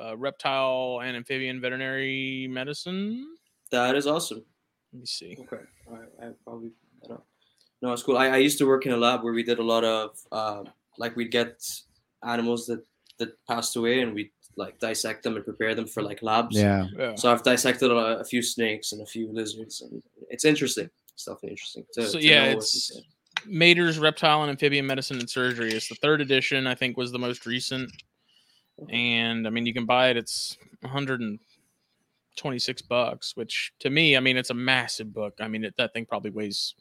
uh, 0.00 0.16
reptile 0.16 1.00
and 1.02 1.16
amphibian 1.16 1.60
veterinary 1.60 2.48
medicine. 2.50 3.35
That 3.70 3.96
is 3.96 4.06
awesome. 4.06 4.44
Let 4.92 5.00
me 5.00 5.06
see. 5.06 5.36
Okay, 5.40 5.62
all 5.88 5.94
right, 5.96 6.08
I 6.22 6.28
probably 6.44 6.70
I 7.04 7.08
don't. 7.08 7.20
No, 7.82 7.92
it's 7.92 8.02
cool. 8.02 8.16
I, 8.16 8.28
I 8.28 8.36
used 8.38 8.58
to 8.58 8.66
work 8.66 8.86
in 8.86 8.92
a 8.92 8.96
lab 8.96 9.22
where 9.22 9.32
we 9.34 9.42
did 9.42 9.58
a 9.58 9.62
lot 9.62 9.84
of 9.84 10.16
uh, 10.32 10.64
like 10.98 11.14
we'd 11.16 11.30
get 11.30 11.62
animals 12.24 12.66
that 12.66 12.84
that 13.18 13.30
passed 13.46 13.76
away 13.76 14.00
and 14.00 14.14
we 14.14 14.30
like 14.56 14.78
dissect 14.78 15.22
them 15.22 15.36
and 15.36 15.44
prepare 15.44 15.74
them 15.74 15.86
for 15.86 16.02
like 16.02 16.22
labs. 16.22 16.56
Yeah. 16.56 16.86
Yeah. 16.98 17.14
So 17.16 17.30
I've 17.30 17.42
dissected 17.42 17.90
a, 17.90 18.20
a 18.20 18.24
few 18.24 18.40
snakes 18.42 18.92
and 18.92 19.02
a 19.02 19.06
few 19.06 19.30
lizards, 19.32 19.82
and 19.82 20.02
it's 20.30 20.44
interesting. 20.44 20.88
It's 21.12 21.24
definitely 21.24 21.50
interesting. 21.50 21.84
To, 21.94 22.02
So, 22.08 22.18
to 22.18 22.24
yeah, 22.26 22.44
it's- 22.46 22.90
inside. 22.90 23.04
Mader's 23.48 23.98
Reptile 23.98 24.42
and 24.42 24.50
Amphibian 24.50 24.86
Medicine 24.86 25.18
and 25.20 25.28
Surgery. 25.30 25.70
It's 25.72 25.88
the 25.88 25.94
third 25.96 26.20
edition. 26.20 26.66
I 26.66 26.74
think 26.74 26.96
was 26.96 27.12
the 27.12 27.18
most 27.18 27.46
recent, 27.46 27.90
and 28.90 29.46
I 29.46 29.50
mean 29.50 29.66
you 29.66 29.74
can 29.74 29.86
buy 29.86 30.08
it. 30.08 30.16
It's 30.16 30.56
126 32.38 32.82
bucks, 32.82 33.36
which 33.36 33.72
to 33.80 33.90
me, 33.90 34.16
I 34.16 34.20
mean 34.20 34.36
it's 34.36 34.50
a 34.50 34.54
massive 34.54 35.12
book. 35.12 35.34
I 35.40 35.48
mean 35.48 35.64
it, 35.64 35.74
that 35.76 35.92
thing 35.92 36.06
probably 36.06 36.30
weighs 36.30 36.74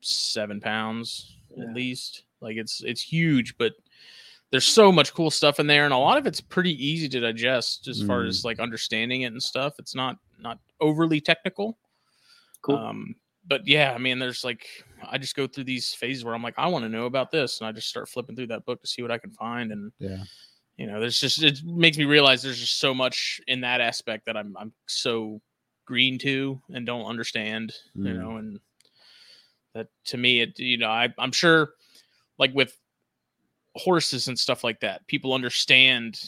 seven 0.00 0.60
pounds 0.60 1.36
Yeah. 1.56 1.64
at 1.64 1.74
least. 1.74 2.24
Like 2.40 2.56
it's 2.56 2.82
it's 2.82 3.02
huge, 3.02 3.56
but 3.58 3.72
there's 4.50 4.64
so 4.66 4.90
much 4.92 5.14
cool 5.14 5.30
stuff 5.30 5.60
in 5.60 5.66
there, 5.66 5.84
and 5.84 5.94
a 5.94 5.98
lot 5.98 6.18
of 6.18 6.26
it's 6.26 6.40
pretty 6.40 6.72
easy 6.84 7.08
to 7.08 7.20
digest 7.20 7.88
as 7.88 8.02
far 8.02 8.22
Mm. 8.22 8.28
as 8.28 8.44
like 8.44 8.58
understanding 8.60 9.22
it 9.22 9.32
and 9.32 9.42
stuff. 9.42 9.74
It's 9.78 9.94
not 9.94 10.18
not 10.38 10.58
overly 10.80 11.20
technical. 11.20 11.78
Cool. 12.62 12.76
Um, 12.76 13.14
but 13.46 13.66
yeah, 13.66 13.92
I 13.92 13.98
mean, 13.98 14.18
there's 14.18 14.44
like 14.44 14.66
I 15.08 15.18
just 15.18 15.36
go 15.36 15.46
through 15.46 15.64
these 15.64 15.94
phases 15.94 16.24
where 16.24 16.34
I'm 16.34 16.42
like, 16.42 16.54
I 16.58 16.66
want 16.68 16.84
to 16.84 16.88
know 16.88 17.06
about 17.06 17.30
this, 17.30 17.60
and 17.60 17.66
I 17.68 17.72
just 17.72 17.88
start 17.88 18.08
flipping 18.08 18.34
through 18.36 18.48
that 18.48 18.64
book 18.66 18.80
to 18.82 18.86
see 18.88 19.02
what 19.02 19.10
I 19.10 19.18
can 19.18 19.30
find, 19.30 19.72
and 19.72 19.92
Yeah. 20.00 20.24
You 20.76 20.86
know, 20.86 21.00
there's 21.00 21.20
just 21.20 21.42
it 21.42 21.62
makes 21.64 21.98
me 21.98 22.04
realize 22.04 22.42
there's 22.42 22.60
just 22.60 22.78
so 22.78 22.94
much 22.94 23.40
in 23.46 23.60
that 23.62 23.80
aspect 23.80 24.26
that 24.26 24.36
I'm 24.36 24.56
I'm 24.58 24.72
so 24.86 25.40
green 25.86 26.18
to 26.20 26.60
and 26.70 26.86
don't 26.86 27.04
understand, 27.06 27.74
you 28.02 28.14
Mm. 28.14 28.18
know, 28.18 28.36
and 28.36 28.60
that 29.74 29.88
to 30.06 30.16
me, 30.16 30.40
it 30.40 30.58
you 30.58 30.78
know, 30.78 30.90
I 30.90 31.08
I'm 31.18 31.32
sure 31.32 31.74
like 32.38 32.54
with 32.54 32.78
horses 33.76 34.28
and 34.28 34.38
stuff 34.38 34.64
like 34.64 34.80
that, 34.80 35.06
people 35.06 35.32
understand 35.32 36.20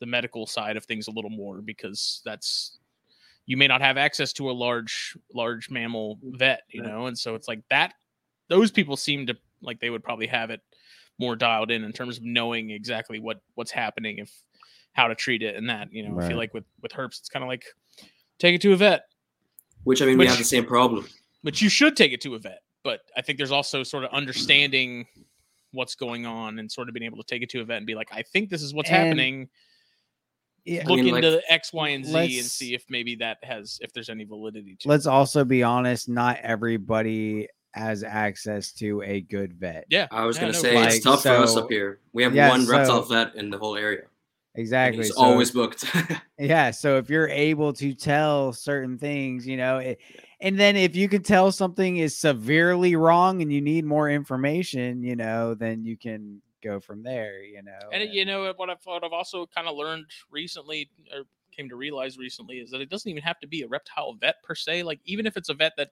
the 0.00 0.06
medical 0.06 0.46
side 0.46 0.76
of 0.76 0.84
things 0.84 1.08
a 1.08 1.10
little 1.10 1.30
more 1.30 1.60
because 1.62 2.22
that's 2.24 2.78
you 3.46 3.56
may 3.56 3.66
not 3.68 3.82
have 3.82 3.96
access 3.98 4.32
to 4.34 4.50
a 4.50 4.52
large 4.52 5.16
large 5.34 5.70
mammal 5.70 6.18
vet, 6.22 6.62
you 6.70 6.82
know, 6.82 7.06
and 7.06 7.18
so 7.18 7.34
it's 7.34 7.48
like 7.48 7.62
that. 7.70 7.94
Those 8.48 8.70
people 8.70 8.96
seem 8.96 9.26
to 9.26 9.36
like 9.62 9.80
they 9.80 9.90
would 9.90 10.04
probably 10.04 10.26
have 10.28 10.50
it 10.50 10.60
more 11.18 11.36
dialed 11.36 11.70
in 11.70 11.84
in 11.84 11.92
terms 11.92 12.16
of 12.18 12.24
knowing 12.24 12.70
exactly 12.70 13.18
what 13.20 13.40
what's 13.54 13.70
happening 13.70 14.18
if 14.18 14.30
how 14.92 15.08
to 15.08 15.14
treat 15.14 15.42
it 15.42 15.56
and 15.56 15.68
that 15.68 15.88
you 15.92 16.08
know 16.08 16.18
I 16.20 16.28
feel 16.28 16.36
like 16.36 16.52
with 16.54 16.64
with 16.82 16.92
herps 16.92 17.18
it's 17.20 17.28
kind 17.28 17.42
of 17.44 17.48
like 17.48 17.64
take 18.38 18.54
it 18.54 18.60
to 18.62 18.72
a 18.72 18.76
vet 18.76 19.02
Which 19.84 20.02
I 20.02 20.06
mean, 20.06 20.18
we 20.18 20.26
have 20.26 20.38
the 20.38 20.44
same 20.44 20.64
problem. 20.64 21.06
but 21.42 21.60
you 21.62 21.68
should 21.68 21.96
take 21.96 22.12
it 22.12 22.20
to 22.22 22.34
a 22.34 22.38
vet 22.38 22.60
but 22.82 23.00
i 23.16 23.22
think 23.22 23.38
there's 23.38 23.52
also 23.52 23.82
sort 23.82 24.04
of 24.04 24.10
understanding 24.12 25.06
what's 25.72 25.94
going 25.94 26.26
on 26.26 26.58
and 26.58 26.70
sort 26.70 26.88
of 26.88 26.94
being 26.94 27.06
able 27.06 27.16
to 27.18 27.24
take 27.26 27.42
it 27.42 27.48
to 27.50 27.60
a 27.60 27.64
vet 27.64 27.78
and 27.78 27.86
be 27.86 27.94
like 27.94 28.08
i 28.12 28.22
think 28.22 28.50
this 28.50 28.62
is 28.62 28.74
what's 28.74 28.88
And- 28.90 28.96
happening 28.98 29.48
Yeah. 30.64 30.86
look 30.88 30.98
mean, 31.00 31.14
like, 31.14 31.24
into 31.24 31.40
x 31.52 31.72
y 31.72 31.90
and 31.90 32.04
z 32.04 32.38
and 32.38 32.46
see 32.46 32.74
if 32.74 32.84
maybe 32.88 33.14
that 33.16 33.38
has 33.42 33.78
if 33.82 33.92
there's 33.92 34.08
any 34.08 34.24
validity 34.24 34.76
to 34.80 34.88
Let's 34.88 35.06
it. 35.06 35.10
also 35.10 35.44
be 35.44 35.62
honest. 35.62 36.08
Not 36.08 36.38
everybody 36.42 37.48
has 37.74 38.04
access 38.04 38.72
to 38.72 39.02
a 39.02 39.20
good 39.22 39.52
vet. 39.54 39.84
yeah 39.90 40.06
I 40.12 40.24
was 40.26 40.36
yeah, 40.36 40.42
gonna 40.42 40.52
no, 40.52 40.58
say 40.60 40.74
like, 40.76 40.94
it's 40.94 41.00
tough 41.04 41.22
for 41.24 41.30
us 41.30 41.56
up 41.56 41.68
here. 41.68 41.98
We 42.12 42.22
have 42.22 42.32
yeah, 42.34 42.48
one 42.48 42.66
reptile 42.66 43.02
so- 43.04 43.14
vet 43.14 43.34
in 43.34 43.50
the 43.50 43.58
whole 43.58 43.76
area. 43.76 44.02
and 44.54 44.60
Exactly. 44.62 45.02
He's 45.04 45.14
so- 45.16 45.22
always 45.22 45.50
booked. 45.50 45.84
Yeah, 46.38 46.70
so 46.72 46.98
if 46.98 47.08
you're 47.10 47.28
able 47.28 47.72
to 47.74 47.94
tell 47.94 48.52
certain 48.52 48.98
things, 48.98 49.46
you 49.46 49.56
know, 49.56 49.78
it, 49.78 49.98
and 50.40 50.58
then 50.58 50.76
if 50.76 50.94
you 50.96 51.08
can 51.08 51.22
tell 51.22 51.50
something 51.52 51.96
is 51.96 52.16
severely 52.16 52.94
wrong 52.96 53.40
and 53.42 53.52
you 53.52 53.60
need 53.60 53.84
more 53.84 54.08
information, 54.10 55.02
you 55.02 55.14
know, 55.16 55.54
then 55.54 55.84
you 55.84 55.96
can 55.96 56.40
go 56.62 56.78
from 56.80 57.02
there, 57.02 57.42
you 57.42 57.62
know. 57.62 57.78
and 57.92 58.02
uh, 58.02 58.06
it- 58.06 58.10
you 58.12 58.24
know 58.24 58.52
what 58.56 58.70
I've, 58.70 58.78
what 58.84 59.02
I've 59.04 59.12
also 59.12 59.46
kind 59.46 59.66
of 59.68 59.76
learned 59.76 60.06
recently 60.30 60.90
or 61.12 61.22
came 61.56 61.68
to 61.68 61.76
realize 61.76 62.18
recently 62.18 62.56
is 62.58 62.70
that 62.70 62.80
it 62.80 62.88
doesn't 62.90 63.08
even 63.10 63.22
have 63.22 63.38
to 63.40 63.46
be 63.46 63.62
a 63.62 63.68
reptile 63.68 64.12
vet 64.14 64.42
per 64.42 64.54
se 64.56 64.82
like 64.82 64.98
even 65.04 65.24
if 65.24 65.36
it's 65.36 65.48
a 65.50 65.54
vet 65.54 65.72
that 65.76 65.90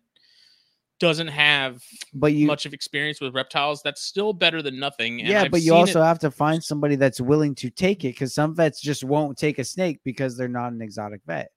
doesn't 1.03 1.29
have 1.29 1.83
but 2.15 2.33
you 2.33 2.47
much 2.47 2.65
of 2.65 2.73
experience 2.73 3.21
with 3.21 3.35
reptiles 3.35 3.83
that's 3.83 4.03
still 4.03 4.33
better 4.33 4.63
than 4.63 4.79
nothing 4.79 5.19
and 5.21 5.29
yeah, 5.29 5.43
I've 5.43 5.51
but 5.51 5.61
you 5.61 5.71
seen 5.73 5.75
it- 5.79 5.81
also 5.81 6.03
have 6.03 6.21
to 6.21 6.31
find 6.31 6.63
somebody 6.63 6.95
that's 6.95 7.21
willing 7.21 7.57
to 7.57 7.71
take 7.71 8.05
it 8.05 8.09
because 8.15 8.33
some 8.35 8.55
vets 8.55 8.81
just 8.81 9.03
won't 9.03 9.37
take 9.37 9.59
a 9.59 9.65
snake 9.65 9.99
because 10.05 10.37
they're 10.37 10.47
not 10.49 10.73
an 10.73 10.81
exotic 10.81 11.21
vet. 11.27 11.51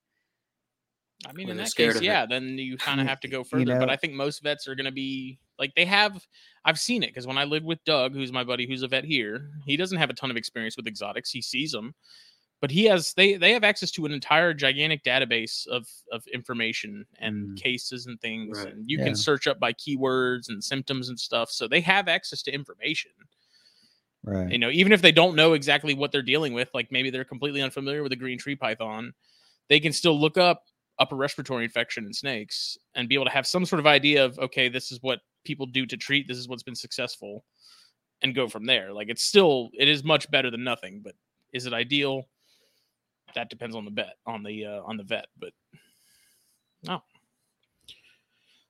I 1.28 1.32
mean, 1.32 1.48
when 1.48 1.58
in 1.60 1.64
that 1.64 1.74
case, 1.76 1.96
of 1.96 2.02
it. 2.02 2.06
yeah, 2.06 2.26
then 2.26 2.58
you 2.58 2.76
kind 2.88 3.00
of 3.00 3.08
have 3.08 3.20
to 3.22 3.28
go 3.28 3.40
you 3.40 3.44
further. 3.46 3.80
but 3.80 3.90
I 3.90 3.96
think 3.96 4.14
most 4.14 4.42
vets 4.44 4.68
are 4.68 4.76
going 4.76 4.86
to 4.86 4.92
be 4.92 5.40
like 5.60 5.74
they 5.76 5.86
have. 5.86 6.26
I've 6.66 6.80
seen 6.80 7.04
it 7.04 7.08
because 7.08 7.28
when 7.28 7.38
I 7.38 7.44
lived 7.44 7.66
with 7.66 7.84
Doug, 7.86 8.14
who's 8.14 8.32
my 8.32 8.44
buddy, 8.44 8.68
who's 8.68 8.82
a 8.82 8.88
vet 8.88 9.06
here, 9.06 9.50
he 9.66 9.78
doesn't 9.78 9.98
have 10.00 10.10
a 10.10 10.14
ton 10.14 10.32
of 10.32 10.38
experience 10.38 10.76
with 10.76 10.88
exotics. 10.88 11.30
He 11.30 11.42
sees 11.42 11.72
them, 11.72 11.94
but 12.62 12.72
he 12.72 12.86
has. 12.86 13.14
They 13.14 13.36
they 13.38 13.54
have 13.54 13.64
access 13.64 13.92
to 13.92 14.06
an 14.06 14.12
entire 14.12 14.54
gigantic 14.54 15.04
database 15.04 15.68
of 15.68 15.88
of 16.12 16.26
information 16.28 17.06
and 17.20 17.50
Mm. 17.50 17.58
cases 17.58 18.08
and 18.08 18.20
things, 18.22 18.58
Right. 18.60 18.74
and 18.74 18.90
you 18.90 18.98
Yeah. 19.00 19.06
can 19.06 19.16
search 19.16 19.48
up 19.48 19.60
by 19.60 19.74
keywords 19.74 20.50
and 20.50 20.64
symptoms 20.64 21.10
and 21.10 21.20
stuff. 21.20 21.52
So 21.52 21.68
they 21.68 21.82
have 21.82 22.08
access 22.08 22.42
to 22.44 22.54
information 22.54 23.12
Right. 24.24 24.52
you 24.52 24.58
know 24.58 24.72
even 24.72 24.92
if 24.92 25.02
they 25.04 25.12
don't 25.12 25.36
know 25.36 25.54
exactly 25.54 25.94
what 25.94 26.12
they're 26.12 26.24
dealing 26.24 26.54
with 26.54 26.70
like 26.74 26.92
maybe 26.92 27.12
they're 27.12 27.24
completely 27.24 27.62
unfamiliar 27.62 28.02
with 28.02 28.12
a 28.12 28.16
green 28.16 28.40
tree 28.40 28.56
python 28.56 29.14
they 29.70 29.80
can 29.80 29.94
still 29.94 30.20
look 30.20 30.38
up 30.38 30.64
upper 30.98 31.16
respiratory 31.16 31.64
infection 31.64 32.06
in 32.06 32.14
snakes 32.14 32.76
and 32.96 33.08
be 33.08 33.14
able 33.16 33.26
to 33.26 33.32
have 33.32 33.46
some 33.46 33.66
sort 33.66 33.80
of 33.80 33.86
idea 33.86 34.26
of 34.26 34.40
okay 34.40 34.68
this 34.68 34.92
is 34.92 34.98
what 35.02 35.20
people 35.44 35.68
do 35.68 35.86
to 35.86 35.96
treat 35.96 36.28
this 36.28 36.38
is 36.38 36.48
what's 36.48 36.64
been 36.64 36.76
successful 36.76 37.46
and 38.24 38.34
go 38.34 38.48
from 38.48 38.66
there 38.66 38.92
like 38.94 39.10
it's 39.10 39.24
still 39.24 39.70
it 39.78 39.88
is 39.88 40.04
much 40.04 40.30
better 40.32 40.50
than 40.50 40.64
nothing 40.64 41.02
but 41.04 41.14
is 41.54 41.68
it 41.68 41.74
ideal 41.74 42.24
that 43.36 43.50
depends 43.50 43.76
on 43.76 43.86
the 43.86 43.92
vet 43.92 44.16
on 44.26 44.44
the 44.44 44.66
uh, 44.66 44.82
on 44.84 44.98
the 44.98 45.04
vet 45.04 45.28
but 45.40 45.52
no 46.84 47.02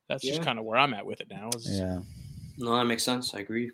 that's 0.08 0.24
just 0.24 0.42
kind 0.44 0.60
of 0.60 0.66
where 0.66 0.78
i'm 0.78 0.94
at 0.94 1.06
with 1.06 1.22
it 1.22 1.28
now 1.30 1.50
is 1.56 1.68
Yeah. 1.80 2.00
no, 2.58 2.76
that 2.78 2.86
makes 2.86 3.04
sense. 3.04 3.34
I 3.34 3.40
agree. 3.40 3.72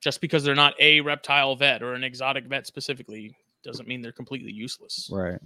just 0.00 0.20
because 0.20 0.44
they're 0.44 0.54
not 0.54 0.74
a 0.80 1.00
reptile 1.00 1.56
vet 1.56 1.82
or 1.82 1.94
an 1.94 2.04
exotic 2.04 2.44
vet 2.46 2.66
specifically 2.66 3.34
doesn't 3.64 3.88
mean 3.88 4.00
they're 4.00 4.12
completely 4.12 4.52
useless. 4.52 5.08
Right. 5.12 5.40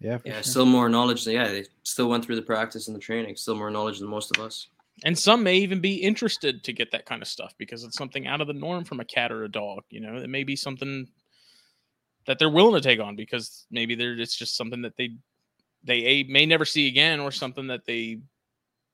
Yeah. 0.00 0.18
Yeah, 0.24 0.34
sure. 0.34 0.42
still 0.42 0.66
more 0.66 0.88
knowledge. 0.88 1.24
Than, 1.24 1.34
yeah, 1.34 1.48
they 1.48 1.64
still 1.82 2.08
went 2.08 2.24
through 2.24 2.36
the 2.36 2.42
practice 2.42 2.88
and 2.88 2.96
the 2.96 3.00
training. 3.00 3.36
Still 3.36 3.54
more 3.54 3.70
knowledge 3.70 3.98
than 3.98 4.08
most 4.08 4.34
of 4.34 4.42
us. 4.42 4.68
And 5.04 5.16
some 5.18 5.42
may 5.42 5.56
even 5.58 5.80
be 5.80 5.96
interested 5.96 6.64
to 6.64 6.72
get 6.72 6.90
that 6.92 7.04
kind 7.04 7.20
of 7.22 7.28
stuff 7.28 7.52
because 7.58 7.84
it's 7.84 7.98
something 7.98 8.26
out 8.26 8.40
of 8.40 8.46
the 8.46 8.52
norm 8.54 8.84
from 8.84 9.00
a 9.00 9.04
cat 9.04 9.30
or 9.30 9.44
a 9.44 9.48
dog. 9.50 9.82
You 9.90 10.00
know, 10.00 10.16
it 10.16 10.30
may 10.30 10.42
be 10.44 10.56
something 10.56 11.06
that 12.26 12.38
they're 12.38 12.50
willing 12.50 12.80
to 12.80 12.86
take 12.86 13.00
on 13.00 13.16
because 13.16 13.66
maybe 13.70 13.94
they're 13.94 14.18
it's 14.18 14.36
just 14.36 14.56
something 14.56 14.82
that 14.82 14.96
they 14.96 15.10
they 15.84 16.04
a, 16.06 16.22
may 16.24 16.46
never 16.46 16.64
see 16.64 16.86
again 16.88 17.20
or 17.20 17.32
something 17.32 17.66
that 17.66 17.84
they 17.86 18.20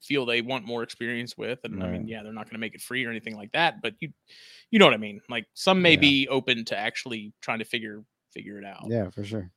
feel 0.01 0.25
they 0.25 0.41
want 0.41 0.65
more 0.65 0.81
experience 0.81 1.37
with. 1.37 1.59
And 1.63 1.83
I 1.83 1.91
mean, 1.91 2.07
yeah, 2.07 2.23
they're 2.23 2.33
not 2.33 2.45
going 2.45 2.53
to 2.53 2.59
make 2.59 2.73
it 2.73 2.81
free 2.81 3.05
or 3.05 3.09
anything 3.09 3.35
like 3.35 3.51
that, 3.51 3.81
but 3.81 3.93
you 3.99 4.11
you 4.71 4.79
know 4.79 4.85
what 4.85 4.93
I 4.93 4.97
mean. 4.97 5.21
Like 5.29 5.45
some 5.53 5.81
may 5.81 5.93
Yeah. 5.93 5.99
be 5.99 6.27
open 6.29 6.65
to 6.65 6.77
actually 6.77 7.33
trying 7.41 7.59
to 7.59 7.65
figure 7.65 8.03
figure 8.33 8.57
it 8.57 8.65
out. 8.65 8.85
Yeah, 8.87 9.09
for 9.09 9.23
sure. 9.23 9.51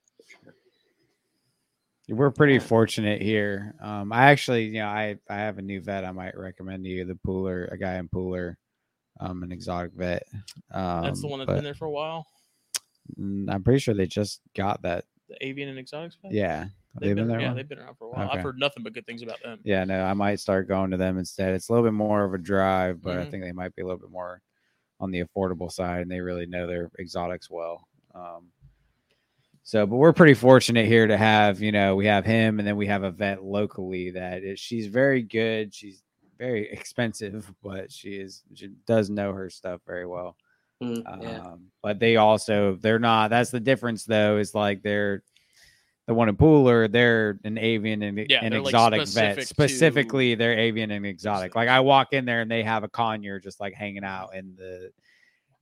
We're 2.09 2.33
pretty 2.33 2.59
fortunate 2.59 3.23
here. 3.23 3.75
Um, 3.81 4.13
I 4.13 4.31
actually, 4.31 4.67
you 4.67 4.81
know, 4.81 4.89
I 4.89 5.17
I 5.31 5.37
have 5.37 5.59
a 5.59 5.63
new 5.63 5.81
vet 5.81 6.05
I 6.05 6.11
might 6.11 6.37
recommend 6.37 6.85
to 6.85 6.91
you, 6.91 7.05
the 7.05 7.19
Pooler, 7.27 7.73
a 7.73 7.79
guy 7.79 7.95
in 7.95 8.09
Pooler, 8.09 8.57
um, 9.21 9.43
an 9.43 9.53
exotic 9.53 9.93
vet. 9.93 10.25
Um, 10.73 11.03
That's 11.03 11.21
the 11.23 11.29
one 11.29 11.39
that's 11.39 11.47
but 11.47 11.55
been 11.55 11.65
there 11.65 11.75
for 11.75 11.87
a 11.87 11.91
while. 11.91 12.27
I'm 13.19 13.63
pretty 13.63 13.81
sure 13.81 13.95
they 13.95 14.07
just 14.07 14.41
got 14.57 14.83
that. 14.83 15.05
The 15.29 15.45
avian 15.47 15.69
and 15.69 15.79
exotics. 15.79 16.17
Yeah, 16.31 16.67
they've, 16.99 17.09
they've 17.09 17.17
been 17.17 17.29
there. 17.29 17.41
Yeah, 17.41 17.49
long? 17.49 17.57
they've 17.57 17.69
been 17.69 17.79
around 17.79 17.97
for 17.97 18.07
a 18.07 18.11
while. 18.11 18.27
Okay. 18.29 18.39
I've 18.39 18.45
heard 18.45 18.59
nothing 18.59 18.83
but 18.83 18.93
good 18.93 19.07
things 19.07 19.23
about 19.23 19.43
them. 19.43 19.61
Yeah, 19.65 19.85
no, 19.85 20.03
I 20.05 20.13
might 20.15 20.41
start 20.41 20.69
going 20.69 20.91
to 20.91 20.97
them 20.97 21.19
instead. 21.19 21.55
It's 21.55 21.69
a 21.69 21.73
little 21.73 21.87
bit 21.87 21.95
more 21.95 22.25
of 22.25 22.35
a 22.35 22.39
drive, 22.39 23.03
but 23.03 23.17
I 23.19 23.25
Mhm. 23.25 23.31
think 23.31 23.45
they 23.45 23.53
might 23.53 23.75
be 23.75 23.83
a 23.83 23.87
little 23.87 24.01
bit 24.01 24.11
more 24.11 24.43
on 25.01 25.11
the 25.11 25.23
affordable 25.25 25.71
side, 25.71 26.03
and 26.03 26.11
they 26.11 26.21
really 26.21 26.47
know 26.47 26.67
their 26.67 26.91
exotics 26.99 27.51
well. 27.51 27.89
Um, 28.15 28.51
so, 29.65 29.87
but 29.87 29.97
we're 29.97 30.13
pretty 30.13 30.35
fortunate 30.35 30.87
here 30.87 31.07
to 31.07 31.17
have, 31.17 31.61
you 31.63 31.73
know, 31.73 31.95
we 31.97 32.07
have 32.07 32.25
him, 32.25 32.59
and 32.59 32.67
then 32.67 32.77
we 32.77 32.87
have 32.89 33.05
a 33.05 33.11
vet 33.11 33.43
locally 33.45 34.11
that 34.11 34.43
is 34.43 34.59
she's 34.61 34.87
very 34.87 35.23
good. 35.23 35.73
She's 35.75 36.03
very 36.39 36.69
expensive, 36.73 37.53
but 37.63 37.91
she 37.93 38.17
is 38.17 38.43
she 38.55 38.69
does 38.87 39.09
know 39.09 39.33
her 39.33 39.49
stuff 39.51 39.81
very 39.87 40.07
well. 40.07 40.37
Mm, 40.83 41.23
yeah. 41.23 41.39
Um, 41.41 41.67
but 41.83 41.99
they 41.99 42.17
also 42.17 42.77
they're 42.81 42.99
not. 42.99 43.31
That's 43.31 43.51
the 43.51 43.61
difference, 43.61 44.05
though. 44.05 44.39
Is 44.39 44.55
like 44.55 44.83
they're 44.83 45.23
the 46.07 46.15
one 46.15 46.29
in 46.29 46.37
Pooler. 46.37 46.91
They're 46.91 47.39
an 47.45 47.59
avian 47.59 48.03
and 48.03 48.19
Yeah, 48.29 48.45
an 48.45 48.51
they're, 48.51 48.61
like, 48.61 48.71
exotic 48.71 49.03
specific 49.03 49.37
vet. 49.37 49.39
to- 49.39 49.47
Specifically, 49.47 50.35
they're 50.35 50.59
avian 50.59 50.91
and 50.91 51.07
exotic. 51.07 51.55
Like 51.55 51.69
I 51.69 51.81
walk 51.81 52.13
in 52.13 52.25
there 52.25 52.41
and 52.41 52.51
they 52.51 52.63
have 52.63 52.83
a 52.85 52.89
conure 52.89 53.41
just 53.43 53.61
like 53.61 53.75
hanging 53.75 54.05
out 54.05 54.35
in 54.35 54.55
the 54.57 54.91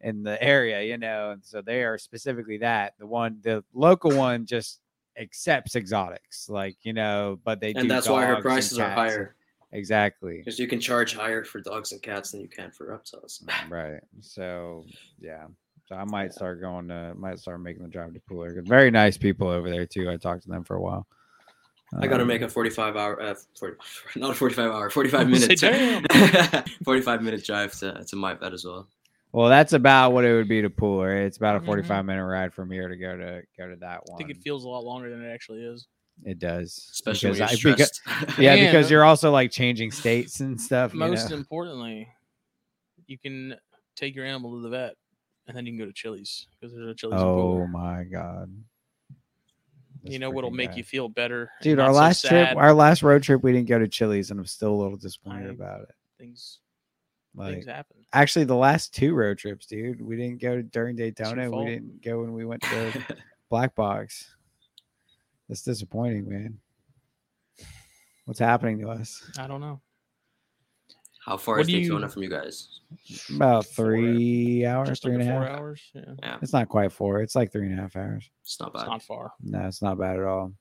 in 0.00 0.22
the 0.22 0.42
area, 0.42 0.82
you 0.82 0.96
know. 0.96 1.32
And 1.32 1.44
so 1.44 1.60
they 1.60 1.84
are 1.84 1.98
specifically 1.98 2.58
that. 2.58 2.94
The 2.98 3.06
one, 3.06 3.38
the 3.42 3.62
local 3.74 4.12
one, 4.12 4.46
just 4.46 4.80
accepts 5.18 5.76
exotics, 5.76 6.48
like 6.48 6.76
you 6.82 6.94
know. 6.94 7.38
But 7.44 7.60
they 7.60 7.74
do 7.74 7.80
and 7.80 7.90
that's 7.90 8.08
why 8.08 8.24
her 8.24 8.40
prices 8.40 8.78
are 8.78 8.88
higher 8.90 9.36
Exactly. 9.72 10.38
because 10.38 10.58
you 10.58 10.66
can 10.66 10.80
charge 10.80 11.14
higher 11.14 11.44
for 11.44 11.60
dogs 11.60 11.92
and 11.92 12.02
cats 12.02 12.32
than 12.32 12.40
you 12.40 12.48
can 12.48 12.70
for 12.72 12.86
reptiles. 12.88 13.42
right. 13.68 14.00
So 14.20 14.84
yeah. 15.20 15.46
So 15.86 15.94
I 15.96 16.04
might 16.04 16.32
start 16.32 16.60
going 16.60 16.88
to 16.88 17.14
might 17.16 17.38
start 17.38 17.60
making 17.60 17.82
the 17.82 17.88
drive 17.88 18.14
to 18.14 18.20
Pooler. 18.20 18.64
Very 18.66 18.90
nice 18.90 19.16
people 19.18 19.48
over 19.48 19.68
there 19.70 19.86
too. 19.86 20.08
I 20.10 20.16
talked 20.16 20.42
to 20.44 20.48
them 20.48 20.64
for 20.64 20.76
a 20.76 20.80
while. 20.80 21.06
I 21.98 22.06
got 22.06 22.18
to 22.18 22.22
Um, 22.22 22.28
make 22.28 22.42
a 22.42 22.48
45 22.48 22.96
hour, 22.96 23.20
uh, 23.20 23.34
40, 23.58 23.76
not 24.20 24.30
a 24.30 24.34
45 24.34 24.70
hour, 24.70 24.90
45 24.90 25.36
Say, 25.58 25.70
minute, 25.70 26.68
45 26.84 27.22
minute 27.22 27.44
drive 27.44 27.72
to, 27.80 28.04
to 28.04 28.14
my 28.16 28.34
vet 28.34 28.52
as 28.52 28.64
well. 28.64 28.86
Well, 29.32 29.48
that's 29.48 29.72
about 29.72 30.12
what 30.12 30.24
it 30.24 30.32
would 30.34 30.48
be 30.48 30.62
to 30.62 30.70
Pooler. 30.70 31.24
It's 31.26 31.36
about 31.36 31.56
a 31.56 31.60
Mhm. 31.60 31.66
45 31.66 32.04
minute 32.04 32.24
ride 32.24 32.52
from 32.54 32.70
here 32.70 32.88
to 32.88 32.96
go 32.96 33.16
to 33.16 33.42
go 33.58 33.68
to 33.68 33.76
that 33.76 34.02
one. 34.06 34.14
I 34.14 34.18
think 34.18 34.30
it 34.30 34.42
feels 34.42 34.64
a 34.64 34.68
lot 34.68 34.84
longer 34.84 35.10
than 35.10 35.24
it 35.24 35.32
actually 35.32 35.62
is. 35.64 35.86
It 36.24 36.38
does, 36.38 36.88
Especially 36.92 37.30
when 37.30 37.38
you're 37.38 37.48
I- 37.48 37.56
because- 37.76 38.00
yeah, 38.38 38.54
And- 38.54 38.66
because 38.66 38.90
you're 38.90 39.04
also 39.04 39.30
like 39.30 39.50
changing 39.50 39.90
states 39.90 40.40
and 40.40 40.60
stuff. 40.60 40.92
you 40.92 40.98
Most 41.00 41.30
know? 41.30 41.36
importantly, 41.36 42.08
you 43.06 43.18
can 43.18 43.54
take 43.96 44.14
your 44.14 44.24
animal 44.26 44.52
to 44.56 44.62
the 44.62 44.68
vet, 44.68 44.94
and 45.46 45.56
then 45.56 45.66
you 45.66 45.72
can 45.72 45.78
go 45.78 45.86
to 45.86 45.92
Chili's 45.92 46.46
because 46.60 46.74
there's 46.74 46.88
a 46.88 46.94
Chili's. 46.94 47.20
Oh 47.20 47.56
Pooler. 47.66 47.70
my 47.70 48.04
god! 48.04 48.52
You 50.02 50.18
know 50.18 50.30
what'll 50.30 50.50
freaking 50.50 50.54
make 50.56 50.70
guy. 50.70 50.76
you 50.76 50.84
feel 50.84 51.08
better, 51.08 51.50
dude? 51.62 51.78
not 51.78 51.88
Our 51.88 51.92
so 51.94 51.98
last 52.00 52.24
trip, 52.26 52.56
our 52.56 52.72
last 52.72 53.02
road 53.02 53.22
trip, 53.22 53.42
we 53.42 53.52
didn't 53.52 53.68
go 53.68 53.78
to 53.78 53.88
Chili's, 53.88 54.30
and 54.30 54.38
I'm 54.40 54.46
still 54.46 54.72
a 54.74 54.76
little 54.80 54.96
disappointed 54.96 55.48
I- 55.48 55.52
about 55.52 55.82
it. 55.82 55.88
things 56.18 56.58
Like, 57.34 57.54
things 57.54 57.66
happen. 57.66 57.96
actually, 58.12 58.44
the 58.44 58.56
last 58.56 58.94
two 58.94 59.14
road 59.14 59.38
trips, 59.38 59.66
dude, 59.66 60.00
we 60.00 60.16
didn't 60.16 60.40
go 60.40 60.60
during 60.62 60.96
Daytona. 60.96 61.50
We 61.50 61.64
didn't 61.66 62.02
go 62.02 62.20
when 62.20 62.32
we 62.32 62.44
went 62.44 62.62
to 62.62 63.04
Black 63.50 63.74
Box. 63.74 64.34
That's 65.50 65.62
disappointing, 65.62 66.28
man. 66.28 66.58
What's 68.24 68.38
happening 68.38 68.78
to 68.78 68.88
us? 68.90 69.20
I 69.36 69.48
don't 69.48 69.60
know. 69.60 69.80
How 71.26 71.36
far 71.36 71.56
What 71.56 71.62
is 71.62 71.66
do 71.66 71.72
you- 71.72 71.80
Daytona 71.82 72.08
from 72.08 72.22
you 72.22 72.30
guys? 72.30 72.68
About 73.34 73.66
Four- 73.66 73.86
three 73.86 74.64
hours, 74.64 74.88
Just 74.90 75.02
three 75.02 75.14
and 75.14 75.22
a 75.22 75.24
half. 75.26 75.34
four 75.42 75.48
hours. 75.48 75.82
Yeah, 75.92 76.02
Yeah, 76.22 76.38
It's 76.40 76.52
not 76.52 76.68
quite 76.68 76.92
four. 76.92 77.20
It's 77.20 77.34
like 77.34 77.50
three 77.50 77.66
and 77.66 77.76
a 77.76 77.82
half 77.82 77.96
hours. 77.96 78.30
it's 78.42 78.60
not 78.60 78.70
it's 78.74 78.84
bad. 78.84 78.88
not 78.90 79.02
far. 79.02 79.32
No, 79.42 79.66
it's 79.66 79.82
not 79.82 79.98
bad 79.98 80.18
at 80.20 80.24
all. 80.24 80.52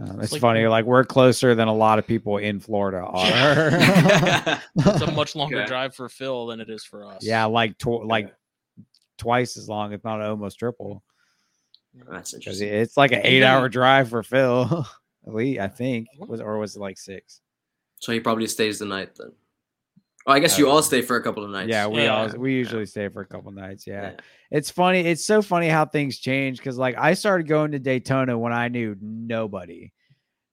Um, 0.00 0.20
it's 0.20 0.30
like- 0.30 0.40
funny, 0.40 0.64
like 0.68 0.84
we're 0.84 1.02
closer 1.02 1.56
than 1.56 1.66
a 1.66 1.74
lot 1.74 1.98
of 1.98 2.06
people 2.06 2.36
in 2.36 2.60
Florida 2.60 2.98
are. 2.98 4.60
It's 4.76 5.02
a 5.02 5.10
much 5.10 5.34
longer 5.34 5.58
Okay. 5.58 5.66
drive 5.66 5.96
for 5.96 6.08
Phil 6.08 6.46
than 6.46 6.60
it 6.60 6.70
is 6.70 6.84
for 6.84 7.04
us. 7.04 7.24
yeah, 7.26 7.44
like 7.46 7.76
tw- 7.78 8.04
like 8.04 8.32
twice 9.16 9.56
as 9.56 9.68
long, 9.68 9.92
if 9.92 10.04
not 10.04 10.22
almost 10.22 10.60
triple. 10.60 11.02
That's 12.10 12.34
interesting. 12.34 12.68
it's 12.68 12.96
like 12.96 13.12
an 13.12 13.20
eight-hour 13.24 13.68
drive 13.68 14.10
for 14.10 14.22
Phil. 14.22 14.86
we, 15.24 15.60
I 15.60 15.68
think 15.68 16.08
was 16.18 16.40
or 16.40 16.58
was 16.58 16.76
it 16.76 16.80
like 16.80 16.98
six? 16.98 17.40
So 18.00 18.12
he 18.12 18.20
probably 18.20 18.46
stays 18.46 18.78
the 18.78 18.86
night 18.86 19.10
then. 19.16 19.32
Oh, 20.26 20.32
I 20.32 20.40
guess 20.40 20.58
you 20.58 20.68
all 20.68 20.82
stay 20.82 21.00
for 21.00 21.16
a 21.16 21.22
couple 21.22 21.42
of 21.42 21.50
nights. 21.50 21.70
Yeah, 21.70 21.86
we 21.86 22.02
Yeah. 22.02 22.14
all 22.16 22.28
we 22.36 22.52
usually 22.52 22.84
stay 22.86 23.08
for 23.08 23.22
a 23.22 23.26
couple 23.26 23.50
nights. 23.50 23.86
Yeah. 23.86 24.10
Yeah. 24.10 24.16
It's 24.50 24.70
funny. 24.70 25.00
It's 25.00 25.24
so 25.24 25.40
funny 25.40 25.68
how 25.68 25.86
things 25.86 26.18
change 26.18 26.58
because 26.58 26.76
like 26.76 26.96
I 26.98 27.14
started 27.14 27.48
going 27.48 27.72
to 27.72 27.78
Daytona 27.78 28.38
when 28.38 28.52
I 28.52 28.68
knew 28.68 28.94
nobody. 29.00 29.90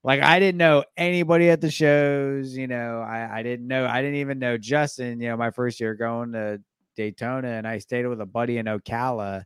Like 0.03 0.21
I 0.21 0.39
didn't 0.39 0.59
know 0.59 0.85
anybody 0.95 1.49
at 1.49 1.59
the 1.61 1.69
shows. 1.71 2.55
You 2.55 2.67
know, 2.67 3.01
I, 3.01 3.39
I 3.39 3.43
didn't 3.43 3.67
know 3.67 3.85
I 3.85 4.01
didn't 4.01 4.17
even 4.17 4.39
know 4.39 4.57
Justin, 4.57 5.19
you 5.19 5.27
know, 5.29 5.35
my 5.37 5.51
first 5.51 5.79
year 5.79 5.93
going 5.93 6.31
to 6.33 6.61
Daytona 6.95 7.49
and 7.49 7.67
I 7.67 7.79
stayed 7.79 8.07
with 8.07 8.21
a 8.21 8.25
buddy 8.25 8.57
in 8.57 8.67
Ocala. 8.67 9.43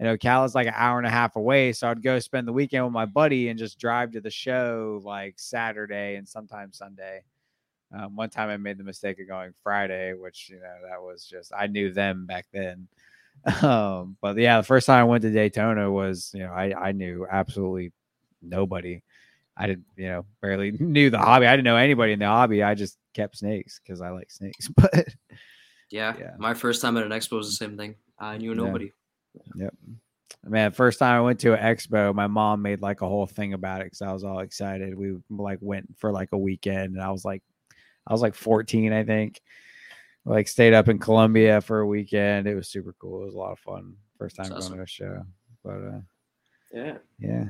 And 0.00 0.18
Ocala's 0.18 0.54
like 0.54 0.66
an 0.66 0.72
hour 0.74 0.96
and 0.96 1.06
a 1.06 1.10
half 1.10 1.36
away. 1.36 1.74
So 1.74 1.88
I'd 1.88 2.02
go 2.02 2.18
spend 2.20 2.48
the 2.48 2.54
weekend 2.54 2.84
with 2.84 2.92
my 2.92 3.04
buddy 3.04 3.50
and 3.50 3.58
just 3.58 3.78
drive 3.78 4.12
to 4.12 4.22
the 4.22 4.30
show 4.30 5.02
like 5.04 5.34
Saturday 5.36 6.16
and 6.16 6.26
sometimes 6.26 6.78
Sunday. 6.78 7.22
Um, 7.94 8.16
one 8.16 8.30
time 8.30 8.48
I 8.48 8.56
made 8.56 8.78
the 8.78 8.84
mistake 8.84 9.20
of 9.20 9.28
going 9.28 9.52
Friday, 9.62 10.14
which 10.14 10.48
you 10.48 10.56
know 10.56 10.88
that 10.88 11.02
was 11.02 11.26
just 11.26 11.52
I 11.56 11.66
knew 11.66 11.92
them 11.92 12.26
back 12.26 12.46
then. 12.52 12.88
Um, 13.62 14.18
but 14.20 14.36
yeah, 14.36 14.58
the 14.58 14.66
first 14.66 14.86
time 14.86 15.00
I 15.00 15.04
went 15.04 15.22
to 15.22 15.30
Daytona 15.30 15.90
was 15.90 16.30
you 16.34 16.40
know 16.40 16.52
I 16.52 16.88
I 16.88 16.92
knew 16.92 17.26
absolutely 17.30 17.90
nobody. 18.42 19.02
I 19.56 19.66
didn't 19.66 19.86
you 19.96 20.08
know 20.08 20.26
barely 20.42 20.72
knew 20.78 21.08
the 21.08 21.18
hobby. 21.18 21.46
I 21.46 21.52
didn't 21.56 21.64
know 21.64 21.76
anybody 21.76 22.12
in 22.12 22.18
the 22.18 22.26
hobby. 22.26 22.62
I 22.62 22.74
just 22.74 22.98
kept 23.14 23.38
snakes 23.38 23.80
because 23.82 24.02
I 24.02 24.10
like 24.10 24.30
snakes. 24.30 24.68
But 24.76 25.08
yeah. 25.90 26.14
Yeah. 26.18 26.32
My 26.38 26.54
first 26.54 26.82
time 26.82 26.96
at 26.96 27.04
an 27.04 27.12
expo 27.12 27.38
was 27.38 27.48
the 27.48 27.56
same 27.56 27.76
thing. 27.78 27.94
I 28.18 28.36
knew 28.36 28.54
Yeah. 28.54 28.99
Nobody. 29.54 29.76
man, 30.44 30.72
first 30.72 30.98
time 30.98 31.16
I 31.16 31.20
went 31.20 31.40
to 31.40 31.52
an 31.54 31.60
expo, 31.60 32.14
my 32.14 32.26
mom 32.26 32.62
made 32.62 32.82
like 32.82 33.02
a 33.02 33.08
whole 33.08 33.26
thing 33.26 33.52
about 33.52 33.80
it 33.80 33.84
because 33.84 34.02
I 34.02 34.12
was 34.12 34.24
all 34.24 34.40
excited. 34.40 34.96
We 34.96 35.16
like 35.28 35.58
went 35.60 35.96
for 35.98 36.12
like 36.12 36.30
a 36.32 36.38
weekend, 36.38 36.94
and 36.94 37.02
I 37.02 37.10
was 37.10 37.24
like, 37.24 37.42
I 38.06 38.12
was 38.12 38.22
like 38.22 38.34
14, 38.34 38.92
I 38.92 39.04
think. 39.04 39.40
Like 40.24 40.48
stayed 40.48 40.74
up 40.74 40.88
in 40.88 40.98
Columbia 40.98 41.60
for 41.60 41.80
a 41.80 41.86
weekend. 41.86 42.46
It 42.46 42.54
was 42.54 42.68
super 42.68 42.94
cool. 42.98 43.22
It 43.22 43.26
was 43.26 43.34
a 43.34 43.38
lot 43.38 43.52
of 43.52 43.58
fun. 43.58 43.94
First 44.18 44.36
time 44.36 44.50
That's 44.50 44.68
going 44.68 44.78
to 44.78 44.84
a 44.84 44.86
show, 44.86 45.24
but 45.64 45.70
uh, 45.70 46.00
Yeah. 46.74 46.98
yeah, 47.18 47.44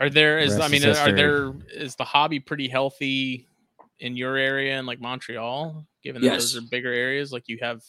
Are 0.00 0.10
there 0.10 0.40
is 0.40 0.58
I 0.58 0.66
mean 0.68 0.82
is 0.82 0.98
are 0.98 1.12
there 1.12 1.52
is 1.72 1.94
the 1.94 2.04
hobby 2.04 2.40
pretty 2.40 2.66
healthy 2.66 3.48
in 4.00 4.16
your 4.16 4.36
area 4.36 4.76
and 4.76 4.86
like 4.86 5.00
Montreal, 5.00 5.86
given 6.02 6.20
that 6.22 6.30
those 6.30 6.56
are 6.56 6.62
bigger 6.62 6.92
areas? 6.92 7.32
Like 7.32 7.44
you 7.46 7.58
have 7.62 7.82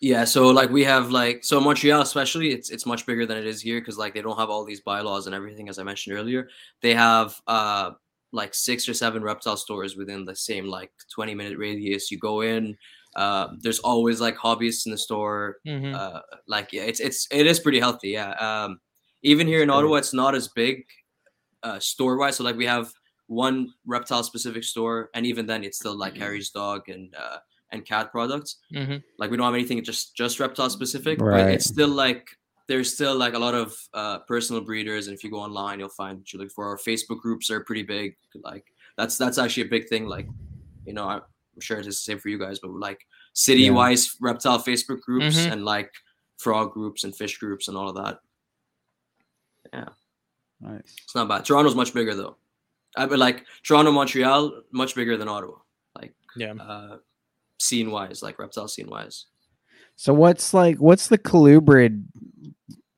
Yeah, 0.00 0.24
so 0.24 0.48
like 0.48 0.70
we 0.70 0.84
have 0.84 1.10
like 1.10 1.44
so 1.44 1.60
Montreal 1.60 2.02
especially 2.02 2.50
it's 2.52 2.68
it's 2.70 2.84
much 2.84 3.06
bigger 3.06 3.24
than 3.26 3.38
it 3.38 3.46
is 3.46 3.62
here 3.62 3.80
because 3.80 3.96
like 3.96 4.12
they 4.12 4.20
don't 4.22 4.38
have 4.38 4.50
all 4.50 4.64
these 4.64 4.80
bylaws 4.80 5.26
and 5.26 5.34
everything 5.34 5.68
as 5.68 5.78
I 5.78 5.82
mentioned 5.82 6.16
earlier. 6.16 6.48
They 6.82 6.94
have 6.94 7.40
uh 7.46 7.92
like 8.32 8.52
six 8.52 8.88
or 8.88 8.94
seven 8.94 9.22
reptile 9.22 9.56
stores 9.56 9.96
within 9.96 10.24
the 10.24 10.34
same 10.36 10.66
like 10.66 10.90
20 11.14 11.34
minute 11.34 11.56
radius. 11.56 12.10
You 12.10 12.18
go 12.18 12.40
in, 12.42 12.76
uh, 13.14 13.48
there's 13.60 13.78
always 13.78 14.20
like 14.20 14.36
hobbyists 14.36 14.86
in 14.86 14.92
the 14.92 14.98
store. 14.98 15.58
Mhm. 15.66 15.94
Uh, 15.94 16.20
like 16.48 16.72
yeah, 16.72 16.82
it's 16.82 17.00
it's 17.00 17.26
it 17.30 17.46
is 17.46 17.60
pretty 17.60 17.78
healthy. 17.78 18.10
Yeah. 18.10 18.32
Um, 18.32 18.80
even 19.22 19.46
here 19.46 19.62
in. 19.62 19.70
Ottawa, 19.70 19.96
it's 19.96 20.12
not 20.12 20.34
as 20.34 20.48
big 20.48 20.84
uh, 21.62 21.78
store 21.78 22.18
wise. 22.18 22.36
So 22.36 22.44
like 22.44 22.56
we 22.56 22.66
have 22.66 22.92
one 23.28 23.72
reptile 23.86 24.22
specific 24.24 24.64
store, 24.64 25.10
and 25.14 25.24
even 25.24 25.46
then, 25.46 25.64
it's 25.64 25.78
still 25.78 25.96
like 25.96 26.16
Harry's 26.16 26.50
dog 26.50 26.88
and 26.88 27.14
uh, 27.14 27.38
and 27.74 27.84
cat 27.84 28.10
products 28.12 28.50
Mhm. 28.72 29.02
like 29.18 29.30
we 29.30 29.36
don't 29.36 29.44
have 29.50 29.54
anything 29.60 29.82
just 29.84 30.14
just 30.16 30.40
reptile 30.40 30.70
specific 30.70 31.18
but 31.18 31.24
Right. 31.26 31.54
it's 31.54 31.66
still 31.74 31.88
like 32.04 32.24
there's 32.68 32.90
still 32.94 33.14
like 33.24 33.34
a 33.34 33.38
lot 33.46 33.54
of 33.54 33.68
uh 33.92 34.18
personal 34.20 34.62
breeders 34.62 35.06
and 35.08 35.14
if 35.16 35.22
you 35.24 35.30
go 35.30 35.40
online 35.48 35.78
you'll 35.80 35.88
find 36.02 36.18
what 36.18 36.32
you 36.32 36.38
look 36.38 36.50
for 36.52 36.64
our 36.70 36.78
facebook 36.78 37.20
groups 37.20 37.50
are 37.50 37.60
pretty 37.68 37.82
big 37.82 38.16
like 38.50 38.64
that's 38.96 39.18
that's 39.18 39.38
actually 39.42 39.64
a 39.66 39.72
big 39.76 39.88
thing 39.88 40.06
like 40.16 40.26
you 40.86 40.94
know 40.96 41.06
i'm 41.12 41.22
sure 41.60 41.76
it's 41.78 41.86
the 41.88 41.92
same 41.92 42.18
for 42.18 42.28
you 42.30 42.38
guys 42.38 42.58
but 42.60 42.70
like 42.88 43.00
city 43.34 43.68
wise 43.70 44.16
reptile 44.20 44.58
facebook 44.70 45.00
groups 45.08 45.36
Mhm. 45.36 45.52
and 45.52 45.64
like 45.64 45.92
frog 46.38 46.72
groups 46.72 47.04
and 47.04 47.14
fish 47.14 47.38
groups 47.38 47.68
and 47.68 47.76
all 47.76 47.88
of 47.88 47.96
that 48.02 48.16
Yeah, 49.72 49.88
nice. 50.60 50.94
it's 51.04 51.14
not 51.14 51.28
bad 51.28 51.44
toronto's 51.44 51.74
much 51.74 51.92
bigger 51.94 52.14
though 52.14 52.36
i 52.96 53.06
mean 53.06 53.18
like 53.18 53.44
toronto 53.66 53.90
montreal 53.92 54.62
much 54.72 54.94
bigger 54.94 55.16
than 55.16 55.28
ottawa 55.28 55.58
like 56.00 56.14
Yeah. 56.36 56.54
uh 56.54 56.98
scene 57.58 57.90
wise 57.90 58.22
like 58.22 58.38
reptile 58.38 58.68
scene 58.68 58.88
wise 58.90 59.26
So 59.96 60.12
what's 60.12 60.52
like 60.54 60.78
what's 60.78 61.08
the 61.08 61.18
colubrid 61.18 62.04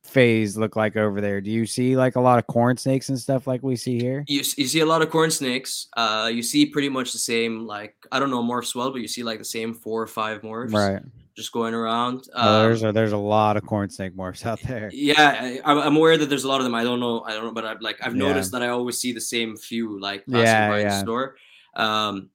phase 0.04 0.56
look 0.56 0.76
like 0.76 0.96
over 0.96 1.20
there? 1.20 1.40
Do 1.40 1.50
you 1.50 1.66
see 1.66 1.96
like 1.96 2.16
a 2.16 2.20
lot 2.20 2.38
of 2.38 2.46
corn 2.46 2.76
snakes 2.76 3.08
and 3.10 3.18
stuff 3.18 3.46
like 3.46 3.62
we 3.62 3.76
see 3.76 3.98
here? 4.00 4.24
you, 4.28 4.38
you 4.56 4.66
see 4.66 4.80
a 4.80 4.86
lot 4.86 5.02
of 5.02 5.10
corn 5.10 5.30
snakes. 5.30 5.88
Uh, 5.96 6.30
you 6.32 6.42
see 6.42 6.64
pretty 6.66 6.88
much 6.88 7.12
the 7.12 7.18
same, 7.18 7.66
like 7.66 7.94
I 8.10 8.18
don't 8.18 8.30
know 8.30 8.42
morphs 8.42 8.74
well, 8.74 8.90
but 8.92 9.00
you 9.02 9.08
see 9.08 9.22
like 9.22 9.38
the 9.38 9.44
same 9.44 9.74
four 9.74 10.00
or 10.02 10.06
five 10.06 10.40
morphs 10.42 10.72
Right. 10.72 11.02
just 11.36 11.52
going 11.52 11.74
around. 11.74 12.28
Well, 12.34 12.62
there's 12.62 12.82
Um, 12.82 12.88
a, 12.90 12.92
there's 12.92 13.12
a 13.12 13.16
lot 13.18 13.56
of 13.58 13.66
corn 13.66 13.90
snake 13.90 14.16
morphs 14.16 14.46
out 14.46 14.60
there. 14.62 14.90
yeah, 14.92 15.36
I, 15.38 15.60
I'm- 15.64 15.78
I'm 15.78 15.96
aware 15.96 16.16
that 16.16 16.28
there's 16.30 16.44
a 16.44 16.48
lot 16.48 16.60
of 16.60 16.64
them. 16.64 16.74
I 16.74 16.84
don't 16.84 17.00
know, 17.00 17.20
I 17.22 17.32
don't 17.32 17.44
know, 17.44 17.52
but 17.52 17.66
I've 17.66 17.80
like 17.82 17.98
I've 18.02 18.14
Yeah. 18.14 18.20
noticed 18.20 18.52
that 18.52 18.62
I 18.62 18.68
always 18.68 18.96
see 18.98 19.12
the 19.12 19.20
same 19.20 19.56
few 19.56 20.00
like 20.00 20.24
passing 20.26 20.42
Yeah, 20.42 20.68
by 20.68 20.78
in 20.80 20.86
the 20.86 20.94
yeah. 20.94 21.02
store. 21.02 21.36
Um, 21.74 22.30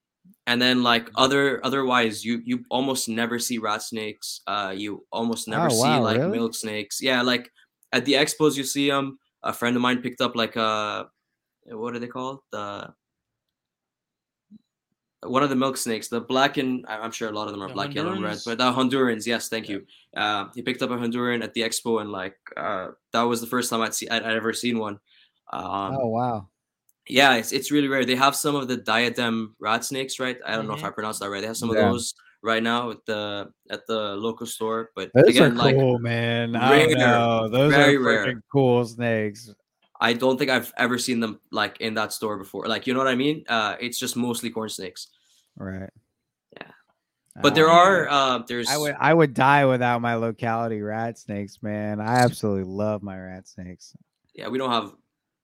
and 0.48 0.62
then 0.62 0.84
like 0.84 1.10
other 1.16 1.64
otherwise, 1.66 2.26
you 2.26 2.42
you 2.46 2.66
almost 2.70 3.08
never 3.10 3.40
see 3.40 3.58
rat 3.58 3.84
snakes. 3.84 4.42
Uh, 4.48 4.74
you 4.76 5.06
almost 5.12 5.48
never 5.48 5.70
Oh, 5.70 5.74
see 5.84 6.00
like 6.00 6.18
really? 6.18 6.40
milk 6.40 6.56
snakes. 6.56 7.02
Yeah, 7.02 7.22
like 7.22 7.52
at 7.92 8.06
the 8.06 8.14
expos 8.14 8.58
you 8.58 8.64
see 8.64 8.90
them. 8.90 9.20
A 9.44 9.54
friend 9.54 9.76
of 9.76 9.82
mine 9.82 10.02
picked 10.02 10.22
up 10.22 10.36
like 10.36 10.56
a 10.56 11.10
what 11.66 11.96
are 11.96 12.00
they 12.00 12.08
called? 12.08 12.42
The 12.52 12.94
one 15.24 15.44
of 15.44 15.50
the 15.50 15.56
milk 15.56 15.78
snakes, 15.78 16.08
the 16.08 16.20
black 16.20 16.58
and 16.58 16.84
I- 16.88 16.98
I'm 16.98 17.12
sure 17.12 17.30
a 17.30 17.32
lot 17.32 17.48
of 17.48 17.54
them 17.54 17.62
are 17.62 17.68
The 17.68 17.74
black, 17.74 17.94
yellow, 17.94 18.12
and 18.12 18.24
red, 18.24 18.40
but 18.44 18.58
the 18.58 18.72
Hondurans, 18.72 19.28
yes, 19.28 19.50
thank 19.50 19.70
you. 19.70 19.86
Uh, 20.18 20.48
he 20.56 20.64
picked 20.64 20.82
up 20.82 20.90
a 20.90 20.96
Honduran 20.98 21.44
at 21.44 21.54
the 21.54 21.62
expo, 21.62 22.02
and 22.02 22.12
like 22.12 22.38
uh, 22.58 22.90
that 23.14 23.22
was 23.24 23.40
the 23.40 23.48
first 23.48 23.70
time 23.70 23.82
I'd 23.82 23.94
see 23.94 24.10
I'd, 24.10 24.24
I'd 24.24 24.36
ever 24.36 24.54
seen 24.54 24.80
one. 24.80 25.00
Um, 25.54 25.94
oh 25.94 26.08
wow. 26.08 26.50
Yeah, 27.08 27.36
it's 27.36 27.52
it's 27.52 27.72
really 27.72 27.88
rare. 27.88 28.06
They 28.06 28.16
have 28.16 28.36
some 28.36 28.56
of 28.56 28.68
the 28.68 28.78
diadem 28.78 29.56
rat 29.60 29.84
snakes, 29.84 30.20
right? 30.20 30.38
I 30.46 30.56
don't 30.56 30.68
know 30.68 30.74
if 30.76 30.84
I 30.84 30.90
Mhm. 30.90 30.94
pronounced 30.94 31.20
that 31.22 31.30
right. 31.30 31.42
They 31.42 31.48
have 31.48 31.58
some 31.58 31.72
Yeah. 31.72 31.88
of 31.88 31.92
those 31.94 32.14
right 32.44 32.62
now 32.64 32.92
at 32.92 33.06
the 33.06 33.52
at 33.70 33.86
the 33.88 34.16
local 34.16 34.46
store, 34.46 34.92
but 34.96 35.12
Those 35.14 35.30
again, 35.30 35.52
are 35.54 35.56
like 35.56 35.76
cool, 35.76 36.00
man. 36.00 36.56
I 36.56 36.86
rare, 36.86 36.96
know. 36.96 37.50
Those 37.50 37.74
very 37.74 37.98
are 37.98 38.02
rare. 38.02 38.26
freaking 38.28 38.42
cool 38.52 38.86
snakes. 38.86 39.50
I 40.00 40.14
don't 40.14 40.38
think 40.38 40.50
I've 40.50 40.74
ever 40.78 40.98
seen 40.98 41.20
them 41.20 41.40
like 41.52 41.80
in 41.82 41.94
that 41.96 42.14
store 42.14 42.38
before. 42.38 42.68
Like 42.68 42.88
you 42.88 42.94
know 42.94 43.00
what 43.00 43.08
I 43.08 43.16
mean? 43.16 43.44
Uh, 43.48 43.76
it's 43.80 44.00
just 44.00 44.16
mostly 44.16 44.50
corn 44.50 44.70
snakes. 44.70 45.08
Right. 45.58 45.90
Yeah. 46.58 46.72
But 47.42 47.56
there 47.56 47.70
are 47.70 48.08
uh, 48.10 48.40
there's 48.48 48.70
I 48.70 48.78
would 48.78 48.96
I 49.00 49.14
would 49.14 49.34
die 49.34 49.66
without 49.66 50.02
my 50.02 50.16
locality 50.16 50.82
rat 50.82 51.18
snakes, 51.18 51.62
man. 51.62 52.00
I 52.00 52.20
absolutely 52.20 52.64
love 52.64 53.02
my 53.04 53.18
rat 53.20 53.48
snakes. 53.48 53.96
yeah 54.34 54.48
we 54.48 54.58
don't 54.58 54.72
have 54.72 54.94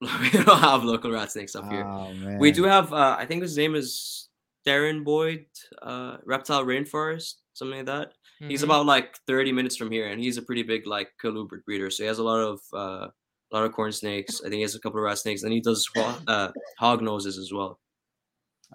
we 0.22 0.30
don't 0.30 0.60
have 0.60 0.84
local 0.84 1.12
rat 1.12 1.32
snakes 1.32 1.56
up 1.56 1.70
here. 1.72 1.84
Oh 1.86 2.14
man. 2.14 2.38
We 2.40 2.52
do 2.52 2.64
have 2.64 2.94
uh, 2.94 3.16
I 3.18 3.26
think 3.26 3.42
his 3.42 3.58
name 3.58 3.74
is 3.76 4.30
Darren 4.66 5.04
Boyd, 5.04 5.46
uh, 5.82 6.18
Reptile 6.26 6.66
Rainforest, 6.66 7.36
something 7.54 7.78
like 7.78 7.86
that. 7.88 8.14
He's 8.40 8.62
Mhm. 8.62 8.66
about 8.66 8.86
like 8.86 9.18
30 9.26 9.52
minutes 9.52 9.76
from 9.76 9.90
here, 9.90 10.08
and 10.10 10.22
he's 10.22 10.38
a 10.38 10.44
pretty 10.44 10.62
big 10.62 10.86
like 10.86 11.10
colubrid 11.24 11.64
breeder. 11.66 11.90
So 11.90 12.04
he 12.04 12.08
has 12.08 12.20
a 12.20 12.24
lot 12.24 12.40
of 12.40 12.60
uh, 12.74 13.08
a 13.08 13.52
lot 13.52 13.64
of 13.66 13.72
corn 13.72 13.92
snakes. 13.92 14.42
I 14.42 14.44
think 14.50 14.56
he 14.56 14.62
has 14.62 14.76
a 14.76 14.80
couple 14.80 15.00
of 15.00 15.04
rat 15.06 15.18
snakes, 15.18 15.42
and 15.44 15.52
he 15.52 15.62
does 15.62 15.88
ho- 15.96 16.20
uh, 16.28 16.50
hog 16.78 17.02
noses 17.02 17.38
as 17.40 17.52
well, 17.52 17.80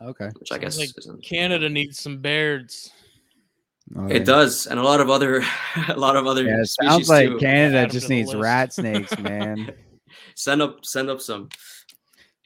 Okay. 0.03 0.31
which 0.41 0.51
I 0.51 0.59
guess 0.59 0.79
like 0.79 0.91
isn't. 0.99 1.23
Canada 1.25 1.69
needs 1.69 2.01
some 2.01 2.19
bears. 2.21 2.91
Okay. 3.97 4.17
It 4.17 4.25
does, 4.25 4.67
and 4.67 4.81
a 4.81 4.83
lot 4.83 5.01
of 5.01 5.11
other 5.11 5.45
a 5.89 5.97
lot 5.97 6.17
of 6.17 6.27
other 6.27 6.43
Yeah, 6.45 6.61
it 6.63 6.67
sounds 6.83 7.09
like 7.09 7.29
too. 7.29 7.39
Canada 7.39 7.87
just 7.93 8.09
needs 8.09 8.31
list. 8.33 8.43
rat 8.43 8.73
snakes, 8.81 9.17
man. 9.19 9.71
Send 10.35 10.63
up 10.63 10.85
send 10.85 11.11
up 11.11 11.21
some. 11.21 11.49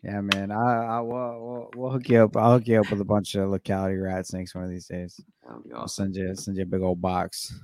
yeah, 0.02 0.20
man. 0.20 0.50
I, 0.50 0.96
I 0.96 1.00
will 1.00 1.38
we'll, 1.40 1.70
we'll 1.76 1.90
hook 1.90 2.08
you 2.08 2.22
up. 2.24 2.36
I'll 2.36 2.52
hook 2.58 2.66
you 2.68 2.80
up 2.80 2.90
with 2.90 3.00
a 3.00 3.04
bunch 3.04 3.34
of 3.34 3.50
locality 3.50 3.96
rat 3.96 4.26
snakes 4.26 4.54
one 4.54 4.64
of 4.64 4.70
these 4.70 4.86
days. 4.86 5.20
That 5.46 5.54
would 5.54 5.64
be 5.64 5.72
I'll 5.72 5.88
send 5.88 6.14
you 6.16 6.34
send 6.36 6.56
you 6.56 6.62
a 6.64 6.66
big 6.66 6.82
old 6.82 7.00
box. 7.00 7.54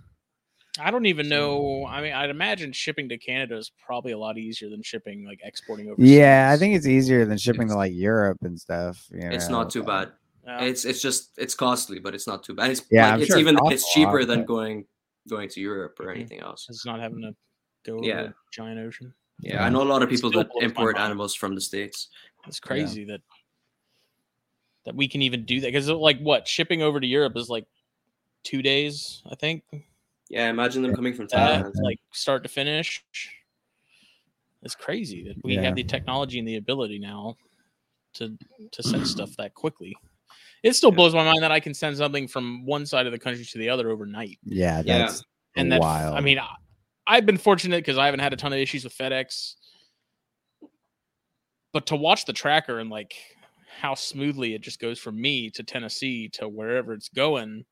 I 0.80 0.90
don't 0.90 1.04
even 1.04 1.28
know. 1.28 1.84
I 1.86 2.00
mean, 2.00 2.14
I'd 2.14 2.30
imagine 2.30 2.72
shipping 2.72 3.06
to 3.10 3.18
Canada 3.18 3.58
is 3.58 3.70
probably 3.84 4.12
a 4.12 4.18
lot 4.18 4.38
easier 4.38 4.70
than 4.70 4.82
shipping 4.82 5.26
like 5.26 5.40
exporting 5.44 5.86
over. 5.90 5.96
Yeah, 6.02 6.50
I 6.50 6.56
think 6.56 6.74
it's 6.74 6.86
easier 6.86 7.26
than 7.26 7.36
shipping 7.36 7.68
to 7.68 7.74
like 7.74 7.92
Europe 7.94 8.38
and 8.42 8.58
stuff. 8.58 9.06
You 9.12 9.20
It's 9.30 9.50
not 9.50 9.68
too 9.68 9.82
bad. 9.82 10.12
Yeah. 10.46 10.62
It's 10.62 10.84
it's 10.86 11.02
just 11.02 11.32
it's 11.36 11.54
costly, 11.54 11.98
but 11.98 12.14
it's 12.14 12.26
not 12.26 12.42
too 12.42 12.54
bad. 12.54 12.70
It's 12.70 12.82
Yeah, 12.90 13.12
like, 13.12 13.20
it's 13.20 13.30
sure 13.30 13.38
even 13.38 13.56
costs 13.56 13.74
it's 13.74 13.82
a 13.82 13.86
lot, 14.00 14.06
cheaper 14.06 14.24
than 14.24 14.40
but- 14.40 14.46
going 14.48 14.86
going 15.28 15.48
to 15.50 15.60
Europe 15.60 16.00
or 16.00 16.06
Mhm. 16.06 16.14
anything 16.16 16.40
else. 16.40 16.66
It's 16.70 16.84
not 16.86 16.98
having 17.00 17.20
to 17.20 17.36
go 17.84 17.98
over 17.98 18.06
the 18.28 18.34
giant 18.50 18.80
ocean. 18.80 19.12
Yeah, 19.42 19.64
I 19.64 19.68
know 19.68 19.82
a 19.82 19.84
lot 19.84 20.02
of 20.02 20.08
people 20.08 20.30
that 20.30 20.48
import 20.60 20.96
animals 20.96 21.34
from 21.34 21.54
the 21.54 21.60
states. 21.60 22.08
It's 22.46 22.60
crazy 22.60 23.04
that 23.06 23.20
that 24.84 24.94
we 24.94 25.08
can 25.08 25.22
even 25.22 25.44
do 25.44 25.60
that 25.60 25.68
because 25.68 25.88
like 25.88 26.18
what 26.20 26.46
shipping 26.48 26.82
over 26.82 27.00
to 27.00 27.06
Europe 27.06 27.36
is 27.36 27.48
like 27.48 27.66
two 28.44 28.62
days, 28.62 29.22
I 29.30 29.34
think. 29.34 29.64
Yeah, 30.28 30.48
imagine 30.48 30.82
them 30.82 30.94
coming 30.94 31.12
from 31.14 31.26
That, 31.28 31.64
Thailand. 31.66 31.74
like 31.82 31.98
start 32.12 32.42
to 32.44 32.48
finish. 32.48 33.04
It's 34.62 34.74
crazy 34.76 35.24
that 35.24 35.36
we 35.44 35.54
Yeah. 35.54 35.62
have 35.62 35.74
the 35.74 35.82
technology 35.84 36.38
and 36.38 36.46
the 36.46 36.56
ability 36.56 36.98
now 36.98 37.36
to 38.14 38.38
to 38.70 38.82
send 38.82 39.06
stuff 39.06 39.30
that 39.38 39.54
quickly. 39.54 39.96
It 40.62 40.74
still 40.74 40.90
Yeah. 40.90 40.96
blows 40.96 41.14
my 41.14 41.24
mind 41.24 41.42
that 41.42 41.50
I 41.50 41.58
can 41.58 41.74
send 41.74 41.96
something 41.96 42.28
from 42.28 42.64
one 42.64 42.86
side 42.86 43.06
of 43.06 43.12
the 43.12 43.18
country 43.18 43.44
to 43.44 43.58
the 43.58 43.68
other 43.68 43.90
overnight. 43.90 44.38
Yeah, 44.44 44.82
Yeah. 44.82 44.98
that's 44.98 45.24
And 45.56 45.72
that 45.72 45.80
wild. 45.80 46.16
I 46.16 46.20
mean, 46.20 46.38
I, 46.38 46.54
I've 47.06 47.26
been 47.26 47.38
fortunate 47.38 47.78
because 47.78 47.98
I 47.98 48.06
haven't 48.06 48.20
had 48.20 48.32
a 48.32 48.36
ton 48.36 48.52
of 48.52 48.58
issues 48.58 48.84
with 48.84 48.96
FedEx. 48.96 49.54
But 51.72 51.86
to 51.86 51.96
watch 51.96 52.26
the 52.26 52.32
tracker 52.32 52.78
and 52.78 52.90
like 52.90 53.14
how 53.80 53.94
smoothly 53.94 54.54
it 54.54 54.60
just 54.60 54.80
goes 54.80 54.98
from 54.98 55.20
me 55.20 55.50
to 55.50 55.62
Tennessee 55.62 56.28
to 56.34 56.48
wherever 56.48 56.92
it's 56.92 57.08
going, 57.08 57.64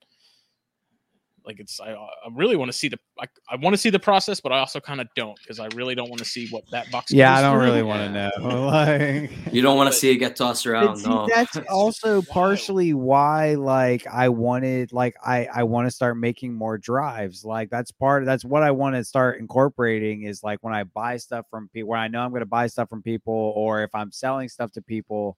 like 1.47 1.61
it's 1.61 1.81
I, 1.81 1.93
I 1.93 2.07
really 2.33 2.57
want 2.57 2.71
to 2.71 2.77
see 2.77 2.89
the 2.89 2.99
I, 3.19 3.27
I 3.51 3.57
want 3.57 3.75
to 3.75 3.79
see 3.79 3.91
the 3.91 3.99
process, 3.99 4.41
but 4.41 4.53
I 4.53 4.59
also 4.59 4.81
kind 4.81 5.01
of 5.01 5.09
don't 5.17 5.39
because 5.43 5.59
I 5.59 5.67
really 5.75 5.95
don't 5.95 6.09
want 6.09 6.19
to 6.21 6.25
see 6.25 6.49
what 6.49 6.65
that 6.71 6.91
box. 6.91 7.13
yeah, 7.13 7.35
goes 7.35 7.39
I 7.39 7.43
don't 7.43 7.59
through. 7.59 7.67
really 7.67 7.83
want 7.83 8.01
to 8.15 8.31
know. 8.41 8.67
like, 8.67 9.53
You 9.53 9.63
don't 9.63 9.77
want 9.77 9.93
to 9.93 9.99
see 9.99 10.11
it 10.11 10.17
get 10.17 10.37
tossed 10.37 10.67
around. 10.67 10.99
see, 10.99 11.09
No. 11.09 11.27
that's 11.33 11.57
also 11.71 12.23
partially 12.23 12.95
why 12.95 13.55
like 13.55 14.07
I 14.07 14.29
wanted 14.29 14.93
like 14.93 15.15
I 15.25 15.47
I 15.47 15.63
want 15.65 15.87
to 15.87 15.91
start 15.91 16.17
making 16.19 16.53
more 16.55 16.79
drives. 16.79 17.45
Like 17.45 17.71
that's 17.71 17.91
part 17.91 18.25
that's 18.25 18.45
what 18.45 18.63
I 18.63 18.71
want 18.71 18.97
to 18.97 19.05
start 19.05 19.39
incorporating 19.41 20.23
is 20.23 20.43
like 20.43 20.59
when 20.63 20.75
I 20.75 20.85
buy 20.85 21.17
stuff 21.17 21.47
from 21.51 21.69
people 21.69 21.91
when 21.91 22.01
I 22.01 22.09
know 22.09 22.21
I'm 22.21 22.31
going 22.31 22.41
to 22.41 22.47
buy 22.47 22.67
stuff 22.67 22.89
from 22.89 23.03
people 23.03 23.53
or 23.57 23.83
if 23.83 23.95
I'm 23.95 24.13
selling 24.13 24.49
stuff 24.49 24.73
to 24.73 24.83
people 24.83 25.37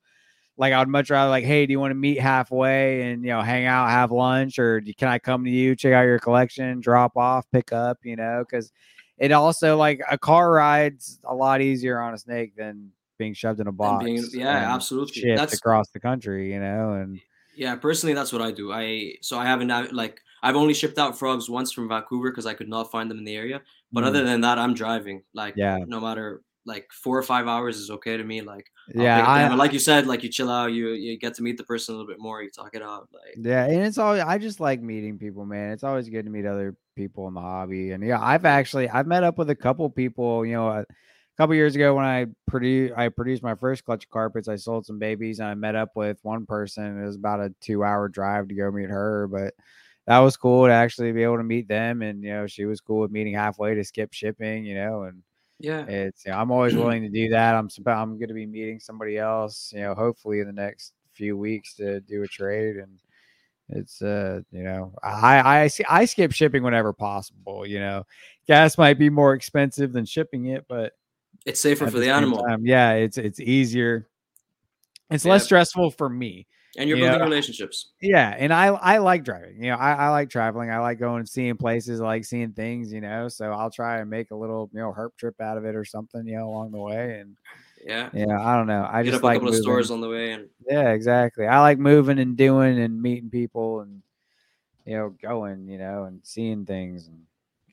like 0.57 0.73
I 0.73 0.79
would 0.79 0.89
much 0.89 1.11
rather 1.11 1.31
like 1.31 1.45
hey, 1.45 1.67
do 1.67 1.73
you 1.73 1.81
want 1.81 1.91
to 1.93 1.97
meet 1.97 2.21
halfway 2.21 3.11
and 3.11 3.23
you 3.25 3.31
know 3.31 3.41
hang 3.43 3.67
out, 3.67 3.89
have 3.91 4.11
lunch 4.13 4.59
or 4.59 4.81
can 4.99 5.09
I 5.09 5.19
come 5.19 5.45
to 5.45 5.51
you, 5.51 5.75
check 5.75 5.93
out 5.93 6.03
your 6.03 6.19
collection, 6.19 6.81
drop 6.81 7.17
off, 7.17 7.47
pick 7.53 7.73
up, 7.73 7.99
you 8.05 8.17
know, 8.17 8.45
cuz 8.51 8.71
it 9.19 9.31
also 9.33 9.77
like 9.77 10.01
a 10.11 10.19
car 10.19 10.51
ride's 10.53 11.21
a 11.25 11.35
lot 11.35 11.61
easier 11.61 12.01
on 12.01 12.13
a 12.15 12.19
snake 12.19 12.57
than 12.57 12.91
being 13.19 13.35
shoved 13.35 13.61
in 13.61 13.67
a 13.69 13.73
box. 13.73 14.05
being- 14.05 14.25
yeah, 14.33 14.75
absolutely. 14.75 15.23
That's- 15.35 15.55
across 15.55 15.89
the 15.91 16.01
country, 16.01 16.53
you 16.53 16.61
know, 16.61 16.95
and 16.95 17.21
Yeah, 17.55 17.77
personally, 17.77 18.15
that's 18.15 18.33
what 18.33 18.41
I 18.43 18.51
do. 18.51 18.73
I 18.73 19.15
so 19.21 19.39
I 19.39 19.45
haven't 19.45 19.71
uh, 19.71 19.87
like 19.93 20.21
I've 20.43 20.57
only 20.57 20.75
shipped 20.75 20.99
out 20.99 21.17
frogs 21.19 21.49
once 21.49 21.71
from 21.71 21.87
Vancouver 21.89 22.31
because 22.31 22.47
I 22.47 22.55
could 22.55 22.69
not 22.69 22.91
find 22.91 23.09
them 23.11 23.19
in 23.19 23.25
the 23.25 23.37
area. 23.37 23.61
But 23.93 24.03
Mm. 24.03 24.07
other 24.09 24.25
than 24.25 24.41
that, 24.41 24.59
I'm 24.59 24.75
driving. 24.75 25.23
Like 25.35 25.55
Yeah. 25.57 25.79
no 25.87 26.01
matter 26.01 26.41
like 26.65 26.87
four 26.93 27.19
or 27.19 27.23
five 27.23 27.47
hours 27.47 27.79
is 27.79 27.91
okay 27.91 28.17
to 28.17 28.25
me. 28.25 28.41
Like 28.41 28.71
I'll 28.97 29.03
yeah, 29.03 29.25
I, 29.25 29.43
and 29.43 29.59
like 29.59 29.73
you 29.73 29.79
said, 29.79 30.07
like 30.07 30.23
you 30.23 30.29
chill 30.29 30.51
out, 30.51 30.73
you 30.73 30.91
you 30.91 31.19
get 31.19 31.35
to 31.35 31.43
meet 31.43 31.57
the 31.57 31.65
person 31.65 31.95
a 31.95 31.99
little 31.99 32.11
bit 32.11 32.21
more, 32.21 32.43
you 32.43 32.51
talk 32.51 32.75
it 32.75 32.83
out. 32.83 33.09
Like 33.13 33.45
yeah, 33.45 33.65
and 33.65 33.83
it's 33.83 33.99
always 33.99 34.23
I 34.23 34.39
just 34.39 34.61
like 34.61 34.83
meeting 34.83 35.19
people, 35.19 35.45
man. 35.45 35.73
It's 35.73 35.85
always 35.85 36.09
good 36.09 36.25
to 36.25 36.31
meet 36.31 36.47
other 36.47 36.77
people 36.97 37.29
in 37.29 37.35
the 37.35 37.41
hobby, 37.41 37.93
and 37.93 38.05
yeah, 38.05 38.21
I've 38.21 38.45
actually 38.45 38.89
I've 38.89 39.07
met 39.07 39.25
up 39.25 39.39
with 39.39 39.51
a 39.51 39.57
couple 39.57 39.89
people, 39.91 40.45
you 40.45 40.55
know. 40.55 40.69
A, 40.69 40.85
couple 41.39 41.55
years 41.55 41.75
ago 41.75 41.95
when 41.95 42.05
I 42.05 42.27
produced 42.47 42.93
I 42.97 43.09
produced 43.09 43.43
my 43.43 43.55
first 43.55 43.85
clutch 43.85 44.05
of 44.05 44.11
carpets, 44.11 44.49
I 44.49 44.57
sold 44.57 44.85
some 44.85 44.99
babies 44.99 45.39
and 45.41 45.49
I 45.49 45.55
met 45.55 45.75
up 45.75 45.89
with 45.95 46.19
one 46.23 46.45
person. 46.45 47.03
It 47.03 47.07
was 47.07 47.17
about 47.17 47.41
a 47.41 47.55
two 47.61 47.83
hour 47.83 48.09
drive 48.09 48.49
to 48.49 48.55
go 48.55 48.71
meet 48.71 48.91
her, 48.91 49.27
but 49.29 49.55
that 50.07 50.19
was 50.19 50.37
cool 50.37 50.67
to 50.67 50.73
actually 50.73 51.13
be 51.13 51.23
able 51.23 51.39
to 51.39 51.45
meet 51.45 51.69
them. 51.69 52.03
And 52.03 52.23
you 52.23 52.31
know, 52.31 52.47
she 52.47 52.65
was 52.65 52.81
cool 52.81 53.01
with 53.01 53.11
meeting 53.11 53.35
halfway 53.35 53.75
to 53.75 53.85
skip 53.85 54.13
shipping, 54.13 54.65
you 54.65 54.75
know, 54.75 55.05
and 55.05 55.23
yeah, 55.59 55.87
it's 55.87 56.25
you 56.25 56.33
know, 56.33 56.39
I'm 56.39 56.51
always 56.51 56.75
willing 56.77 57.03
to 57.03 57.09
do 57.09 57.29
that. 57.31 57.55
I'm 57.55 57.69
I'm 57.87 58.19
going 58.19 58.29
to 58.29 58.35
be 58.35 58.47
meeting 58.47 58.81
somebody 58.81 59.19
else, 59.19 59.73
you 59.75 59.81
know, 59.81 59.95
hopefully 59.95 60.41
in 60.41 60.47
the 60.47 60.53
next 60.53 60.93
few 61.13 61.37
weeks 61.37 61.75
to 61.75 62.01
do 62.01 62.23
a 62.23 62.27
trade 62.27 62.77
and 62.77 62.99
it's 63.69 64.01
uh 64.03 64.41
you 64.51 64.63
know 64.63 64.93
I 65.03 65.63
I 65.63 65.67
see 65.69 65.85
I 65.89 66.05
skip 66.05 66.33
shipping 66.33 66.63
whenever 66.63 66.93
possible, 66.93 67.67
you 67.67 67.79
know. 67.79 68.05
Gas 68.47 68.77
might 68.77 68.99
be 68.99 69.09
more 69.09 69.35
expensive 69.35 69.93
than 69.93 70.05
shipping 70.05 70.47
it, 70.47 70.67
but 70.69 70.95
it's 71.47 71.61
safer 71.61 71.87
for 71.87 71.99
the, 71.99 72.07
same 72.07 72.15
animal, 72.15 72.43
time, 72.43 72.67
yeah, 72.67 72.93
it's 72.93 73.19
it's 73.19 73.41
easier. 73.41 74.09
It's 75.11 75.25
Yeah. 75.25 75.33
less 75.33 75.45
stressful 75.45 75.93
for 75.93 76.09
me. 76.09 76.47
And 76.77 76.89
you're 76.89 76.99
yeah. 76.99 77.11
building 77.11 77.25
relationships. 77.29 77.91
Yeah, 78.01 78.35
and 78.39 78.53
I 78.53 78.67
I 78.67 78.99
like 78.99 79.25
driving. 79.25 79.63
You 79.63 79.71
know, 79.71 79.77
I, 79.77 79.93
I 79.93 80.09
like 80.09 80.31
traveling. 80.31 80.71
I 80.71 80.79
like 80.79 80.99
going 80.99 81.21
and 81.21 81.29
seeing 81.29 81.57
places, 81.57 82.01
I 82.01 82.05
like 82.05 82.25
seeing 82.25 82.53
things. 82.53 82.93
You 82.93 83.01
know, 83.01 83.29
so 83.29 83.51
I'll 83.53 83.71
try 83.71 83.99
and 84.01 84.09
make 84.09 84.31
a 84.31 84.37
little 84.37 84.71
you 84.73 84.81
know 84.81 84.93
herp 84.97 85.11
trip 85.19 85.41
out 85.41 85.59
of 85.59 85.65
it 85.65 85.75
or 85.77 85.85
something. 85.85 86.27
You 86.27 86.37
know, 86.37 86.49
along 86.49 86.73
the 86.73 86.79
way. 86.79 87.21
And 87.21 87.37
Yeah, 87.85 88.09
yeah, 88.15 88.41
I 88.41 88.57
don't 88.57 88.67
know. 88.67 88.89
I 88.91 89.03
Hit 89.03 89.11
just 89.11 89.17
up 89.17 89.23
a 89.23 89.27
like 89.27 89.35
couple 89.37 89.47
moving. 89.47 89.59
of 89.59 89.63
stores 89.65 89.91
on 89.91 90.01
the 90.01 90.09
way, 90.09 90.33
and 90.33 90.49
Yeah, 90.67 90.91
exactly. 90.91 91.47
I 91.47 91.61
like 91.61 91.79
moving 91.79 92.19
and 92.19 92.37
doing 92.37 92.81
and 92.81 93.01
meeting 93.03 93.31
people 93.31 93.81
and 93.81 94.03
you 94.87 94.97
know 94.97 95.11
going. 95.23 95.69
You 95.69 95.79
know, 95.79 96.05
and 96.05 96.21
seeing 96.25 96.65
things 96.67 97.07
and. 97.09 97.23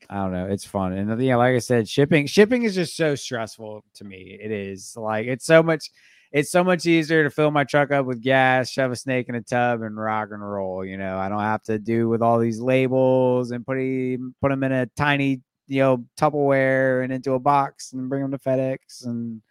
I 0.08 0.16
don't 0.16 0.32
know. 0.32 0.46
It's 0.46 0.64
fun, 0.64 0.92
and 0.94 1.22
yeah, 1.22 1.36
like 1.36 1.54
I 1.54 1.60
said, 1.60 1.88
shipping 1.88 2.26
shipping 2.26 2.64
is 2.64 2.74
just 2.74 2.96
so 2.96 3.14
stressful 3.14 3.84
to 3.94 4.04
me. 4.04 4.36
It 4.42 4.50
is 4.50 4.96
like 4.96 5.26
it's 5.26 5.44
so 5.44 5.62
much. 5.62 5.90
It's 6.32 6.50
so 6.50 6.62
much 6.62 6.86
easier 6.86 7.24
to 7.24 7.30
fill 7.30 7.50
my 7.50 7.64
truck 7.64 7.90
up 7.90 8.06
with 8.06 8.22
gas, 8.22 8.70
shove 8.70 8.92
a 8.92 8.96
snake 8.96 9.28
in 9.28 9.34
a 9.34 9.42
tub, 9.42 9.82
and 9.82 9.96
rock 9.96 10.28
and 10.30 10.40
roll. 10.48 10.84
You 10.84 10.96
know, 10.96 11.18
I 11.18 11.28
don't 11.28 11.40
have 11.40 11.62
to 11.64 11.78
do 11.78 12.08
with 12.08 12.22
all 12.22 12.38
these 12.38 12.60
labels 12.60 13.50
and 13.50 13.66
put 13.66 13.78
him, 13.78 14.34
put 14.40 14.50
them 14.50 14.62
in 14.62 14.70
a 14.70 14.86
tiny, 14.96 15.40
you 15.66 15.80
know, 15.80 16.04
Tupperware 16.16 17.02
and 17.02 17.12
into 17.12 17.32
a 17.32 17.40
box 17.40 17.92
and 17.92 18.08
bring 18.08 18.22
them 18.22 18.30
to 18.30 18.38
FedEx. 18.38 19.04
And 19.04 19.42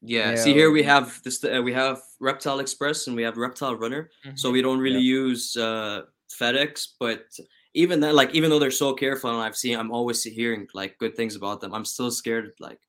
yeah. 0.00 0.30
Yeah. 0.30 0.36
See 0.36 0.52
here 0.52 0.72
we 0.72 0.82
have 0.82 1.22
this. 1.22 1.44
Uh, 1.44 1.60
we 1.62 1.72
have 1.72 2.00
Reptile 2.18 2.58
Express 2.58 3.06
and 3.06 3.14
we 3.14 3.22
have 3.22 3.36
Reptile 3.36 3.76
Runner. 3.76 4.10
So 4.34 4.48
Mhm. 4.48 4.52
we 4.54 4.62
don't 4.62 4.80
really 4.80 4.98
use 5.00 5.56
uh, 5.56 6.02
FedEx, 6.36 6.88
but 6.98 7.26
even 7.74 8.00
then, 8.00 8.14
like 8.16 8.34
even 8.34 8.50
though 8.50 8.58
they're 8.58 8.72
so 8.72 8.92
careful, 8.94 9.30
and 9.30 9.40
I've 9.40 9.56
seen, 9.56 9.78
I'm 9.78 9.92
always 9.92 10.24
hearing 10.24 10.66
like 10.74 10.98
good 10.98 11.14
things 11.14 11.36
about 11.36 11.60
them. 11.60 11.72
I'm 11.72 11.84
still 11.84 12.10
scared. 12.10 12.52
Like 12.58 12.80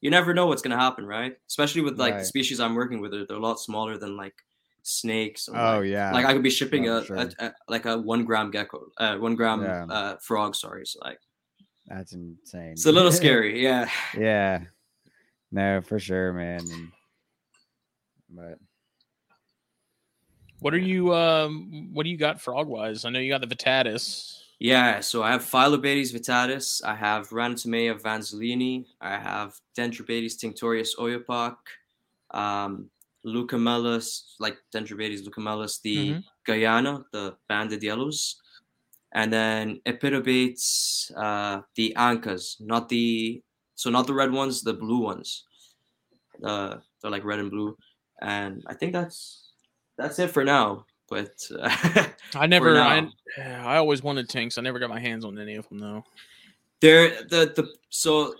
you 0.00 0.10
never 0.10 0.32
know 0.34 0.46
what's 0.46 0.62
gonna 0.62 0.76
happen, 0.78 1.04
right? 1.06 1.36
Especially 1.48 1.80
with 1.82 1.98
like 1.98 2.18
the 2.18 2.24
species 2.24 2.60
I'm 2.60 2.74
working 2.74 3.00
with, 3.00 3.10
they're, 3.12 3.26
they're 3.26 3.36
a 3.36 3.40
lot 3.40 3.58
smaller 3.60 3.98
than 3.98 4.16
like 4.16 4.34
snakes. 4.82 5.48
and, 5.48 5.56
Oh 5.56 5.80
like, 5.80 5.88
yeah. 5.88 6.12
like 6.12 6.24
I 6.26 6.32
could 6.32 6.42
be 6.42 6.50
shipping 6.50 6.84
Yeah, 6.84 6.98
a, 6.98 7.02
for 7.02 7.14
a, 7.16 7.30
a 7.40 7.52
like 7.68 7.84
a 7.86 7.98
one 7.98 8.24
gram 8.24 8.50
gecko, 8.50 8.86
uh, 8.98 9.16
one 9.16 9.34
gram 9.34 9.62
Yeah. 9.62 9.84
uh, 9.84 10.16
frog. 10.18 10.54
Sorry, 10.54 10.86
so 10.86 11.00
like 11.02 11.18
That's 11.86 12.12
insane. 12.12 12.72
it's 12.72 12.86
a 12.86 12.92
little 12.92 13.12
scary. 13.22 13.62
Yeah, 13.62 13.88
yeah. 14.16 14.60
No, 15.50 15.80
for 15.80 15.98
sure, 15.98 16.32
man. 16.32 16.60
And, 16.60 16.88
but 18.30 18.58
What 20.60 20.74
are 20.74 20.78
you? 20.78 21.14
Um, 21.14 21.90
what 21.92 22.04
do 22.04 22.10
you 22.10 22.18
got 22.18 22.40
frog 22.40 22.66
wise? 22.68 23.04
I 23.04 23.10
know 23.10 23.18
you 23.18 23.30
got 23.32 23.40
the 23.40 23.46
Vittatus. 23.46 24.44
Yeah. 24.58 25.00
So 25.00 25.22
I 25.22 25.30
have 25.32 25.42
Phyllobates 25.42 26.12
vittatus. 26.12 26.82
I 26.82 26.94
have 26.94 27.28
Ranitomeya 27.30 28.00
vanzolini. 28.00 28.86
I 29.00 29.16
have 29.18 29.54
Dendrobates 29.76 30.34
tinctorius 30.36 30.96
Oyapock. 30.98 31.56
Um, 32.30 32.90
Leucomelas, 33.24 34.34
like 34.38 34.56
Dendrobates 34.74 35.22
leucomelas, 35.26 35.80
the 35.82 35.96
Mhm. 35.96 36.24
Guyana, 36.44 37.04
the 37.12 37.36
banded 37.48 37.82
yellows. 37.82 38.40
And 39.12 39.32
then 39.32 39.80
Epipedobates, 39.86 41.10
uh, 41.16 41.62
the 41.74 41.94
Ancas, 41.96 42.60
not 42.60 42.88
the 42.88 43.42
so 43.74 43.90
not 43.90 44.06
the 44.06 44.14
red 44.14 44.32
ones, 44.32 44.62
the 44.62 44.74
blue 44.74 44.98
ones. 45.02 45.44
Uh, 46.42 46.78
they're 47.02 47.10
like 47.10 47.24
red 47.24 47.38
and 47.40 47.50
blue, 47.50 47.76
and 48.22 48.62
I 48.66 48.74
think 48.74 48.92
that's 48.92 49.52
that's 49.96 50.18
it 50.18 50.30
for 50.30 50.44
now. 50.44 50.86
But 51.10 51.30
uh, 51.58 52.06
I 52.34 52.46
never. 52.54 52.78
I. 52.80 53.08
I 53.38 53.76
always 53.76 54.02
wanted 54.02 54.28
tanks. 54.28 54.58
I 54.58 54.62
never 54.62 54.78
got 54.78 54.90
my 54.90 55.00
hands 55.00 55.24
on 55.24 55.38
any 55.38 55.54
of 55.56 55.68
them 55.68 55.78
though. 55.78 56.04
they're 56.80 57.22
the 57.24 57.52
the 57.56 57.68
so 57.88 58.34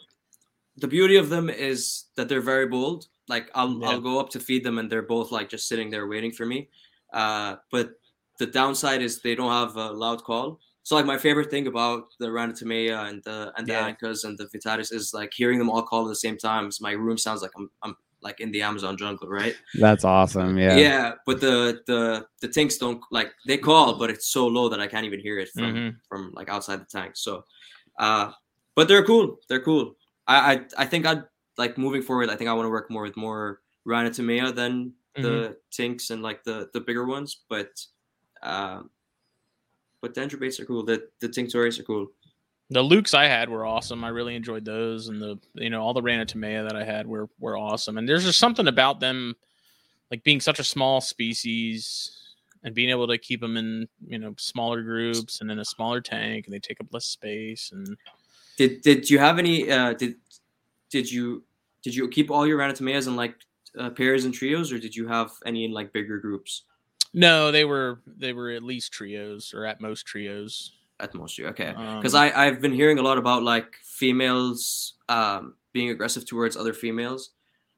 the 0.77 0.86
beauty 0.89 1.16
of 1.16 1.28
them 1.28 1.49
is 1.51 2.05
that 2.16 2.28
they're 2.28 2.40
very 2.40 2.66
bold. 2.66 3.07
Like 3.28 3.51
I'll 3.55 3.73
Yeah. 3.81 3.89
I'll 3.90 4.01
go 4.01 4.19
up 4.20 4.31
to 4.31 4.40
feed 4.40 4.65
them, 4.65 4.78
and 4.78 4.90
they're 4.90 5.03
both 5.03 5.32
like 5.32 5.49
just 5.49 5.69
sitting 5.69 5.90
there 5.90 6.07
waiting 6.07 6.32
for 6.32 6.47
me. 6.47 6.69
Uh, 7.12 7.57
but 7.70 7.93
the 8.39 8.47
downside 8.47 9.03
is 9.03 9.20
they 9.20 9.35
don't 9.35 9.51
have 9.51 9.77
a 9.77 9.90
loud 9.93 10.23
call. 10.24 10.61
So 10.82 10.95
like 10.97 11.05
my 11.07 11.19
favorite 11.19 11.51
thing 11.51 11.66
about 11.66 12.05
the 12.19 12.28
Ranitomeya 12.28 13.09
and 13.11 13.23
the 13.24 13.53
and 13.57 13.66
the 13.66 13.73
Yeah. 13.73 13.86
Ancas 13.86 14.24
and 14.24 14.39
the 14.39 14.47
Vittatus 14.49 14.90
is 14.93 15.12
like 15.12 15.32
hearing 15.35 15.59
them 15.59 15.69
all 15.70 15.82
call 15.82 16.05
at 16.07 16.09
the 16.09 16.16
same 16.16 16.39
time. 16.39 16.70
So 16.70 16.82
my 16.82 16.93
room 16.93 17.19
sounds 17.19 17.43
like 17.43 17.51
I'm 17.57 17.70
I'm 17.82 17.97
like 18.20 18.40
in 18.40 18.51
the 18.51 18.62
Amazon 18.62 18.97
jungle, 18.97 19.28
right? 19.28 19.55
that's 19.78 20.05
awesome. 20.05 20.59
Yeah. 20.59 20.77
Yeah, 20.77 21.12
but 21.27 21.40
the 21.40 21.81
the 21.86 22.27
the 22.40 22.49
tinks 22.49 22.77
don't 22.78 23.01
like 23.11 23.32
they 23.47 23.59
call, 23.59 23.99
but 23.99 24.11
it's 24.11 24.27
so 24.28 24.47
low 24.47 24.69
that 24.69 24.81
I 24.81 24.86
can't 24.86 25.07
even 25.07 25.20
hear 25.20 25.39
it 25.39 25.49
from 25.55 25.74
Mhm. 25.74 25.97
from 26.09 26.32
like 26.35 26.49
outside 26.49 26.81
the 26.81 26.86
tank. 26.86 27.16
So, 27.16 27.45
uh, 27.99 28.32
but 28.74 28.89
they're 28.89 29.05
cool. 29.05 29.39
They're 29.49 29.62
cool. 29.62 29.95
I 30.27 30.36
I, 30.55 30.61
I 30.82 30.86
think 30.86 31.07
I'd 31.07 31.24
like 31.57 31.78
moving 31.78 32.03
forward. 32.03 32.31
I 32.31 32.36
think 32.36 32.51
I 32.51 32.53
want 32.55 32.66
to 32.66 32.70
work 32.70 32.90
more 32.90 33.03
with 33.03 33.16
more 33.16 33.61
Ranitomeya 33.86 34.55
than 34.55 34.93
the 35.23 35.57
tinks 35.70 36.11
and 36.11 36.23
like 36.23 36.45
the 36.45 36.69
the 36.73 36.81
bigger 36.81 37.05
ones. 37.07 37.40
But 37.49 37.70
um, 38.43 38.90
but 40.01 40.15
dendrobates 40.15 40.61
are 40.61 40.65
cool. 40.66 40.85
The 40.85 41.09
the 41.20 41.28
tinctorius 41.28 41.78
are 41.81 41.85
cool. 41.85 42.09
The 42.70 42.82
Lukes 42.82 43.15
I 43.15 43.27
had 43.28 43.49
were 43.49 43.65
awesome. 43.65 44.05
I 44.05 44.09
really 44.09 44.35
enjoyed 44.35 44.65
those, 44.65 45.09
and 45.09 45.20
the 45.20 45.39
you 45.55 45.70
know 45.70 45.82
all 45.82 45.95
the 45.95 46.03
Ranitomeya 46.03 46.69
that 46.69 46.77
I 46.77 46.85
had 46.85 47.07
were 47.07 47.28
were 47.40 47.57
awesome. 47.57 47.97
And 47.97 48.09
there's 48.09 48.24
just 48.24 48.39
something 48.39 48.69
about 48.69 49.01
them, 49.01 49.35
like 50.11 50.23
being 50.23 50.40
such 50.40 50.59
a 50.59 50.65
small 50.65 51.01
species 51.01 52.12
and 52.65 52.74
being 52.74 52.90
able 52.90 53.07
to 53.07 53.16
keep 53.16 53.40
them 53.40 53.57
in 53.57 53.89
you 54.07 54.19
know 54.19 54.35
smaller 54.36 54.82
groups 54.82 55.40
and 55.40 55.51
in 55.51 55.59
a 55.61 55.65
smaller 55.65 56.01
tank, 56.01 56.47
and 56.47 56.55
they 56.55 56.59
take 56.59 56.81
up 56.81 56.93
less 56.93 57.07
space. 57.07 57.70
And 57.73 57.97
Did 58.59 58.82
did 58.82 59.09
you 59.09 59.19
have 59.19 59.39
any? 59.39 59.70
Uh, 59.70 59.95
did 59.95 60.16
did 60.90 61.11
you 61.11 61.45
did 61.82 61.95
you 61.95 62.07
keep 62.09 62.31
all 62.31 62.47
your 62.47 62.59
Ranitomeyas 62.59 63.07
in 63.07 63.16
like 63.16 63.36
uh, 63.78 63.89
pairs 63.90 64.27
and 64.27 64.35
trios, 64.35 64.73
or 64.73 64.78
did 64.78 64.95
you 64.95 65.09
have 65.09 65.31
any 65.47 65.65
in 65.65 65.73
like 65.73 65.93
bigger 65.93 66.19
groups? 66.19 66.65
no, 67.15 67.51
they 67.51 67.65
were 67.65 68.01
they 68.07 68.35
were 68.35 68.51
at 68.51 68.62
least 68.62 68.93
trios 68.93 69.55
or 69.55 69.65
at 69.65 69.81
most 69.81 70.05
trios. 70.05 70.73
At 71.01 71.15
most, 71.15 71.39
okay. 71.39 71.69
Um, 71.77 71.99
Because 72.01 72.15
I 72.15 72.31
I've 72.47 72.61
been 72.61 72.73
hearing 72.73 72.99
a 72.99 73.03
lot 73.03 73.19
about 73.19 73.43
like 73.45 73.77
females 73.83 74.95
um 75.09 75.55
being 75.73 75.91
aggressive 75.91 76.27
towards 76.27 76.57
other 76.57 76.73
females, 76.73 77.31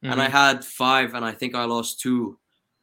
and 0.02 0.20
I 0.22 0.26
Mhm. 0.28 0.30
had 0.30 0.64
five, 0.64 1.14
and 1.14 1.24
I 1.24 1.32
think 1.32 1.54
I 1.54 1.64
lost 1.64 2.00
two, 2.00 2.38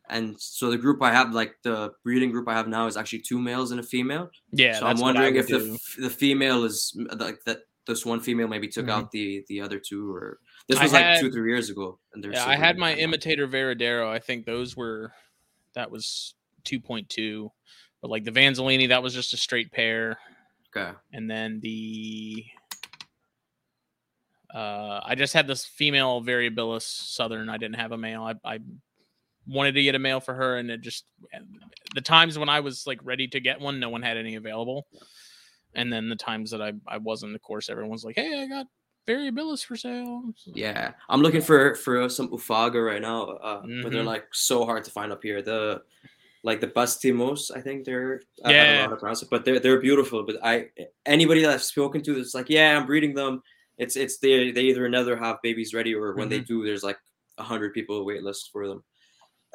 and 0.10 0.40
so 0.40 0.70
the 0.70 0.78
group 0.78 1.02
I 1.02 1.12
have, 1.12 1.34
like 1.34 1.56
the 1.64 1.94
breeding 2.04 2.32
group 2.32 2.48
I 2.48 2.54
have 2.54 2.68
now, 2.68 2.86
is 2.88 2.98
actually 2.98 3.22
two 3.30 3.40
males 3.40 3.72
and 3.72 3.80
a 3.80 3.84
female. 3.84 4.30
yeah, 4.52 4.80
so 4.80 4.86
I'm 4.86 4.98
I 4.98 5.02
wondering 5.02 5.36
if 5.38 5.48
the 5.48 5.60
do. 5.60 5.78
the 6.04 6.10
female 6.10 6.64
is 6.66 6.94
like 7.18 7.44
that. 7.46 7.60
This 7.88 8.06
one 8.06 8.20
female 8.20 8.50
maybe 8.50 8.68
took 8.68 8.86
Mhm. 8.88 8.92
out 8.96 9.12
the 9.12 9.44
the 9.48 9.62
other 9.62 9.80
two, 9.80 10.14
or 10.14 10.40
this 10.68 10.78
I 10.78 10.84
was 10.84 10.94
like 10.94 11.04
had- 11.06 11.20
two 11.22 11.32
three 11.32 11.50
years 11.50 11.70
ago, 11.72 11.98
and 12.14 12.24
Yeah, 12.24 12.46
I 12.46 12.58
had 12.58 12.78
my 12.78 12.94
imitator 12.94 13.48
Varadero. 13.48 14.08
I 14.18 14.20
think 14.20 14.46
those 14.46 14.76
were 14.78 15.14
that 15.74 15.90
was 15.90 16.36
2.2. 16.66 17.50
But 18.02 18.12
like 18.12 18.24
the 18.24 18.32
Vanzolini, 18.32 18.90
that 18.90 19.02
was 19.04 19.14
just 19.14 19.34
a 19.34 19.38
straight 19.38 19.72
pair. 19.72 20.18
Okay. 20.76 20.92
And 21.14 21.30
then 21.30 21.60
the 21.62 22.46
uh 24.54 25.02
I 25.04 25.16
just 25.16 25.34
had 25.34 25.48
this 25.48 25.66
female 25.66 26.22
variabilis 26.22 26.84
southern. 26.84 27.50
I 27.50 27.58
didn't 27.58 27.76
have 27.80 27.92
a 27.92 27.98
male. 27.98 28.24
I, 28.24 28.36
I 28.56 28.60
wanted 29.46 29.74
to 29.74 29.84
get 29.84 29.96
a 29.96 30.00
male 30.00 30.20
for 30.20 30.34
her 30.34 30.58
and 30.58 30.70
it 30.70 30.82
just 30.82 31.06
the 31.96 32.02
times 32.02 32.38
when 32.38 32.50
I 32.50 32.60
was 32.62 32.86
like 32.88 33.00
ready 33.04 33.28
to 33.30 33.40
get 33.40 33.60
one, 33.60 33.80
no 33.80 33.90
one 33.90 34.02
had 34.02 34.18
any 34.18 34.36
available. 34.36 34.88
And 35.74 35.92
then 35.92 36.10
the 36.10 36.16
times 36.16 36.52
that 36.52 36.62
I, 36.62 36.74
I 36.88 36.98
wasn't, 36.98 37.36
of 37.36 37.42
course, 37.42 37.70
everyone's 37.70 38.04
like, 38.04 38.16
Hey, 38.16 38.42
I 38.42 38.48
got 38.48 38.68
variabilis 39.08 39.66
for 39.66 39.76
sale. 39.76 40.24
So- 40.36 40.52
Yeah, 40.56 40.92
I'm 41.10 41.22
looking 41.22 41.42
for 41.42 41.76
for 41.76 42.08
some 42.10 42.30
Oophaga 42.30 42.86
right 42.86 43.02
now, 43.02 43.24
uh, 43.24 43.62
but 43.84 43.92
they're 43.92 44.04
like 44.04 44.28
so 44.34 44.66
hard 44.66 44.84
to 44.86 44.92
find 44.92 45.12
up 45.12 45.24
here. 45.24 45.42
The 45.42 45.82
like 46.48 46.62
the 46.62 46.68
Bastimos, 46.68 47.52
I 47.56 47.62
think 47.62 47.84
they're 47.84 48.22
I, 48.44 48.50
I 48.50 48.52
don't 48.54 48.68
Yeah. 48.70 48.76
know 48.78 48.84
how 48.84 48.90
to 48.90 48.96
pronounce 48.96 49.22
it, 49.22 49.30
but 49.30 49.44
they're 49.46 49.60
they're 49.60 49.82
beautiful. 49.82 50.24
But 50.24 50.38
I 50.44 50.70
anybody 51.06 51.42
that 51.44 51.52
I've 51.54 51.64
spoken 51.76 52.02
to 52.04 52.16
that's 52.16 52.34
like, 52.34 52.50
yeah, 52.50 52.76
I'm 52.78 52.86
breeding 52.88 53.14
them. 53.14 53.42
It's 53.78 53.96
it's 53.96 54.18
they 54.20 54.52
they 54.52 54.62
either 54.72 54.86
another 54.86 55.16
have 55.18 55.38
babies 55.44 55.74
ready 55.74 55.94
or 55.94 56.16
when 56.16 56.30
they 56.30 56.40
do, 56.40 56.64
there's 56.66 56.84
like 56.84 56.98
a 57.38 57.44
hundred 57.44 57.74
people 57.74 58.04
wait 58.06 58.24
list 58.24 58.50
for 58.52 58.68
them. 58.68 58.84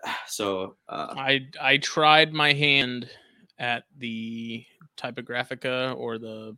So 0.26 0.76
uh, 0.88 1.14
I 1.16 1.48
I 1.60 1.78
tried 1.78 2.32
my 2.32 2.52
hand 2.52 3.08
at 3.58 3.84
the 3.98 4.64
Typographica 4.96 5.96
or 5.96 6.18
the 6.18 6.56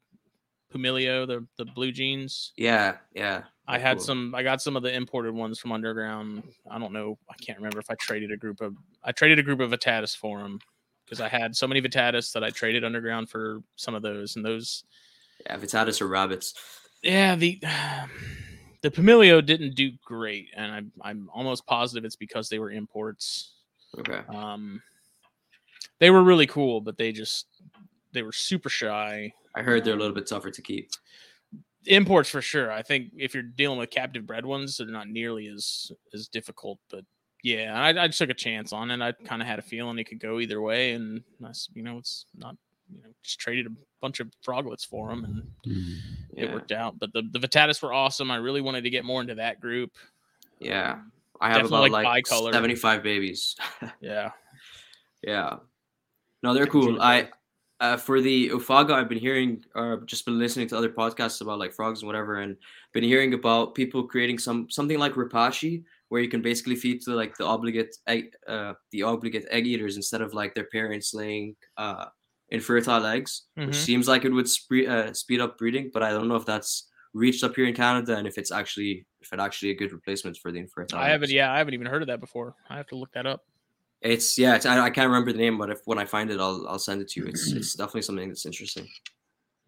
Pumilio, 0.72 1.26
the 1.26 1.46
the 1.58 1.64
blue 1.76 1.92
jeans. 1.92 2.52
yeah, 2.56 2.96
yeah, 3.14 3.44
I 3.66 3.78
had 3.78 3.96
cool. 3.98 4.06
some. 4.06 4.34
I 4.34 4.42
got 4.42 4.60
some 4.60 4.76
of 4.76 4.82
the 4.82 4.94
imported 4.94 5.34
ones 5.34 5.58
from 5.58 5.72
Underground. 5.72 6.42
I 6.70 6.78
don't 6.78 6.92
know. 6.92 7.18
I 7.30 7.34
can't 7.34 7.58
remember 7.58 7.78
if 7.78 7.90
I 7.90 7.94
traded 7.94 8.30
a 8.30 8.36
group 8.36 8.60
of. 8.60 8.76
I 9.02 9.12
traded 9.12 9.38
a 9.38 9.42
group 9.42 9.60
of 9.60 9.70
Vittatus 9.70 10.14
for 10.14 10.42
them 10.42 10.58
because 11.04 11.20
I 11.20 11.28
had 11.28 11.56
so 11.56 11.66
many 11.66 11.80
Vittatus 11.80 12.32
that 12.32 12.44
I 12.44 12.50
traded 12.50 12.84
Underground 12.84 13.30
for 13.30 13.62
some 13.76 13.94
of 13.94 14.02
those. 14.02 14.36
And 14.36 14.44
those, 14.44 14.84
yeah. 15.46 15.56
Vittatus 15.56 16.02
or 16.02 16.08
rabbits. 16.08 16.54
yeah, 17.02 17.36
the 17.36 17.58
the 18.82 18.90
Pumilio 18.90 19.44
didn't 19.44 19.74
do 19.74 19.92
great, 20.04 20.48
and 20.54 20.70
I'm 20.70 20.92
I'm 21.00 21.30
almost 21.32 21.66
positive 21.66 22.04
it's 22.04 22.16
because 22.16 22.50
they 22.50 22.58
were 22.58 22.70
imports. 22.70 23.52
Okay. 23.98 24.20
Um, 24.28 24.82
they 26.00 26.10
were 26.10 26.22
really 26.22 26.46
cool, 26.46 26.82
but 26.82 26.98
they 26.98 27.12
just 27.12 27.46
they 28.12 28.22
were 28.22 28.32
super 28.32 28.68
shy. 28.68 29.32
I 29.54 29.62
heard 29.62 29.84
they're 29.84 29.94
a 29.94 29.98
little 29.98 30.14
bit 30.14 30.26
tougher 30.26 30.50
to 30.50 30.62
keep. 30.62 30.90
Imports 31.86 32.30
for 32.30 32.40
sure. 32.42 32.72
I 32.72 32.82
think 32.82 33.12
if 33.16 33.34
you're 33.34 33.42
dealing 33.42 33.78
with 33.78 33.90
captive 33.90 34.26
bred 34.26 34.46
ones, 34.46 34.78
they're 34.78 34.86
not 34.86 35.08
nearly 35.08 35.48
as 35.48 35.92
as 36.12 36.28
difficult. 36.28 36.78
But 36.90 37.04
yeah, 37.42 37.74
I, 37.74 38.04
I 38.04 38.06
just 38.06 38.18
took 38.18 38.30
a 38.30 38.34
chance 38.34 38.72
on 38.72 38.90
it. 38.90 39.00
I 39.02 39.12
kind 39.12 39.42
of 39.42 39.48
had 39.48 39.58
a 39.58 39.62
feeling 39.62 39.98
it 39.98 40.04
could 40.04 40.20
go 40.20 40.40
either 40.40 40.60
way, 40.60 40.92
and 40.92 41.22
that's 41.40 41.68
you 41.74 41.82
know 41.82 41.98
it's 41.98 42.26
not 42.36 42.56
you 42.90 43.02
know 43.02 43.10
just 43.22 43.38
traded 43.38 43.66
a 43.66 43.70
bunch 44.00 44.20
of 44.20 44.30
froglets 44.42 44.84
for 44.84 45.08
them, 45.10 45.24
and 45.24 45.42
mm-hmm. 45.66 46.38
it 46.38 46.48
Yeah. 46.48 46.54
worked 46.54 46.72
out. 46.72 46.98
But 46.98 47.12
the 47.12 47.22
the 47.32 47.38
Vittatus 47.38 47.82
were 47.82 47.92
awesome. 47.92 48.30
I 48.30 48.36
really 48.36 48.60
wanted 48.60 48.84
to 48.84 48.90
get 48.90 49.04
more 49.04 49.20
into 49.20 49.34
that 49.36 49.60
group. 49.60 49.92
Yeah. 50.58 50.92
Um, 50.92 51.12
I 51.40 51.50
have 51.50 51.66
about 51.66 51.90
like 51.90 52.04
like 52.04 52.26
75 52.26 53.02
babies. 53.02 53.56
Yeah. 54.00 54.30
Yeah. 55.22 55.56
No, 56.42 56.54
they're 56.54 56.66
cool. 56.66 57.00
I 57.00 57.28
uh, 57.80 57.96
for 57.96 58.20
the 58.20 58.50
Oophaga, 58.50 58.92
I've 58.92 59.08
been 59.08 59.18
hearing 59.18 59.64
or 59.74 60.02
just 60.06 60.24
been 60.24 60.38
listening 60.38 60.68
to 60.68 60.76
other 60.78 60.88
podcasts 60.90 61.40
about 61.40 61.58
like 61.58 61.72
frogs 61.72 62.00
and 62.02 62.06
whatever, 62.06 62.36
and 62.40 62.56
been 62.92 63.04
hearing 63.04 63.34
about 63.34 63.74
people 63.74 64.06
creating 64.06 64.38
some 64.38 64.68
something 64.70 64.98
like 64.98 65.14
Repashy, 65.14 65.82
where 66.08 66.22
you 66.22 66.28
can 66.28 66.42
basically 66.42 66.76
feed 66.76 67.00
to 67.02 67.14
like 67.14 67.36
the 67.36 67.44
obligate 67.44 67.94
egg, 68.06 68.30
uh, 68.48 68.74
the 68.92 69.02
obligate 69.02 69.46
egg 69.50 69.66
eaters 69.66 69.96
instead 69.96 70.20
of 70.22 70.32
like 70.34 70.54
their 70.54 70.64
parents 70.72 71.12
laying 71.14 71.56
uh, 71.76 72.06
infertile 72.50 73.04
eggs, 73.06 73.42
which 73.54 73.68
Mhm. 73.70 73.74
seems 73.74 74.06
like 74.08 74.24
it 74.24 74.30
would 74.32 74.46
uh, 74.88 75.12
speed 75.12 75.40
up 75.40 75.58
breeding, 75.58 75.90
but 75.92 76.02
I 76.02 76.10
don't 76.10 76.28
know 76.28 76.36
if 76.36 76.46
that's 76.46 76.90
reached 77.14 77.44
up 77.44 77.54
here 77.56 77.66
in 77.66 77.74
Canada 77.74 78.16
and 78.16 78.26
if 78.26 78.38
it's 78.38 78.50
actually 78.52 79.06
if 79.20 79.32
it 79.32 79.40
actually 79.40 79.70
a 79.70 79.74
good 79.74 79.92
replacement 79.92 80.36
for 80.36 80.52
the 80.52 80.58
infertile. 80.58 80.98
I 80.98 81.08
haven't. 81.08 81.24
eggs. 81.30 81.32
Yeah, 81.32 81.52
I 81.52 81.58
haven't 81.58 81.74
even 81.74 81.86
heard 81.86 82.02
of 82.02 82.08
that 82.08 82.20
before. 82.20 82.54
I 82.68 82.76
have 82.76 82.86
to 82.88 82.96
look 82.96 83.10
that 83.12 83.26
up. 83.26 83.44
It's 84.04 84.38
yeah, 84.38 84.54
it's, 84.54 84.66
I, 84.66 84.78
I 84.78 84.90
can't 84.90 85.08
remember 85.08 85.32
the 85.32 85.38
name, 85.38 85.56
but 85.58 85.70
if 85.70 85.80
when 85.86 85.98
I 85.98 86.04
find 86.04 86.30
it, 86.30 86.38
I'll 86.38 86.66
I'll 86.68 86.78
send 86.78 87.00
it 87.00 87.08
to 87.08 87.20
you. 87.20 87.26
It's 87.26 87.50
it's 87.52 87.74
definitely 87.74 88.02
something 88.02 88.28
that's 88.28 88.44
interesting. 88.46 88.86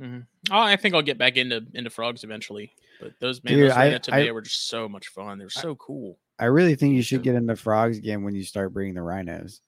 Mm-hmm. 0.01 0.21
Oh, 0.53 0.59
I 0.61 0.77
think 0.77 0.95
I'll 0.95 1.01
get 1.03 1.17
back 1.17 1.37
into 1.39 1.65
into 1.73 1.89
frogs 1.91 2.23
eventually. 2.23 2.71
But 3.01 3.13
those 3.19 3.43
man, 3.43 3.55
Dude, 3.55 3.71
those 3.71 3.77
I- 3.77 3.91
Ranitomeya 3.93 4.29
I- 4.29 4.33
were 4.33 4.43
just 4.43 4.69
so 4.69 4.89
much 4.89 5.09
fun. 5.09 5.39
They're 5.39 5.49
so 5.51 5.75
cool. 5.77 6.19
I 6.39 6.45
really 6.47 6.75
think 6.75 6.95
you 6.95 7.03
should 7.03 7.23
get 7.23 7.35
into 7.35 7.57
frogs 7.57 7.97
again 7.97 8.23
when 8.23 8.35
you 8.35 8.43
start 8.43 8.75
breeding 8.75 8.95
the 8.95 9.03
rhinos. 9.03 9.63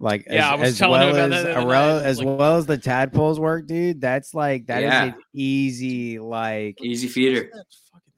Like 0.00 0.26
Yeah, 0.28 0.50
I 0.50 0.54
as, 0.54 0.60
was 0.60 0.68
as 0.70 0.78
telling 0.78 1.00
well 1.00 1.08
as 1.10 1.14
that 1.16 1.42
the 1.44 1.56
uh, 1.56 1.62
other 1.62 2.04
as 2.04 2.18
like- 2.18 2.26
well 2.26 2.56
as 2.56 2.66
the 2.66 2.78
tadpoles 2.78 3.38
work, 3.38 3.68
dude. 3.68 4.00
That's 4.00 4.34
like 4.34 4.66
that 4.66 4.78
is 4.82 4.84
Yeah. 4.90 5.04
an 5.04 5.14
easy 5.32 6.18
like. 6.18 6.82
Easy 6.82 7.06
feeder. 7.06 7.50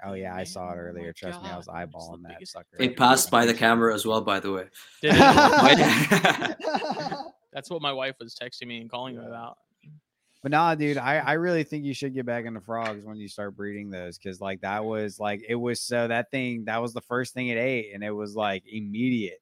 Oh 0.05 0.15
yeah, 0.15 0.35
I 0.35 0.45
saw 0.45 0.73
it 0.73 0.77
earlier. 0.77 1.13
Trust 1.13 1.43
me, 1.43 1.49
I 1.49 1.57
was 1.57 1.69
eyeballing 1.69 2.23
that 2.25 2.47
sucker. 2.47 2.77
It 2.79 2.97
passed 2.97 3.31
by 3.31 3.47
the 3.47 3.55
camera 3.55 3.95
as 3.95 4.05
well, 4.05 4.21
by 4.21 4.41
the 4.41 4.53
way. 4.53 4.65
Did 5.01 5.15
it? 5.17 6.57
That's 7.53 7.71
what 7.71 7.83
my 7.83 7.93
wife 7.93 8.17
was 8.19 8.35
texting 8.35 8.67
me 8.67 8.81
and 8.81 8.91
calling 8.91 9.17
me 9.17 9.25
about. 9.25 9.59
But 10.43 10.51
nah, 10.51 10.75
dude, 10.75 10.99
I, 10.99 11.19
I 11.19 11.33
really 11.35 11.63
think 11.63 11.85
you 11.85 11.95
should 11.95 12.15
get 12.15 12.27
back 12.27 12.47
into 12.47 12.61
frogs 12.61 13.05
when 13.05 13.17
you 13.17 13.29
start 13.29 13.57
breeding 13.57 13.91
those 13.91 14.19
because 14.19 14.41
like 14.41 14.61
that 14.63 14.85
was 14.85 15.21
like 15.21 15.45
it 15.49 15.55
was 15.55 15.81
so 15.81 16.09
that 16.09 16.33
thing 16.33 16.65
that 16.65 16.83
was 16.83 16.93
the 16.93 17.01
first 17.03 17.33
thing 17.33 17.49
it 17.49 17.59
ate 17.59 17.95
and 17.95 18.03
it 18.03 18.11
was 18.11 18.35
like 18.35 18.65
immediate. 18.67 19.41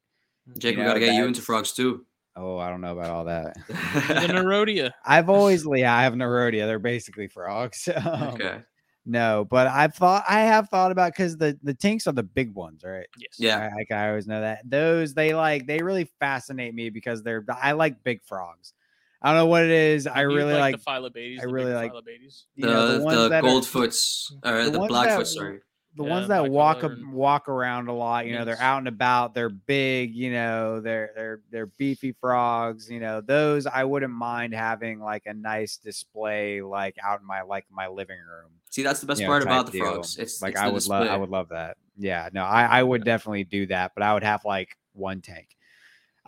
Jake, 0.58 0.76
we 0.76 0.82
know, 0.82 0.88
gotta 0.88 1.00
get 1.00 1.14
you 1.14 1.24
into 1.24 1.40
frogs 1.40 1.72
too. 1.72 2.04
Oh, 2.36 2.58
I 2.58 2.68
don't 2.68 2.82
know 2.82 2.92
about 2.92 3.10
all 3.10 3.24
that. 3.24 3.54
The 3.66 3.72
Nerodia. 4.32 4.90
I've 5.04 5.30
always 5.30 5.66
yeah, 5.74 5.96
I 5.96 6.02
have 6.02 6.14
Nerodia. 6.14 6.66
They're 6.66 6.78
basically 6.78 7.28
frogs. 7.28 7.88
Um, 7.94 8.22
okay. 8.34 8.60
No, 9.06 9.46
but 9.48 9.66
I've 9.66 9.94
thought 9.94 10.24
I 10.28 10.40
have 10.40 10.68
thought 10.68 10.92
about 10.92 11.12
because 11.12 11.36
the 11.36 11.58
the 11.62 11.74
tinks 11.74 12.06
are 12.06 12.12
the 12.12 12.22
big 12.22 12.54
ones, 12.54 12.82
right? 12.84 13.06
Yes. 13.18 13.36
Yeah. 13.38 13.58
I, 13.72 13.74
like 13.74 13.90
I 13.90 14.08
always 14.10 14.26
know 14.26 14.40
that 14.42 14.60
those 14.68 15.14
they 15.14 15.34
like 15.34 15.66
they 15.66 15.82
really 15.82 16.04
fascinate 16.20 16.74
me 16.74 16.90
because 16.90 17.22
they're 17.22 17.44
I 17.48 17.72
like 17.72 18.04
big 18.04 18.22
frogs. 18.24 18.74
I 19.22 19.28
don't 19.30 19.38
know 19.38 19.46
what 19.46 19.64
it 19.64 19.70
is. 19.70 20.06
I 20.06 20.22
You 20.22 20.28
really 20.28 20.54
like, 20.54 20.76
the 20.78 20.82
Phyllobates. 20.90 21.40
I 21.40 21.44
really 21.44 21.74
like- 21.74 21.92
Phyllobates. 21.92 22.44
you 22.54 22.66
The 22.66 22.72
know, 22.72 22.98
the 22.98 23.04
ones 23.04 23.28
the 23.28 23.40
goldfoots 23.40 24.32
or 24.44 24.64
the 24.64 24.70
the, 24.70 24.78
ones 24.78 24.88
blackfoot, 24.88 25.26
sorry. 25.26 25.60
The 25.96 26.04
Yeah, 26.04 26.10
ones 26.10 26.28
that 26.28 26.40
black 26.40 26.50
walk 26.52 26.80
color 26.80 26.92
ab- 26.92 27.12
walk 27.12 27.48
around 27.48 27.88
a 27.88 27.92
lot 27.92 28.26
you 28.26 28.32
know 28.34 28.44
they're 28.44 28.60
out 28.60 28.78
and 28.78 28.88
about 28.88 29.34
they're 29.34 29.48
big 29.48 30.14
you 30.14 30.32
know 30.32 30.80
they're 30.80 31.10
they're 31.14 31.40
they're 31.50 31.66
beefy 31.66 32.12
frogs 32.12 32.88
you 32.90 33.00
know 33.00 33.20
those 33.20 33.66
i 33.66 33.82
wouldn't 33.82 34.12
mind 34.12 34.54
having 34.54 35.00
like 35.00 35.26
a 35.26 35.34
nice 35.34 35.76
display 35.76 36.62
like 36.62 36.96
out 37.02 37.20
in 37.20 37.26
my 37.26 37.42
like 37.42 37.64
my 37.70 37.88
living 37.88 38.18
room 38.18 38.50
See, 38.70 38.84
that's 38.84 39.00
the 39.00 39.06
best 39.06 39.20
you 39.20 39.26
know, 39.26 39.30
part 39.32 39.42
about 39.42 39.66
the 39.66 39.72
deal. 39.72 39.94
frogs. 39.94 40.16
It's 40.16 40.40
like 40.40 40.52
it's 40.52 40.60
i 40.60 40.68
would 40.68 40.86
love 40.86 41.08
i 41.08 41.16
would 41.16 41.30
love 41.30 41.48
that 41.48 41.76
yeah 41.98 42.28
no 42.32 42.44
i 42.44 42.62
i 42.64 42.82
would 42.82 43.04
definitely 43.04 43.44
do 43.44 43.66
that 43.66 43.92
but 43.96 44.02
i 44.04 44.14
would 44.14 44.22
have 44.22 44.44
like 44.44 44.76
one 44.92 45.20
tank 45.20 45.48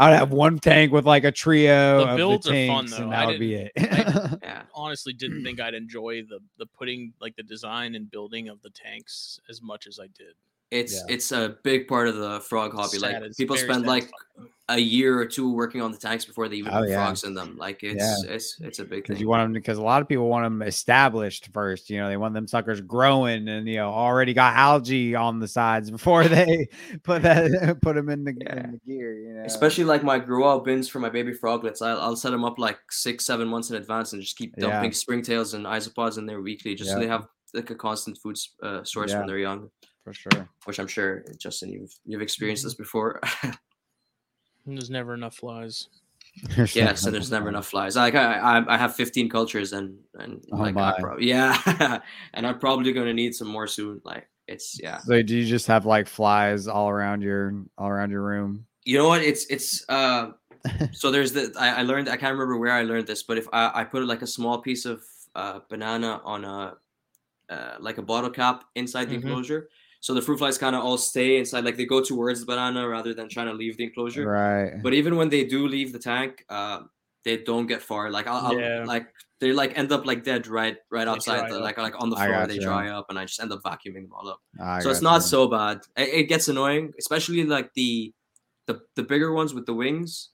i 0.03 0.11
would 0.11 0.19
have 0.19 0.31
one 0.33 0.59
tank 0.59 0.93
with 0.93 1.07
like 1.07 1.25
a 1.25 1.33
trio 1.33 1.99
The 2.05 2.11
of 2.13 2.17
builds 2.17 2.47
the 2.47 2.53
are 2.53 2.67
fun, 2.67 2.87
tanks 2.87 2.97
though. 2.97 3.03
and 3.05 3.15
I 3.15 3.21
that 3.21 3.27
would 3.27 3.39
be 3.41 3.55
it 3.55 3.73
Yeah. 4.43 4.63
Honestly, 4.75 5.13
didn't 5.13 5.43
think 5.45 5.61
I'd 5.61 5.75
enjoy 5.75 6.23
the 6.23 6.41
the 6.59 6.67
putting 6.67 7.13
like 7.21 7.37
the 7.37 7.43
design 7.43 7.95
and 7.95 8.11
building 8.11 8.49
of 8.49 8.61
the 8.63 8.71
tanks 8.71 9.39
as 9.49 9.63
much 9.63 9.87
as 9.87 9.99
I 10.01 10.07
did. 10.09 10.35
It's 10.73 10.95
Yeah. 10.95 11.15
it's 11.15 11.33
a 11.33 11.57
big 11.63 11.87
part 11.87 12.09
of 12.09 12.17
the 12.17 12.41
frog 12.41 12.73
hobby. 12.73 12.99
Sad- 12.99 13.03
Like 13.03 13.23
it's 13.23 13.37
people 13.37 13.57
spend 13.57 13.85
like 13.87 14.11
a 14.69 14.79
year 14.79 15.19
or 15.19 15.27
two 15.27 15.53
working 15.53 15.83
on 15.83 15.93
the 15.93 15.99
tanks 15.99 16.25
before 16.25 16.49
they 16.49 16.57
even 16.57 16.73
Oh, 16.73 16.81
put 16.81 16.89
yeah. 16.89 16.95
frogs 17.05 17.25
in 17.25 17.35
them. 17.35 17.57
Like 17.59 17.83
it's 17.83 18.23
it's 18.25 18.57
it's 18.61 18.79
a 18.79 18.85
big 18.85 19.03
because 19.03 19.17
thing. 19.17 19.21
you 19.21 19.29
want 19.29 19.43
them 19.45 19.53
because 19.53 19.77
a 19.77 19.83
lot 19.83 20.01
of 20.01 20.09
people 20.09 20.29
want 20.31 20.45
them 20.47 20.63
established 20.63 21.51
first. 21.53 21.91
You 21.91 21.99
know, 21.99 22.09
they 22.09 22.17
want 22.17 22.33
them 22.33 22.47
suckers 22.47 22.81
growing 22.81 23.49
and 23.49 23.69
you 23.69 23.77
know 23.77 23.91
already 23.93 24.33
got 24.33 24.57
algae 24.57 25.15
on 25.15 25.41
the 25.41 25.49
sides 25.49 25.91
before 25.97 26.25
they 26.25 26.69
put 27.03 27.21
that 27.23 27.79
put 27.83 27.97
them 27.97 28.09
in 28.09 28.25
the, 28.25 28.35
Yeah. 28.41 28.65
in 28.65 28.71
the 28.73 28.81
gear. 28.87 29.13
You 29.13 29.35
know, 29.35 29.43
Especially 29.45 29.85
like 29.85 30.03
my 30.03 30.19
grow 30.19 30.49
out 30.51 30.65
bins 30.65 30.89
for 30.89 31.01
my 31.01 31.11
baby 31.11 31.35
froglets. 31.35 31.83
I'll, 31.83 32.01
I'll 32.01 32.17
set 32.17 32.31
them 32.31 32.45
up 32.45 32.59
like 32.59 32.79
six, 32.91 33.27
seven 33.27 33.49
months 33.49 33.69
in 33.69 33.77
advance 33.77 34.15
and 34.15 34.23
just 34.23 34.39
keep 34.39 34.55
Yeah. 34.57 34.69
dumping 34.71 34.93
springtails 34.93 35.53
and 35.53 35.67
isopods 35.67 36.17
in 36.17 36.25
there 36.25 36.41
weekly 36.41 36.75
just 36.77 36.91
so 36.93 36.99
they 36.99 37.09
have 37.09 37.27
like 37.53 37.69
a 37.69 37.75
constant 37.75 38.17
food 38.23 38.37
uh, 38.63 38.83
source 38.85 39.11
Yeah. 39.11 39.19
when 39.19 39.27
they're 39.27 39.39
young, 39.39 39.71
for 40.05 40.13
sure. 40.13 40.49
which 40.65 40.79
I'm 40.79 40.87
sure, 40.89 41.25
Justin, 41.39 41.71
you've 41.73 41.95
you've 42.05 42.23
experienced 42.23 42.63
Mm-hmm. 42.63 42.69
this 42.69 42.75
before. 42.75 43.21
And 44.65 44.77
There's 44.79 44.91
never 44.91 45.15
enough 45.15 45.35
flies. 45.37 45.89
yes, 46.73 47.05
and 47.05 47.13
there's 47.13 47.33
never 47.33 47.49
enough 47.49 47.67
flies. 47.67 47.97
Like 47.97 48.15
I, 48.15 48.35
I, 48.61 48.75
I 48.75 48.79
have 48.79 48.95
15 48.95 49.29
cultures 49.29 49.73
and 49.73 49.99
and 50.15 50.41
Oh 50.53 50.57
like 50.59 50.75
my. 50.75 50.93
I 50.93 51.01
prob- 51.01 51.21
yeah, 51.21 52.01
and 52.35 52.47
I'm 52.47 52.59
probably 52.61 52.93
gonna 52.93 53.13
need 53.13 53.35
some 53.35 53.49
more 53.49 53.67
soon. 53.67 54.01
Like 54.05 54.29
it's 54.47 54.79
yeah. 54.81 54.99
So 54.99 55.21
do 55.21 55.37
you 55.37 55.45
just 55.45 55.67
have 55.67 55.85
like 55.85 56.07
flies 56.07 56.69
all 56.69 56.89
around 56.89 57.23
your 57.23 57.65
all 57.77 57.89
around 57.89 58.11
your 58.13 58.23
room? 58.23 58.67
You 58.85 58.99
know 58.99 59.09
what? 59.09 59.23
It's 59.23 59.47
it's 59.47 59.85
uh. 59.89 60.31
so 60.93 61.11
there's 61.11 61.33
the 61.33 61.53
I, 61.59 61.81
I 61.81 61.83
learned 61.83 62.09
I 62.09 62.17
can't 62.17 62.33
remember 62.33 62.57
where 62.57 62.71
I 62.71 62.83
learned 62.85 63.09
this, 63.09 63.25
but 63.25 63.37
if 63.37 63.49
I, 63.53 63.81
I 63.81 63.85
put 63.85 64.07
like 64.07 64.23
a 64.23 64.29
small 64.29 64.59
piece 64.63 64.85
of 64.85 65.03
uh, 65.35 65.59
banana 65.69 66.21
on 66.25 66.45
a 66.45 66.77
uh, 67.51 67.75
like 67.81 67.99
a 67.99 68.03
bottle 68.03 68.31
cap 68.31 68.63
inside 68.77 69.09
the 69.09 69.17
Mhm. 69.17 69.25
enclosure, 69.25 69.69
so 70.03 70.13
the 70.15 70.21
fruit 70.27 70.39
flies 70.39 70.59
kind 70.59 70.75
of 70.75 70.83
all 70.83 70.99
stay 70.99 71.39
inside, 71.39 71.63
like 71.65 71.77
they 71.79 71.87
go 71.87 72.03
towards 72.03 72.41
the 72.41 72.47
banana 72.47 72.83
rather 72.89 73.15
than 73.15 73.29
trying 73.29 73.47
to 73.47 73.55
leave 73.55 73.77
the 73.79 73.85
enclosure. 73.85 74.27
Right. 74.27 74.83
But 74.83 74.95
even 74.95 75.15
when 75.17 75.29
they 75.31 75.45
do 75.45 75.67
leave 75.69 75.93
the 75.95 75.99
tank, 76.01 76.45
uh, 76.51 76.81
they 77.25 77.37
don't 77.39 77.69
get 77.69 77.81
far. 77.83 78.11
Like 78.11 78.27
I'll, 78.27 78.47
I'll 78.51 78.87
like 78.87 79.07
they 79.39 79.53
like 79.53 79.79
end 79.79 79.93
up 79.93 80.05
like 80.05 80.25
dead 80.25 80.49
right 80.49 80.77
right 80.91 81.05
They 81.05 81.11
outside 81.11 81.49
the 81.51 81.59
like 81.61 81.79
like 81.79 81.95
on 82.03 82.11
the 82.11 82.17
floor 82.17 82.47
they 82.49 82.59
gotcha. 82.59 82.67
dry 82.67 82.89
up 82.91 83.07
and 83.11 83.17
I 83.19 83.25
just 83.27 83.39
end 83.41 83.53
up 83.53 83.63
vacuuming 83.63 84.03
them 84.07 84.13
all 84.13 84.29
up. 84.29 84.41
I 84.61 84.81
so 84.81 84.91
it's 84.91 84.99
gotcha. 84.99 85.13
not 85.13 85.23
so 85.23 85.47
bad. 85.47 85.81
It, 85.97 86.09
it 86.09 86.25
gets 86.25 86.49
annoying, 86.49 86.93
especially 86.99 87.45
like 87.45 87.73
the 87.75 88.13
the 88.67 88.81
the 88.97 89.05
bigger 89.05 89.33
ones 89.33 89.55
with 89.55 89.67
the 89.67 89.75
wings. 89.75 90.31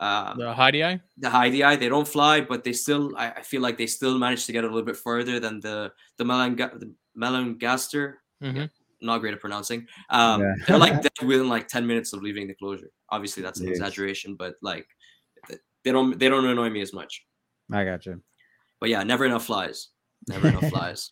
Um, 0.00 0.38
The 0.38 0.54
Hydei. 0.54 1.00
the 1.16 1.28
hydei, 1.28 1.76
they 1.80 1.88
don't 1.88 2.06
fly, 2.06 2.40
but 2.42 2.62
they 2.62 2.72
still 2.72 3.16
I, 3.16 3.40
I 3.40 3.42
feel 3.42 3.62
like 3.62 3.78
they 3.78 3.86
still 3.88 4.16
manage 4.18 4.44
to 4.46 4.52
get 4.52 4.64
a 4.64 4.68
little 4.68 4.84
bit 4.84 4.96
further 4.96 5.40
than 5.40 5.60
the 5.60 5.92
the 6.18 6.24
melanga 6.24 6.78
the 6.78 6.92
melongaster. 7.16 8.14
Mhm. 8.42 8.68
Not 9.00 9.18
great 9.18 9.34
at 9.34 9.40
pronouncing. 9.40 9.86
Um, 10.10 10.40
Yeah. 10.42 10.54
they're 10.66 10.78
like 10.78 11.00
dead 11.02 11.12
within 11.26 11.48
like 11.48 11.68
ten 11.68 11.86
minutes 11.86 12.12
of 12.12 12.22
leaving 12.22 12.46
the 12.48 12.54
closure. 12.54 12.90
Obviously, 13.10 13.42
that's 13.42 13.60
an 13.60 13.66
Yes. 13.68 13.78
exaggeration, 13.78 14.34
but 14.34 14.54
like 14.62 14.86
they 15.84 15.92
don't 15.92 16.18
they 16.18 16.28
don't 16.28 16.44
annoy 16.44 16.70
me 16.70 16.80
as 16.80 16.92
much. 16.92 17.24
I 17.72 17.84
got 17.84 18.04
you. 18.06 18.20
But 18.80 18.88
yeah, 18.90 19.02
never 19.04 19.24
enough 19.24 19.44
flies. 19.46 19.88
Never 20.28 20.48
enough 20.48 20.68
flies. 20.70 21.10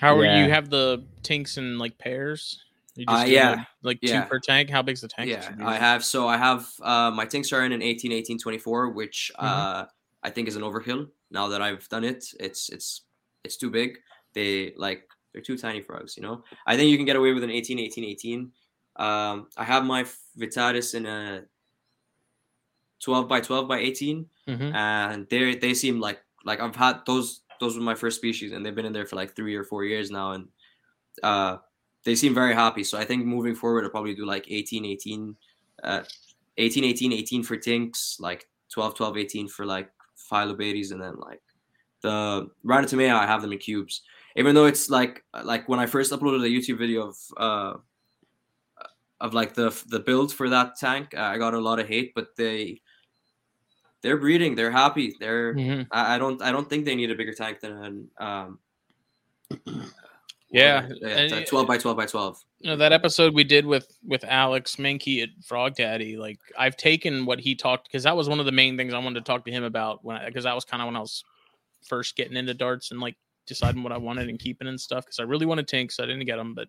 How 0.00 0.16
are 0.16 0.24
you 0.24 0.50
have 0.50 0.70
the 0.70 1.04
tanks 1.22 1.56
in 1.58 1.78
like 1.78 1.98
pairs? 1.98 2.62
You 2.96 3.04
Uh, 3.06 3.24
yeah. 3.24 3.54
the, 3.54 3.66
like 3.88 3.98
Yeah. 4.02 4.22
two 4.22 4.28
per 4.28 4.40
tank. 4.40 4.68
How 4.70 4.82
big's 4.82 5.00
the 5.02 5.08
tank? 5.08 5.30
yeah, 5.30 5.54
I 5.64 5.76
have. 5.76 6.04
So 6.04 6.26
I 6.26 6.36
have 6.36 6.68
uh, 6.82 7.10
my 7.12 7.24
tinks 7.26 7.52
are 7.52 7.64
in 7.64 7.72
an 7.72 7.82
18, 7.82 8.10
18, 8.12 8.38
24, 8.38 8.90
which 8.90 9.30
Mhm. 9.38 9.44
uh, 9.44 9.86
I 10.22 10.30
think 10.30 10.48
is 10.48 10.56
an 10.56 10.62
overkill. 10.62 11.08
Now 11.30 11.48
that 11.48 11.62
I've 11.62 11.88
done 11.88 12.02
it, 12.04 12.24
it's 12.40 12.68
it's 12.70 13.02
it's 13.44 13.56
too 13.56 13.70
big. 13.70 13.98
They 14.34 14.72
like 14.76 15.04
they're 15.32 15.42
too 15.42 15.56
tiny 15.58 15.80
frogs. 15.80 16.16
You 16.16 16.22
know, 16.22 16.44
I 16.66 16.76
think 16.76 16.90
you 16.90 16.96
can 16.96 17.06
get 17.06 17.16
away 17.16 17.32
with 17.32 17.44
an 17.44 17.50
18, 17.50 17.78
18, 17.78 18.04
18. 18.04 18.52
Um, 18.96 19.48
I 19.56 19.64
have 19.64 19.84
my 19.84 20.04
Vitalis 20.36 20.94
in 20.94 21.06
a 21.06 21.44
12 23.02 23.28
by 23.28 23.40
12 23.40 23.66
by 23.68 23.78
18, 23.78 24.28
Mhm. 24.46 24.74
and 24.74 25.28
they 25.28 25.54
they 25.56 25.74
seem 25.74 26.00
like 26.00 26.20
like 26.44 26.60
I've 26.60 26.76
had 26.76 27.04
those 27.06 27.42
those 27.60 27.76
were 27.76 27.82
my 27.82 27.94
first 27.94 28.16
species, 28.16 28.52
and 28.52 28.64
they've 28.64 28.74
been 28.74 28.86
in 28.86 28.92
there 28.92 29.06
for 29.06 29.16
like 29.16 29.34
three 29.36 29.54
or 29.54 29.64
four 29.64 29.84
years 29.84 30.10
now, 30.10 30.32
and 30.32 30.48
uh, 31.22 31.58
they 32.04 32.14
seem 32.14 32.34
very 32.34 32.54
happy. 32.54 32.82
So 32.84 32.98
I 32.98 33.04
think 33.04 33.26
moving 33.26 33.54
forward, 33.54 33.84
I'll 33.84 33.90
probably 33.90 34.14
do 34.14 34.24
like 34.24 34.46
18, 34.50 34.84
18, 34.86 35.36
uh, 35.82 36.02
18, 36.56 36.84
18, 36.84 37.12
18 37.12 37.42
for 37.42 37.56
tinks, 37.56 38.18
like 38.20 38.48
12, 38.70 38.94
12, 38.94 39.16
18 39.18 39.48
for 39.48 39.66
like 39.66 39.90
phyllobates, 40.16 40.92
and 40.92 41.00
then 41.02 41.16
like 41.16 41.42
the 42.00 42.48
Ranitomeya, 42.64 43.12
I 43.14 43.26
have 43.26 43.42
them 43.42 43.52
in 43.52 43.58
cubes. 43.58 44.02
Even 44.36 44.54
though 44.54 44.66
it's 44.66 44.88
like 44.90 45.24
like 45.44 45.68
when 45.68 45.80
I 45.80 45.86
first 45.86 46.12
uploaded 46.12 46.44
a 46.44 46.48
YouTube 46.48 46.78
video 46.78 47.08
of 47.08 47.16
uh 47.36 47.74
of 49.20 49.34
like 49.34 49.54
the 49.54 49.70
the 49.88 50.00
build 50.00 50.32
for 50.32 50.48
that 50.50 50.76
tank, 50.78 51.14
I 51.16 51.36
got 51.38 51.54
a 51.54 51.60
lot 51.60 51.78
of 51.80 51.88
hate, 51.88 52.12
but 52.14 52.36
they 52.36 52.80
they're 54.02 54.16
breeding, 54.16 54.54
they're 54.54 54.70
happy, 54.70 55.14
they're 55.20 55.54
Mhm. 55.54 55.86
I, 55.90 56.14
I 56.14 56.18
don't 56.18 56.40
I 56.42 56.52
don't 56.52 56.68
think 56.68 56.84
they 56.84 56.94
need 56.94 57.10
a 57.10 57.14
bigger 57.14 57.34
tank 57.34 57.60
than 57.60 57.72
an 57.72 58.10
um 58.18 58.58
Yeah, 60.52 60.82
and 60.84 60.92
it's 61.02 61.32
a 61.32 61.38
it- 61.42 61.46
twelve 61.48 61.66
by 61.68 61.78
twelve 61.78 61.96
by 61.96 62.06
twelve. 62.06 62.42
you 62.60 62.70
know 62.70 62.76
that 62.76 62.92
episode 62.92 63.34
we 63.34 63.44
did 63.44 63.64
with 63.66 63.86
with 64.04 64.24
Alex 64.24 64.76
Menke 64.76 65.22
at 65.22 65.28
Frog 65.44 65.74
Daddy. 65.76 66.16
Like 66.16 66.38
I've 66.58 66.76
taken 66.76 67.24
what 67.26 67.38
he 67.40 67.54
talked 67.54 67.84
because 67.88 68.02
that 68.04 68.16
was 68.16 68.28
one 68.28 68.40
of 68.40 68.46
the 68.46 68.52
main 68.52 68.76
things 68.76 68.92
I 68.94 68.98
wanted 68.98 69.20
to 69.24 69.30
talk 69.30 69.44
to 69.44 69.50
him 69.52 69.62
about 69.64 70.04
when 70.04 70.16
I 70.16 70.26
because 70.26 70.44
that 70.44 70.54
was 70.54 70.64
kind 70.64 70.82
of 70.82 70.86
when 70.86 70.96
I 70.96 71.00
was 71.00 71.24
first 71.86 72.16
getting 72.16 72.36
into 72.36 72.54
darts 72.54 72.90
and 72.90 73.00
like 73.00 73.16
deciding 73.50 73.82
what 73.82 73.92
I 73.92 73.98
wanted 73.98 74.28
and 74.30 74.38
keeping 74.38 74.68
and 74.68 74.80
stuff 74.80 75.04
because 75.04 75.18
I 75.18 75.24
really 75.24 75.44
wanted 75.44 75.68
tinks. 75.68 76.00
I 76.00 76.06
didn't 76.06 76.24
get 76.24 76.36
them, 76.36 76.54
but 76.54 76.68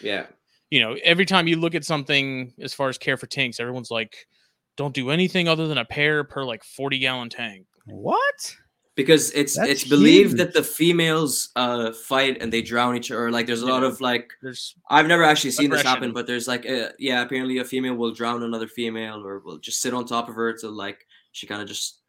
Yeah. 0.00 0.26
you 0.70 0.80
know 0.80 0.96
every 1.02 1.26
time 1.26 1.48
you 1.48 1.56
look 1.56 1.74
at 1.74 1.84
something 1.84 2.52
as 2.60 2.72
far 2.72 2.88
as 2.88 2.96
care 2.98 3.16
for 3.16 3.26
tanks, 3.26 3.58
everyone's 3.58 3.90
like, 3.90 4.28
don't 4.76 4.94
do 4.94 5.10
anything 5.10 5.48
other 5.48 5.66
than 5.66 5.78
a 5.78 5.84
pair 5.84 6.22
per 6.22 6.44
like 6.44 6.62
forty 6.62 6.98
gallon 7.00 7.28
tank. 7.28 7.66
What? 7.86 8.54
Because 8.96 9.30
it's 9.32 9.56
That's 9.56 9.70
it's 9.70 9.84
believed 9.88 10.36
that 10.36 10.52
the 10.52 10.62
females 10.62 11.48
uh 11.56 11.92
fight 11.92 12.42
and 12.42 12.52
they 12.52 12.60
drown 12.60 12.96
each 12.96 13.10
other. 13.10 13.30
Like 13.30 13.46
there's 13.46 13.62
a 13.62 13.66
lot 13.66 13.82
of 13.82 14.00
like 14.02 14.30
There's 14.42 14.74
I've 14.90 15.06
never 15.06 15.24
actually 15.24 15.52
seen 15.52 15.70
this 15.70 15.82
happen, 15.82 16.12
but 16.12 16.26
there's 16.26 16.46
like 16.46 16.66
a, 16.66 16.92
yeah, 16.98 17.22
apparently 17.22 17.58
a 17.58 17.64
female 17.64 17.94
will 17.94 18.12
drown 18.12 18.42
another 18.42 18.68
female 18.68 19.24
or 19.26 19.38
will 19.38 19.58
just 19.58 19.80
sit 19.80 19.94
on 19.94 20.04
top 20.06 20.28
of 20.28 20.34
her 20.34 20.52
to 20.58 20.68
like 20.68 21.06
she 21.32 21.46
kind 21.46 21.62
of 21.62 21.68
just 21.68 21.99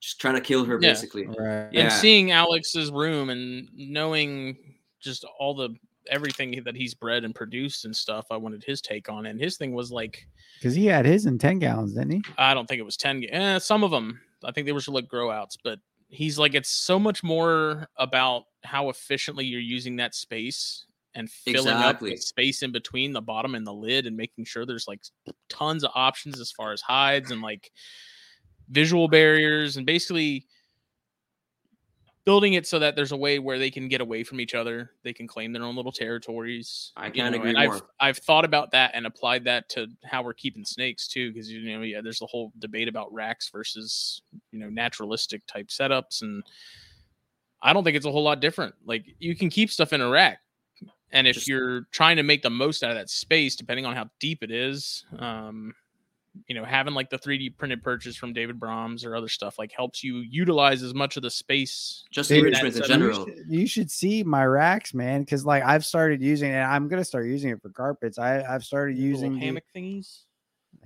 just 0.00 0.20
trying 0.20 0.34
to 0.34 0.40
kill 0.40 0.64
her 0.64 0.74
Yeah. 0.80 0.90
basically. 0.90 1.26
Right. 1.26 1.68
Yeah. 1.72 1.82
and 1.84 1.92
seeing 1.92 2.30
Alex's 2.32 2.90
room 2.90 3.30
and 3.30 3.68
knowing 3.74 4.56
just 5.00 5.24
all 5.38 5.54
the 5.54 5.70
everything 6.08 6.60
that 6.64 6.74
he's 6.74 6.94
bred 6.94 7.24
and 7.24 7.34
produced 7.34 7.84
and 7.84 7.94
stuff. 7.94 8.26
I 8.30 8.36
wanted 8.36 8.64
his 8.64 8.80
take 8.80 9.08
on 9.08 9.26
it. 9.26 9.30
And 9.30 9.40
his 9.40 9.56
thing 9.58 9.74
was 9.74 9.92
like, 9.92 10.26
Because 10.58 10.74
he 10.74 10.86
had 10.86 11.04
his 11.06 11.26
in 11.26 11.38
10 11.38 11.58
gallons, 11.60 11.92
didn't 11.92 12.10
he? 12.12 12.22
I 12.38 12.54
don't 12.54 12.66
think 12.66 12.80
it 12.80 12.84
was 12.84 12.96
10. 12.96 13.20
ga- 13.20 13.28
Eh, 13.30 13.58
some 13.58 13.84
of 13.84 13.90
them, 13.90 14.18
I 14.42 14.50
think 14.50 14.66
they 14.66 14.72
were 14.72 14.80
like 14.88 15.06
grow 15.06 15.30
outs, 15.30 15.56
but 15.62 15.78
he's 16.08 16.38
like, 16.38 16.54
it's 16.54 16.70
so 16.70 16.98
much 16.98 17.22
more 17.22 17.86
about 17.96 18.44
how 18.64 18.88
efficiently 18.88 19.44
you're 19.44 19.60
using 19.60 19.96
that 19.96 20.14
space 20.14 20.86
and 21.14 21.30
filling 21.30 21.68
up 21.74 22.00
the 22.00 22.16
space 22.16 22.62
in 22.62 22.72
between 22.72 23.12
the 23.12 23.20
bottom 23.22 23.54
and 23.54 23.66
the 23.66 23.72
lid 23.72 24.06
and 24.06 24.16
making 24.16 24.44
sure 24.46 24.64
there's 24.66 24.88
like 24.88 25.00
tons 25.48 25.84
of 25.84 25.90
options 25.94 26.40
as 26.40 26.50
far 26.50 26.72
as 26.72 26.80
hides 26.80 27.30
and 27.30 27.42
like 27.42 27.70
visual 28.70 29.08
barriers 29.08 29.76
and 29.76 29.84
basically 29.84 30.46
building 32.24 32.52
it 32.52 32.66
so 32.66 32.78
that 32.78 32.94
there's 32.94 33.12
a 33.12 33.16
way 33.16 33.38
where 33.38 33.58
they 33.58 33.70
can 33.70 33.88
get 33.88 34.00
away 34.00 34.22
from 34.22 34.40
each 34.40 34.54
other. 34.54 34.90
They 35.02 35.12
can 35.12 35.26
claim 35.26 35.52
their 35.52 35.64
own 35.64 35.74
little 35.74 35.92
territories. 35.92 36.92
I 36.96 37.06
you 37.06 37.12
can't 37.12 37.32
know, 37.32 37.38
agree 37.38 37.50
and 37.50 37.58
I've. 37.58 37.82
I've 37.98 38.18
thought 38.18 38.44
about 38.44 38.70
that 38.72 38.92
and 38.94 39.06
applied 39.06 39.44
that 39.44 39.68
to 39.70 39.88
how 40.04 40.22
we're 40.22 40.34
keeping 40.34 40.64
snakes 40.64 41.08
too, 41.08 41.32
because 41.32 41.50
you 41.50 41.76
know, 41.76 41.82
yeah, 41.82 42.00
there's 42.02 42.18
the 42.18 42.26
whole 42.26 42.52
debate 42.58 42.88
about 42.88 43.12
racks 43.12 43.50
versus 43.50 44.22
you 44.52 44.58
know 44.58 44.68
naturalistic 44.68 45.46
type 45.46 45.68
setups, 45.68 46.22
and 46.22 46.42
I 47.62 47.72
don't 47.72 47.84
think 47.84 47.96
it's 47.96 48.06
a 48.06 48.12
whole 48.12 48.22
lot 48.24 48.40
different. 48.40 48.74
Like 48.84 49.06
you 49.18 49.34
can 49.34 49.50
keep 49.50 49.70
stuff 49.70 49.92
in 49.92 50.00
a 50.00 50.08
rack, 50.08 50.40
and 51.10 51.26
if 51.26 51.34
Just- 51.34 51.48
you're 51.48 51.82
trying 51.90 52.16
to 52.16 52.22
make 52.22 52.42
the 52.42 52.50
most 52.50 52.84
out 52.84 52.90
of 52.90 52.96
that 52.96 53.10
space, 53.10 53.56
depending 53.56 53.86
on 53.86 53.96
how 53.96 54.10
deep 54.20 54.42
it 54.42 54.50
is, 54.50 55.04
um, 55.18 55.74
you 56.46 56.54
know, 56.54 56.64
having 56.64 56.94
like 56.94 57.10
the 57.10 57.18
3D 57.18 57.56
printed 57.56 57.82
purchase 57.82 58.16
from 58.16 58.32
David 58.32 58.58
Brahms 58.58 59.04
or 59.04 59.16
other 59.16 59.28
stuff 59.28 59.58
like 59.58 59.72
helps 59.76 60.04
you 60.04 60.18
utilize 60.18 60.82
as 60.82 60.94
much 60.94 61.16
of 61.16 61.22
the 61.22 61.30
space. 61.30 62.04
Just 62.10 62.28
Dude, 62.28 62.38
enrichment 62.38 62.76
in 62.76 62.82
general. 62.84 63.28
You 63.28 63.36
should, 63.36 63.46
you 63.48 63.66
should 63.66 63.90
see 63.90 64.22
my 64.22 64.44
racks, 64.44 64.94
man. 64.94 65.22
Because 65.22 65.44
like 65.44 65.64
I've 65.64 65.84
started 65.84 66.22
using 66.22 66.52
it. 66.52 66.60
I'm 66.60 66.88
gonna 66.88 67.04
start 67.04 67.26
using 67.26 67.50
it 67.50 67.60
for 67.60 67.70
carpets. 67.70 68.18
I 68.18 68.42
I've 68.42 68.64
started 68.64 68.96
Little 68.96 69.10
using 69.10 69.34
the 69.34 69.40
hammock 69.40 69.64
thingies, 69.74 70.24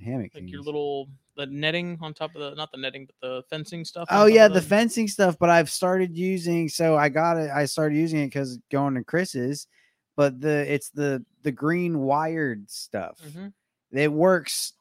hammock. 0.02 0.30
like 0.34 0.50
your 0.50 0.62
little 0.62 1.08
the 1.36 1.46
netting 1.46 1.98
on 2.00 2.14
top 2.14 2.34
of 2.34 2.40
the 2.40 2.54
not 2.54 2.70
the 2.72 2.78
netting 2.78 3.06
but 3.06 3.14
the 3.20 3.42
fencing 3.50 3.84
stuff. 3.84 4.08
Oh 4.10 4.26
yeah, 4.26 4.46
of 4.46 4.54
the 4.54 4.62
fencing 4.62 5.08
stuff. 5.08 5.36
But 5.38 5.50
I've 5.50 5.70
started 5.70 6.16
using. 6.16 6.68
So 6.68 6.96
I 6.96 7.08
got 7.10 7.36
it. 7.36 7.50
I 7.50 7.66
started 7.66 7.96
using 7.96 8.20
it 8.20 8.26
because 8.26 8.58
going 8.70 8.94
to 8.94 9.04
Chris's. 9.04 9.66
But 10.16 10.40
the 10.40 10.72
it's 10.72 10.90
the 10.90 11.24
the 11.42 11.52
green 11.52 12.00
wired 12.00 12.70
stuff. 12.70 13.18
Mhm. 13.26 13.52
It 13.92 14.12
works 14.12 14.72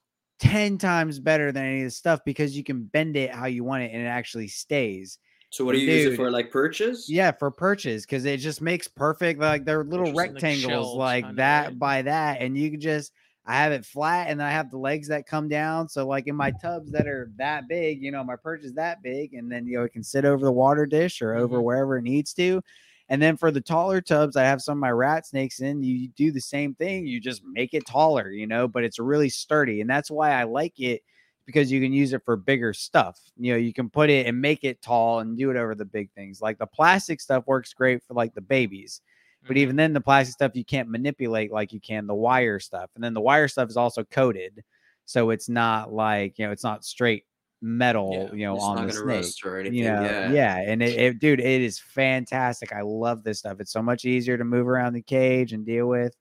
ten 0.44 0.78
times 0.78 1.20
better 1.20 1.52
than 1.52 1.66
any 1.66 1.80
of 1.82 1.86
the 1.88 1.92
stuff 1.92 2.20
because 2.26 2.56
you 2.58 2.64
can 2.64 2.84
bend 2.84 3.16
it 3.16 3.32
how 3.32 3.46
you 3.46 3.64
want 3.64 3.84
it 3.84 3.92
and 3.94 4.02
it 4.02 4.08
actually 4.08 4.48
stays. 4.48 5.18
So 5.50 5.64
what 5.66 5.74
do 5.74 5.80
you 5.80 5.88
use 5.88 6.06
it 6.06 6.16
for? 6.16 6.30
Like 6.32 6.52
purchase? 6.52 7.08
Yeah, 7.10 7.32
for 7.32 7.52
purchase 7.52 8.06
because 8.06 8.26
it 8.26 8.38
just 8.38 8.62
makes 8.62 8.88
perfect. 8.88 9.40
Like 9.40 9.66
they're 9.66 9.84
little 9.84 10.08
Interesting, 10.08 10.18
rectangles 10.18 10.94
shelves 10.94 10.98
like 10.98 11.36
that 11.36 11.66
right? 11.66 11.80
by 11.80 12.02
that, 12.04 12.42
and 12.42 12.58
you 12.58 12.72
can 12.72 12.80
just. 12.80 13.12
I 13.46 13.56
have 13.58 13.74
it 13.74 13.86
flat, 13.86 14.30
and 14.30 14.42
I 14.42 14.52
have 14.52 14.72
the 14.72 14.78
legs 14.78 15.10
that 15.10 15.28
come 15.28 15.50
down. 15.50 15.90
So 15.90 16.08
like 16.08 16.28
in 16.28 16.36
my 16.36 16.52
tubs 16.52 16.92
that 16.94 17.08
are 17.08 17.30
that 17.36 17.68
big, 17.68 18.02
you 18.02 18.10
know, 18.10 18.24
my 18.24 18.38
perch 18.38 18.64
is 18.64 18.74
that 18.76 19.04
big, 19.04 19.34
and 19.34 19.52
then 19.52 19.68
you 19.68 19.78
know 19.78 19.84
it 19.84 19.92
can 19.92 20.04
sit 20.04 20.24
over 20.24 20.46
the 20.46 20.52
water 20.52 20.86
dish 20.86 21.22
or 21.22 21.36
over 21.36 21.60
Mhm. 21.60 21.64
wherever 21.64 21.98
it 21.98 22.04
needs 22.04 22.34
to. 22.36 22.62
And 23.10 23.22
then 23.22 23.38
for 23.38 23.52
the 23.52 23.62
taller 23.62 24.02
tubs, 24.02 24.36
I 24.36 24.44
have 24.44 24.62
some 24.62 24.78
of 24.78 24.82
my 24.82 24.92
rat 24.92 25.28
snakes 25.28 25.60
in. 25.60 25.84
You 25.84 26.08
do 26.10 26.32
the 26.32 26.42
same 26.42 26.74
thing. 26.76 27.06
You 27.06 27.20
just 27.20 27.42
make 27.46 27.74
it 27.74 27.86
taller, 27.86 28.30
you 28.32 28.48
know, 28.48 28.68
but 28.68 28.84
it's 28.84 29.00
really 29.00 29.30
sturdy, 29.30 29.82
and 29.82 29.90
that's 29.90 30.10
why 30.12 30.32
I 30.32 30.44
like 30.44 30.80
it 30.80 31.02
because 31.46 31.72
you 31.72 31.82
can 31.82 31.92
use 31.92 32.14
it 32.14 32.22
for 32.24 32.38
bigger 32.38 32.74
stuff. 32.74 33.20
You 33.38 33.54
know, 33.54 33.58
you 33.58 33.74
can 33.74 33.90
put 33.90 34.10
it 34.10 34.26
and 34.28 34.40
make 34.42 34.64
it 34.64 34.82
tall 34.82 35.20
and 35.20 35.38
do 35.38 35.52
it 35.52 35.58
over 35.58 35.76
the 35.76 35.84
big 35.86 36.10
things. 36.14 36.42
Like 36.42 36.58
the 36.58 36.66
plastic 36.68 37.20
stuff 37.20 37.44
works 37.48 37.74
great 37.74 38.02
for 38.04 38.14
like 38.14 38.34
the 38.34 38.42
babies. 38.42 39.02
But 39.46 39.58
Mhm. 39.58 39.60
even 39.60 39.76
then, 39.76 39.94
the 39.94 40.02
plastic 40.02 40.34
stuff 40.34 40.56
you 40.56 40.64
can't 40.66 40.90
manipulate 40.90 41.52
like 41.52 41.74
you 41.74 41.82
can 41.82 42.08
the 42.08 42.16
wire 42.16 42.60
stuff. 42.60 42.90
And 42.96 43.04
then 43.04 43.14
the 43.14 43.22
wire 43.22 43.48
stuff 43.50 43.70
is 43.70 43.78
also 43.78 44.04
coated. 44.06 44.64
So 45.06 45.32
it's 45.32 45.50
not 45.50 45.92
like, 45.92 46.40
you 46.40 46.46
know, 46.46 46.52
it's 46.54 46.64
not 46.64 46.86
straight 46.86 47.26
metal, 47.64 48.12
Yeah, 48.32 48.36
you 48.38 48.46
know, 48.46 48.56
It's 48.56 48.64
on 48.64 48.76
not 48.76 48.88
the 48.88 48.94
snake. 48.94 49.46
or 49.46 49.58
anything. 49.60 49.80
You 49.80 49.86
know, 49.86 50.04
yeah. 50.04 50.32
yeah. 50.32 50.58
And 50.58 50.84
it, 50.84 51.00
it, 51.00 51.20
dude, 51.20 51.40
it 51.40 51.62
is 51.62 51.80
fantastic. 51.80 52.74
I 52.74 52.82
love 52.82 53.24
this 53.24 53.40
stuff. 53.40 53.60
It's 53.60 53.72
so 53.72 53.82
much 53.82 54.06
easier 54.06 54.38
to 54.38 54.44
move 54.44 54.68
around 54.68 54.94
the 54.94 55.02
cage 55.02 55.54
and 55.54 55.66
deal 55.66 55.88
with. 55.88 56.14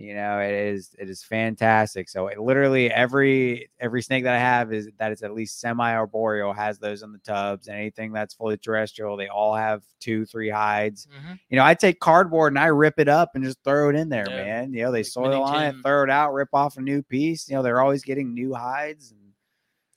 You 0.00 0.14
know, 0.14 0.38
it 0.38 0.52
is 0.54 0.94
it 0.96 1.10
is 1.10 1.24
fantastic. 1.24 2.08
So 2.08 2.28
it 2.28 2.38
literally 2.38 2.88
every 2.88 3.68
every 3.80 4.00
snake 4.00 4.22
that 4.22 4.34
I 4.36 4.38
have 4.38 4.72
is 4.72 4.88
that 5.00 5.10
is 5.10 5.24
at 5.24 5.34
least 5.34 5.58
semi 5.58 5.92
arboreal 5.92 6.52
has 6.52 6.78
those 6.78 7.02
in 7.02 7.10
the 7.10 7.18
tubs. 7.18 7.66
And 7.66 7.76
anything 7.76 8.12
that's 8.12 8.32
fully 8.32 8.56
terrestrial, 8.58 9.16
they 9.16 9.26
all 9.26 9.56
have 9.56 9.82
two, 9.98 10.24
three 10.24 10.50
hides. 10.50 11.08
Mhm. 11.08 11.40
You 11.48 11.56
know, 11.56 11.64
I 11.64 11.74
take 11.74 11.98
cardboard 11.98 12.52
and 12.52 12.60
I 12.60 12.66
rip 12.66 13.00
it 13.00 13.08
up 13.08 13.30
and 13.34 13.42
just 13.42 13.58
throw 13.64 13.88
it 13.90 13.96
in 13.96 14.08
there, 14.08 14.26
Yeah, 14.28 14.44
man. 14.44 14.72
You 14.72 14.84
know, 14.84 14.92
they 14.92 14.98
like 15.00 15.06
soil 15.06 15.42
on 15.42 15.64
it, 15.64 15.74
throw 15.84 16.04
it 16.04 16.10
out, 16.10 16.32
rip 16.32 16.50
off 16.52 16.76
a 16.76 16.80
new 16.80 17.02
piece. 17.02 17.48
You 17.48 17.56
know, 17.56 17.64
they're 17.64 17.80
always 17.80 18.04
getting 18.04 18.32
new 18.34 18.54
hides. 18.54 19.12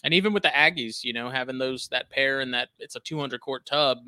And 0.04 0.14
even 0.14 0.34
with 0.34 0.44
the 0.44 0.50
Ackies, 0.50 1.04
you 1.04 1.14
know, 1.14 1.30
having 1.30 1.58
those 1.58 1.88
that 1.90 2.10
pair 2.10 2.40
and 2.40 2.54
that 2.54 2.70
it's 2.80 2.96
a 2.96 3.00
200 3.00 3.40
quart 3.40 3.66
tub, 3.66 4.00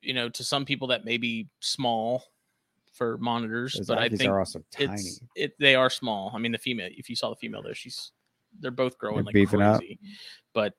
you 0.00 0.14
know, 0.14 0.28
to 0.28 0.44
some 0.44 0.64
people 0.64 0.88
that 0.88 1.04
may 1.04 1.16
be 1.16 1.48
small 1.60 2.24
for 2.92 3.18
monitors, 3.18 3.74
those 3.74 3.86
but 3.86 3.98
I 3.98 4.08
Ackies 4.08 4.18
think 4.18 4.30
are 4.30 4.38
also 4.40 4.62
tiny. 4.70 4.92
it's 4.92 5.20
it 5.34 5.58
they 5.58 5.74
are 5.74 5.90
small. 5.90 6.30
I 6.34 6.38
mean, 6.38 6.52
the 6.52 6.58
female, 6.58 6.88
if 6.92 7.08
you 7.10 7.16
saw 7.16 7.30
the 7.30 7.36
female 7.36 7.62
there, 7.62 7.74
she's 7.74 8.12
they're 8.60 8.70
both 8.70 8.96
growing 8.98 9.16
They're 9.18 9.24
like 9.24 9.34
beefing 9.34 9.60
up. 9.62 9.78
crazy, 9.80 9.98
but 10.54 10.74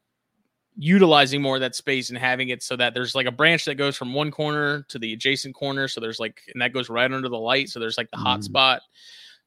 utilizing 0.77 1.41
more 1.41 1.55
of 1.55 1.61
that 1.61 1.75
space 1.75 2.09
and 2.09 2.17
having 2.17 2.49
it 2.49 2.63
so 2.63 2.75
that 2.75 2.93
there's 2.93 3.13
like 3.15 3.25
a 3.25 3.31
branch 3.31 3.65
that 3.65 3.75
goes 3.75 3.97
from 3.97 4.13
one 4.13 4.31
corner 4.31 4.83
to 4.89 4.97
the 4.99 5.11
adjacent 5.13 5.53
corner, 5.53 5.87
so 5.87 5.99
there's 5.99 6.19
like 6.19 6.41
and 6.53 6.61
that 6.61 6.73
goes 6.73 6.89
right 6.89 7.11
under 7.11 7.27
the 7.29 7.37
light, 7.37 7.69
so 7.69 7.79
there's 7.79 7.97
like 7.97 8.09
the 8.11 8.17
hot 8.17 8.39
Mm. 8.39 8.43
spot. 8.43 8.81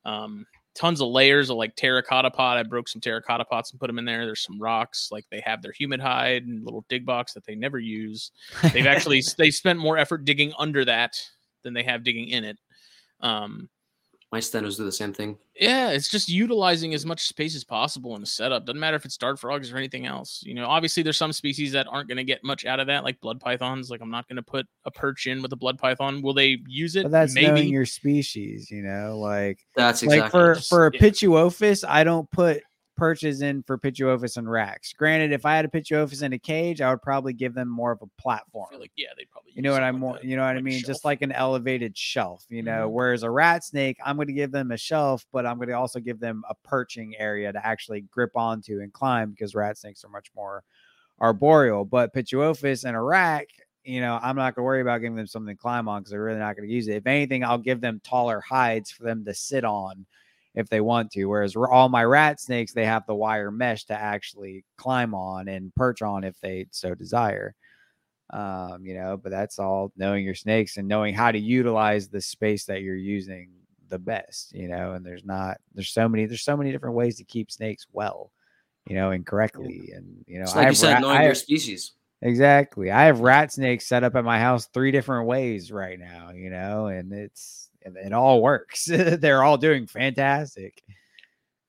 Um, 0.04 0.46
tons 0.74 1.00
of 1.00 1.08
layers 1.08 1.50
of 1.50 1.56
like 1.56 1.76
terracotta 1.76 2.30
pot. 2.30 2.58
I 2.58 2.62
broke 2.62 2.88
some 2.88 3.00
terracotta 3.00 3.44
pots 3.44 3.70
and 3.70 3.80
put 3.80 3.88
them 3.88 3.98
in 3.98 4.04
there. 4.04 4.24
There's 4.24 4.42
some 4.42 4.60
rocks, 4.60 5.08
like 5.10 5.24
they 5.30 5.40
have 5.40 5.62
their 5.62 5.72
humid 5.72 6.00
hide 6.00 6.44
and 6.46 6.64
little 6.64 6.84
dig 6.88 7.04
box 7.04 7.34
that 7.34 7.44
they 7.44 7.54
never 7.54 7.78
use. 7.78 8.30
They've 8.72 8.86
actually 8.88 9.22
they 9.36 9.50
spent 9.50 9.78
more 9.78 9.98
effort 9.98 10.24
digging 10.24 10.52
under 10.58 10.84
that 10.84 11.20
than 11.62 11.74
they 11.74 11.82
have 11.82 12.04
digging 12.04 12.28
in 12.28 12.44
it. 12.44 12.58
Um, 13.20 13.68
My 14.32 14.38
stenos 14.38 14.78
do 14.78 14.84
the 14.84 14.90
same 14.90 15.12
thing. 15.12 15.36
yeah, 15.60 15.90
it's 15.90 16.08
just 16.08 16.26
utilizing 16.30 16.94
as 16.94 17.04
much 17.04 17.26
space 17.28 17.54
as 17.54 17.64
possible 17.64 18.14
in 18.14 18.22
the 18.22 18.26
setup. 18.26 18.64
Doesn't 18.64 18.80
matter 18.80 18.96
if 18.96 19.04
it's 19.04 19.18
dart 19.18 19.38
frogs 19.38 19.70
or 19.70 19.76
anything 19.76 20.06
else. 20.06 20.40
You 20.42 20.54
know, 20.54 20.66
obviously 20.66 21.02
there's 21.02 21.18
some 21.18 21.34
species 21.34 21.70
that 21.72 21.86
aren't 21.86 22.08
going 22.08 22.16
to 22.16 22.24
get 22.24 22.42
much 22.42 22.64
out 22.64 22.80
of 22.80 22.86
that, 22.86 23.04
like 23.04 23.20
blood 23.20 23.38
pythons. 23.40 23.90
Like 23.90 24.00
I'm 24.00 24.10
not 24.10 24.26
going 24.28 24.36
to 24.36 24.42
put 24.42 24.66
a 24.86 24.90
perch 24.90 25.26
in 25.26 25.42
with 25.42 25.52
a 25.52 25.56
blood 25.56 25.76
python. 25.78 26.22
Will 26.22 26.32
they 26.32 26.58
use 26.66 26.96
it? 26.96 27.02
but 27.02 27.12
that's 27.12 27.34
Maybe. 27.34 27.46
knowing 27.46 27.68
your 27.68 27.84
species, 27.84 28.70
you 28.70 28.80
know, 28.82 29.18
like 29.18 29.58
That's 29.76 30.02
exactly. 30.02 30.20
like 30.22 30.30
for 30.30 30.54
for 30.62 30.86
a 30.86 30.90
yeah. 30.94 31.00
pituophis, 31.00 31.84
I 31.86 32.02
don't 32.02 32.30
put 32.30 32.62
perches 33.02 33.42
in 33.42 33.64
for 33.64 33.76
pituophis 33.76 34.36
and 34.36 34.48
racks. 34.48 34.92
Granted, 34.92 35.32
if 35.32 35.44
I 35.44 35.56
had 35.56 35.64
a 35.64 35.68
pituophis 35.68 36.22
in 36.22 36.34
a 36.34 36.38
cage, 36.38 36.80
I 36.80 36.88
would 36.88 37.02
probably 37.02 37.32
give 37.32 37.52
them 37.52 37.68
more 37.68 37.90
of 37.90 38.00
a 38.00 38.06
platform. 38.22 38.68
feel 38.70 38.78
like 38.78 38.92
yeah, 38.96 39.08
they 39.16 39.24
probably. 39.24 39.50
you 39.56 39.60
know 39.60 39.72
what 39.72 39.82
I'm 39.82 39.98
more, 39.98 40.20
you 40.22 40.36
know 40.36 40.42
what 40.42 40.50
I 40.50 40.54
like 40.54 40.60
a 40.60 40.64
mean? 40.64 40.78
shelf. 40.78 40.86
Just 40.86 41.04
like 41.04 41.20
an 41.20 41.32
elevated 41.32 41.98
shelf, 41.98 42.44
you 42.48 42.62
know. 42.62 42.88
Mhm. 42.88 42.92
Whereas 42.92 43.24
a 43.24 43.30
rat 43.30 43.64
snake, 43.64 43.96
I'm 44.04 44.14
going 44.14 44.28
to 44.28 44.32
give 44.32 44.52
them 44.52 44.70
a 44.70 44.76
shelf, 44.76 45.26
but 45.32 45.44
I'm 45.46 45.56
going 45.56 45.66
to 45.70 45.74
also 45.74 45.98
give 45.98 46.20
them 46.20 46.44
a 46.48 46.54
perching 46.54 47.16
area 47.18 47.52
to 47.52 47.66
actually 47.66 48.02
grip 48.02 48.36
onto 48.36 48.80
and 48.80 48.92
climb 48.92 49.30
because 49.32 49.56
rat 49.56 49.78
snakes 49.78 50.04
are 50.04 50.08
much 50.08 50.30
more 50.36 50.62
arboreal. 51.20 51.84
But 51.84 52.14
pituophis 52.14 52.84
and 52.84 52.96
a 52.96 53.00
rack, 53.00 53.48
you 53.82 54.00
know, 54.00 54.16
I'm 54.22 54.36
not 54.36 54.54
going 54.54 54.62
to 54.62 54.66
worry 54.66 54.80
about 54.80 54.98
giving 55.00 55.16
them 55.16 55.26
something 55.26 55.56
to 55.56 55.60
climb 55.60 55.88
on 55.88 56.02
because 56.02 56.12
they're 56.12 56.22
really 56.22 56.38
not 56.38 56.56
going 56.56 56.68
to 56.68 56.72
use 56.72 56.86
it. 56.86 56.94
If 56.94 57.06
anything, 57.08 57.42
I'll 57.42 57.58
give 57.58 57.80
them 57.80 58.00
taller 58.04 58.40
hides 58.40 58.92
for 58.92 59.02
them 59.02 59.24
to 59.24 59.34
sit 59.34 59.64
on 59.64 60.06
if 60.54 60.68
they 60.68 60.80
want 60.80 61.10
to. 61.12 61.26
Whereas 61.26 61.56
all 61.56 61.88
my 61.88 62.04
rat 62.04 62.40
snakes, 62.40 62.72
they 62.72 62.84
have 62.84 63.06
the 63.06 63.14
wire 63.14 63.50
mesh 63.50 63.84
to 63.86 63.94
actually 63.94 64.64
climb 64.76 65.14
on 65.14 65.48
and 65.48 65.74
perch 65.74 66.02
on 66.02 66.24
if 66.24 66.38
they 66.40 66.66
so 66.70 66.94
desire. 66.94 67.54
Um, 68.30 68.86
you 68.86 68.94
know, 68.94 69.18
but 69.18 69.30
that's 69.30 69.58
all 69.58 69.92
knowing 69.96 70.24
your 70.24 70.34
snakes 70.34 70.78
and 70.78 70.88
knowing 70.88 71.14
how 71.14 71.30
to 71.32 71.38
utilize 71.38 72.08
the 72.08 72.20
space 72.20 72.64
that 72.64 72.80
you're 72.80 72.96
using 72.96 73.50
the 73.88 73.98
best, 73.98 74.54
you 74.54 74.68
know, 74.68 74.92
and 74.92 75.04
there's 75.04 75.24
not 75.24 75.58
there's 75.74 75.90
so 75.90 76.08
many 76.08 76.24
there's 76.24 76.42
so 76.44 76.56
many 76.56 76.72
different 76.72 76.96
ways 76.96 77.18
to 77.18 77.24
keep 77.24 77.50
snakes 77.50 77.86
well, 77.92 78.32
you 78.88 78.96
know, 78.96 79.10
and 79.10 79.26
correctly. 79.26 79.92
And 79.94 80.24
you 80.26 80.38
know, 80.38 80.44
It's 80.44 80.54
I 80.54 80.60
like 80.60 80.68
you 80.68 80.74
said, 80.74 81.00
knowing 81.00 81.18
I 81.18 81.24
your 81.24 81.34
species. 81.34 81.92
Exactly. 82.22 82.90
I 82.90 83.04
have 83.04 83.20
rat 83.20 83.52
snakes 83.52 83.86
set 83.86 84.04
up 84.04 84.14
at 84.14 84.24
my 84.24 84.38
house 84.38 84.66
three 84.72 84.92
different 84.92 85.26
ways 85.26 85.70
right 85.70 85.98
now, 85.98 86.30
you 86.30 86.50
know, 86.50 86.86
and 86.86 87.12
it's 87.12 87.68
it 87.84 88.12
all 88.12 88.42
works. 88.42 88.84
They're 88.86 89.42
all 89.42 89.56
doing 89.58 89.86
fantastic. 89.86 90.82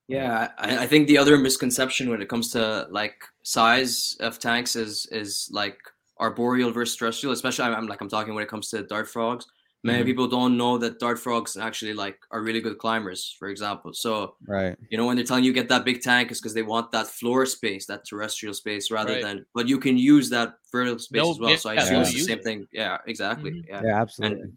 Yeah, 0.08 0.50
I, 0.58 0.80
I 0.80 0.88
think 0.88 1.08
the 1.08 1.18
other 1.18 1.38
misconception 1.38 2.10
when 2.10 2.22
it 2.22 2.28
comes 2.30 2.52
to 2.52 2.88
like 2.92 3.16
size 3.44 4.18
of 4.20 4.38
tanks 4.38 4.76
is 4.76 5.08
is 5.12 5.50
like 5.52 5.78
arboreal 6.20 6.72
versus 6.72 6.96
terrestrial. 6.98 7.34
Especially, 7.34 7.66
I'm, 7.66 7.74
I'm 7.74 7.88
like 7.88 8.02
I'm 8.02 8.10
talking 8.10 8.34
when 8.34 8.44
it 8.44 8.50
comes 8.50 8.70
to 8.70 8.84
dart 8.84 9.08
frogs. 9.10 9.46
Many 9.86 10.04
Mhm. 10.04 10.06
people 10.06 10.28
don't 10.28 10.56
know 10.58 10.78
that 10.78 11.00
dart 11.00 11.20
frogs 11.20 11.58
actually 11.58 11.94
like 11.94 12.18
are 12.32 12.42
really 12.42 12.62
good 12.62 12.78
climbers, 12.78 13.36
for 13.40 13.50
example. 13.50 13.94
So 13.94 14.36
Right. 14.48 14.78
you 14.90 14.98
know 14.98 15.06
when 15.06 15.16
they're 15.16 15.26
telling 15.26 15.44
you 15.46 15.52
get 15.54 15.70
that 15.70 15.84
big 15.86 16.02
tank 16.02 16.32
is 16.32 16.40
because 16.40 16.54
they 16.54 16.64
want 16.64 16.92
that 16.92 17.08
floor 17.08 17.46
space, 17.46 17.86
that 17.88 18.06
terrestrial 18.06 18.54
space, 18.54 18.92
rather 18.92 19.14
Right. 19.14 19.22
than. 19.24 19.46
But 19.54 19.68
you 19.68 19.80
can 19.80 19.98
use 19.98 20.30
that 20.30 20.56
vertical 20.72 21.00
space 21.00 21.18
They'll 21.22 21.32
as 21.32 21.40
well. 21.40 21.50
get 21.52 21.60
So 21.62 21.70
I 21.70 21.76
that 21.76 21.84
assume 21.84 21.96
way 21.98 22.02
it's 22.04 22.14
the 22.14 22.20
same 22.20 22.40
thing. 22.40 22.68
Yeah, 22.72 22.98
exactly. 23.08 23.52
Mhm. 23.52 23.64
Yeah. 23.68 23.82
Yeah, 23.86 24.02
absolutely. 24.02 24.52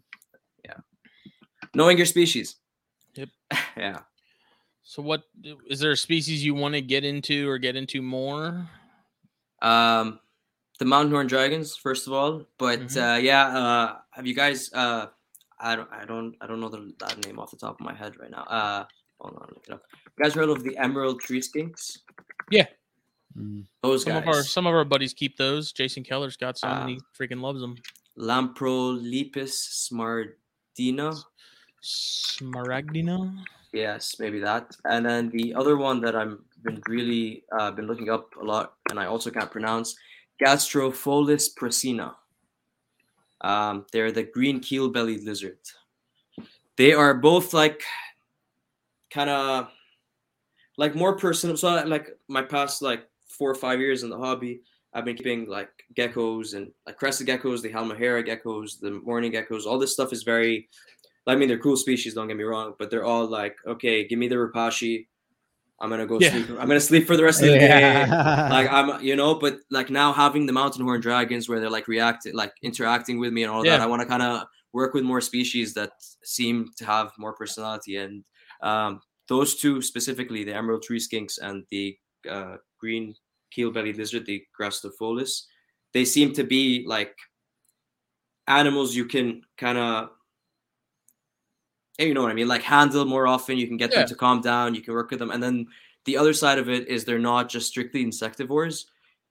Knowing 1.75 1.97
your 1.97 2.05
species. 2.05 2.55
Yep. 3.15 3.29
yeah. 3.77 3.99
So 4.83 5.01
what 5.01 5.23
is 5.69 5.79
there 5.79 5.91
a 5.91 5.97
species 5.97 6.43
you 6.43 6.55
want 6.55 6.73
to 6.75 6.81
get 6.81 7.03
into 7.03 7.49
or 7.49 7.57
get 7.57 7.75
into 7.75 8.01
more? 8.01 8.67
Um, 9.61 10.19
the 10.79 10.85
mountain 10.85 11.11
horn 11.11 11.27
dragons, 11.27 11.75
first 11.75 12.07
of 12.07 12.13
all. 12.13 12.43
But 12.57 12.79
Mhm. 12.81 13.15
uh, 13.15 13.17
yeah, 13.19 13.47
uh, 13.47 13.97
have 14.11 14.25
you 14.27 14.33
guys? 14.35 14.71
Uh, 14.71 15.07
I 15.59 15.75
don't, 15.75 15.89
I 15.91 16.05
don't, 16.05 16.35
I 16.39 16.47
don't 16.47 16.59
know 16.59 16.69
the 16.69 16.93
that 16.99 17.25
name 17.25 17.39
off 17.39 17.51
the 17.51 17.57
top 17.57 17.79
of 17.79 17.85
my 17.85 17.93
head 17.95 18.17
right 18.19 18.29
now. 18.31 18.43
Uh, 18.43 18.85
hold 19.19 19.35
on, 19.41 19.47
look 19.55 19.65
it 19.67 19.73
up. 19.73 19.81
You 20.17 20.23
guys 20.23 20.33
heard 20.35 20.49
of 20.49 20.63
the 20.63 20.77
emerald 20.77 21.19
tree 21.21 21.41
skinks? 21.41 21.97
Mm. 23.37 23.65
Those 23.83 24.03
Some 24.03 24.13
guys. 24.13 24.21
of 24.23 24.27
our 24.29 24.43
some 24.43 24.65
of 24.67 24.73
our 24.73 24.85
buddies 24.85 25.13
keep 25.13 25.37
those. 25.37 25.71
Jason 25.71 26.03
Keller's 26.03 26.37
got 26.37 26.57
some 26.57 26.71
and 26.71 26.89
he 26.89 26.99
freaking 27.19 27.41
loves 27.41 27.61
them. 27.61 27.75
Lamprolepis 28.17 29.53
smardina. 29.91 31.21
Smaragdina. 31.87 33.33
Yes, 33.71 34.17
maybe 34.19 34.39
that. 34.39 34.75
And 34.85 35.05
then 35.05 35.29
the 35.29 35.53
other 35.55 35.77
one 35.77 36.01
that 36.01 36.15
I've 36.15 36.37
been 36.63 36.81
really 36.87 37.43
uh, 37.57 37.71
been 37.71 37.87
looking 37.87 38.09
up 38.09 38.35
a 38.41 38.43
lot, 38.43 38.73
and 38.89 38.99
I 38.99 39.05
also 39.05 39.29
can't 39.29 39.49
pronounce, 39.49 39.95
Gastropholis 40.43 41.55
prasina. 41.55 42.15
Um, 43.41 43.85
they're 43.93 44.11
the 44.11 44.23
green 44.23 44.59
keel-bellied 44.59 45.23
lizard. 45.23 45.59
They 46.75 46.93
are 46.93 47.13
both 47.13 47.53
like 47.53 47.83
kind 49.11 49.29
of 49.29 49.69
like 50.77 50.93
more 50.95 51.15
personal. 51.15 51.55
So 51.55 51.83
like 51.85 52.09
my 52.27 52.41
past 52.41 52.81
like 52.81 53.07
four 53.27 53.49
or 53.49 53.55
five 53.55 53.79
years 53.79 54.03
in 54.03 54.09
the 54.09 54.17
hobby, 54.17 54.61
I've 54.93 55.05
been 55.05 55.15
keeping 55.15 55.47
like 55.47 55.69
geckos 55.95 56.55
and 56.55 56.71
like 56.85 56.97
crested 56.97 57.27
geckos, 57.27 57.61
the 57.61 57.69
Halmahera 57.69 58.25
geckos, 58.27 58.79
the 58.79 58.91
morning 58.91 59.31
geckos. 59.31 59.65
All 59.65 59.79
this 59.79 59.93
stuff 59.93 60.11
is 60.11 60.23
very 60.23 60.67
I 61.27 61.35
mean, 61.35 61.47
they're 61.49 61.57
cool 61.59 61.77
species. 61.77 62.13
Don't 62.13 62.27
get 62.27 62.37
me 62.37 62.43
wrong, 62.43 62.73
but 62.79 62.89
they're 62.89 63.03
all 63.05 63.27
like, 63.27 63.57
okay, 63.65 64.07
give 64.07 64.17
me 64.17 64.27
the 64.27 64.35
Repashy. 64.35 65.07
I'm 65.79 65.89
gonna 65.89 66.07
go 66.07 66.19
Yeah. 66.19 66.31
sleep. 66.31 66.49
I'm 66.49 66.67
gonna 66.67 66.79
sleep 66.79 67.05
for 67.05 67.15
the 67.17 67.23
rest 67.23 67.43
of 67.43 67.49
the 67.51 67.59
day. 67.59 68.05
Like 68.49 68.71
I'm, 68.71 69.03
you 69.03 69.15
know, 69.15 69.35
but 69.35 69.59
like 69.69 69.89
now 69.89 70.13
having 70.13 70.45
the 70.45 70.53
mountain 70.53 70.83
horn 70.83 71.01
dragons 71.01 71.49
where 71.49 71.59
they're 71.59 71.69
like 71.69 71.87
reacting, 71.89 72.33
like 72.33 72.53
interacting 72.63 73.19
with 73.19 73.33
me 73.33 73.43
and 73.43 73.51
all 73.51 73.63
that. 73.63 73.81
I 73.81 73.85
want 73.85 74.01
to 74.01 74.07
kind 74.07 74.23
of 74.23 74.47
work 74.71 74.93
with 74.93 75.03
more 75.03 75.19
species 75.21 75.73
that 75.73 75.91
seem 76.23 76.71
to 76.77 76.85
have 76.85 77.11
more 77.19 77.33
personality, 77.33 77.97
and 77.97 78.23
um, 78.61 79.01
those 79.27 79.55
two 79.57 79.81
specifically, 79.81 80.43
the 80.45 80.53
emerald 80.55 80.81
tree 80.83 80.99
skinks 80.99 81.37
and 81.41 81.65
the 81.71 81.97
uh, 82.29 82.55
green 82.79 83.13
keel-bellied 83.51 83.97
lizard, 83.97 84.25
the 84.25 84.43
Grastopholis, 84.59 85.43
they 85.93 86.05
seem 86.05 86.31
to 86.33 86.43
be 86.43 86.85
like 86.87 87.15
animals 88.47 88.95
you 88.95 89.05
can 89.05 89.41
kind 89.57 89.77
of 89.77 90.09
you 91.97 92.13
know 92.13 92.21
what 92.21 92.31
I 92.31 92.35
mean, 92.35 92.47
like 92.47 92.61
handle 92.63 93.05
more 93.05 93.27
often. 93.27 93.57
You 93.57 93.67
can 93.67 93.77
get 93.77 93.91
Yeah. 93.91 93.99
them 93.99 94.07
to 94.09 94.15
calm 94.15 94.41
down. 94.41 94.75
You 94.75 94.81
can 94.81 94.93
work 94.93 95.09
with 95.09 95.19
them, 95.19 95.31
and 95.31 95.41
then 95.41 95.67
the 96.05 96.17
other 96.17 96.33
side 96.33 96.57
of 96.59 96.69
it 96.69 96.87
is 96.87 97.03
they're 97.05 97.19
not 97.19 97.49
just 97.49 97.67
strictly 97.67 98.05
insectivores. 98.05 98.85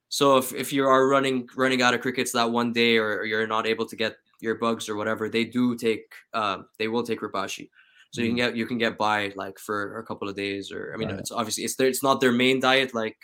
So 0.09 0.37
if, 0.39 0.53
if 0.55 0.73
you 0.73 0.87
are 0.87 1.09
running 1.09 1.49
running 1.57 1.83
out 1.83 1.95
of 1.95 2.01
crickets 2.01 2.33
that 2.33 2.51
one 2.51 2.73
day, 2.73 2.97
or, 2.97 3.19
or 3.21 3.25
you're 3.25 3.47
not 3.47 3.67
able 3.67 3.87
to 3.87 3.97
get 3.97 4.17
your 4.41 4.57
bugs 4.57 4.89
or 4.89 4.97
whatever, 4.97 5.29
they 5.29 5.45
do 5.45 5.77
take 5.77 6.13
uh, 6.35 6.59
they 6.79 6.89
will 6.89 7.03
take 7.03 7.21
Repashy. 7.21 7.71
So 8.13 8.23
you 8.23 8.29
can 8.29 8.37
get 8.37 8.57
you 8.57 8.67
can 8.67 8.79
get 8.79 8.97
by 8.99 9.33
like 9.37 9.59
for 9.59 9.99
a 9.99 10.05
couple 10.05 10.29
of 10.29 10.37
days, 10.37 10.73
or 10.73 10.93
I 10.95 10.97
mean, 10.97 11.09
Right. 11.11 11.19
it's 11.21 11.31
obviously 11.31 11.65
it's 11.65 11.77
their, 11.77 11.89
it's 11.89 12.03
not 12.03 12.21
their 12.21 12.33
main 12.33 12.61
diet 12.61 12.95
like 12.95 13.17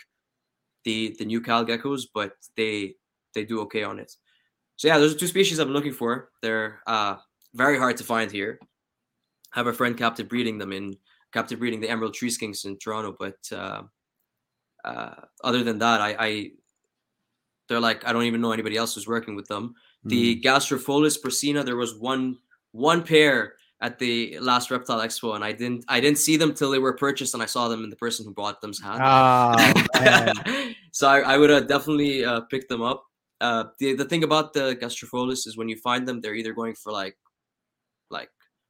the 0.83 1.15
the 1.19 1.25
new 1.25 1.41
cal 1.41 1.65
geckos, 1.65 2.03
but 2.13 2.33
they 2.55 2.95
they 3.33 3.45
do 3.45 3.61
okay 3.61 3.83
on 3.83 3.99
it. 3.99 4.15
So 4.75 4.87
yeah, 4.87 4.97
those 4.97 5.15
are 5.15 5.17
two 5.19 5.27
species 5.27 5.59
I'm 5.59 5.69
looking 5.69 5.93
for. 5.93 6.29
They're 6.41 6.81
uh, 6.87 7.17
very 7.53 7.77
hard 7.77 7.97
to 7.97 8.03
find 8.03 8.31
here. 8.31 8.59
Have 9.53 9.67
a 9.67 9.73
friend 9.73 9.97
captive 9.97 10.29
breeding 10.29 10.57
them 10.57 10.71
in 10.71 10.97
captive 11.31 11.59
breeding 11.59 11.79
the 11.79 11.89
emerald 11.89 12.13
tree 12.13 12.29
skinks 12.29 12.65
in 12.65 12.77
Toronto, 12.77 13.15
but 13.17 13.37
uh, 13.51 13.83
uh, 14.85 15.15
other 15.43 15.63
than 15.63 15.79
that, 15.79 16.01
I, 16.01 16.15
I 16.19 16.51
they're 17.67 17.79
like 17.79 18.05
I 18.07 18.13
don't 18.13 18.23
even 18.23 18.41
know 18.41 18.51
anybody 18.51 18.77
else 18.77 18.95
who's 18.95 19.07
working 19.07 19.35
with 19.35 19.47
them. 19.47 19.75
The 20.05 20.41
Gastropholis 20.41 21.17
prasina, 21.21 21.63
there 21.63 21.77
was 21.77 21.95
one 21.97 22.37
one 22.71 23.03
pair 23.03 23.53
at 23.79 23.99
the 23.99 24.37
last 24.39 24.69
reptile 24.71 24.99
expo, 24.99 25.35
and 25.35 25.43
I 25.43 25.53
didn't 25.53 25.85
I 25.87 25.99
didn't 25.99 26.17
see 26.17 26.37
them 26.37 26.53
till 26.53 26.71
they 26.71 26.79
were 26.79 26.93
purchased, 26.93 27.33
and 27.33 27.41
I 27.41 27.45
saw 27.45 27.67
them 27.67 27.83
in 27.83 27.89
the 27.89 27.95
person 27.95 28.25
who 28.25 28.33
bought 28.33 28.61
them's 28.61 28.81
hand. 28.81 29.01
Oh, 29.03 30.73
so 30.91 31.07
I, 31.07 31.19
I 31.19 31.37
would 31.37 31.49
have 31.49 31.67
definitely 31.67 32.25
uh, 32.25 32.41
picked 32.41 32.69
them 32.69 32.81
up. 32.81 33.05
Uh, 33.39 33.65
the 33.79 33.93
the 33.93 34.05
thing 34.05 34.23
about 34.23 34.53
the 34.53 34.75
Gastropholis 34.75 35.47
is 35.47 35.57
when 35.57 35.69
you 35.69 35.77
find 35.77 36.07
them, 36.07 36.21
they're 36.21 36.35
either 36.35 36.53
going 36.53 36.75
for 36.75 36.91
like 36.91 37.17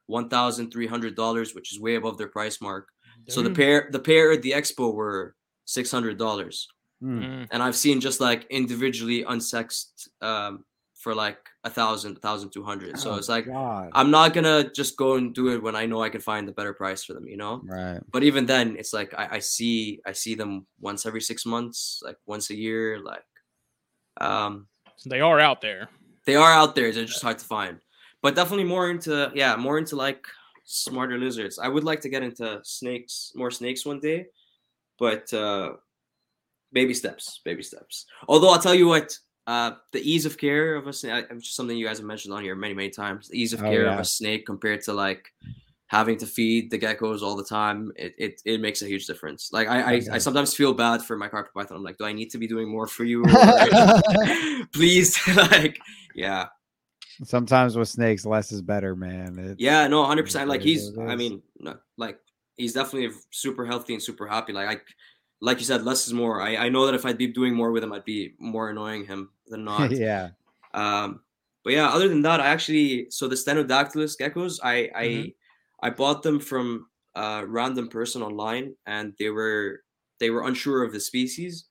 like 0.08 0.14
one 0.22 0.30
thousand 0.30 0.72
three 0.72 0.88
hundred 0.88 1.16
dollars, 1.16 1.54
which 1.56 1.72
is 1.74 1.80
way 1.80 1.96
above 1.96 2.18
their 2.18 2.28
price 2.30 2.62
mark. 2.62 2.88
So 3.30 3.42
the 3.42 3.52
pair 3.52 3.90
the 3.92 4.00
pair 4.00 4.32
at 4.32 4.42
the 4.42 4.52
expo 4.52 4.94
were 4.94 5.36
six 5.66 5.92
hundred 5.92 6.18
dollars, 6.18 6.68
Mm. 7.02 7.20
Mm. 7.22 7.48
and 7.52 7.64
I've 7.64 7.76
seen 7.76 8.00
just 8.02 8.20
like 8.22 8.46
individually 8.50 9.24
unsexed 9.24 10.08
um, 10.22 10.64
for 10.96 11.14
like 11.16 11.38
a 11.64 11.70
thousand, 11.70 12.16
thousand 12.22 12.52
two 12.52 12.64
hundred. 12.64 13.00
So 13.00 13.12
Oh, 13.12 13.16
it's 13.16 13.30
like 13.30 13.46
God. 13.46 13.90
I'm 13.94 14.12
not 14.12 14.34
gonna 14.34 14.70
just 14.72 14.98
go 14.98 15.16
and 15.16 15.34
do 15.34 15.50
it 15.50 15.64
when 15.64 15.76
I 15.76 15.86
know 15.86 16.02
I 16.02 16.10
can 16.10 16.22
find 16.22 16.48
the 16.48 16.52
better 16.54 16.74
price 16.74 17.04
for 17.04 17.14
them, 17.14 17.28
you 17.28 17.38
know. 17.38 17.62
right. 17.64 18.00
But 18.12 18.24
even 18.24 18.46
then, 18.46 18.76
it's 18.78 18.94
like 18.94 19.14
I, 19.18 19.36
I 19.38 19.40
see 19.40 20.02
I 20.06 20.12
see 20.14 20.36
them 20.36 20.66
once 20.82 21.06
every 21.06 21.22
six 21.22 21.46
months, 21.46 22.02
like 22.04 22.18
once 22.26 22.50
a 22.50 22.56
year, 22.56 23.00
like 23.00 23.24
um 24.20 24.68
They 25.06 25.22
are 25.22 25.40
out 25.40 25.62
there. 25.62 25.90
they 26.26 26.36
are 26.36 26.52
out 26.54 26.76
there. 26.76 26.92
They're 26.92 27.06
just 27.06 27.22
hard 27.24 27.40
to 27.40 27.46
find. 27.46 27.80
But 28.24 28.36
definitely 28.36 28.64
more 28.64 28.90
into 28.90 29.30
yeah, 29.36 29.56
more 29.56 29.78
into 29.78 29.96
like 29.96 30.26
smarter 30.64 31.20
lizards. 31.20 31.60
I 31.60 31.68
would 31.68 31.84
like 31.84 32.02
to 32.02 32.10
get 32.10 32.24
into 32.24 32.60
snakes, 32.64 33.34
more 33.36 33.52
snakes 33.52 33.86
one 33.86 34.00
day, 34.00 34.28
but 34.98 35.32
uh 35.34 35.74
baby 36.72 36.94
steps, 36.96 37.42
baby 37.46 37.62
steps. 37.62 38.06
Although 38.28 38.50
I'll 38.50 38.62
tell 38.62 38.74
you 38.74 38.88
what, 38.88 39.16
uh 39.46 39.72
the 39.92 40.00
ease 40.02 40.26
of 40.26 40.38
care 40.38 40.76
of 40.76 40.88
a 40.88 40.94
snake, 40.94 41.30
which 41.30 41.50
is 41.50 41.56
something 41.56 41.78
you 41.78 41.86
guys 41.86 41.98
have 42.00 42.08
mentioned 42.08 42.34
on 42.34 42.42
here 42.42 42.56
many 42.56 42.74
many 42.74 42.90
times. 42.90 43.28
The 43.28 43.40
ease 43.40 43.54
of 43.54 43.62
Oh, 43.62 43.70
care 43.70 43.86
of 43.88 44.00
a 44.00 44.06
snake 44.06 44.46
compared 44.46 44.82
to 44.84 44.94
like 44.94 45.32
having 45.88 46.18
to 46.18 46.26
feed 46.26 46.72
the 46.72 46.80
geckos 46.80 47.22
all 47.22 47.36
the 47.36 47.44
time, 47.44 47.92
it 47.98 48.16
it, 48.18 48.42
it 48.46 48.62
makes 48.62 48.82
a 48.82 48.88
huge 48.88 49.06
difference. 49.06 49.52
Like 49.52 49.68
I, 49.68 49.96
I 49.96 50.02
I 50.14 50.18
sometimes 50.18 50.54
feel 50.56 50.74
bad 50.74 51.04
for 51.04 51.18
my 51.18 51.28
carpet 51.28 51.54
python. 51.54 51.78
I'm 51.78 51.84
like, 51.84 51.98
do 51.98 52.06
I 52.06 52.14
need 52.14 52.32
to 52.32 52.38
be 52.38 52.48
doing 52.48 52.70
more 52.70 52.88
for 52.88 53.04
you? 53.04 53.22
Please, 54.72 55.20
like, 55.36 55.78
yeah. 56.16 56.48
Sometimes 57.24 57.76
with 57.78 57.90
snakes, 57.90 58.26
less 58.26 58.52
is 58.52 58.62
better, 58.62 58.96
man. 58.96 59.38
It's- 59.40 59.56
Yeah, 59.60 59.88
no, 59.88 60.04
hundred 60.06 60.24
percent. 60.24 60.50
Like 60.50 60.62
he's, 60.62 60.98
I 60.98 61.16
mean, 61.16 61.42
like 61.98 62.20
he's 62.58 62.74
definitely 62.74 63.16
super 63.32 63.66
healthy 63.66 63.94
and 63.94 64.02
super 64.02 64.28
happy. 64.28 64.54
Like 64.54 64.68
I, 64.78 64.82
like 65.42 65.60
you 65.60 65.66
said, 65.66 65.84
less 65.84 66.08
is 66.08 66.14
more. 66.14 66.42
I, 66.42 66.56
I 66.56 66.70
know 66.70 66.86
that 66.86 66.96
if 66.96 67.06
I'd 67.06 67.18
be 67.18 67.28
doing 67.28 67.54
more 67.54 67.72
with 67.72 67.84
him, 67.84 67.94
I'd 67.94 68.06
be 68.06 68.34
more 68.40 68.70
annoying 68.70 69.06
him 69.06 69.30
than 69.48 69.64
not. 69.72 69.92
yeah. 69.92 70.30
Um, 70.74 71.22
but 71.64 71.74
yeah, 71.74 71.90
other 71.90 72.08
than 72.10 72.22
that, 72.24 72.42
I 72.42 72.48
actually 72.48 73.10
so 73.10 73.28
the 73.28 73.36
Stenodactylus 73.36 74.18
geckos, 74.20 74.60
I 74.64 74.90
I 74.96 75.06
Mhm. 75.06 75.34
I 75.82 75.90
bought 75.92 76.24
them 76.24 76.40
from 76.40 76.88
a 77.16 77.46
random 77.46 77.90
person 77.90 78.22
online, 78.24 78.76
and 78.86 79.14
they 79.20 79.30
were 79.30 79.84
they 80.20 80.30
were 80.30 80.48
unsure 80.48 80.84
of 80.84 80.94
the 80.94 81.00
species, 81.00 81.66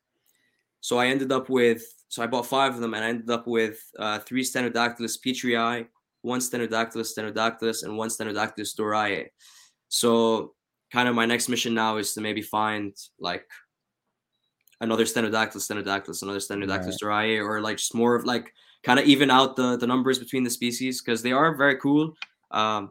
so 0.81 0.99
I 0.99 1.07
ended 1.09 1.33
up 1.33 1.49
with 1.49 1.83
so 2.13 2.23
I 2.23 2.27
bought 2.27 2.45
five 2.45 2.75
of 2.75 2.81
them, 2.83 2.93
and 2.93 3.03
I 3.03 3.09
ended 3.09 3.31
up 3.31 3.47
with 3.47 3.79
uh, 3.99 4.19
three 4.19 4.45
Stenodactylus 4.45 5.17
petrii, 5.25 5.87
one 6.21 6.41
Stenodactylus 6.41 7.09
stenodactylus, 7.17 7.85
and 7.85 7.97
one 7.97 8.11
Stenodactylus 8.11 8.77
dorae. 8.79 9.29
So 9.89 10.53
kind 10.93 11.09
of 11.09 11.15
my 11.15 11.25
next 11.25 11.49
mission 11.49 11.73
now 11.73 11.97
is 11.97 12.13
to 12.13 12.21
maybe 12.21 12.43
find 12.43 12.95
like 13.19 13.47
another 14.83 15.05
Stenodactylus 15.07 15.65
stenodactylus, 15.71 16.23
another 16.23 16.39
Stenodactylus 16.39 16.97
dorae, 17.03 17.43
or 17.43 17.63
like 17.63 17.79
just 17.79 17.95
more 17.95 18.15
of 18.15 18.27
like 18.27 18.53
kind 18.83 18.99
of 19.01 19.07
even 19.07 19.31
out 19.31 19.57
the 19.57 19.79
the 19.79 19.87
numbers 19.87 20.19
between 20.19 20.45
the 20.45 20.51
species 20.51 21.01
because 21.01 21.23
they 21.23 21.33
are 21.33 21.57
very 21.57 21.79
cool. 21.79 22.15
Um, 22.51 22.91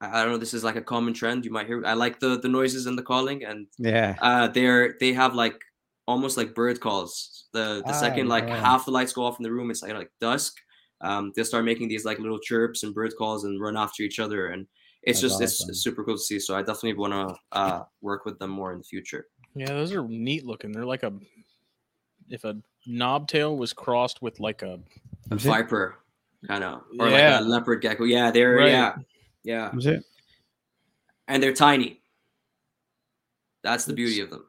I, 0.00 0.20
I 0.20 0.22
don't 0.22 0.30
know. 0.30 0.38
This 0.38 0.54
is 0.54 0.62
like 0.62 0.76
a 0.76 0.82
common 0.82 1.14
trend 1.14 1.44
you 1.44 1.50
might 1.50 1.66
hear. 1.66 1.84
I 1.84 1.94
like 1.94 2.20
the 2.20 2.38
the 2.38 2.48
noises 2.48 2.86
and 2.86 2.96
the 2.96 3.02
calling, 3.02 3.42
and 3.44 3.66
Yeah. 3.76 4.14
uh, 4.22 4.46
they're 4.46 4.94
they 5.00 5.14
have 5.14 5.34
like 5.34 5.58
almost 6.06 6.36
like 6.36 6.54
bird 6.54 6.80
calls. 6.80 7.46
The 7.52 7.82
the 7.86 7.92
Ah, 7.92 8.00
second 8.00 8.28
like 8.28 8.46
yeah. 8.46 8.60
half 8.60 8.84
the 8.84 8.90
lights 8.90 9.12
go 9.12 9.24
off 9.24 9.38
in 9.38 9.42
the 9.44 9.52
room, 9.52 9.70
it's 9.70 9.82
like 9.82 9.92
like 9.94 10.10
dusk. 10.20 10.56
Um, 11.00 11.32
they 11.36 11.44
start 11.44 11.64
making 11.64 11.88
these 11.88 12.04
like 12.04 12.18
little 12.18 12.38
chirps 12.38 12.82
and 12.82 12.94
bird 12.94 13.12
calls 13.18 13.44
and 13.44 13.60
run 13.60 13.76
after 13.76 14.02
each 14.02 14.18
other, 14.18 14.48
and 14.48 14.66
it's 15.02 15.20
That's 15.20 15.32
just 15.32 15.42
it's, 15.42 15.60
awesome. 15.60 15.70
it's 15.70 15.80
super 15.82 16.04
cool 16.04 16.16
to 16.16 16.20
see. 16.22 16.38
So 16.40 16.56
I 16.56 16.60
definitely 16.62 16.94
want 16.94 17.12
to 17.12 17.36
uh, 17.52 17.82
work 18.00 18.24
with 18.24 18.38
them 18.38 18.50
more 18.50 18.72
in 18.72 18.78
the 18.78 18.84
future. 18.84 19.26
Yeah, 19.54 19.66
those 19.66 19.92
are 19.92 20.06
neat 20.08 20.44
looking. 20.46 20.72
They're 20.72 20.84
like 20.86 21.02
a 21.02 21.12
if 22.28 22.44
a 22.44 22.56
knobtail 22.88 23.56
was 23.56 23.72
crossed 23.72 24.20
with 24.22 24.40
like 24.40 24.62
a 24.62 24.80
A 25.30 25.36
viper 25.36 25.98
kind 26.46 26.64
of 26.64 26.82
or 26.98 27.08
Yeah. 27.08 27.36
like 27.38 27.40
a 27.40 27.44
leopard 27.44 27.82
gecko. 27.82 28.04
Yeah, 28.04 28.30
they're 28.30 28.54
Right. 28.56 28.68
yeah 28.70 28.96
yeah, 29.44 29.74
Was 29.74 29.86
it? 29.86 30.02
and 31.28 31.42
they're 31.42 31.54
tiny. 31.54 32.00
That's 33.62 33.84
the 33.84 33.92
beauty 33.92 34.20
of 34.20 34.30
them. 34.30 34.44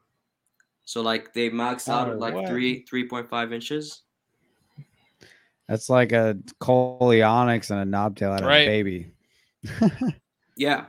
So 0.88 1.02
like 1.02 1.34
they 1.34 1.50
max 1.50 1.90
out 1.90 2.08
Oh, 2.08 2.12
at 2.14 2.20
like 2.20 2.34
what? 2.34 2.48
three 2.48 2.86
three 2.90 3.10
point 3.10 3.28
five 3.28 3.52
inches. 3.52 4.04
That's 5.68 5.90
like 5.90 6.14
a 6.14 6.38
Coleonyx 6.62 7.72
and 7.72 7.82
a 7.82 7.98
knobtail 7.98 8.32
out 8.34 8.42
of 8.42 8.48
Right. 8.48 8.62
a 8.62 8.66
baby. 8.68 9.12
Yeah, 10.56 10.86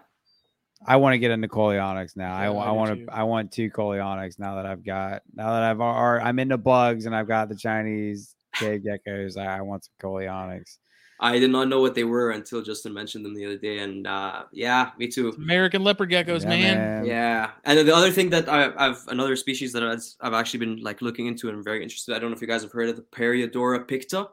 I 0.86 0.96
want 0.96 1.12
to 1.14 1.18
get 1.18 1.30
into 1.32 1.46
Coleonyx 1.48 2.16
now. 2.16 2.34
I, 2.34 2.44
Yeah, 2.44 2.52
I 2.52 2.68
I 2.68 2.70
want 2.70 2.96
to. 3.06 3.06
I 3.12 3.24
want 3.24 3.52
two 3.52 3.70
Coleonyx 3.70 4.38
now 4.38 4.54
that 4.54 4.64
I've 4.66 4.82
got. 4.84 5.22
Now 5.34 5.50
that 5.52 5.62
I've 5.64 5.80
already, 5.80 6.24
I'm 6.24 6.38
into 6.38 6.56
bugs 6.56 7.04
and 7.04 7.14
I've 7.14 7.28
got 7.28 7.48
the 7.50 7.56
Chinese 7.56 8.34
cave 8.54 8.82
geckos. 8.82 9.36
I, 9.36 9.58
I 9.58 9.60
want 9.62 9.84
some 9.84 9.92
Coleonyx. 10.00 10.78
I 11.20 11.38
did 11.40 11.50
not 11.50 11.66
know 11.68 11.80
what 11.80 11.94
they 11.96 12.04
were 12.04 12.30
until 12.30 12.62
Justin 12.62 12.92
mentioned 12.94 13.24
them 13.24 13.34
the 13.34 13.44
other 13.44 13.58
day, 13.58 13.78
and 13.78 14.06
uh, 14.06 14.44
yeah, 14.52 14.90
me 14.98 15.08
too. 15.08 15.30
American 15.30 15.82
leopard 15.82 16.10
geckos, 16.10 16.42
Yeah, 16.42 16.48
man. 16.48 17.04
Yeah, 17.04 17.50
and 17.64 17.76
then 17.76 17.86
the 17.86 17.94
other 17.94 18.12
thing 18.12 18.30
that 18.30 18.48
I, 18.48 18.72
I've 18.76 19.02
another 19.08 19.34
species 19.34 19.72
that 19.72 19.82
I've, 19.82 20.02
I've 20.20 20.34
actually 20.34 20.60
been 20.60 20.76
like 20.82 21.02
looking 21.02 21.26
into 21.26 21.48
and 21.48 21.56
I'm 21.58 21.64
very 21.64 21.82
interested. 21.82 22.14
I 22.14 22.18
don't 22.20 22.30
know 22.30 22.36
if 22.36 22.40
you 22.42 22.46
guys 22.46 22.62
have 22.62 22.70
heard 22.72 22.88
of 22.88 22.96
the 22.96 23.02
Paroedura 23.02 23.86
picta. 23.88 24.28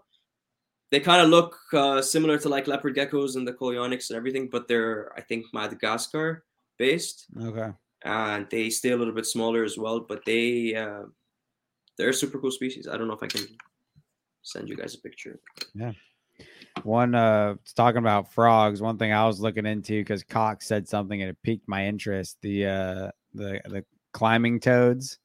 They 0.92 1.00
kind 1.00 1.22
of 1.24 1.30
look 1.30 1.58
uh, 1.74 2.02
similar 2.04 2.38
to 2.38 2.50
like 2.50 2.68
leopard 2.68 2.96
geckos 2.96 3.36
and 3.36 3.48
the 3.48 3.54
Coleonyx 3.54 4.12
and 4.12 4.18
everything, 4.18 4.48
but 4.52 4.68
they're 4.68 5.12
I 5.18 5.22
think 5.22 5.48
Madagascar 5.54 6.46
based, 6.78 7.26
Okay. 7.42 7.72
and 8.04 8.48
they 8.52 8.70
stay 8.70 8.92
a 8.92 8.98
little 8.98 9.14
bit 9.14 9.26
smaller 9.26 9.64
as 9.64 9.76
well. 9.78 10.02
But 10.02 10.24
they 10.26 10.76
uh, 10.76 11.06
they're 11.98 12.10
a 12.10 12.14
super 12.14 12.38
cool 12.38 12.52
species. 12.52 12.88
I 12.88 12.96
don't 12.98 13.08
know 13.08 13.16
if 13.16 13.24
I 13.24 13.28
can 13.28 13.48
send 14.44 14.70
you 14.70 14.76
guys 14.78 14.94
a 14.94 15.00
picture. 15.00 15.40
One 16.84 17.16
uh 17.16 17.56
talking 17.76 17.98
about 18.00 18.32
frogs, 18.34 18.82
one 18.82 18.98
thing 18.98 19.12
I 19.12 19.26
was 19.26 19.40
looking 19.40 19.66
into 19.66 20.00
because 20.00 20.24
Cox 20.24 20.68
said 20.68 20.88
something 20.88 21.20
and 21.22 21.30
it 21.32 21.38
piqued 21.42 21.68
my 21.68 21.86
interest. 21.88 22.38
The 22.42 22.66
uh 22.68 23.12
the 23.34 23.62
the 23.66 23.86
climbing 24.12 24.60
toads. 24.60 25.18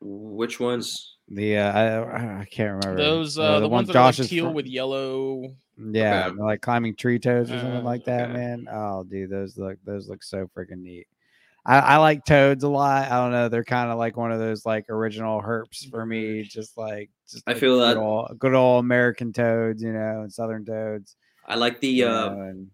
Which 0.00 0.58
ones? 0.58 1.16
The 1.28 1.58
uh 1.58 1.72
I, 2.04 2.40
I 2.40 2.44
can't 2.50 2.82
remember. 2.82 2.96
Those 2.96 3.38
uh, 3.38 3.60
the, 3.60 3.68
ones 3.68 3.88
that 3.88 3.96
are 3.96 4.04
like 4.04 4.14
teal 4.16 4.46
fr- 4.48 4.54
with 4.54 4.66
yellow. 4.66 5.54
yeah, 5.76 6.26
Okay. 6.28 6.36
like 6.40 6.62
climbing 6.62 6.96
tree 6.96 7.18
toads 7.18 7.50
or 7.50 7.58
something 7.58 7.78
Uh, 7.78 7.82
like 7.82 8.04
that, 8.06 8.30
okay. 8.30 8.38
man. 8.38 8.66
Oh 8.70 9.04
dude, 9.04 9.30
those 9.30 9.58
look 9.58 9.78
those 9.84 10.08
look 10.08 10.22
so 10.22 10.48
freaking 10.56 10.80
neat. 10.82 11.06
I, 11.66 11.78
I 11.78 11.96
like 11.98 12.24
toads 12.24 12.64
a 12.64 12.68
lot. 12.68 13.10
I 13.10 13.16
don't 13.18 13.32
know. 13.32 13.48
They're 13.48 13.64
kind 13.64 13.90
of 13.90 13.98
like 13.98 14.16
one 14.16 14.32
of 14.32 14.38
those 14.38 14.64
like 14.64 14.88
original 14.88 15.42
herps 15.42 15.88
for 15.90 16.06
me. 16.06 16.42
Just 16.42 16.76
like 16.78 17.10
just 17.30 17.44
I 17.46 17.52
like 17.52 17.60
feel 17.60 17.78
good 17.78 17.96
that. 17.96 18.00
old, 18.00 18.38
good 18.38 18.54
old 18.54 18.84
American 18.84 19.32
toads, 19.32 19.82
you 19.82 19.92
know, 19.92 20.22
and 20.22 20.32
southern 20.32 20.64
toads. 20.64 21.16
I 21.46 21.56
like 21.56 21.80
the 21.80 21.88
you 21.88 22.08
uh, 22.08 22.30
know, 22.30 22.40
and 22.40 22.70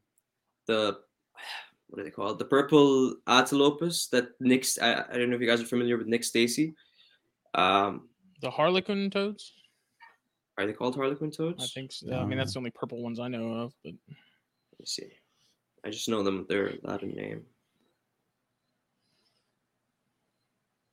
the 0.66 0.98
what 1.88 2.00
are 2.00 2.04
they 2.04 2.10
called? 2.10 2.38
The 2.38 2.44
purple 2.44 3.16
Atelopus 3.26 4.08
that 4.10 4.28
Nick. 4.40 4.64
I, 4.80 5.04
I 5.10 5.18
don't 5.18 5.30
know 5.30 5.36
if 5.36 5.42
you 5.42 5.48
guys 5.48 5.60
are 5.60 5.66
familiar 5.66 5.96
with 5.96 6.06
Nick 6.06 6.24
Stacy. 6.24 6.74
Um, 7.54 8.08
The 8.42 8.50
harlequin 8.50 9.10
toads. 9.10 9.52
are 10.58 10.66
they 10.66 10.72
called 10.72 10.94
Harlequin 10.94 11.30
toads? 11.30 11.64
I 11.64 11.66
think 11.66 11.90
so. 11.92 12.12
I 12.14 12.24
mean, 12.24 12.38
that's 12.38 12.52
the 12.52 12.58
only 12.60 12.70
purple 12.70 13.02
ones 13.02 13.18
I 13.18 13.28
know 13.28 13.52
of. 13.52 13.74
But 13.82 13.94
Let 14.08 14.80
me 14.80 14.86
see. 14.86 15.08
I 15.84 15.90
just 15.90 16.08
know 16.08 16.22
them. 16.22 16.46
They're 16.48 16.74
that 16.84 17.02
a 17.02 17.06
name. 17.06 17.42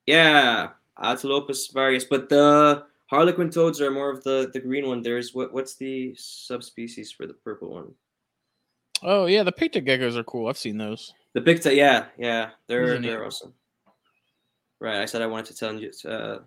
Yeah, 0.05 0.69
Atelopus 0.99 1.73
varius, 1.73 2.05
but 2.09 2.30
the 2.30 2.85
Harlequin 3.07 3.49
toads 3.49 3.81
are 3.81 3.91
more 3.91 4.09
of 4.11 4.23
the 4.23 4.49
the 4.53 4.59
green 4.59 4.88
one. 4.88 5.01
There's 5.01 5.34
what 5.34 5.53
what's 5.53 5.75
the 5.75 6.15
subspecies 6.17 7.11
for 7.11 7.27
the 7.27 7.34
purple 7.34 7.73
one? 7.73 7.93
oh 9.03 9.25
yeah, 9.25 9.43
the 9.43 9.51
pictus 9.51 9.84
geckos 9.84 10.15
are 10.15 10.23
cool. 10.23 10.47
I've 10.47 10.57
seen 10.57 10.77
those. 10.77 11.13
The 11.34 11.41
Picta, 11.41 11.73
yeah, 11.73 12.05
yeah, 12.17 12.51
they're 12.67 12.99
they're 12.99 13.25
awesome. 13.25 13.53
Right, 14.80 15.01
I 15.01 15.05
said 15.05 15.21
I 15.21 15.27
wanted 15.27 15.47
to 15.47 15.55
tell 15.55 15.73
you. 15.75 15.91
Uh, 16.07 16.39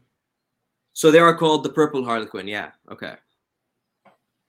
so 0.92 1.10
they 1.10 1.18
are 1.18 1.36
called 1.36 1.64
the 1.64 1.70
purple 1.70 2.04
harlequin. 2.04 2.48
Yeah, 2.48 2.70
okay. 2.90 3.14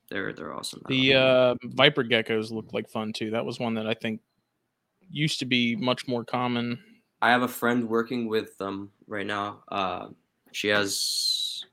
They're 0.09 0.33
they're 0.33 0.53
awesome. 0.53 0.81
The 0.87 1.15
uh, 1.15 1.55
viper 1.63 2.03
geckos 2.03 2.51
look 2.51 2.73
like 2.73 2.89
fun 2.89 3.13
too. 3.13 3.31
That 3.31 3.45
was 3.45 3.59
one 3.59 3.73
that 3.75 3.87
I 3.87 3.93
think 3.93 4.21
used 5.09 5.39
to 5.39 5.45
be 5.45 5.75
much 5.75 6.07
more 6.07 6.23
common. 6.23 6.79
I 7.21 7.31
have 7.31 7.41
a 7.41 7.47
friend 7.47 7.89
working 7.89 8.27
with 8.27 8.57
them 8.57 8.91
right 9.07 9.25
now. 9.25 9.63
Uh, 9.69 10.09
she 10.51 10.67
has, 10.69 11.63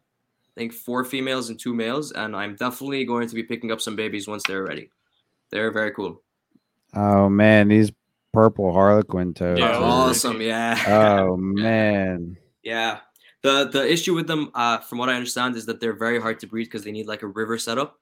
I 0.57 0.61
think, 0.61 0.73
four 0.73 1.05
females 1.05 1.51
and 1.51 1.59
two 1.59 1.75
males, 1.75 2.13
and 2.13 2.35
I'm 2.35 2.57
definitely 2.57 3.05
going 3.05 3.29
to 3.29 3.35
be 3.35 3.43
picking 3.43 3.71
up 3.73 3.81
some 3.81 3.97
babies 3.97 4.27
once 4.27 4.43
they're 4.47 4.63
ready. 4.65 4.91
They're 5.51 5.71
very 5.71 5.93
cool. 5.93 6.23
oh 6.95 7.29
man, 7.29 7.69
these 7.69 7.93
purple 8.33 8.73
harlequin 8.73 9.35
toads. 9.35 9.61
Yeah, 9.61 9.69
are- 9.69 9.73
those 9.75 9.83
are 9.83 10.11
awesome. 10.11 10.41
Yeah. 10.41 10.75
Oh 11.23 11.37
man. 11.37 12.37
Yeah. 12.63 13.01
The 13.43 13.69
the 13.69 13.87
issue 13.93 14.15
with 14.15 14.27
them, 14.27 14.51
uh, 14.55 14.79
from 14.79 14.99
what 14.99 15.11
I 15.11 15.15
understand, 15.15 15.55
is 15.57 15.67
that 15.67 15.79
they're 15.81 15.93
very 15.97 16.19
hard 16.21 16.41
to 16.41 16.47
breed 16.47 16.65
because 16.65 16.83
they 16.85 16.93
need 16.93 17.07
like 17.07 17.23
a 17.23 17.27
river 17.27 17.59
setup. 17.59 17.99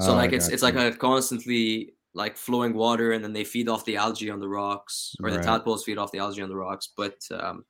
So 0.00 0.12
Oh, 0.12 0.14
like 0.16 0.32
it's 0.32 0.48
it's 0.48 0.62
like 0.62 0.74
gotcha. 0.74 0.96
a 0.96 0.98
constantly 0.98 1.94
like 2.16 2.36
flowing 2.36 2.74
water, 2.74 3.12
and 3.12 3.22
then 3.22 3.32
they 3.32 3.44
feed 3.44 3.68
off 3.68 3.84
the 3.84 3.96
algae 3.96 4.30
on 4.30 4.40
the 4.40 4.48
rocks, 4.48 5.14
or 5.22 5.30
the 5.30 5.38
tadpoles 5.38 5.84
feed 5.84 5.98
off 5.98 6.10
the 6.10 6.18
algae 6.18 6.42
on 6.42 6.48
the 6.48 6.56
rocks. 6.56 6.88
But 6.96 7.18
um, 7.30 7.64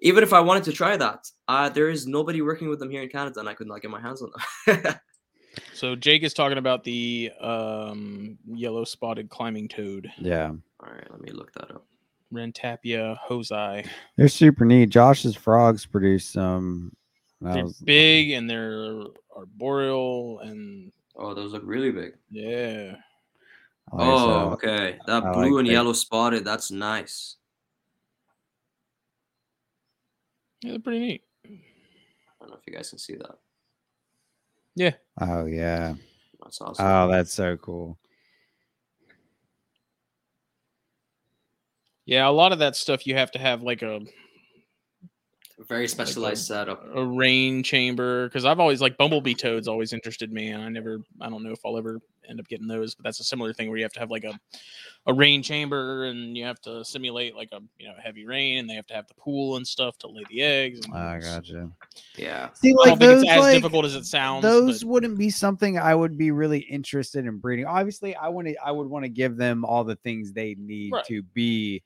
even 0.00 0.22
if 0.22 0.32
I 0.32 0.40
wanted 0.40 0.64
to 0.64 0.72
try 0.72 0.96
that, 0.96 1.26
uh, 1.48 1.68
there 1.70 1.88
is 1.88 2.06
nobody 2.06 2.42
working 2.42 2.68
with 2.68 2.78
them 2.78 2.90
here 2.90 3.02
in 3.02 3.08
Canada, 3.08 3.40
and 3.40 3.48
I 3.48 3.54
could 3.54 3.66
not 3.66 3.80
get 3.82 3.90
my 3.90 4.00
hands 4.00 4.22
on 4.22 4.30
them. 4.66 4.94
So 5.74 5.96
Jake 5.96 6.22
is 6.22 6.32
talking 6.32 6.58
about 6.58 6.84
the 6.84 7.32
um, 7.40 8.38
yellow 8.46 8.84
spotted 8.84 9.28
climbing 9.30 9.66
toad, 9.66 10.08
yeah. 10.18 10.46
All 10.78 10.88
right, 10.92 11.10
let 11.10 11.20
me 11.20 11.32
look 11.32 11.52
that 11.54 11.72
up. 11.72 11.84
Rentapia 12.32 13.16
hosei. 13.28 13.84
They're 14.16 14.28
super 14.28 14.64
neat. 14.64 14.90
Josh's 14.90 15.34
frogs 15.34 15.84
produce 15.86 16.24
some. 16.24 16.92
that 17.40 17.54
They're 17.54 17.64
was- 17.64 17.80
big 17.80 18.30
and 18.30 18.48
they're 18.48 19.02
arboreal 19.36 20.38
and 20.38 20.92
Oh, 21.16 21.34
those 21.34 21.52
look 21.52 21.62
really 21.64 21.90
big. 21.90 22.12
yeah. 22.30 22.94
Like 23.92 24.06
Oh, 24.08 24.26
said, 24.26 24.52
okay. 24.68 24.98
That 25.06 25.24
I 25.24 25.32
blue 25.32 25.42
like 25.42 25.58
and 25.60 25.66
big- 25.66 25.72
yellow 25.72 25.92
spotted. 25.92 26.44
That's 26.44 26.70
nice. 26.70 27.36
Yeah, 30.62 30.72
they're 30.72 30.80
pretty 30.80 30.98
neat. 31.00 31.22
I 31.44 31.48
don't 32.40 32.50
know 32.50 32.56
if 32.56 32.66
you 32.66 32.72
guys 32.74 32.90
can 32.90 32.98
see 32.98 33.14
that. 33.16 33.38
Yeah. 34.76 34.92
Oh 35.20 35.46
yeah. 35.46 35.94
That's 36.42 36.60
awesome. 36.60 36.86
Oh, 36.86 37.08
that's 37.10 37.32
so 37.32 37.56
cool. 37.56 37.98
Yeah, 42.06 42.28
a 42.28 42.30
lot 42.30 42.52
of 42.52 42.58
that 42.60 42.76
stuff 42.76 43.06
you 43.06 43.14
have 43.16 43.30
to 43.32 43.38
have 43.38 43.62
like 43.62 43.82
a 43.82 44.00
very 45.64 45.86
specialized 45.88 46.46
setup. 46.46 46.84
a 46.94 47.04
rain 47.04 47.62
chamber 47.62 48.28
because 48.28 48.44
I've 48.44 48.60
always 48.60 48.80
like 48.80 48.96
bumblebee 48.96 49.34
toads 49.34 49.68
always 49.68 49.92
interested 49.92 50.32
me 50.32 50.48
and 50.48 50.62
I 50.62 50.68
never 50.68 51.00
I 51.20 51.28
don't 51.28 51.42
know 51.42 51.52
if 51.52 51.60
I'll 51.64 51.76
ever 51.76 52.00
end 52.28 52.40
up 52.40 52.48
getting 52.48 52.66
those 52.66 52.94
but 52.94 53.04
that's 53.04 53.20
a 53.20 53.24
similar 53.24 53.52
thing 53.52 53.68
where 53.68 53.76
you 53.76 53.84
have 53.84 53.92
to 53.92 54.00
have 54.00 54.10
like 54.10 54.24
a 54.24 54.38
a 55.06 55.12
rain 55.14 55.42
chamber 55.42 56.04
and 56.04 56.36
you 56.36 56.44
have 56.44 56.60
to 56.62 56.84
simulate 56.84 57.34
like 57.34 57.48
a 57.52 57.60
you 57.78 57.88
know 57.88 57.94
heavy 58.02 58.24
rain 58.26 58.58
and 58.58 58.68
they 58.70 58.74
have 58.74 58.86
to 58.86 58.94
have 58.94 59.06
the 59.08 59.14
pool 59.14 59.56
and 59.56 59.66
stuff 59.66 59.96
to 59.98 60.08
lay 60.08 60.22
the 60.30 60.42
eggs. 60.42 60.80
And 60.84 60.94
I 60.94 61.18
gotcha. 61.20 61.70
Yeah. 62.16 62.50
See, 62.54 62.74
I 62.82 62.86
don't 62.86 62.98
think 62.98 63.22
it's 63.24 63.30
as 63.30 63.54
difficult 63.54 63.84
as 63.86 63.94
it 63.94 64.04
sounds. 64.04 64.42
those 64.42 64.82
but- 64.82 64.88
wouldn't 64.90 65.18
be 65.18 65.30
something 65.30 65.78
I 65.78 65.94
would 65.94 66.16
be 66.18 66.30
really 66.30 66.60
interested 66.60 67.24
in 67.26 67.38
breeding. 67.38 67.64
Obviously, 67.66 68.14
I 68.14 68.28
want 68.28 68.48
to. 68.48 68.56
I 68.64 68.70
would 68.70 68.88
want 68.88 69.04
to 69.04 69.08
give 69.08 69.36
them 69.36 69.64
all 69.64 69.84
the 69.84 69.96
things 69.96 70.32
they 70.32 70.54
need 70.58 70.92
Right. 70.92 71.04
to 71.06 71.22
be 71.22 71.82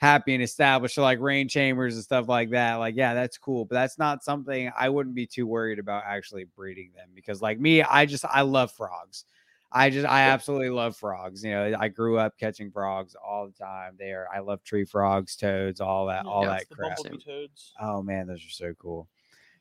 happy 0.00 0.34
and 0.34 0.42
established. 0.42 0.94
So, 0.96 1.02
like 1.02 1.20
rain 1.20 1.48
chambers 1.48 1.94
and 1.94 2.04
stuff 2.04 2.28
like 2.28 2.50
that. 2.50 2.76
Like, 2.76 2.96
yeah, 2.96 3.14
that's 3.14 3.38
cool, 3.38 3.64
but 3.64 3.74
that's 3.76 3.98
not 3.98 4.24
something 4.24 4.70
I 4.76 4.88
wouldn't 4.88 5.14
be 5.14 5.26
too 5.26 5.46
worried 5.46 5.78
about 5.78 6.04
actually 6.06 6.44
breeding 6.56 6.92
them 6.96 7.08
because, 7.14 7.42
like 7.42 7.60
me, 7.60 7.82
I 7.82 8.06
just 8.06 8.24
I 8.24 8.42
love 8.42 8.72
frogs. 8.72 9.24
I 9.72 9.90
just 9.90 10.06
I 10.08 10.22
absolutely 10.22 10.70
love 10.70 10.96
frogs. 10.96 11.44
You 11.44 11.52
know, 11.52 11.76
I 11.78 11.88
grew 11.88 12.18
up 12.18 12.36
catching 12.38 12.70
frogs 12.72 13.14
all 13.14 13.46
the 13.46 13.52
time. 13.52 13.94
They 13.98 14.12
are 14.12 14.26
I 14.34 14.40
love 14.40 14.64
tree 14.64 14.84
frogs, 14.84 15.36
toads, 15.36 15.80
all 15.80 16.06
that, 16.06 16.26
all 16.26 16.42
Yeah, 16.42 16.50
that 16.50 16.70
crap. 16.70 16.98
Oh 17.80 18.02
man, 18.02 18.26
those 18.26 18.44
are 18.44 18.50
so 18.50 18.74
cool. 18.78 19.08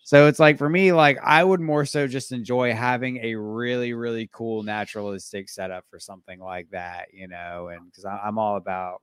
So 0.03 0.27
it's 0.27 0.39
like 0.39 0.57
for 0.57 0.69
me, 0.69 0.93
like 0.93 1.19
I 1.23 1.43
would 1.43 1.61
more 1.61 1.85
so 1.85 2.07
just 2.07 2.31
enjoy 2.31 2.73
having 2.73 3.17
a 3.23 3.35
really, 3.35 3.93
really 3.93 4.29
cool 4.33 4.63
naturalistic 4.63 5.49
setup 5.49 5.85
for 5.89 5.99
something 5.99 6.39
like 6.39 6.69
that, 6.71 7.13
you 7.13 7.27
know, 7.27 7.69
and 7.69 7.85
because 7.85 8.05
I'm 8.05 8.39
all 8.39 8.57
about 8.57 9.01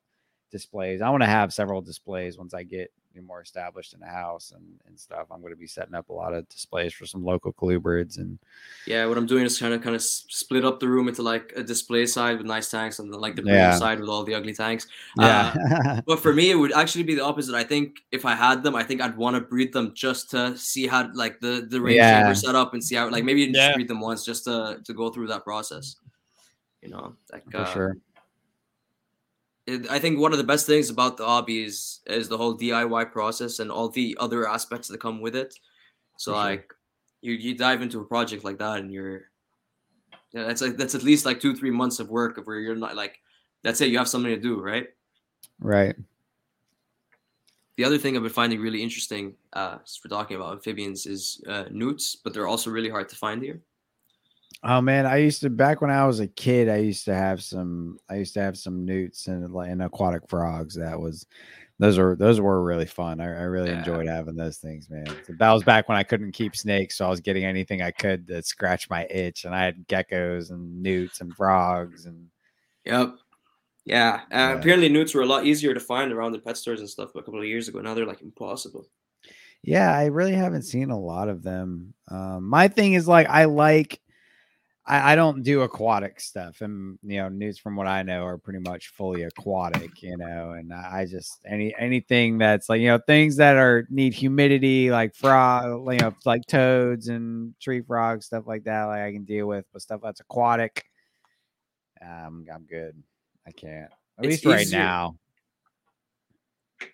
displays. 0.50 1.00
I 1.02 1.10
want 1.10 1.22
to 1.22 1.28
have 1.28 1.52
several 1.52 1.80
displays 1.80 2.38
once 2.38 2.54
I 2.54 2.62
get 2.62 2.92
more 3.22 3.40
established 3.40 3.94
in 3.94 4.00
the 4.00 4.06
house 4.06 4.52
and, 4.54 4.62
and 4.86 5.00
stuff. 5.00 5.26
I'm 5.30 5.40
going 5.40 5.52
to 5.54 5.58
be 5.58 5.66
setting 5.66 5.94
up 5.94 6.10
a 6.10 6.12
lot 6.12 6.34
of 6.34 6.46
displays 6.50 6.92
for 6.92 7.06
some 7.06 7.24
local 7.24 7.50
colubrids 7.50 8.18
and 8.18 8.38
Yeah, 8.86 9.06
what 9.06 9.16
I'm 9.16 9.24
doing 9.24 9.44
is 9.44 9.58
kind 9.58 9.72
of 9.72 9.82
kind 9.82 9.96
of 9.96 10.02
split 10.02 10.66
up 10.66 10.80
the 10.80 10.88
room 10.88 11.08
into 11.08 11.22
like 11.22 11.50
a 11.56 11.62
display 11.62 12.04
side 12.04 12.36
with 12.36 12.46
nice 12.46 12.70
tanks 12.70 12.98
and 12.98 13.10
then 13.10 13.18
like 13.18 13.34
the 13.34 13.40
breeding 13.40 13.58
Yeah. 13.58 13.78
side 13.78 14.00
with 14.00 14.10
all 14.10 14.22
the 14.22 14.34
ugly 14.34 14.52
tanks. 14.52 14.86
Uh, 15.18 15.54
yeah. 15.56 16.00
but 16.06 16.20
for 16.20 16.34
me, 16.34 16.50
it 16.50 16.56
would 16.56 16.72
actually 16.72 17.04
be 17.04 17.14
the 17.14 17.24
opposite. 17.24 17.54
I 17.54 17.64
think 17.64 18.00
if 18.12 18.26
I 18.26 18.34
had 18.34 18.62
them, 18.62 18.76
I 18.76 18.82
think 18.82 19.00
I'd 19.00 19.16
want 19.16 19.34
to 19.36 19.40
breed 19.40 19.72
them 19.72 19.92
just 19.94 20.30
to 20.32 20.54
see 20.58 20.86
how 20.86 21.10
like 21.14 21.40
the 21.40 21.66
the 21.70 21.80
range 21.80 21.96
Yeah. 21.96 22.18
chamber 22.20 22.34
set 22.34 22.54
up 22.54 22.74
and 22.74 22.84
see 22.84 22.96
how 22.96 23.08
like 23.08 23.24
maybe 23.24 23.46
just 23.46 23.56
Yeah. 23.56 23.74
breed 23.74 23.88
them 23.88 24.00
once 24.02 24.26
just 24.26 24.44
to 24.44 24.80
to 24.84 24.92
go 24.92 25.08
through 25.08 25.28
that 25.28 25.42
process. 25.42 25.96
You 26.82 26.90
know, 26.90 27.16
like 27.32 27.50
for 27.50 27.56
uh, 27.60 27.72
sure. 27.72 27.96
I 29.90 29.98
think 29.98 30.18
one 30.20 30.32
of 30.32 30.38
the 30.38 30.44
best 30.44 30.66
things 30.66 30.90
about 30.90 31.16
the 31.16 31.26
hobby 31.26 31.64
is 31.64 32.00
is 32.06 32.28
the 32.28 32.38
whole 32.38 32.56
DIY 32.56 33.10
process 33.10 33.58
and 33.58 33.70
all 33.70 33.88
the 33.88 34.16
other 34.20 34.48
aspects 34.48 34.88
that 34.88 35.00
come 35.00 35.20
with 35.20 35.34
it. 35.34 35.54
So 36.18 36.32
For 36.32 36.36
sure. 36.36 36.44
like 36.44 36.74
you 37.20 37.32
you 37.32 37.54
dive 37.56 37.82
into 37.82 38.00
a 38.00 38.04
project 38.04 38.44
like 38.44 38.58
that 38.58 38.78
and 38.78 38.92
you're 38.92 39.22
yeah, 40.32 40.44
that's 40.44 40.62
like 40.62 40.76
that's 40.76 40.94
at 40.94 41.02
least 41.02 41.26
like 41.26 41.40
two 41.40 41.54
three 41.54 41.70
months 41.70 41.98
of 41.98 42.10
work 42.10 42.38
of 42.38 42.46
where 42.46 42.60
you're 42.60 42.76
not 42.76 42.94
like 42.94 43.18
that's 43.62 43.80
it. 43.80 43.88
You 43.90 43.98
have 43.98 44.08
something 44.08 44.32
to 44.32 44.40
do, 44.40 44.60
right? 44.60 44.86
Right. 45.58 45.96
The 47.76 47.84
other 47.84 47.98
thing 47.98 48.16
I've 48.16 48.22
been 48.22 48.32
finding 48.32 48.60
really 48.60 48.82
interesting, 48.82 49.34
uh, 49.52 49.78
we're 50.02 50.08
talking 50.08 50.36
about 50.36 50.52
amphibians, 50.52 51.04
is 51.04 51.42
uh, 51.46 51.64
newts, 51.70 52.16
but 52.16 52.32
they're 52.32 52.46
also 52.46 52.70
really 52.70 52.88
hard 52.88 53.08
to 53.10 53.16
find 53.16 53.42
here. 53.42 53.60
Oh 54.62 54.80
man, 54.80 55.06
I 55.06 55.18
used 55.18 55.42
to 55.42 55.50
back 55.50 55.80
when 55.80 55.90
I 55.90 56.06
was 56.06 56.20
a 56.20 56.26
kid. 56.26 56.68
I 56.68 56.78
used 56.78 57.04
to 57.04 57.14
have 57.14 57.42
some. 57.42 57.98
I 58.08 58.16
used 58.16 58.34
to 58.34 58.40
have 58.40 58.56
some 58.58 58.84
newts 58.84 59.26
and 59.28 59.44
and 59.54 59.82
aquatic 59.82 60.22
frogs. 60.28 60.74
That 60.74 60.98
was 60.98 61.26
those 61.78 61.98
are 61.98 62.16
those 62.16 62.40
were 62.40 62.62
really 62.64 62.86
fun. 62.86 63.20
I, 63.20 63.24
I 63.26 63.42
really 63.42 63.70
Yeah. 63.70 63.78
enjoyed 63.78 64.06
having 64.08 64.34
those 64.34 64.56
things, 64.58 64.88
man. 64.88 65.14
That 65.28 65.52
was 65.52 65.62
back 65.62 65.88
when 65.88 65.98
I 65.98 66.02
couldn't 66.02 66.32
keep 66.32 66.56
snakes, 66.56 66.96
so 66.96 67.06
I 67.06 67.10
was 67.10 67.20
getting 67.20 67.44
anything 67.44 67.82
I 67.82 67.90
could 67.90 68.26
that 68.28 68.46
scratched 68.46 68.88
my 68.90 69.06
itch. 69.10 69.44
And 69.44 69.54
I 69.54 69.62
had 69.64 69.86
geckos 69.88 70.50
and 70.50 70.82
newts 70.82 71.20
and 71.20 71.34
frogs 71.36 72.06
and 72.06 72.26
Yep. 72.86 73.16
Yeah. 73.84 74.20
Uh, 74.24 74.36
Yeah. 74.36 74.52
Apparently, 74.54 74.88
newts 74.88 75.14
were 75.14 75.22
a 75.22 75.26
lot 75.26 75.44
easier 75.44 75.74
to 75.74 75.80
find 75.80 76.10
around 76.12 76.32
the 76.32 76.38
pet 76.40 76.56
stores 76.56 76.80
and 76.80 76.88
stuff 76.88 77.10
a 77.14 77.22
couple 77.22 77.38
of 77.40 77.46
years 77.46 77.68
ago. 77.68 77.80
Now 77.80 77.94
they're 77.94 78.06
like 78.06 78.22
impossible. 78.22 78.86
Yeah, 79.62 79.92
I 79.94 80.06
really 80.06 80.32
haven't 80.34 80.62
seen 80.62 80.90
a 80.90 80.98
lot 80.98 81.28
of 81.28 81.42
them. 81.42 81.92
Um, 82.08 82.44
my 82.48 82.68
thing 82.68 82.94
is 82.94 83.06
like 83.06 83.28
I 83.28 83.44
like 83.44 84.00
I, 84.88 85.12
I 85.12 85.14
don't 85.16 85.42
do 85.42 85.62
aquatic 85.62 86.20
stuff, 86.20 86.60
and 86.60 86.96
you 87.02 87.16
know, 87.18 87.28
newts 87.28 87.58
from 87.58 87.74
what 87.74 87.88
I 87.88 88.02
know 88.04 88.24
are 88.24 88.38
pretty 88.38 88.60
much 88.60 88.88
fully 88.90 89.24
aquatic, 89.24 90.00
you 90.02 90.16
know, 90.16 90.52
and 90.52 90.72
I, 90.72 91.00
I 91.00 91.06
just 91.06 91.40
any 91.44 91.74
anything 91.76 92.38
that's 92.38 92.68
like 92.68 92.80
you 92.80 92.86
know 92.88 93.00
things 93.06 93.36
that 93.36 93.56
are 93.56 93.86
need 93.90 94.14
humidity, 94.14 94.90
like 94.92 95.14
frog, 95.14 95.92
you 95.92 95.98
know, 95.98 96.14
like 96.24 96.42
toads 96.46 97.08
and 97.08 97.54
tree 97.60 97.80
frogs, 97.80 98.26
stuff 98.26 98.44
like 98.46 98.62
that, 98.64 98.84
like 98.84 99.00
I 99.02 99.12
can 99.12 99.24
deal 99.24 99.46
with, 99.48 99.64
but 99.72 99.82
stuff 99.82 100.00
that's 100.04 100.20
aquatic, 100.20 100.84
um, 102.00 102.46
I'm 102.52 102.64
good. 102.64 102.94
I 103.46 103.50
can't. 103.52 103.90
At 104.18 104.24
It's 104.24 104.44
least 104.44 104.44
right 104.46 104.62
easier- 104.62 104.78
now. 104.78 105.16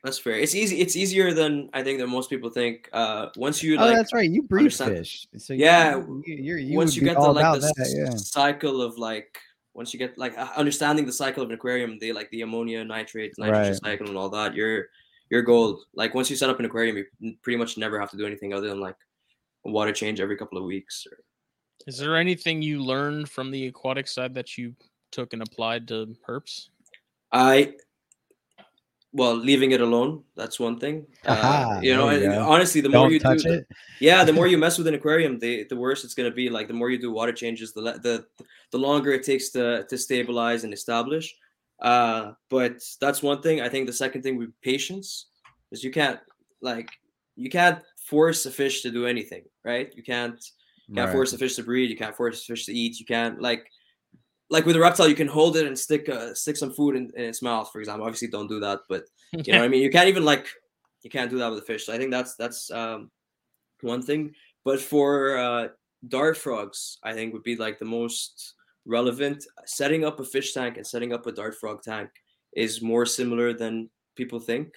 That's 0.05 0.19
fair. 0.19 0.35
It's 0.35 0.55
easy. 0.55 0.81
It's 0.81 0.95
easier 0.97 1.33
than 1.35 1.69
I 1.73 1.83
think 1.83 1.99
that 1.99 2.07
most 2.07 2.31
people 2.31 2.51
think. 2.51 2.89
Uh, 2.93 3.29
once 3.37 3.63
you 3.63 3.77
Oh, 3.77 3.85
like, 3.87 3.97
that's 3.97 4.13
right. 4.13 4.29
You 4.31 4.43
breed 4.43 4.61
understand- 4.61 4.97
fish. 4.97 5.27
So 5.39 5.55
Yeah, 5.55 5.97
you, 5.99 6.23
you're, 6.27 6.59
you 6.59 6.77
once 6.77 6.95
you 6.97 7.03
get 7.03 7.15
the 7.17 7.21
like 7.23 7.61
the 7.61 7.67
that, 7.77 7.95
yeah. 7.97 8.17
cycle 8.17 8.81
of 8.83 8.97
like 8.99 9.39
once 9.75 9.93
you 9.93 9.99
get 9.99 10.17
like 10.19 10.37
uh, 10.39 10.49
understanding 10.57 11.05
the 11.07 11.13
cycle 11.13 11.43
of 11.43 11.49
an 11.49 11.55
aquarium, 11.55 11.99
the 11.99 12.13
like 12.13 12.31
the 12.31 12.43
ammonia, 12.43 12.85
nitrate, 12.85 13.33
nitrogen 13.39 13.73
Right. 13.73 13.77
cycle, 13.83 14.07
and 14.09 14.17
all 14.17 14.29
that, 14.31 14.55
you're 14.55 14.87
you're 15.31 15.43
gold. 15.43 15.81
Like 15.95 16.15
once 16.15 16.29
you 16.31 16.37
set 16.37 16.51
up 16.51 16.59
an 16.61 16.65
aquarium, 16.65 16.97
you 17.21 17.35
pretty 17.43 17.57
much 17.57 17.77
never 17.77 17.99
have 17.99 18.11
to 18.11 18.17
do 18.17 18.27
anything 18.27 18.53
other 18.55 18.69
than 18.69 18.81
like 18.81 18.97
water 19.65 19.93
change 19.93 20.21
every 20.21 20.37
couple 20.37 20.59
of 20.59 20.65
weeks. 20.65 21.07
Or, 21.11 21.19
Is 21.87 21.99
there 21.99 22.17
anything 22.17 22.63
you 22.63 22.83
learned 22.85 23.29
from 23.31 23.51
the 23.51 23.67
aquatic 23.67 24.07
side 24.09 24.35
that 24.35 24.57
you 24.59 24.75
took 25.11 25.33
and 25.33 25.43
applied 25.43 25.89
to 25.89 26.15
herps? 26.29 26.69
I 27.33 27.75
well, 29.13 29.35
leaving 29.35 29.73
it 29.73 29.81
alone. 29.81 30.25
That's 30.37 30.59
one 30.59 30.79
thing. 30.79 31.07
Uh, 31.27 31.79
you 31.83 31.95
know, 31.95 32.09
you 32.11 32.25
and 32.25 32.35
honestly, 32.35 32.81
the 32.81 32.89
more 32.89 33.05
Don't 33.05 33.13
you 33.13 33.21
touch 33.21 33.43
do, 33.43 33.49
the- 33.51 33.55
it. 33.59 33.67
yeah, 34.01 34.25
the 34.25 34.33
more 34.33 34.47
you 34.47 34.57
mess 34.65 34.79
with 34.79 34.87
an 34.87 34.95
aquarium, 34.95 35.39
the 35.39 35.65
the 35.69 35.77
worse 35.77 36.05
it's 36.05 36.15
gonna 36.15 36.31
be. 36.31 36.49
Like 36.49 36.69
the 36.69 36.75
more 36.75 36.91
you 36.91 36.99
do 36.99 37.13
water 37.13 37.33
changes, 37.33 37.73
the 37.73 37.83
the 37.83 38.25
the 38.71 38.79
longer 38.79 39.13
it 39.13 39.23
takes 39.25 39.51
to 39.51 39.85
to 39.89 39.99
stabilize 39.99 40.65
and 40.65 40.73
establish. 40.73 41.35
Uh, 41.81 42.33
but 42.49 42.75
that's 43.01 43.23
one 43.23 43.43
thing. 43.43 43.61
I 43.61 43.69
think 43.69 43.87
the 43.87 43.93
second 43.93 44.23
thing 44.23 44.37
with 44.39 44.51
patience 44.63 45.27
is 45.73 45.83
you 45.85 45.91
can't 45.91 46.21
like 46.61 46.89
you 47.37 47.51
can't 47.51 47.81
force 48.09 48.47
a 48.47 48.51
fish 48.51 48.83
to 48.83 48.91
do 48.91 49.07
anything, 49.07 49.43
right? 49.65 49.93
You 49.97 50.03
can't 50.03 50.41
you 50.89 50.95
can't 50.95 51.07
Right. 51.09 51.13
force 51.15 51.33
a 51.33 51.39
fish 51.39 51.57
to 51.57 51.63
breed. 51.65 51.91
You 51.91 51.97
can't 51.97 52.17
force 52.17 52.43
a 52.43 52.45
fish 52.53 52.67
to 52.67 52.73
eat. 52.73 52.99
You 53.01 53.07
can't 53.07 53.41
like 53.41 53.65
like 54.53 54.67
with 54.67 54.77
a 54.77 54.81
reptile, 54.81 55.09
you 55.09 55.15
can 55.15 55.27
hold 55.27 55.57
it 55.57 55.67
and 55.67 55.77
stick 55.77 56.11
uh, 56.11 56.35
stick 56.35 56.59
some 56.59 56.73
food 56.75 56.95
in, 56.95 57.11
in 57.17 57.25
its 57.25 57.41
mouth, 57.41 57.71
for 57.73 57.81
example. 57.81 58.05
Obviously, 58.05 58.29
don't 58.29 58.49
do 58.49 58.61
that, 58.61 58.81
but 58.87 59.05
you 59.33 59.51
know 59.51 59.61
what 59.61 59.65
I 59.65 59.69
mean. 59.69 59.83
You 59.83 59.91
can't 59.91 60.09
even 60.09 60.27
like 60.27 60.47
you 61.03 61.09
can't 61.09 61.31
do 61.31 61.39
that 61.39 61.49
with 61.49 61.61
a 61.61 61.67
fish. 61.67 61.87
So 61.87 61.95
I 61.95 61.99
think 61.99 62.11
that's 62.11 62.37
that's 62.37 62.71
um, 62.71 63.11
one 63.81 64.03
thing. 64.03 64.35
But 64.63 64.79
for 64.79 65.39
uh, 65.39 65.69
dart 66.07 66.37
frogs, 66.37 66.99
I 67.03 67.15
think 67.15 67.33
would 67.33 67.43
be 67.43 67.57
like 67.57 67.79
the 67.79 67.87
most 67.87 68.55
relevant. 68.85 69.43
Setting 69.65 70.05
up 70.05 70.21
a 70.21 70.25
fish 70.25 70.53
tank 70.53 70.77
and 70.77 70.87
setting 70.87 71.15
up 71.15 71.27
a 71.27 71.33
dart 71.33 71.57
frog 71.59 71.83
tank 71.83 72.11
is 72.55 72.83
more 72.83 73.07
similar 73.07 73.55
than 73.55 73.89
people 74.17 74.39
think. 74.39 74.69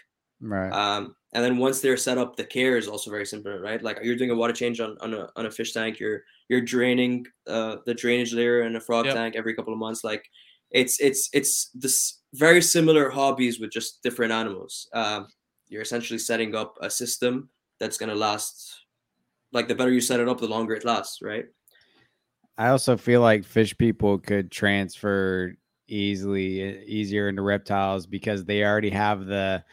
Right. 0.41 0.71
Um, 0.71 1.15
and 1.33 1.43
then 1.43 1.57
once 1.57 1.81
they're 1.81 1.97
set 1.97 2.17
up, 2.17 2.35
the 2.35 2.43
care 2.43 2.77
is 2.77 2.87
also 2.87 3.09
very 3.09 3.25
similar, 3.25 3.59
right? 3.59 3.81
Like 3.81 3.99
you're 4.03 4.15
doing 4.15 4.31
a 4.31 4.35
water 4.35 4.53
change 4.53 4.79
on, 4.79 4.97
on 5.01 5.13
a 5.13 5.29
on 5.35 5.45
a 5.45 5.51
fish 5.51 5.73
tank, 5.73 5.99
you're 5.99 6.23
you're 6.49 6.61
draining 6.61 7.25
uh, 7.47 7.77
the 7.85 7.93
drainage 7.93 8.33
layer 8.33 8.63
in 8.63 8.75
a 8.75 8.79
frog 8.79 9.05
Yep. 9.05 9.15
tank 9.15 9.35
every 9.35 9.53
couple 9.53 9.73
of 9.73 9.79
months. 9.79 10.03
Like 10.03 10.25
it's 10.71 10.99
it's 10.99 11.29
it's 11.33 11.69
this 11.73 12.21
very 12.33 12.61
similar 12.61 13.09
hobbies 13.09 13.59
with 13.59 13.71
just 13.71 14.01
different 14.03 14.31
animals. 14.31 14.87
Um, 14.93 15.27
you're 15.67 15.81
essentially 15.81 16.19
setting 16.19 16.55
up 16.55 16.77
a 16.81 16.89
system 16.89 17.49
that's 17.79 17.97
gonna 17.97 18.15
last. 18.15 18.85
Like 19.51 19.67
the 19.67 19.75
better 19.75 19.91
you 19.91 20.01
set 20.01 20.19
it 20.19 20.27
up, 20.27 20.39
the 20.39 20.47
longer 20.47 20.73
it 20.73 20.85
lasts, 20.85 21.21
right? 21.21 21.45
I 22.57 22.69
also 22.69 22.97
feel 22.97 23.21
like 23.21 23.45
fish 23.45 23.77
people 23.77 24.17
could 24.17 24.51
transfer 24.51 25.53
easily 25.87 26.83
easier 26.85 27.29
into 27.29 27.41
reptiles 27.41 28.07
because 28.07 28.45
they 28.45 28.63
already 28.63 28.89
have 28.89 29.25
the 29.25 29.63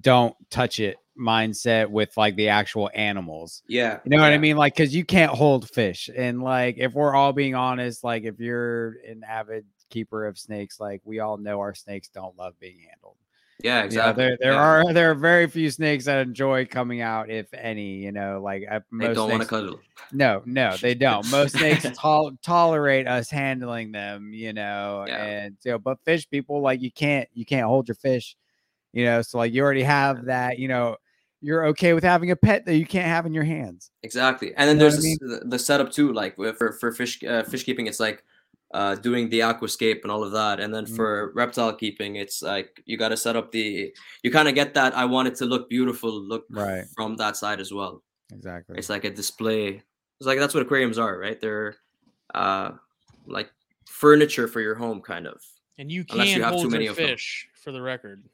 don't 0.00 0.34
touch 0.50 0.80
it 0.80 0.96
mindset 1.18 1.88
with 1.88 2.14
like 2.16 2.36
the 2.36 2.48
actual 2.48 2.90
animals. 2.94 3.62
Yeah, 3.68 4.00
You 4.04 4.10
know 4.10 4.22
what 4.22 4.32
I 4.32 4.38
mean? 4.38 4.56
Like, 4.56 4.76
cause 4.76 4.92
you 4.94 5.04
can't 5.04 5.32
hold 5.32 5.68
fish. 5.70 6.10
And 6.14 6.42
like, 6.42 6.76
if 6.78 6.92
we're 6.92 7.14
all 7.14 7.32
being 7.32 7.54
honest, 7.54 8.04
like 8.04 8.24
if 8.24 8.38
you're 8.38 8.96
an 9.08 9.22
avid 9.26 9.64
keeper 9.88 10.26
of 10.26 10.38
snakes, 10.38 10.78
like 10.78 11.00
we 11.04 11.20
all 11.20 11.38
know 11.38 11.60
our 11.60 11.74
snakes 11.74 12.08
don't 12.08 12.36
love 12.36 12.54
being 12.60 12.80
handled. 12.90 13.16
Yeah, 13.64 13.76
You 13.76 13.80
know, 13.80 13.86
exactly. 13.86 14.24
there 14.24 14.38
there 14.38 14.52
yeah. 14.52 14.58
are 14.58 14.92
there 14.92 15.10
are 15.10 15.14
very 15.14 15.46
few 15.46 15.70
snakes 15.70 16.04
that 16.04 16.26
enjoy 16.26 16.66
coming 16.66 17.00
out, 17.00 17.30
if 17.30 17.46
any. 17.54 17.94
You 18.04 18.12
know, 18.12 18.42
like 18.42 18.64
I, 18.70 18.80
They 18.80 18.84
most 18.90 19.14
don't 19.14 19.30
want 19.30 19.42
to 19.42 19.48
cuddle. 19.48 19.80
no, 20.12 20.42
no, 20.44 20.76
they 20.76 20.94
don't. 20.94 21.30
Most 21.30 21.56
snakes 21.56 21.86
tol- 21.96 22.36
tolerate 22.42 23.08
us 23.08 23.30
handling 23.30 23.92
them, 23.92 24.34
you 24.34 24.52
know, 24.52 25.06
Yeah. 25.08 25.24
and 25.24 25.56
you 25.64 25.70
know, 25.72 25.78
but 25.78 25.98
fish 26.04 26.28
people 26.28 26.60
like 26.60 26.82
you 26.82 26.92
can't 26.92 27.26
you 27.32 27.46
can't 27.46 27.66
hold 27.66 27.88
your 27.88 27.94
fish, 27.94 28.36
you 28.96 29.04
know. 29.04 29.22
So 29.22 29.38
like 29.38 29.52
you 29.52 29.62
already 29.62 29.82
have 29.84 30.24
that, 30.26 30.58
you 30.58 30.68
know, 30.68 30.96
you're 31.40 31.66
okay 31.72 31.92
with 31.92 32.02
having 32.04 32.30
a 32.30 32.36
pet 32.36 32.64
that 32.66 32.76
you 32.76 32.86
can't 32.86 33.06
have 33.06 33.26
in 33.26 33.34
your 33.34 33.44
hands. 33.44 33.90
Exactly, 34.02 34.48
and 34.56 34.68
then 34.68 34.76
You 34.76 34.82
know 34.84 34.90
there's 34.90 35.04
I 35.04 35.08
this, 35.08 35.18
the, 35.42 35.48
the 35.48 35.58
setup 35.58 35.90
too. 35.92 36.12
Like 36.12 36.36
for 36.58 36.72
for 36.80 36.92
fish 36.92 37.22
uh, 37.22 37.42
fish 37.44 37.64
keeping, 37.64 37.86
it's 37.86 38.00
like 38.00 38.24
uh, 38.74 38.94
doing 38.96 39.28
the 39.28 39.40
aquascape 39.40 40.00
and 40.02 40.10
all 40.10 40.24
of 40.24 40.32
that, 40.32 40.58
and 40.60 40.74
then 40.74 40.86
Mm. 40.86 40.96
for 40.96 41.30
reptile 41.34 41.72
keeping, 41.74 42.16
it's 42.16 42.42
like 42.42 42.82
you 42.86 42.96
got 42.96 43.10
to 43.10 43.16
set 43.16 43.36
up 43.36 43.52
the. 43.52 43.94
You 44.24 44.30
kind 44.32 44.48
of 44.48 44.54
get 44.54 44.74
that. 44.74 44.96
I 44.96 45.04
want 45.04 45.28
it 45.28 45.36
to 45.36 45.44
look 45.46 45.68
beautiful, 45.70 46.10
look 46.32 46.44
Right. 46.50 46.84
from 46.96 47.16
that 47.16 47.36
side 47.36 47.60
as 47.60 47.70
well. 47.72 48.02
Exactly. 48.32 48.76
It's 48.78 48.90
like 48.90 49.04
a 49.04 49.10
display. 49.10 49.82
It's 50.18 50.26
like 50.26 50.38
that's 50.40 50.54
what 50.54 50.62
aquariums 50.66 50.98
are, 50.98 51.16
right? 51.18 51.38
They're 51.40 51.76
uh, 52.34 52.72
like 53.26 53.50
furniture 53.86 54.48
for 54.48 54.60
your 54.60 54.74
home, 54.74 55.00
kind 55.00 55.26
of. 55.28 55.38
And 55.78 55.92
you 55.92 56.04
Unless 56.10 56.28
you 56.28 56.40
can't 56.40 56.44
have 56.54 56.60
too 56.62 56.70
many 56.70 56.84
your 56.84 56.92
of 56.92 56.96
them. 56.96 57.08
fish, 57.08 57.46
for 57.62 57.70
the 57.70 57.82
record. 57.82 58.24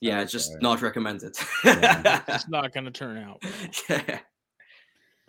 Yeah, 0.00 0.20
it's 0.22 0.32
just 0.32 0.60
not 0.62 0.80
recommended. 0.82 1.36
Yeah. 1.64 2.22
It's 2.28 2.48
not 2.48 2.72
going 2.72 2.84
to 2.84 2.90
turn 2.90 3.18
out. 3.18 3.42
yeah. 3.88 4.20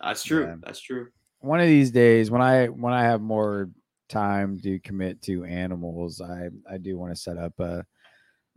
That's 0.00 0.24
true. 0.24 0.46
Yeah. 0.46 0.56
That's 0.62 0.80
true. 0.80 1.08
One 1.40 1.60
of 1.60 1.66
these 1.66 1.90
days, 1.90 2.30
when 2.30 2.40
I 2.40 2.66
when 2.66 2.92
I 2.92 3.02
have 3.02 3.20
more 3.20 3.70
time 4.08 4.58
to 4.60 4.78
commit 4.80 5.20
to 5.22 5.44
animals, 5.44 6.20
I 6.20 6.48
I 6.70 6.78
do 6.78 6.96
want 6.96 7.14
to 7.14 7.20
set 7.20 7.36
up 7.36 7.58
a 7.60 7.84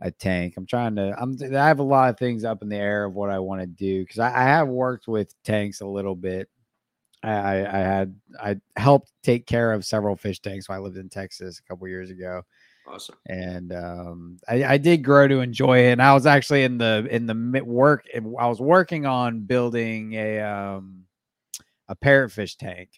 a 0.00 0.10
tank. 0.10 0.54
I'm 0.56 0.66
trying 0.66 0.96
to. 0.96 1.14
I'm. 1.18 1.36
I 1.42 1.66
have 1.66 1.78
a 1.78 1.84
lot 1.84 2.10
of 2.10 2.18
things 2.18 2.44
up 2.44 2.62
in 2.62 2.68
the 2.68 2.76
air 2.76 3.04
of 3.04 3.14
what 3.14 3.30
I 3.30 3.38
want 3.38 3.60
to 3.60 3.66
do 3.66 4.02
because 4.02 4.18
I, 4.18 4.28
I 4.28 4.44
have 4.44 4.68
worked 4.68 5.08
with 5.08 5.34
tanks 5.44 5.80
a 5.80 5.86
little 5.86 6.16
bit. 6.16 6.48
I, 7.22 7.30
I 7.30 7.58
I 7.58 7.78
had 7.78 8.14
I 8.40 8.56
helped 8.76 9.10
take 9.22 9.46
care 9.46 9.72
of 9.72 9.84
several 9.84 10.16
fish 10.16 10.40
tanks 10.40 10.68
when 10.68 10.76
I 10.76 10.80
lived 10.80 10.96
in 10.98 11.08
Texas 11.08 11.58
a 11.58 11.62
couple 11.62 11.88
years 11.88 12.10
ago, 12.10 12.42
Awesome. 12.88 13.16
and 13.26 13.72
um, 13.72 14.38
I, 14.48 14.64
I 14.64 14.78
did 14.78 15.02
grow 15.04 15.26
to 15.26 15.40
enjoy 15.40 15.88
it. 15.88 15.92
And 15.92 16.02
I 16.02 16.14
was 16.14 16.26
actually 16.26 16.64
in 16.64 16.78
the 16.78 17.06
in 17.10 17.26
the 17.26 17.62
work. 17.64 18.04
I 18.14 18.46
was 18.46 18.60
working 18.60 19.06
on 19.06 19.40
building 19.40 20.14
a 20.14 20.40
um 20.40 21.04
a 21.88 21.96
parrotfish 21.96 22.56
tank. 22.56 22.90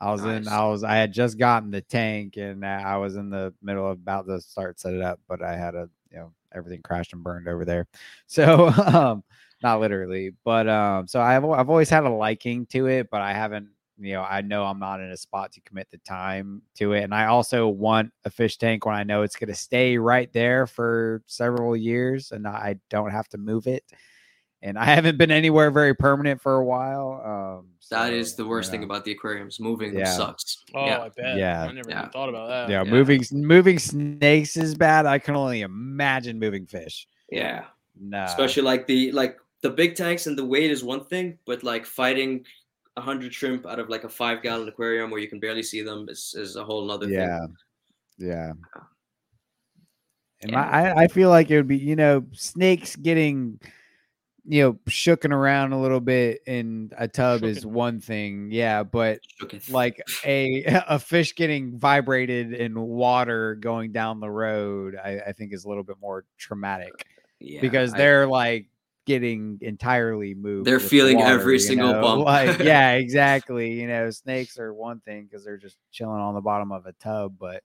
I 0.00 0.12
was 0.12 0.24
in. 0.24 0.46
I 0.46 0.64
was. 0.66 0.84
I 0.84 0.96
had 0.96 1.12
just 1.12 1.38
gotten 1.38 1.70
the 1.70 1.80
tank, 1.80 2.36
and 2.36 2.64
I 2.66 2.98
was 2.98 3.16
in 3.16 3.30
the 3.30 3.54
middle 3.62 3.86
of 3.86 3.92
about 3.92 4.26
to 4.26 4.40
start 4.40 4.78
set 4.78 4.92
it 4.92 5.00
up, 5.00 5.20
but 5.26 5.42
I 5.42 5.56
had 5.56 5.74
a 5.74 5.88
you 6.10 6.18
know 6.18 6.32
everything 6.54 6.82
crashed 6.82 7.12
and 7.14 7.22
burned 7.24 7.48
over 7.48 7.64
there. 7.64 7.86
So 8.26 8.68
um, 8.68 9.24
not 9.62 9.80
literally, 9.80 10.32
but 10.44 10.68
um, 10.68 11.06
so 11.06 11.20
I've 11.20 11.44
I've 11.44 11.70
always 11.70 11.88
had 11.88 12.04
a 12.04 12.10
liking 12.10 12.66
to 12.66 12.86
it, 12.86 13.08
but 13.10 13.22
I 13.22 13.32
haven't. 13.32 13.68
You 13.98 14.14
know, 14.14 14.22
I 14.22 14.42
know 14.42 14.64
I'm 14.64 14.78
not 14.78 15.00
in 15.00 15.10
a 15.10 15.16
spot 15.16 15.52
to 15.52 15.60
commit 15.62 15.90
the 15.90 15.98
time 15.98 16.62
to 16.76 16.92
it, 16.92 17.02
and 17.02 17.14
I 17.14 17.26
also 17.26 17.68
want 17.68 18.12
a 18.24 18.30
fish 18.30 18.58
tank 18.58 18.84
when 18.84 18.94
I 18.94 19.04
know 19.04 19.22
it's 19.22 19.36
going 19.36 19.48
to 19.48 19.54
stay 19.54 19.96
right 19.96 20.30
there 20.32 20.66
for 20.66 21.22
several 21.26 21.74
years, 21.76 22.32
and 22.32 22.46
I 22.46 22.76
don't 22.90 23.10
have 23.10 23.28
to 23.30 23.38
move 23.38 23.66
it. 23.66 23.84
And 24.62 24.78
I 24.78 24.84
haven't 24.86 25.16
been 25.18 25.30
anywhere 25.30 25.70
very 25.70 25.94
permanent 25.94 26.40
for 26.40 26.56
a 26.56 26.64
while. 26.64 27.58
Um, 27.60 27.68
so, 27.78 27.96
is 28.12 28.34
the 28.34 28.42
you 28.42 28.48
worst 28.48 28.70
thing 28.70 28.84
about 28.84 29.04
the 29.04 29.12
aquariums. 29.12 29.60
Moving 29.60 29.90
them 29.92 30.00
Yeah. 30.00 30.10
sucks. 30.12 30.64
Oh, 30.74 30.84
Yeah. 30.84 31.02
I 31.02 31.08
bet. 31.10 31.36
Yeah. 31.36 31.62
I 31.64 31.72
never 31.72 31.90
Yeah. 31.90 31.98
even 32.00 32.10
thought 32.10 32.28
about 32.28 32.48
that. 32.48 32.68
yeah, 32.70 32.82
yeah. 32.82 32.90
moving 32.90 33.22
moving 33.32 33.78
snakes 33.78 34.56
is 34.56 34.74
bad. 34.74 35.06
I 35.06 35.18
can 35.18 35.36
only 35.36 35.60
imagine 35.60 36.38
moving 36.38 36.66
fish. 36.66 37.06
Yeah. 37.30 37.64
No, 37.98 38.24
Especially 38.24 38.62
like 38.62 38.86
the 38.86 39.12
like 39.12 39.38
the 39.62 39.70
big 39.70 39.94
tanks 39.94 40.26
and 40.26 40.36
the 40.36 40.44
weight 40.44 40.70
is 40.70 40.82
one 40.82 41.04
thing, 41.04 41.38
but 41.46 41.62
like 41.62 41.86
fighting 41.86 42.38
a 42.38 42.44
hundred 42.98 43.32
shrimp 43.32 43.66
out 43.66 43.78
of 43.78 43.88
like 43.88 44.04
a 44.04 44.08
five 44.08 44.42
gallon 44.42 44.68
aquarium 44.68 45.10
where 45.10 45.20
you 45.20 45.28
can 45.28 45.40
barely 45.40 45.62
see 45.62 45.82
them 45.82 46.08
is, 46.08 46.34
is 46.36 46.56
a 46.56 46.64
whole 46.64 46.84
nother 46.86 47.06
thing. 47.06 47.16
yeah, 47.18 47.46
yeah. 48.18 48.52
And 50.42 50.50
Yeah. 50.50 50.56
my, 50.56 50.90
I, 50.90 51.02
I 51.02 51.06
feel 51.08 51.30
like 51.30 51.50
it 51.50 51.56
would 51.56 51.68
be, 51.68 51.78
you 51.78 51.96
know, 51.96 52.24
snakes 52.32 52.96
getting, 52.96 53.58
you 54.46 54.62
know, 54.62 54.72
shooken 54.88 55.32
around 55.32 55.72
a 55.72 55.80
little 55.80 56.00
bit 56.00 56.40
in 56.46 56.90
a 56.96 57.08
tub 57.08 57.44
is 57.44 57.66
one 57.66 58.00
thing, 58.00 58.48
yeah, 58.50 58.82
but 58.82 59.20
Okay. 59.42 59.60
like 59.68 60.00
a 60.24 60.64
a 60.88 60.98
fish 60.98 61.34
getting 61.34 61.78
vibrated 61.78 62.52
in 62.52 62.78
water 62.80 63.56
going 63.56 63.92
down 63.92 64.20
the 64.20 64.30
road, 64.30 64.96
I, 65.02 65.20
I 65.26 65.32
think 65.32 65.52
is 65.52 65.64
a 65.64 65.68
little 65.68 65.84
bit 65.84 65.96
more 66.00 66.24
traumatic 66.38 67.06
yeah, 67.40 67.60
because 67.60 67.92
they're 67.92 68.26
like 68.26 68.68
getting 69.06 69.58
entirely 69.62 70.34
moved. 70.34 70.66
They're 70.66 70.74
with 70.74 70.82
the 70.82 70.88
feeling 70.88 71.22
every 71.22 71.58
single 71.58 71.92
know? 71.92 72.02
bump. 72.02 72.24
Like, 72.24 72.58
yeah, 72.60 72.92
exactly. 72.92 73.72
You 73.80 73.86
know, 73.86 74.10
snakes 74.10 74.58
are 74.58 74.74
one 74.74 75.00
thing 75.00 75.24
because 75.24 75.44
they're 75.44 75.56
just 75.56 75.78
chilling 75.92 76.20
on 76.20 76.34
the 76.34 76.40
bottom 76.40 76.72
of 76.72 76.84
a 76.86 76.92
tub, 76.94 77.36
but 77.38 77.62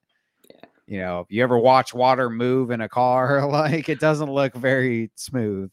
Yeah. 0.48 0.60
you 0.86 0.98
know, 1.00 1.20
if 1.20 1.26
you 1.30 1.42
ever 1.42 1.58
watch 1.58 1.92
water 1.92 2.30
move 2.30 2.70
in 2.70 2.80
a 2.80 2.88
car, 2.88 3.46
like 3.50 3.88
it 3.88 4.00
doesn't 4.00 4.32
look 4.32 4.54
very 4.54 5.10
smooth. 5.16 5.72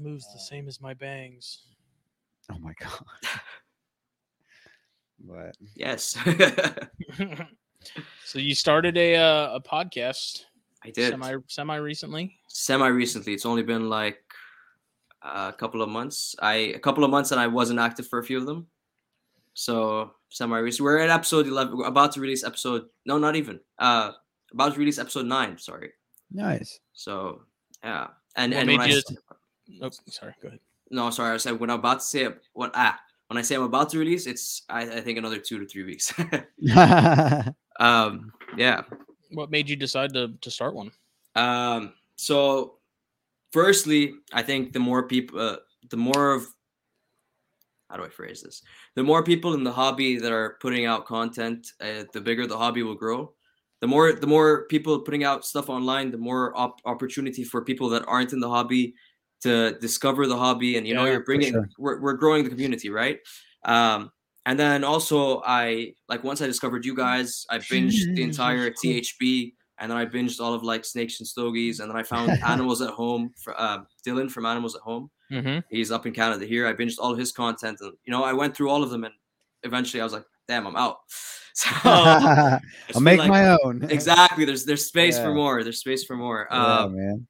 Moves 0.00 0.32
the 0.32 0.40
same 0.40 0.66
as 0.68 0.80
my 0.80 0.94
bangs. 0.94 1.64
Oh 2.50 2.58
my 2.58 2.72
god. 2.80 3.04
But 5.20 5.56
yes. 5.74 6.16
so 8.24 8.38
you 8.38 8.54
started 8.54 8.96
a 8.96 9.16
uh, 9.16 9.56
a 9.56 9.60
podcast 9.60 10.44
I 10.84 10.90
did 10.90 11.10
semi 11.10 11.34
semi 11.48 11.76
recently. 11.76 12.38
semi 12.48 12.86
recently. 12.86 13.34
It's 13.34 13.44
only 13.44 13.62
been 13.64 13.88
like 13.90 14.22
a 15.22 15.52
couple 15.52 15.82
of 15.82 15.88
months. 15.88 16.34
I 16.40 16.54
a 16.74 16.78
couple 16.78 17.04
of 17.04 17.10
months 17.10 17.32
and 17.32 17.40
I 17.40 17.46
wasn't 17.46 17.78
active 17.80 18.06
for 18.06 18.18
a 18.18 18.24
few 18.24 18.38
of 18.38 18.46
them. 18.46 18.66
So 19.54 20.12
semi 20.28 20.58
recent. 20.58 20.84
We're 20.84 20.98
at 20.98 21.10
episode 21.10 21.46
eleven. 21.46 21.76
We're 21.78 21.86
about 21.86 22.12
to 22.12 22.20
release 22.20 22.44
episode. 22.44 22.86
No, 23.06 23.18
not 23.18 23.34
even. 23.36 23.60
Uh, 23.78 24.12
about 24.52 24.74
to 24.74 24.78
release 24.78 24.98
episode 24.98 25.26
nine. 25.26 25.58
Sorry. 25.58 25.90
nice. 26.30 26.80
So 26.92 27.42
yeah, 27.82 28.08
and 28.36 28.52
What 28.52 28.58
and 28.60 28.66
made 28.66 28.78
when 28.78 28.88
I, 28.88 28.92
you- 28.92 28.98
s- 28.98 29.16
Oh, 29.82 29.90
sorry. 30.08 30.34
Go 30.40 30.48
ahead. 30.48 30.60
no, 30.90 31.10
sorry, 31.10 31.34
I 31.34 31.36
said 31.36 31.60
when 31.60 31.68
I'm 31.70 31.78
about 31.80 32.00
to 32.00 32.06
say 32.06 32.22
it- 32.24 32.40
what 32.54 32.70
ah 32.74 32.98
when 33.28 33.36
I 33.36 33.42
say 33.42 33.54
I'm 33.56 33.62
about 33.62 33.90
to 33.90 33.98
release, 33.98 34.26
it's 34.26 34.62
I, 34.70 34.82
I 34.82 35.00
think 35.02 35.18
another 35.18 35.38
two 35.38 35.58
to 35.58 35.66
three 35.66 35.84
weeks. 35.84 36.14
um, 37.80 38.32
yeah. 38.56 38.82
What 39.30 39.50
made 39.50 39.68
you 39.68 39.76
decide 39.76 40.14
to 40.14 40.32
to 40.40 40.50
start 40.50 40.74
one? 40.74 40.90
Um, 41.36 41.92
so, 42.16 42.77
firstly, 43.52 44.14
I 44.32 44.42
think 44.42 44.72
the 44.72 44.80
more 44.80 45.06
people, 45.06 45.40
uh, 45.40 45.56
the 45.90 45.96
more 45.96 46.32
of 46.32 46.46
how 47.90 47.96
do 47.96 48.04
I 48.04 48.08
phrase 48.10 48.42
this? 48.42 48.62
The 48.96 49.02
more 49.02 49.22
people 49.22 49.54
in 49.54 49.64
the 49.64 49.72
hobby 49.72 50.18
that 50.18 50.30
are 50.30 50.58
putting 50.60 50.84
out 50.84 51.06
content, 51.06 51.68
uh, 51.80 52.04
the 52.12 52.20
bigger 52.20 52.46
the 52.46 52.58
hobby 52.58 52.82
will 52.82 52.94
grow. 52.94 53.32
The 53.80 53.86
more, 53.86 54.12
the 54.12 54.26
more 54.26 54.66
people 54.66 55.00
putting 55.00 55.24
out 55.24 55.46
stuff 55.46 55.70
online, 55.70 56.10
the 56.10 56.18
more 56.18 56.56
op- 56.58 56.80
opportunity 56.84 57.44
for 57.44 57.64
people 57.64 57.88
that 57.90 58.04
aren't 58.06 58.32
in 58.32 58.40
the 58.40 58.48
hobby 58.48 58.94
to 59.42 59.78
discover 59.78 60.26
the 60.26 60.36
hobby. 60.36 60.76
And 60.76 60.86
you 60.86 60.94
know, 60.94 61.04
Yeah, 61.04 61.12
you're 61.12 61.24
bringing, 61.24 61.52
sure. 61.52 61.68
we're, 61.78 62.00
we're 62.00 62.14
growing 62.14 62.44
the 62.44 62.50
community, 62.50 62.90
right? 62.90 63.20
Um, 63.64 64.10
and 64.44 64.58
then 64.58 64.82
also, 64.82 65.42
I 65.46 65.94
like 66.08 66.24
once 66.24 66.42
I 66.42 66.46
discovered 66.46 66.84
you 66.84 66.94
guys, 66.94 67.46
I 67.50 67.58
binged 67.58 68.14
the 68.16 68.22
entire 68.30 68.70
THB 68.70 69.52
and 69.80 69.90
then 69.90 69.98
I 69.98 70.06
binged 70.06 70.40
all 70.40 70.54
of 70.54 70.62
like 70.62 70.84
Snakes 70.84 71.20
and 71.20 71.26
Stogies, 71.26 71.80
and 71.80 71.90
then 71.90 71.96
I 71.96 72.02
found 72.02 72.30
Animals 72.46 72.80
at 72.82 72.90
Home 72.90 73.32
for 73.42 73.58
uh, 73.60 73.78
Dylan 74.06 74.30
from 74.30 74.46
Animals 74.46 74.74
at 74.74 74.82
Home. 74.82 75.10
Mm-hmm. 75.30 75.60
He's 75.70 75.90
up 75.90 76.06
in 76.06 76.12
Canada 76.12 76.46
here. 76.46 76.66
I 76.66 76.72
binged 76.72 76.96
all 76.98 77.12
of 77.12 77.18
his 77.18 77.32
content, 77.32 77.78
and 77.80 77.92
you 78.04 78.10
know 78.10 78.24
I 78.24 78.32
went 78.32 78.56
through 78.56 78.70
all 78.70 78.82
of 78.82 78.90
them, 78.90 79.04
and 79.04 79.14
eventually 79.62 80.00
I 80.00 80.04
was 80.04 80.12
like, 80.12 80.24
"Damn, 80.48 80.66
I'm 80.66 80.76
out." 80.76 80.98
So 81.58 81.68
I 81.84 82.60
just 82.86 82.96
I'll 82.96 83.02
make 83.02 83.18
like- 83.18 83.28
my 83.30 83.56
own. 83.58 83.82
exactly. 83.90 84.44
There's 84.44 84.64
there's 84.64 84.86
space 84.86 85.18
for 85.18 85.34
more. 85.34 85.64
There's 85.64 85.80
space 85.80 86.04
for 86.04 86.14
more. 86.16 86.46
Yeah, 86.52 86.76
Um, 86.84 86.94
man. 86.96 87.26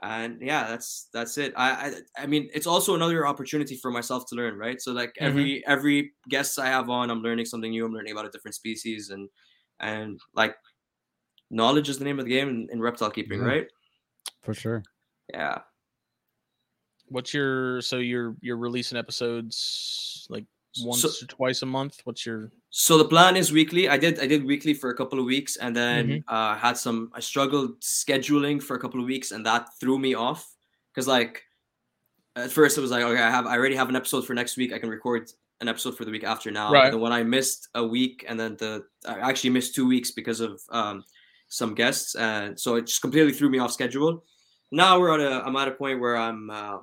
and 0.00 0.38
yeah, 0.40 0.68
that's 0.68 1.08
that's 1.12 1.36
it. 1.38 1.54
I, 1.56 1.70
I 2.16 2.22
I 2.22 2.26
mean, 2.26 2.48
it's 2.54 2.68
also 2.68 2.94
another 2.94 3.26
opportunity 3.26 3.74
for 3.76 3.90
myself 3.90 4.26
to 4.28 4.36
learn, 4.36 4.56
right? 4.56 4.80
So 4.80 4.92
like 4.92 5.10
Mhm. 5.20 5.26
every 5.26 5.66
every 5.66 6.12
guest 6.28 6.56
I 6.60 6.66
have 6.66 6.88
on, 6.88 7.10
I'm 7.10 7.20
learning 7.20 7.46
something 7.46 7.72
new. 7.72 7.84
I'm 7.84 7.92
learning 7.92 8.12
about 8.12 8.26
a 8.26 8.30
different 8.30 8.54
species, 8.54 9.10
and 9.10 9.28
and 9.80 10.20
like 10.36 10.54
knowledge 11.54 11.88
is 11.88 11.98
the 11.98 12.04
name 12.04 12.18
of 12.18 12.24
the 12.26 12.30
game 12.30 12.48
in, 12.48 12.68
in 12.72 12.80
reptile 12.80 13.10
keeping, 13.10 13.40
Yeah. 13.40 13.46
right? 13.46 13.66
For 14.42 14.54
sure. 14.54 14.82
Yeah. 15.32 15.58
What's 17.08 17.32
your 17.34 17.80
so 17.82 17.98
you're 17.98 18.36
you're 18.40 18.56
releasing 18.56 18.98
episodes 18.98 20.26
like 20.30 20.44
once 20.82 21.02
So- 21.02 21.08
or 21.24 21.28
twice 21.28 21.62
a 21.62 21.66
month? 21.66 22.00
What's 22.04 22.24
your 22.26 22.50
So 22.70 22.98
the 22.98 23.04
plan 23.04 23.36
is 23.36 23.52
weekly. 23.52 23.88
I 23.88 23.96
did 23.96 24.18
I 24.20 24.26
did 24.26 24.44
weekly 24.44 24.74
for 24.74 24.90
a 24.90 24.96
couple 24.96 25.18
of 25.18 25.24
weeks, 25.26 25.56
and 25.56 25.76
then 25.76 26.08
Mhm. 26.08 26.24
uh, 26.28 26.56
had 26.56 26.76
some. 26.76 27.10
I 27.14 27.20
struggled 27.20 27.80
scheduling 27.80 28.60
for 28.62 28.74
a 28.76 28.80
couple 28.80 29.00
of 29.00 29.06
weeks, 29.06 29.30
and 29.32 29.46
that 29.46 29.68
threw 29.78 29.98
me 29.98 30.14
off. 30.14 30.50
Because 30.92 31.06
like 31.06 31.42
at 32.36 32.50
first 32.50 32.76
it 32.78 32.80
was 32.80 32.90
like, 32.90 33.04
okay, 33.04 33.22
I 33.22 33.30
have 33.30 33.46
I 33.46 33.56
already 33.56 33.76
have 33.76 33.88
an 33.88 33.96
episode 33.96 34.26
for 34.26 34.34
next 34.34 34.56
week. 34.56 34.72
I 34.72 34.78
can 34.80 34.88
record 34.90 35.30
an 35.60 35.68
episode 35.68 35.96
for 35.96 36.04
the 36.04 36.10
week 36.10 36.24
after 36.24 36.50
now. 36.50 36.72
Right. 36.72 36.86
And 36.86 36.94
then 36.94 37.00
when 37.00 37.12
I 37.12 37.22
missed 37.22 37.68
a 37.74 37.86
week, 37.86 38.24
and 38.28 38.40
then 38.40 38.56
the 38.56 38.84
I 39.06 39.20
actually 39.30 39.50
missed 39.50 39.74
two 39.76 39.86
weeks 39.86 40.10
because 40.10 40.40
of 40.40 40.60
um, 40.70 41.04
some 41.48 41.74
guests, 41.74 42.14
and 42.14 42.58
so 42.58 42.76
it 42.76 42.86
just 42.86 43.00
completely 43.00 43.32
threw 43.32 43.50
me 43.50 43.58
off 43.58 43.72
schedule. 43.72 44.24
Now 44.72 44.98
we're 44.98 45.14
at 45.14 45.20
a 45.20 45.44
I'm 45.46 45.56
at 45.56 45.68
a 45.68 45.72
point 45.72 46.00
where 46.00 46.16
I'm. 46.16 46.50
Uh, 46.50 46.78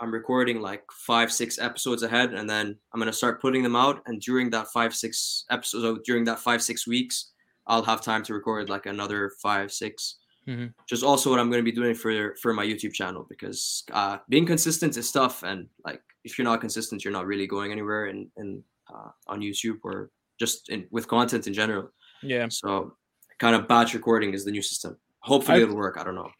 I'm 0.00 0.12
recording 0.12 0.60
like 0.60 0.82
five, 0.90 1.32
six 1.32 1.58
episodes 1.58 2.02
ahead, 2.02 2.34
and 2.34 2.50
then 2.50 2.76
I'm 2.92 3.00
gonna 3.00 3.12
start 3.12 3.40
putting 3.40 3.62
them 3.62 3.76
out. 3.76 4.02
And 4.06 4.20
during 4.20 4.50
that 4.50 4.66
five, 4.68 4.94
six 4.94 5.44
episodes, 5.50 6.00
during 6.04 6.24
that 6.24 6.40
five, 6.40 6.62
six 6.62 6.86
weeks, 6.86 7.30
I'll 7.68 7.84
have 7.84 8.02
time 8.02 8.22
to 8.24 8.34
record 8.34 8.68
like 8.68 8.86
another 8.86 9.30
five, 9.40 9.72
six. 9.72 10.16
Mm-hmm. 10.48 10.64
Which 10.64 10.92
is 10.92 11.02
also 11.02 11.30
what 11.30 11.40
I'm 11.40 11.48
gonna 11.48 11.62
be 11.62 11.72
doing 11.72 11.94
for 11.94 12.34
for 12.42 12.52
my 12.52 12.66
YouTube 12.66 12.92
channel 12.92 13.24
because 13.30 13.84
uh, 13.92 14.18
being 14.28 14.44
consistent 14.44 14.96
is 14.96 15.10
tough, 15.10 15.42
and 15.42 15.68
like 15.86 16.02
if 16.24 16.36
you're 16.36 16.44
not 16.44 16.60
consistent, 16.60 17.04
you're 17.04 17.12
not 17.12 17.26
really 17.26 17.46
going 17.46 17.72
anywhere 17.72 18.06
in 18.08 18.28
in 18.36 18.62
uh, 18.92 19.10
on 19.26 19.40
YouTube 19.40 19.78
or 19.84 20.10
just 20.38 20.68
in 20.68 20.86
with 20.90 21.08
content 21.08 21.46
in 21.46 21.54
general. 21.54 21.90
yeah? 22.22 22.48
So, 22.48 22.96
kind 23.44 23.54
of 23.54 23.68
batch 23.68 23.92
recording 23.92 24.32
is 24.32 24.42
the 24.46 24.50
new 24.50 24.62
system. 24.62 24.96
Hopefully, 25.18 25.56
I've- 25.56 25.64
it'll 25.64 25.76
work. 25.76 25.98
I 25.98 26.04
don't 26.04 26.14
know. 26.14 26.30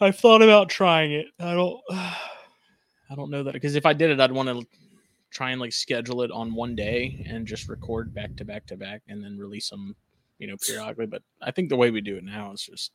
I've 0.00 0.18
thought 0.18 0.42
about 0.42 0.68
trying 0.68 1.12
it. 1.12 1.26
I 1.38 1.54
don't. 1.54 1.80
I 3.08 3.14
don't 3.14 3.30
know 3.30 3.44
that 3.44 3.52
because 3.54 3.76
if 3.76 3.86
I 3.86 3.92
did 3.92 4.10
it, 4.10 4.18
I'd 4.18 4.32
want 4.32 4.48
to 4.48 4.66
try 5.30 5.52
and 5.52 5.60
like 5.60 5.72
schedule 5.72 6.22
it 6.22 6.32
on 6.32 6.52
one 6.52 6.74
day 6.74 7.24
and 7.30 7.46
just 7.46 7.68
record 7.68 8.12
back 8.12 8.34
to 8.38 8.44
back 8.44 8.66
to 8.66 8.76
back 8.76 9.02
and 9.06 9.22
then 9.22 9.38
release 9.38 9.70
them, 9.70 9.94
you 10.40 10.48
know, 10.48 10.56
periodically. 10.66 11.06
But 11.06 11.22
I 11.40 11.52
think 11.52 11.68
the 11.68 11.76
way 11.76 11.92
we 11.92 12.00
do 12.00 12.16
it 12.16 12.24
now 12.24 12.52
is 12.52 12.62
just 12.62 12.90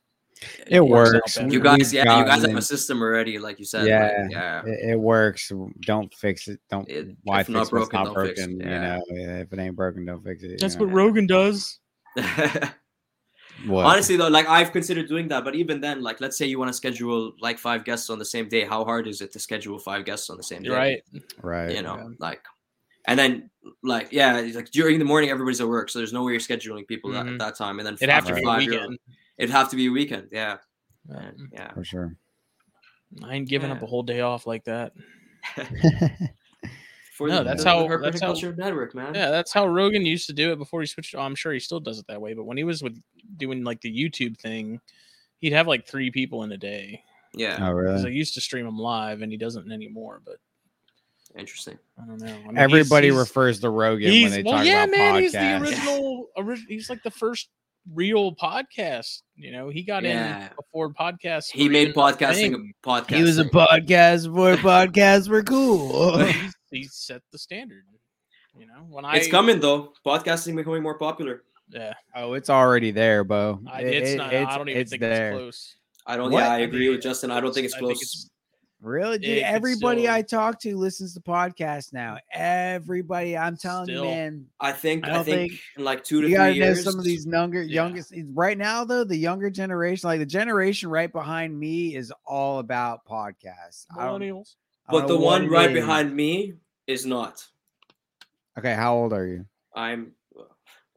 It 0.66 0.82
works 0.82 1.38
works. 1.38 1.38
You 1.54 1.60
guys, 1.60 1.90
yeah, 1.94 2.18
you 2.18 2.26
guys 2.26 2.42
have 2.42 2.54
a 2.54 2.60
system 2.60 3.00
already, 3.00 3.38
like 3.38 3.58
you 3.58 3.64
said. 3.64 3.86
Yeah. 3.86 4.12
like, 4.24 4.30
yeah. 4.32 4.62
It, 4.66 4.90
it 4.90 5.00
works. 5.00 5.50
Don't 5.80 6.12
fix 6.12 6.48
it. 6.48 6.60
Don't. 6.68 6.86
It- 6.90 7.16
why 7.24 7.40
if 7.40 7.46
fix 7.46 7.54
not 7.54 7.58
what's 7.60 7.70
broken, 7.70 7.98
not 7.98 8.04
don't 8.04 8.14
broken? 8.14 8.34
fix 8.34 8.46
it, 8.46 8.50
You 8.50 8.58
yeah. 8.70 8.96
know, 8.98 9.02
if 9.40 9.50
it 9.50 9.58
ain't 9.58 9.76
broken, 9.76 10.04
don't 10.04 10.22
fix 10.22 10.42
it. 10.42 10.60
that's 10.60 10.74
you 10.74 10.80
know? 10.80 10.86
what 10.86 10.94
Rogan 10.94 11.26
does. 11.26 11.78
What? 13.66 13.84
Honestly, 13.86 14.16
though, 14.16 14.28
like 14.28 14.48
I've 14.48 14.72
considered 14.72 15.08
doing 15.08 15.28
that, 15.28 15.44
but 15.44 15.54
even 15.54 15.80
then, 15.80 16.02
like 16.02 16.20
let's 16.20 16.36
say 16.36 16.46
you 16.46 16.58
want 16.58 16.68
to 16.68 16.72
schedule 16.74 17.32
like 17.40 17.58
five 17.58 17.84
guests 17.84 18.10
on 18.10 18.18
the 18.18 18.24
same 18.24 18.48
day, 18.48 18.64
how 18.64 18.84
hard 18.84 19.06
is 19.06 19.20
it 19.20 19.32
to 19.32 19.38
schedule 19.38 19.78
five 19.78 20.04
guests 20.04 20.30
on 20.30 20.36
the 20.36 20.42
same 20.42 20.62
day? 20.62 20.70
Right. 20.70 21.02
right. 21.42 21.70
You 21.76 21.82
know, 21.82 21.96
yeah. 21.96 22.08
like, 22.18 22.42
and 23.06 23.18
then 23.18 23.50
like 23.82 24.08
yeah, 24.10 24.40
like 24.54 24.70
during 24.70 24.98
the 24.98 25.04
morning 25.04 25.30
everybody's 25.30 25.60
at 25.60 25.68
work, 25.68 25.90
so 25.90 25.98
there's 25.98 26.12
no 26.12 26.24
way 26.24 26.32
you're 26.32 26.40
scheduling 26.40 26.86
people 26.88 27.12
that, 27.12 27.26
Mhm. 27.26 27.34
at 27.34 27.38
that 27.38 27.56
time, 27.56 27.78
and 27.78 27.86
then 27.86 27.94
It'd 27.94 28.08
have 28.08 28.24
to 28.24 28.30
after 28.32 28.40
be 28.40 28.44
five, 28.46 28.62
you're- 28.62 28.76
weekend. 28.78 28.98
It'd 29.38 29.50
have 29.50 29.70
to 29.70 29.76
be 29.76 29.86
a 29.86 29.90
weekend. 29.90 30.28
Yeah, 30.32 30.56
Um, 31.14 31.48
yeah. 31.52 31.72
for 31.72 31.84
sure. 31.84 32.16
I 33.22 33.34
ain't 33.34 33.48
giving 33.48 33.70
up 33.70 33.82
a 33.82 33.86
whole 33.86 34.02
day 34.02 34.20
off 34.22 34.46
like 34.46 34.64
that. 34.64 34.92
For 37.12 37.28
No, 37.28 37.38
the- 37.38 37.44
that's 37.44 37.62
the 37.62 37.68
how- 37.68 37.86
Herp 37.86 38.02
that's 38.02 38.20
how- 38.22 38.32
network, 38.52 38.94
man. 38.94 39.14
Yeah, 39.14 39.30
that's 39.30 39.52
how 39.52 39.66
Rogan 39.66 40.06
used 40.06 40.26
to 40.28 40.32
do 40.32 40.50
it 40.52 40.56
before 40.56 40.80
he 40.80 40.86
switched. 40.86 41.14
Oh, 41.14 41.20
I'm 41.20 41.34
sure 41.34 41.52
he 41.52 41.58
still 41.60 41.78
does 41.80 41.98
it 41.98 42.06
that 42.08 42.20
way. 42.22 42.32
But 42.32 42.44
when 42.44 42.56
he 42.56 42.64
was 42.64 42.82
with 42.82 42.98
doing 43.36 43.64
like 43.64 43.82
the 43.82 43.92
YouTube 43.94 44.38
thing, 44.38 44.80
he'd 45.38 45.52
have 45.52 45.68
like 45.68 45.86
three 45.86 46.10
people 46.10 46.42
in 46.44 46.52
a 46.52 46.56
day. 46.56 47.02
yeah. 47.34 47.58
oh, 47.60 47.76
Because 47.76 48.06
I 48.06 48.08
used 48.08 48.32
to 48.34 48.40
stream 48.40 48.66
him 48.66 48.78
live, 48.78 49.20
and 49.20 49.30
he 49.30 49.36
doesn't 49.36 49.70
anymore. 49.70 50.22
But 50.24 50.36
Interesting. 51.36 51.78
I 52.02 52.06
don't 52.06 52.20
know. 52.20 52.26
I 52.34 52.46
mean, 52.48 52.58
Everybody 52.58 53.06
he's, 53.08 53.14
he's- 53.14 53.28
refers 53.28 53.60
to 53.60 53.70
Rogan 53.70 54.04
when 54.04 54.12
He's, 54.12 54.32
they 54.32 54.42
well, 54.42 54.54
talk 54.58 54.66
yeah, 54.66 54.84
about 54.84 54.96
man. 54.96 55.14
podcasts. 55.14 55.20
He's 55.22 55.32
the 55.32 55.60
original. 55.60 56.28
ori- 56.36 56.64
he's 56.68 56.90
like 56.90 57.02
the 57.02 57.10
first 57.10 57.48
real 57.94 58.34
podcast. 58.34 59.22
You 59.36 59.50
know, 59.52 59.68
he 59.70 59.82
got 59.82 60.02
Yeah. 60.02 60.48
in 60.48 60.50
before 60.56 60.92
podcasts. 60.92 61.50
He 61.50 61.68
made 61.68 61.88
even 61.88 61.92
a 61.92 61.94
podcasting 61.94 62.70
a 62.84 62.86
podcast. 62.88 63.14
He 63.16 63.22
was 63.22 63.38
a 63.38 63.44
podcast 63.46 64.30
where 64.32 64.56
podcasts 64.58 65.28
were 65.28 65.42
cool. 65.42 66.18
He's- 66.18 66.54
he 66.72 66.84
set 66.84 67.22
the 67.32 67.38
standard. 67.38 67.84
You 68.58 68.66
know, 68.66 68.84
when 68.88 69.04
I 69.04 69.16
It's 69.16 69.28
coming 69.28 69.60
though. 69.60 69.92
Podcasting 70.06 70.56
becoming 70.56 70.82
more 70.82 70.98
popular. 70.98 71.42
Yeah, 71.68 71.94
Oh, 72.14 72.34
it's 72.34 72.50
already 72.50 72.90
there, 72.90 73.24
Bo. 73.24 73.60
I, 73.70 73.82
it's 73.82 74.10
it- 74.10 74.16
not. 74.16 74.32
it's- 74.32 74.54
I 74.54 74.58
don't 74.58 74.68
even 74.68 74.80
it's 74.82 74.90
think 74.90 75.00
there. 75.00 75.30
it's 75.32 75.38
close. 75.38 75.76
I 76.06 76.16
don't. 76.16 76.30
What? 76.32 76.40
Yeah, 76.40 76.50
I 76.50 76.56
I 76.56 76.58
agree 76.58 76.80
mean, 76.80 76.90
with 76.92 77.00
Justin. 77.02 77.30
I 77.30 77.40
don't 77.40 77.54
think 77.54 77.64
it's 77.64 77.74
I 77.74 77.78
close. 77.78 77.92
it's- 78.02 78.28
Really, 78.82 79.16
dude? 79.18 79.38
It 79.38 79.42
Everybody 79.44 80.02
still- 80.02 80.14
I 80.14 80.22
talk 80.22 80.58
to 80.62 80.76
listens 80.76 81.14
to 81.14 81.20
podcasts 81.20 81.92
now. 81.92 82.18
Everybody, 82.34 83.36
I'm 83.38 83.56
telling 83.56 83.84
Still. 83.86 84.04
you, 84.04 84.10
man. 84.10 84.46
I 84.60 84.72
think. 84.72 85.04
I 85.06 85.10
I, 85.10 85.12
don't 85.14 85.24
think, 85.24 85.52
think- 85.52 85.60
in 85.78 85.84
like 85.84 86.02
two 86.02 86.20
to 86.20 86.26
You 86.28 86.34
three 86.34 86.36
gotta 86.36 86.50
know 86.58 86.66
years. 86.66 86.82
some 86.84 86.98
of 86.98 87.04
these 87.04 87.24
younger, 87.24 87.62
Yeah. 87.62 87.74
youngest. 87.84 88.12
Right 88.34 88.58
now, 88.58 88.84
though, 88.84 89.04
the 89.04 89.16
younger 89.16 89.50
generation, 89.50 90.08
like 90.08 90.18
the 90.18 90.26
generation 90.26 90.90
right 90.90 91.10
behind 91.12 91.56
me, 91.58 91.94
is 91.94 92.12
all 92.26 92.58
about 92.58 93.06
podcasts. 93.06 93.86
I 93.96 94.04
don't- 94.06 94.20
Millennials. 94.20 94.56
I 94.88 94.92
don't 94.92 95.02
But 95.02 95.08
the 95.08 95.18
one 95.18 95.44
it 95.44 95.50
right 95.50 95.70
is. 95.70 95.74
behind 95.74 96.14
me 96.14 96.54
is 96.86 97.06
not. 97.06 97.46
Okay, 98.58 98.74
how 98.74 98.94
old 98.94 99.12
are 99.12 99.26
you? 99.26 99.46
I'm. 99.74 100.12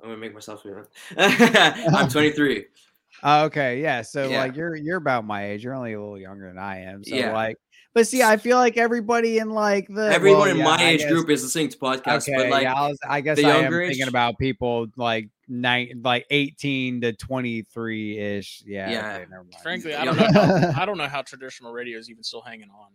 I'm 0.02 0.10
gonna 0.10 0.18
make 0.18 0.34
myself 0.34 0.62
feel. 0.64 0.86
I'm 1.18 2.08
23. 2.10 2.66
Oh, 3.24 3.46
okay, 3.46 3.82
yeah. 3.82 4.02
So 4.02 4.28
Yeah. 4.28 4.42
like 4.42 4.58
you're 4.58 4.76
you're 4.76 4.98
about 4.98 5.26
my 5.26 5.46
age. 5.52 5.64
You're 5.64 5.74
only 5.74 5.94
a 5.94 6.00
little 6.00 6.20
younger 6.20 6.48
than 6.50 6.58
I 6.60 6.82
am. 6.82 7.02
So 7.02 7.16
Yeah. 7.16 7.32
like, 7.34 7.56
but 7.94 8.06
see, 8.06 8.22
I 8.22 8.36
feel 8.36 8.58
like 8.58 8.76
everybody 8.76 9.38
in 9.38 9.52
like 9.52 9.88
the 9.88 10.12
Everyone 10.14 10.42
well, 10.42 10.50
in 10.52 10.58
yeah, 10.58 10.64
my 10.66 10.76
I 10.76 10.84
age 10.90 11.00
guess- 11.00 11.12
group 11.12 11.30
is 11.30 11.42
listening 11.42 11.70
to 11.70 11.78
podcasts, 11.78 12.28
Okay, 12.28 12.36
but 12.36 12.50
like 12.50 12.64
yeah, 12.64 12.74
I, 12.74 12.90
was, 12.90 13.00
I 13.08 13.22
guess 13.22 13.38
the 13.38 13.46
I 13.46 13.52
am 13.56 13.62
younger 13.64 13.88
thinking 13.88 14.10
about 14.10 14.38
people 14.38 14.88
like 14.98 15.30
nine, 15.48 16.02
like 16.04 16.26
eighteen 16.30 17.00
to 17.02 17.14
twenty 17.14 17.62
three 17.62 18.20
ish. 18.20 18.62
Yeah, 18.68 18.92
Yeah. 18.92 19.14
okay, 19.16 19.26
never 19.32 19.44
mind. 19.46 19.64
Frankly, 19.64 19.96
I 19.96 20.04
don't 20.04 20.18
know. 20.18 20.28
How, 20.72 20.82
I 20.82 20.86
don't 20.86 20.98
know 20.98 21.08
how 21.08 21.22
traditional 21.22 21.72
radio 21.72 21.98
is 21.98 22.10
even 22.12 22.22
still 22.22 22.42
hanging 22.42 22.70
on. 22.70 22.90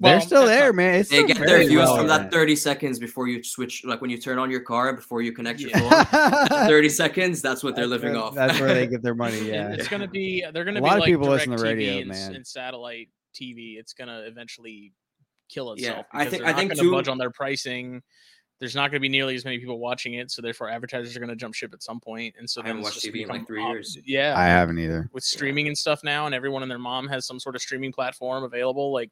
They're 0.00 0.20
still 0.20 0.44
there, 0.46 0.66
not- 0.66 0.74
man. 0.76 0.94
It's 1.00 1.10
they 1.10 1.24
get 1.24 1.38
their 1.38 1.46
very 1.46 1.66
views 1.66 1.82
from 1.88 2.06
relevant. 2.06 2.30
that 2.30 2.36
30 2.36 2.56
seconds 2.56 2.98
before 2.98 3.28
you 3.28 3.42
switch, 3.44 3.84
like 3.84 4.00
when 4.00 4.10
you 4.10 4.18
turn 4.18 4.38
on 4.38 4.50
your 4.50 4.60
car 4.60 4.92
before 4.92 5.22
you 5.22 5.32
connect 5.32 5.60
your 5.60 5.70
Yeah. 5.70 6.04
phone. 6.04 6.48
30 6.68 6.88
seconds, 6.88 7.40
that's 7.42 7.62
what 7.62 7.76
they're 7.76 7.86
That's 7.88 8.02
living 8.02 8.16
where- 8.16 8.24
off. 8.24 8.34
That's 8.34 8.58
where 8.60 8.74
they 8.74 8.86
get 8.86 9.02
their 9.02 9.14
money. 9.14 9.36
It- 9.36 9.44
Yeah. 9.54 9.72
it's 9.72 9.88
gonna 9.88 10.08
be. 10.08 10.44
They're 10.52 10.64
gonna 10.64 10.80
be 10.80 10.88
A 10.88 10.90
be 10.90 10.90
lot 10.90 10.98
of 10.98 11.04
people 11.04 11.28
listen 11.28 11.50
to 11.52 11.56
DirecTV 11.56 11.62
radio, 11.62 11.98
and, 11.98 12.08
man. 12.08 12.34
and 12.34 12.46
satellite 12.46 13.08
TV. 13.34 13.76
It's 13.78 13.92
gonna 13.92 14.22
eventually 14.26 14.92
kill 15.48 15.72
itself. 15.72 16.06
Yeah. 16.12 16.20
I 16.20 16.24
think- 16.26 16.42
they're 16.42 16.50
I 16.52 16.56
think 16.56 16.70
gonna 16.72 16.82
too- 16.82 16.90
budge 16.92 17.08
on 17.08 17.18
their 17.18 17.30
pricing. 17.30 18.02
There's 18.60 18.76
not 18.76 18.82
going 18.92 18.92
to 18.92 19.00
be 19.00 19.08
nearly 19.08 19.34
as 19.34 19.44
many 19.44 19.58
people 19.58 19.78
watching 19.80 20.14
it, 20.14 20.30
so 20.30 20.40
therefore 20.40 20.70
advertisers 20.70 21.14
are 21.16 21.18
going 21.18 21.28
to 21.28 21.36
jump 21.36 21.54
ship 21.54 21.74
at 21.74 21.82
some 21.82 21.98
point, 21.98 22.36
and 22.38 22.48
so 22.48 22.60
I 22.60 22.64
then 22.64 22.76
haven't 22.76 22.86
it's 22.86 23.04
watched 23.04 23.14
TV 23.14 23.22
in, 23.22 23.28
like, 23.28 23.46
three 23.48 23.60
op- 23.60 23.72
years. 23.72 23.98
Yeah, 24.06 24.32
I 24.38 24.44
haven't 24.44 24.78
either. 24.78 25.10
with 25.12 25.24
streaming 25.24 25.66
and 25.66 25.76
stuff 25.76 26.04
now, 26.04 26.26
and 26.26 26.34
everyone 26.34 26.62
and 26.62 26.70
their 26.70 26.78
mom 26.78 27.08
has 27.08 27.26
some 27.26 27.40
sort 27.40 27.56
of 27.56 27.62
streaming 27.62 27.92
platform 27.92 28.44
available. 28.44 28.92
Like 28.92 29.10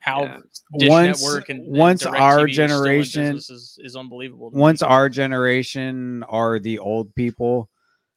how 0.00 0.22
Yeah. 0.24 0.38
Dish 0.78 0.88
Once- 0.88 1.22
Network 1.22 1.48
and, 1.50 1.60
and 1.66 1.76
once 1.76 2.02
DirecTV 2.02 2.20
our 2.20 2.38
are 2.40 2.48
still 2.48 2.64
in 2.64 2.68
generation- 2.70 3.36
is, 3.36 3.78
is 3.82 3.96
unbelievable. 3.96 4.50
to 4.50 4.56
me. 4.56 4.60
Once 4.60 4.82
our 4.82 5.08
generation 5.08 6.22
are 6.24 6.58
the 6.58 6.78
old 6.78 7.14
people, 7.14 7.68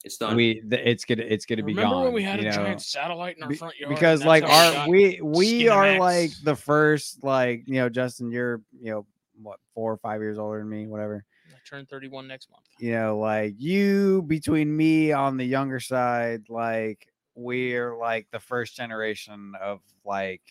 It's 0.05 0.17
done. 0.17 0.35
we 0.35 0.61
th- 0.61 0.81
it's 0.85 1.03
gonna 1.05 1.23
it's 1.23 1.45
gonna 1.45 1.63
be 1.63 1.73
remember 1.73 1.95
gone. 1.95 2.03
when 2.05 2.13
we 2.13 2.23
had 2.23 2.39
a 2.39 2.43
know? 2.43 2.51
giant 2.51 2.81
satellite 2.81 3.37
in 3.37 3.43
our 3.43 3.49
Be- 3.49 3.55
front 3.55 3.77
yard? 3.77 3.93
because 3.93 4.23
like 4.25 4.43
our 4.43 4.87
we 4.89 5.19
we 5.21 5.67
are 5.69 5.83
Skinamax. 5.85 5.99
like 5.99 6.31
the 6.43 6.55
first 6.55 7.23
like 7.23 7.63
you 7.67 7.75
know 7.75 7.89
Justin 7.89 8.31
you're 8.31 8.61
you 8.79 8.91
know 8.91 9.05
what 9.41 9.59
four 9.73 9.91
or 9.93 9.97
five 9.97 10.21
years 10.21 10.37
older 10.37 10.59
than 10.59 10.69
me 10.69 10.87
whatever 10.87 11.25
I 11.49 11.55
turn 11.67 11.85
31 11.85 12.27
next 12.27 12.49
month. 12.51 12.63
you 12.79 12.91
know 12.91 13.17
like 13.17 13.55
you 13.57 14.21
between 14.27 14.75
me 14.75 15.11
on 15.11 15.37
the 15.37 15.45
younger 15.45 15.79
side 15.79 16.43
like 16.49 17.07
we're 17.35 17.97
like 17.97 18.27
the 18.31 18.39
first 18.39 18.75
generation 18.75 19.53
of 19.61 19.79
like 20.05 20.41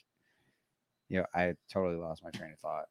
you 1.13 1.19
know 1.19 1.27
I 1.35 1.55
totally 1.71 1.97
lost 1.97 2.25
my 2.25 2.31
train 2.31 2.53
of 2.53 2.59
thought. 2.59 2.85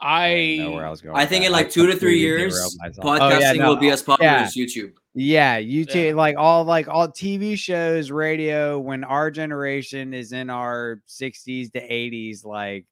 I 0.00 0.34
didn't 0.34 0.64
know 0.64 0.70
where 0.72 0.84
I 0.84 0.88
I 0.88 0.90
was 0.90 1.00
going. 1.00 1.16
I 1.16 1.26
think 1.26 1.42
that. 1.42 1.46
in 1.46 1.52
like 1.52 1.70
two 1.70 1.86
to 1.86 1.96
three 1.96 2.18
years, 2.18 2.54
podcasting 2.82 3.20
Oh, 3.20 3.38
yeah, 3.38 3.52
no, 3.52 3.68
will 3.68 3.76
be 3.76 3.90
as 3.90 4.02
popular 4.02 4.30
yeah. 4.32 4.42
as 4.42 4.54
YouTube. 4.54 4.92
Yeah, 5.14 5.60
YouTube, 5.60 6.08
Yeah. 6.08 6.14
like 6.14 6.36
all 6.36 6.64
like 6.64 6.88
all 6.88 7.08
TV 7.08 7.56
shows, 7.58 8.10
radio. 8.10 8.78
When 8.78 9.04
our 9.04 9.30
generation 9.30 10.12
is 10.14 10.32
in 10.32 10.50
our 10.50 11.00
sixties 11.06 11.70
to 11.72 11.80
eighties, 11.80 12.44
like 12.44 12.86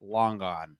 long 0.00 0.38
gone, 0.38 0.76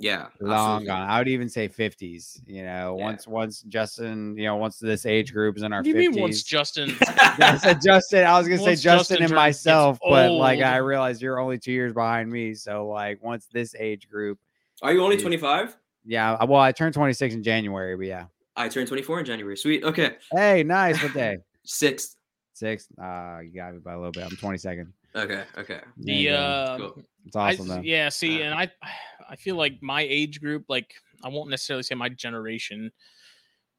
Yeah, 0.00 0.28
long 0.40 0.82
absolutely. 0.82 0.86
gone. 0.86 1.10
I 1.10 1.18
would 1.18 1.26
even 1.28 1.48
say 1.48 1.66
fifties. 1.66 2.40
You 2.46 2.62
know, 2.62 2.94
Yeah. 2.96 3.04
once 3.04 3.26
once 3.26 3.62
Justin, 3.62 4.36
you 4.36 4.44
know, 4.44 4.54
once 4.56 4.78
this 4.78 5.04
age 5.06 5.32
group 5.32 5.56
is 5.56 5.64
in 5.64 5.72
our 5.72 5.80
What 5.80 5.84
do 5.84 5.90
you 5.90 6.10
mean 6.12 6.20
once. 6.20 6.42
Justin? 6.44 6.96
I 7.08 7.58
said 7.60 7.80
Justin. 7.82 8.24
I 8.24 8.38
was 8.38 8.46
gonna 8.46 8.58
say 8.60 8.76
Justin, 8.76 8.98
Justin 9.16 9.22
and 9.24 9.34
myself, 9.34 9.98
but 10.08 10.30
like 10.30 10.60
I 10.60 10.76
realized 10.76 11.20
you're 11.20 11.40
only 11.40 11.58
two 11.58 11.72
years 11.72 11.92
behind 11.92 12.30
me. 12.30 12.54
So 12.54 12.86
like 12.86 13.22
once 13.24 13.46
this 13.52 13.74
age 13.76 14.08
group, 14.08 14.38
Are 14.82 14.92
you 14.92 15.02
only 15.02 15.16
25? 15.16 15.76
yeah. 16.04 16.44
Well, 16.44 16.60
I 16.60 16.70
turned 16.70 16.94
26 16.94 17.34
in 17.34 17.42
January, 17.42 17.96
but 17.96 18.06
yeah. 18.06 18.26
I 18.54 18.68
turned 18.68 18.86
24 18.86 19.20
in 19.20 19.24
January. 19.26 19.56
Sweet. 19.56 19.82
Okay. 19.82 20.16
Hey, 20.32 20.62
nice. 20.62 21.02
What 21.02 21.12
day? 21.14 21.38
Sixth. 21.64 22.14
Six. 22.54 22.86
Uh, 23.00 23.38
you 23.44 23.50
got 23.54 23.72
me 23.72 23.78
by 23.80 23.92
a 23.94 23.96
little 23.96 24.10
bit. 24.12 24.24
I'm 24.24 24.30
22nd. 24.30 24.88
Okay. 25.14 25.42
Okay. 25.56 25.74
There 25.74 25.82
the 25.96 26.12
you 26.12 26.30
go. 26.30 26.36
uh, 26.36 26.78
Cool. 26.78 27.02
It's 27.26 27.36
I- 27.36 27.52
awesome 27.52 27.68
though. 27.68 27.80
yeah, 27.82 28.08
see, 28.08 28.42
Uh, 28.42 28.46
and 28.46 28.54
I, 28.54 28.70
I 29.28 29.36
feel 29.36 29.56
like 29.56 29.82
my 29.82 30.02
age 30.02 30.40
group, 30.40 30.64
like 30.68 30.94
I 31.22 31.28
won't 31.28 31.50
necessarily 31.50 31.82
say 31.82 31.94
my 31.94 32.08
generation. 32.08 32.90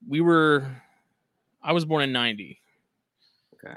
We 0.07 0.21
were, 0.21 0.65
I 1.61 1.73
was 1.73 1.85
born 1.85 2.03
in 2.03 2.11
'90. 2.11 2.59
Okay. 3.55 3.75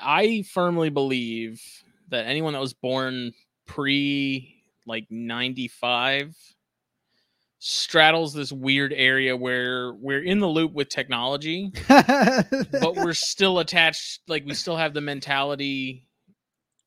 I 0.00 0.44
firmly 0.52 0.90
believe 0.90 1.62
that 2.08 2.26
anyone 2.26 2.52
that 2.52 2.60
was 2.60 2.72
born 2.72 3.32
pre 3.66 4.54
like 4.86 5.06
95 5.10 6.34
straddles 7.60 8.32
this 8.32 8.52
weird 8.52 8.92
area 8.92 9.36
where 9.36 9.92
we're 9.94 10.22
in 10.22 10.38
the 10.38 10.46
loop 10.46 10.72
with 10.72 10.88
technology 10.88 11.72
but 11.88 12.94
we're 12.96 13.12
still 13.12 13.58
attached 13.58 14.20
like 14.28 14.44
we 14.46 14.54
still 14.54 14.76
have 14.76 14.94
the 14.94 15.00
mentality 15.00 16.07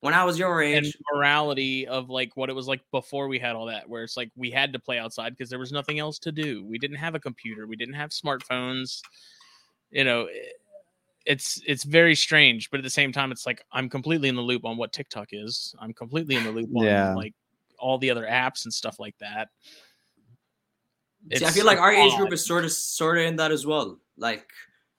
When 0.01 0.13
I 0.13 0.23
was 0.23 0.37
your 0.37 0.61
and 0.61 0.85
age, 0.85 0.97
morality 1.13 1.87
of 1.87 2.09
like 2.09 2.35
what 2.35 2.49
it 2.49 2.53
was 2.53 2.67
like 2.67 2.81
before 2.91 3.27
we 3.27 3.39
had 3.39 3.55
all 3.55 3.67
that 3.67 3.87
where 3.87 4.03
it's 4.03 4.17
like 4.17 4.31
we 4.35 4.51
had 4.51 4.73
to 4.73 4.79
play 4.79 4.97
outside 4.99 5.29
because 5.29 5.49
there 5.49 5.59
was 5.59 5.71
nothing 5.71 5.99
else 5.99 6.19
to 6.19 6.31
do. 6.31 6.65
We 6.65 6.77
didn't 6.77 6.97
have 6.97 7.15
a 7.15 7.19
computer. 7.19 7.67
We 7.67 7.75
didn't 7.75 7.95
have 7.95 8.09
smartphones. 8.09 9.01
You 9.91 10.03
know 10.03 10.25
eh, 10.25 10.49
it's 11.27 11.61
it's 11.67 11.83
very 11.83 12.15
strange 12.15 12.71
but 12.71 12.79
at 12.79 12.83
the 12.83 12.89
same 12.89 13.11
time 13.11 13.31
it's 13.31 13.45
like 13.45 13.63
i'm 13.71 13.87
completely 13.87 14.27
in 14.27 14.35
the 14.35 14.41
loop 14.41 14.65
on 14.65 14.75
what 14.75 14.91
tiktok 14.91 15.27
is. 15.33 15.75
I'm 15.79 15.93
completely 15.93 16.35
in 16.35 16.43
the 16.43 16.51
loop 16.51 16.69
on 16.75 16.83
Yeah. 16.83 17.13
like 17.13 17.35
all 17.77 17.97
the 17.97 18.09
other 18.09 18.25
apps 18.25 18.63
and 18.65 18.73
stuff 18.73 18.99
like 18.99 19.17
that. 19.19 19.49
See, 21.33 21.45
I 21.45 21.51
feel 21.51 21.65
like 21.65 21.75
it's 21.77 21.81
our 21.81 21.91
age 21.91 22.15
group 22.15 22.31
is 22.33 22.45
sort 22.45 22.63
of 22.63 22.71
sort 22.71 23.17
of 23.17 23.25
in 23.25 23.35
that 23.35 23.51
as 23.51 23.65
well. 23.65 23.99
Like, 24.17 24.47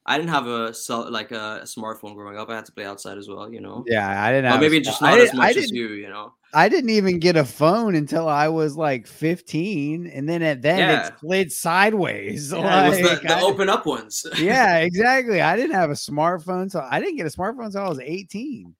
I 0.05 0.19
didn't 0.19 0.31
have 0.31 0.47
a 0.47 0.75
cell, 0.75 1.11
like 1.11 1.31
a, 1.31 1.61
smartphone 1.65 2.15
growing 2.15 2.37
up. 2.37 2.51
I 2.51 2.57
had 2.57 2.67
to 2.67 2.73
play 2.73 2.85
outside 2.85 3.19
as 3.19 3.29
well. 3.29 3.53
You 3.53 3.61
know. 3.61 3.85
yeah, 3.87 4.25
I 4.25 4.33
didn't 4.33 4.51
have. 4.51 4.61
maybe 4.61 4.81
just 4.81 5.03
I 5.03 5.11
not 5.11 5.21
as 5.21 5.31
I 5.31 5.37
much 5.37 5.57
as 5.57 5.71
you. 5.71 5.89
You 5.91 6.09
know. 6.09 6.35
I 6.55 6.69
didn't 6.69 6.91
even 6.91 7.19
get 7.19 7.37
a 7.37 7.45
phone 7.45 7.95
until 7.95 8.29
I 8.29 8.49
was 8.49 8.77
like 8.77 9.07
15, 9.07 10.07
and 10.07 10.29
then 10.29 10.43
at 10.43 10.61
then 10.61 10.79
Yeah. 10.81 11.07
it 11.07 11.15
slid 11.21 11.53
sideways. 11.53 12.53
Yeah, 12.63 12.87
it 12.87 12.89
was 12.91 12.99
the, 12.99 13.27
the 13.27 13.41
open 13.41 13.69
up 13.69 13.87
ones. 13.87 14.27
yeah, 14.39 14.79
exactly. 14.79 15.41
I 15.41 15.57
didn't 15.57 15.75
have 15.75 15.91
a 15.91 15.95
smartphone, 15.95 16.71
so 16.71 16.87
I 16.89 17.01
didn't 17.01 17.17
get 17.17 17.27
a 17.27 17.31
smartphone 17.31 17.67
until 17.67 17.83
I 17.83 17.89
was 17.89 18.01
18. 18.01 18.75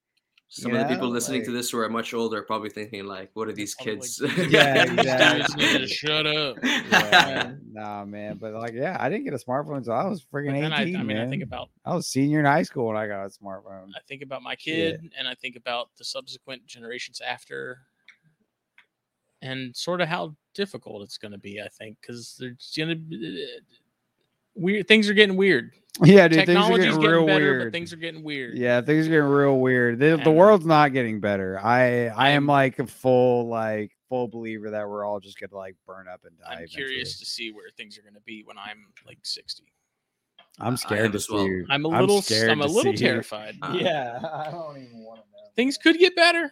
Some 0.55 0.71
you 0.71 0.77
of 0.77 0.87
the 0.87 0.93
people 0.93 1.07
know, 1.07 1.13
listening 1.13 1.43
to 1.45 1.51
this 1.51 1.71
who 1.71 1.79
are 1.79 1.89
much 1.89 2.13
older 2.13 2.37
are 2.37 2.43
probably 2.43 2.69
thinking 2.69 3.07
like, 3.07 3.31
"What 3.33 3.47
are 3.47 3.53
these 3.53 3.73
kids?" 3.73 4.21
like, 4.21 4.37
Yeah, 4.51 4.85
"You 4.85 4.97
guys 4.97 5.51
exactly. 5.51 5.87
shut 5.87 6.27
up 6.27 6.57
Yeah, 6.63 7.53
nah, 7.71 8.05
man. 8.05 8.37
But 8.39 8.53
like, 8.53 8.73
yeah, 8.75 8.95
I 8.99 9.09
didn't 9.09 9.23
get 9.23 9.33
a 9.33 9.37
smartphone 9.37 9.77
until 9.77 9.93
I 9.93 10.05
was 10.05 10.23
freaking 10.23 10.51
then 10.51 10.71
18. 10.71 10.95
I, 10.95 10.99
I 10.99 11.03
mean, 11.03 11.17
man. 11.17 11.25
I 11.25 11.29
think 11.31 11.41
about 11.41 11.71
I 11.83 11.95
was 11.95 12.05
senior 12.05 12.39
in 12.39 12.45
high 12.45 12.61
school 12.61 12.85
when 12.85 12.97
I 12.97 13.07
got 13.07 13.25
a 13.25 13.29
smartphone. 13.29 13.89
I 13.95 13.99
think 14.07 14.21
about 14.21 14.43
my 14.43 14.53
Shit. 14.53 15.01
kid 15.01 15.11
and 15.17 15.27
I 15.27 15.33
think 15.33 15.55
about 15.55 15.89
the 15.97 16.03
subsequent 16.03 16.67
generations 16.67 17.19
after 17.19 17.79
and 19.41 19.75
sort 19.75 20.01
of 20.01 20.07
how 20.07 20.35
difficult 20.53 21.01
it's 21.01 21.17
going 21.17 21.31
to 21.31 21.39
be, 21.39 21.59
I 21.59 21.67
think, 21.67 21.97
because 21.99 22.35
there's 22.39 22.71
going 22.77 22.89
to 22.89 22.95
be 22.95 23.43
uh, 23.57 23.61
weird 24.53 24.87
things 24.87 25.09
are 25.09 25.15
getting 25.15 25.35
weird. 25.35 25.71
Yeah, 26.01 26.27
dude, 26.27 26.47
things 26.47 26.57
are 26.57 26.69
getting 26.77 26.95
getting, 26.95 27.01
real 27.01 27.25
better, 27.27 27.43
weird. 27.45 27.71
but 27.71 27.77
things 27.77 27.93
are 27.93 27.97
getting 27.97 28.23
weird. 28.23 28.57
Yeah, 28.57 28.81
things 28.81 29.05
are 29.05 29.11
getting 29.11 29.25
real 29.25 29.59
weird. 29.59 29.99
The, 29.99 30.19
the 30.23 30.31
world's 30.31 30.65
not 30.65 30.91
getting 30.91 31.19
better. 31.19 31.59
I 31.59 32.07
I 32.07 32.29
am 32.29 32.47
like 32.47 32.79
a 32.79 32.87
full 32.87 33.47
like 33.47 33.91
full 34.09 34.27
believer 34.27 34.71
that 34.71 34.89
we're 34.89 35.05
all 35.05 35.19
just 35.19 35.39
gonna 35.39 35.55
like 35.55 35.75
burn 35.85 36.07
up 36.07 36.21
and 36.25 36.35
die. 36.39 36.45
I'm 36.47 36.53
eventually. 36.57 36.83
curious 36.85 37.19
to 37.19 37.25
see 37.27 37.51
where 37.51 37.69
things 37.77 37.97
are 37.99 38.01
going 38.01 38.15
to 38.15 38.21
be 38.21 38.41
when 38.43 38.57
I'm 38.57 38.87
like 39.05 39.19
60. 39.21 39.63
I'm 40.59 40.77
scared 40.77 41.11
to 41.11 41.17
as 41.17 41.27
see. 41.27 41.33
well. 41.33 41.45
you. 41.47 41.65
I'm 41.69 41.85
a 41.85 41.89
little 41.89 42.17
s- 42.17 42.25
scared 42.25 42.49
I'm 42.49 42.61
a 42.61 42.65
little 42.65 42.93
terrified. 42.93 43.55
Uh, 43.61 43.73
Yeah, 43.79 44.19
I 44.23 44.49
don't 44.49 44.77
even 44.77 45.03
want 45.03 45.21
to 45.21 45.25
know. 45.31 45.49
Things 45.55 45.77
could 45.77 45.99
get 45.99 46.15
better. 46.15 46.45
It 46.45 46.51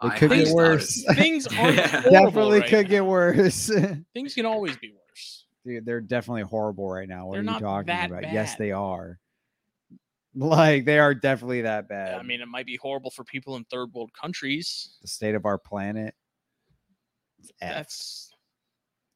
I 0.00 0.18
could 0.18 0.30
highly 0.32 0.44
get 0.46 0.54
worse. 0.54 1.04
it. 1.08 1.14
Things 1.14 1.46
aren't 1.46 1.76
Yeah. 1.76 2.00
Definitely 2.02 2.60
right 2.60 2.68
could 2.68 2.86
now. 2.86 2.90
get 2.90 3.04
worse. 3.06 3.70
Things 4.14 4.34
can 4.34 4.46
always 4.46 4.76
be 4.78 4.90
worse. 4.90 4.98
Dude, 5.64 5.84
they're 5.86 6.00
definitely 6.00 6.42
horrible 6.42 6.88
right 6.88 7.08
now. 7.08 7.26
What 7.26 7.32
They're 7.34 7.40
are 7.40 7.44
you 7.44 7.50
not 7.50 7.60
talking 7.60 7.86
that 7.86 8.10
about? 8.10 8.32
Yes, 8.32 8.56
they 8.56 8.72
are. 8.72 9.18
Like 10.34 10.86
they 10.86 10.98
are 10.98 11.14
definitely 11.14 11.60
that 11.60 11.90
bad. 11.90 12.14
I 12.14 12.22
mean, 12.22 12.40
it 12.40 12.48
might 12.48 12.64
be 12.64 12.76
horrible 12.76 13.10
for 13.10 13.22
people 13.22 13.56
in 13.56 13.64
third 13.64 13.92
world 13.92 14.14
countries. 14.14 14.96
the 15.02 15.06
state 15.06 15.34
of 15.34 15.44
our 15.44 15.58
planet. 15.58 16.14
That's 17.60 18.32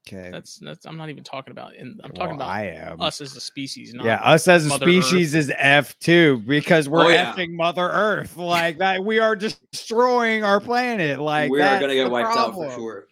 Okay. 0.07 0.29
That's 0.31 0.57
that's. 0.57 0.85
I'm 0.85 0.95
not 0.95 1.09
even 1.09 1.23
talking 1.23 1.51
about. 1.51 1.75
In, 1.75 1.99
I'm 2.03 2.11
talking 2.13 2.35
about 2.35 2.47
I 2.49 2.67
am. 2.67 3.01
us 3.01 3.19
as 3.19 3.35
a 3.35 3.41
species. 3.41 3.93
Not 3.93 4.05
yeah, 4.05 4.21
us 4.23 4.47
as 4.47 4.65
a 4.65 4.69
Mother 4.69 4.85
species 4.85 5.35
is 5.35 5.51
F 5.57 5.99
too 5.99 6.37
because 6.47 6.87
we're 6.87 7.05
Oh, 7.05 7.09
yeah. 7.09 7.33
effing 7.33 7.51
Mother 7.51 7.89
Earth. 7.89 8.37
Like 8.37 8.77
that, 8.77 9.03
we 9.03 9.19
are 9.19 9.35
destroying 9.35 10.45
our 10.45 10.61
planet. 10.61 11.19
Like 11.19 11.51
we 11.51 11.61
are 11.61 11.79
gonna 11.79 11.93
get 11.93 12.05
the 12.05 12.09
wiped 12.09 12.37
out 12.37 12.53
for 12.53 12.71
sure. 12.71 13.07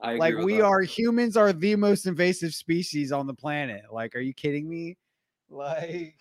I 0.00 0.12
agree 0.12 0.18
Like 0.18 0.36
we 0.44 0.58
that. 0.58 0.64
are 0.64 0.80
humans 0.82 1.36
are 1.36 1.52
the 1.52 1.76
most 1.76 2.06
invasive 2.06 2.54
species 2.54 3.12
on 3.12 3.26
the 3.26 3.34
planet. 3.34 3.82
Like, 3.92 4.14
are 4.14 4.20
you 4.20 4.34
kidding 4.34 4.68
me? 4.68 4.96
Like, 5.48 6.16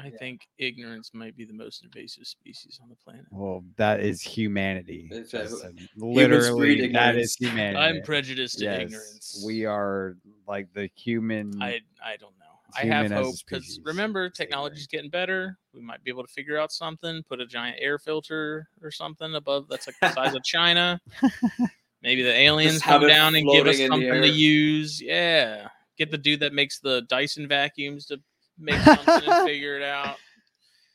I 0.00 0.10
think 0.10 0.48
ignorance 0.58 1.10
might 1.14 1.36
be 1.36 1.44
the 1.44 1.52
most 1.52 1.84
invasive 1.84 2.26
species 2.26 2.80
on 2.82 2.88
the 2.88 2.96
planet. 2.96 3.26
well, 3.30 3.62
that 3.76 4.00
is 4.00 4.20
humanity. 4.20 5.08
It's, 5.12 5.30
That's, 5.30 5.64
literally, 5.96 6.90
that 6.92 7.16
is 7.16 7.36
humanity. 7.36 7.78
I'm 7.78 8.02
prejudiced 8.02 8.58
to 8.58 8.64
Yes, 8.64 8.80
ignorance. 8.80 9.44
We 9.46 9.64
are 9.64 10.16
like 10.48 10.72
the 10.74 10.90
human. 10.96 11.52
I 11.62 11.80
I 12.04 12.16
don't 12.16 12.36
know. 12.38 12.46
I 12.76 12.84
have 12.84 13.12
hope 13.12 13.36
because 13.46 13.80
remember 13.84 14.26
It's 14.26 14.38
technology's 14.38 14.86
getting 14.86 15.10
better. 15.10 15.58
We 15.74 15.82
might 15.82 16.02
be 16.02 16.10
able 16.10 16.24
to 16.24 16.32
figure 16.32 16.58
out 16.58 16.72
something. 16.72 17.22
Put 17.28 17.40
a 17.40 17.46
giant 17.46 17.76
air 17.80 17.98
filter 17.98 18.68
or 18.82 18.90
something 18.90 19.34
above 19.34 19.68
that's 19.68 19.86
like 19.86 19.96
the 20.00 20.08
size 20.08 20.34
of 20.34 20.42
China. 20.42 21.00
Maybe 22.02 22.22
the 22.22 22.34
aliens 22.34 22.82
come 22.82 23.06
down 23.06 23.36
and 23.36 23.48
give 23.48 23.66
us 23.66 23.76
floating 23.76 23.84
in 23.84 23.90
the 23.90 24.06
something 24.08 24.22
to 24.22 24.28
use. 24.28 25.00
Yeah, 25.00 25.68
get 25.96 26.10
the 26.10 26.18
dude 26.18 26.40
that 26.40 26.52
makes 26.52 26.80
the 26.80 27.02
Dyson 27.02 27.46
vacuums 27.46 28.06
to 28.06 28.20
make 28.58 28.80
something 28.80 29.22
and 29.28 29.46
figure 29.46 29.76
it 29.76 29.82
out. 29.82 30.16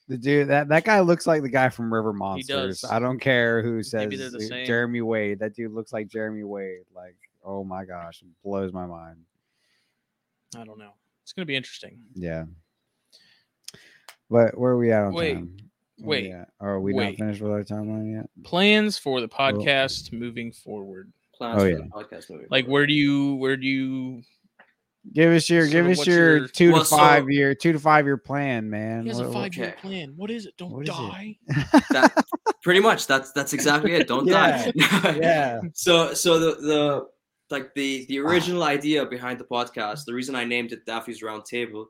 The 0.10 0.18
dude 0.18 0.50
that 0.50 0.70
that 0.70 0.84
guy 0.84 1.00
looks 1.00 1.26
like 1.26 1.42
the 1.42 1.50
guy 1.50 1.70
from 1.70 1.94
River 1.94 2.14
Monsters. 2.14 2.84
I 2.84 3.00
don't 3.00 3.20
care 3.20 3.62
who 3.62 3.84
says 3.84 4.10
the. 4.10 4.64
Jeremy 4.66 5.02
Wade. 5.02 5.40
That 5.40 5.56
dude 5.56 5.74
looks 5.74 5.94
like 5.94 6.08
Jeremy 6.08 6.44
Wade. 6.44 6.84
Like, 6.94 7.16
oh 7.44 7.64
my 7.64 7.86
gosh, 7.86 8.22
it 8.22 8.28
blows 8.44 8.74
my 8.74 8.86
mind. 8.86 9.18
I 10.56 10.64
don't 10.64 10.80
know. 10.80 10.94
It's 11.24 11.34
gonna 11.34 11.46
be 11.46 11.56
interesting. 11.56 12.00
Yeah. 12.16 12.46
But 14.30 14.58
where 14.58 14.74
are 14.74 14.78
we 14.78 14.92
at 14.92 15.04
on 15.04 15.14
Wait, 15.14 15.34
time? 15.36 15.58
Where 16.00 16.22
we 16.22 16.28
wait, 16.28 16.32
at? 16.34 16.50
Are 16.60 16.80
we 16.80 16.94
not 16.94 17.16
finished 17.16 17.42
with 17.42 17.52
our 17.52 17.64
timeline 17.64 18.14
yet? 18.16 18.30
Plans 18.44 18.98
for 18.98 19.22
the 19.22 19.28
podcast 19.28 20.14
moving 20.14 20.52
forward. 20.52 21.12
plans 21.36 21.58
Oh, 21.58 21.66
for 21.66 21.70
yeah. 21.70 21.76
the 21.78 21.84
podcast 21.84 22.30
movie. 22.30 22.46
Like 22.50 22.66
where 22.68 22.86
do 22.88 22.94
you 22.94 23.36
where 23.36 23.58
do 23.58 23.66
you 23.68 24.22
Give 25.14 25.32
us 25.34 25.50
your 25.50 25.66
So 25.68 25.72
give 25.72 25.88
us 25.88 26.06
your, 26.06 26.38
your- 26.40 26.48
two 26.50 26.74
Well, 26.74 26.82
to 26.82 26.88
so- 26.88 26.98
five 26.98 27.30
year 27.30 27.56
two 27.56 27.72
to 27.72 27.80
five 27.80 28.06
year 28.06 28.18
plan, 28.18 28.70
man. 28.70 29.04
he 29.04 29.08
has 29.10 29.20
a 29.20 29.24
What- 29.24 29.34
what- 29.34 29.44
five 29.44 29.56
year 29.56 29.68
okay. 29.68 29.76
plan. 29.82 30.14
What 30.18 30.30
is 30.30 30.46
it? 30.46 30.58
Don't 30.58 30.72
What 30.72 30.84
is 30.84 30.90
it? 30.90 30.92
die. 30.92 31.38
that, 31.92 32.26
pretty 32.62 32.82
much 32.82 33.08
that's 33.08 33.32
that's 33.32 33.54
exactly 33.54 33.94
it. 33.94 34.08
Don't 34.08 34.28
die. 34.28 34.72
yeah. 34.76 35.62
So 35.74 36.14
so 36.14 36.38
the 36.40 36.56
the 36.62 37.08
like 37.50 37.74
the 37.74 38.06
the 38.10 38.20
original 38.20 38.64
idea 38.64 39.06
behind 39.06 39.40
the 39.40 39.46
podcast, 39.46 40.04
the 40.06 40.14
reason 40.14 40.36
I 40.36 40.44
named 40.44 40.74
it 40.74 40.86
Daffy's 40.86 41.24
Round 41.24 41.46
Table 41.46 41.88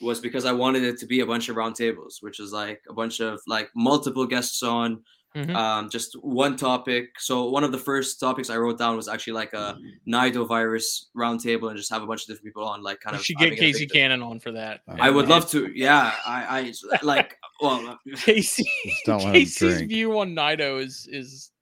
was 0.00 0.20
because 0.20 0.44
I 0.44 0.52
wanted 0.52 0.82
it 0.84 0.98
to 1.00 1.06
be 1.06 1.20
a 1.20 1.26
bunch 1.26 1.48
of 1.48 1.56
round 1.56 1.76
tables, 1.76 2.18
which 2.20 2.40
is 2.40 2.52
like 2.52 2.80
a 2.88 2.92
bunch 2.94 3.20
of 3.20 3.40
like 3.46 3.70
multiple 3.74 4.26
guests 4.26 4.62
on 4.62 5.02
Mhm. 5.36 5.54
um 5.54 5.88
just 5.90 6.14
one 6.22 6.56
topic. 6.56 7.10
So 7.20 7.48
one 7.50 7.62
of 7.62 7.70
the 7.70 7.78
first 7.78 8.18
topics 8.18 8.50
I 8.50 8.56
wrote 8.56 8.78
down 8.78 8.96
was 8.96 9.06
actually 9.06 9.34
like 9.34 9.52
a 9.52 9.78
nidovirus 10.08 11.04
roundtable 11.16 11.68
and 11.68 11.76
just 11.76 11.88
have 11.92 12.02
a 12.02 12.06
bunch 12.06 12.22
of 12.22 12.26
different 12.26 12.46
people 12.46 12.64
on 12.64 12.82
like 12.82 12.98
kind 12.98 13.14
You 13.14 13.20
of 13.20 13.24
should 13.24 13.36
having 13.38 13.54
get 13.54 13.60
Casey 13.60 13.86
Cannon 13.86 14.22
on 14.24 14.40
for 14.40 14.50
that. 14.50 14.80
I 14.88 15.08
would 15.08 15.28
love 15.28 15.48
to. 15.52 15.70
Yeah, 15.72 16.12
I 16.26 16.72
I 16.92 16.96
like 17.04 17.36
well 17.60 17.96
Casey. 18.16 18.64
Just 18.84 19.04
don't 19.06 19.18
let 19.18 19.26
him 19.28 19.32
Casey's 19.34 19.82
view 19.82 20.18
on 20.18 20.34
Nido 20.34 20.78
is 20.78 21.06
is 21.10 21.52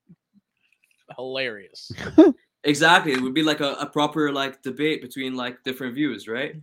hilarious. 1.17 1.91
Exactly. 2.65 3.13
It 3.13 3.21
would 3.23 3.35
be 3.35 3.45
like 3.45 3.61
a, 3.61 3.75
a 3.75 3.87
proper 3.87 4.33
like 4.33 4.63
debate 4.63 5.01
between 5.01 5.37
like 5.37 5.63
different 5.63 5.95
views, 5.95 6.27
right? 6.27 6.55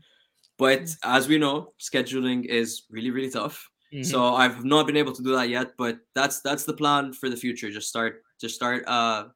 But 0.58 0.96
as 1.04 1.28
we 1.28 1.38
know, 1.38 1.74
scheduling 1.80 2.46
is 2.46 2.84
really, 2.90 3.12
really 3.12 3.30
tough. 3.32 3.70
Mhm. 3.94 4.06
So 4.06 4.34
I've 4.36 4.64
not 4.66 4.88
been 4.88 4.98
able 4.98 5.14
to 5.14 5.24
do 5.24 5.36
that 5.36 5.50
yet, 5.50 5.74
but 5.78 6.00
that's 6.16 6.42
that's 6.42 6.66
the 6.66 6.74
plan 6.74 7.14
for 7.14 7.30
the 7.30 7.38
future. 7.38 7.72
Just 7.72 7.90
start 7.90 8.24
just 8.40 8.56
start 8.56 8.84
uh 8.88 9.30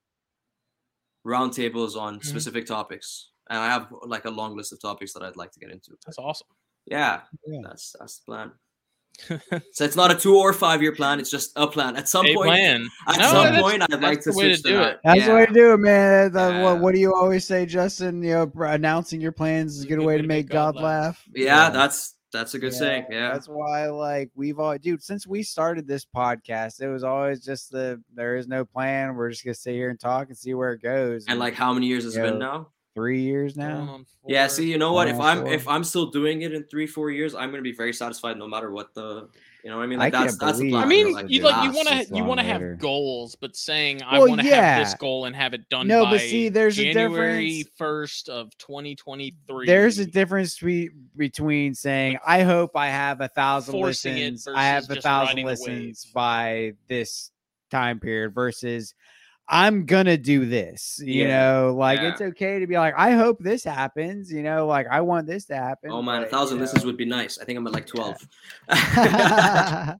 roundtables 1.25 1.95
on 1.99 2.19
Mhm. 2.19 2.23
specific 2.23 2.65
topics. 2.65 3.31
And 3.49 3.59
I 3.59 3.67
have 3.67 3.91
like 4.03 4.25
a 4.25 4.29
long 4.29 4.55
list 4.55 4.71
of 4.73 4.81
topics 4.81 5.13
that 5.13 5.23
I'd 5.23 5.35
like 5.35 5.51
to 5.51 5.59
get 5.59 5.71
into. 5.71 5.97
that's 6.05 6.17
awesome. 6.19 6.47
Yeah, 6.85 7.23
Yeah. 7.45 7.61
that's 7.63 7.95
that's 7.99 8.19
the 8.19 8.25
plan. 8.25 8.51
So 9.73 9.83
it's 9.85 9.95
not 9.95 10.11
a 10.11 10.15
two 10.15 10.37
or 10.37 10.53
five 10.53 10.81
year 10.81 10.93
plan, 10.93 11.19
it's 11.19 11.29
just 11.31 11.51
a 11.55 11.67
plan. 11.67 11.95
At 11.95 12.07
some 12.07 12.25
A 12.25 12.33
point 12.35 12.47
plan. 12.47 12.87
at 13.07 13.17
No, 13.17 13.31
some 13.31 13.55
point 13.61 13.81
I'd 13.83 14.01
like 14.01 14.21
to 14.21 14.31
the 14.31 14.37
way 14.37 14.49
to 14.49 14.55
switch 14.55 14.63
to 14.63 14.69
do 14.69 14.81
it. 14.81 14.99
That's 15.03 15.25
the 15.25 15.33
way 15.33 15.39
Yeah. 15.41 15.45
to 15.47 15.53
do 15.53 15.73
it, 15.73 15.77
man. 15.77 16.31
That- 16.31 16.53
Yeah. 16.53 16.63
what, 16.63 16.79
what 16.79 16.93
do 16.95 16.99
you 17.01 17.13
always 17.13 17.45
say, 17.45 17.65
Justin? 17.65 18.23
You 18.23 18.33
know, 18.33 18.51
announcing 18.65 19.19
your 19.21 19.31
plans 19.31 19.77
is 19.77 19.83
a 19.83 19.87
good 19.87 19.99
way 19.99 20.17
to 20.17 20.23
make 20.27 20.47
God 20.49 20.75
laugh. 20.75 21.23
Yeah, 21.33 21.69
that's 21.69 22.15
that's 22.31 22.53
a 22.53 22.59
good 22.59 22.73
Yeah, 22.73 22.79
saying. 22.79 23.05
Yeah. 23.09 23.31
That's 23.31 23.47
why, 23.49 23.87
like, 23.87 24.29
we've 24.35 24.59
all, 24.59 24.77
dude, 24.77 25.01
since 25.01 25.25
we 25.25 25.41
started 25.41 25.87
this 25.87 26.05
podcast, 26.05 26.79
it 26.79 26.87
was 26.87 27.03
always 27.03 27.43
just 27.43 27.71
the 27.71 27.99
there 28.13 28.37
is 28.37 28.47
no 28.47 28.63
plan. 28.65 29.15
We're 29.15 29.31
just 29.31 29.43
gonna 29.43 29.55
sit 29.55 29.73
here 29.73 29.89
and 29.89 29.99
talk 29.99 30.27
and 30.29 30.37
see 30.37 30.53
where 30.53 30.71
it 30.73 30.81
goes. 30.83 31.25
And 31.27 31.39
like 31.39 31.55
how 31.55 31.73
many 31.73 31.87
years 31.87 32.03
has 32.03 32.15
it 32.15 32.19
Yeah. 32.23 32.29
been 32.29 32.39
now? 32.39 32.67
Three 32.95 33.21
years 33.21 33.55
now. 33.55 33.79
on 33.81 34.05
Yeah, 34.27 34.47
see, 34.47 34.69
you 34.69 34.77
know 34.77 34.93
what? 34.93 35.07
If 35.07 35.19
I'm 35.19 35.39
four. 35.43 35.53
if 35.53 35.67
I'm 35.67 35.83
still 35.83 36.07
doing 36.07 36.41
it 36.41 36.53
in 36.53 36.63
three, 36.65 36.87
four 36.87 37.11
years, 37.11 37.35
I'm 37.35 37.49
gonna 37.51 37.61
be 37.61 37.71
very 37.71 37.93
satisfied 37.93 38.37
no 38.37 38.47
matter 38.47 38.71
what 38.71 38.93
the 38.93 39.29
you 39.63 39.69
know 39.69 39.77
what 39.77 39.83
I 39.83 39.87
mean? 39.87 39.99
I 39.99 40.05
Like 40.05 40.13
that's 40.13 40.37
can't 40.37 40.39
that's 40.39 40.57
the 40.59 40.63
believe 40.63 40.71
plan. 40.71 40.83
I 40.83 40.85
I 40.85 40.89
mean, 40.89 41.13
like, 41.13 41.29
you 41.29 41.41
like 41.43 41.63
you 41.63 41.71
want 41.71 41.89
this 41.89 42.09
to 42.09 42.15
you 42.15 42.23
want 42.23 42.39
to 42.39 42.45
have 42.45 42.61
later. 42.61 42.75
goals, 42.75 43.35
but 43.35 43.55
saying 43.55 44.01
I 44.03 44.19
want 44.19 44.41
to 44.41 44.47
have 44.47 44.85
this 44.85 44.93
goal 44.95 45.25
and 45.25 45.35
have 45.35 45.53
it 45.53 45.67
done 45.69 45.87
No, 45.87 46.05
by 46.05 46.11
but 46.11 46.21
see, 46.21 46.49
there's 46.49 46.79
a 46.79 46.83
January 46.83 47.47
difference. 47.57 47.69
first 47.77 48.29
of 48.29 48.57
2023. 48.57 49.65
There's 49.65 49.99
a 49.99 50.05
difference 50.05 50.57
be- 50.59 50.89
between 51.17 51.75
saying, 51.75 52.17
"I 52.25 52.43
hope 52.43 52.75
I 52.75 52.87
have 52.87 53.21
a 53.21 53.27
thousand 53.27 53.75
listens, 53.79 54.47
I 54.47 54.65
have 54.65 54.89
a 54.89 55.01
thousand 55.01 55.43
listens 55.43 56.05
by 56.13 56.73
this 56.87 57.31
time 57.69 57.99
period," 57.99 58.33
versus 58.33 58.93
I'm 59.51 59.85
gonna 59.85 60.15
do 60.17 60.45
this. 60.45 61.01
You 61.03 61.23
Yeah, 61.23 61.27
know, 61.61 61.75
like 61.75 61.99
yeah. 61.99 62.09
it's 62.11 62.21
okay 62.21 62.59
to 62.59 62.67
be 62.67 62.77
like, 62.77 62.93
"I 62.95 63.11
hope 63.11 63.39
this 63.39 63.63
happens." 63.63 64.31
You 64.31 64.43
know, 64.43 64.67
like 64.67 64.85
I 64.91 65.01
want 65.01 65.25
this 65.27 65.45
to 65.45 65.55
happen. 65.55 65.89
Oh 65.91 66.01
man, 66.03 66.23
a 66.23 66.27
thousand 66.27 66.57
you 66.57 66.61
listens 66.61 66.83
know. 66.83 66.87
would 66.87 66.97
be 66.97 67.05
nice. 67.05 67.39
I 67.39 67.45
think 67.45 67.57
I'm 67.57 67.65
at 67.65 67.73
like 67.73 67.87
twelve. 67.87 68.17
oh 68.69 69.95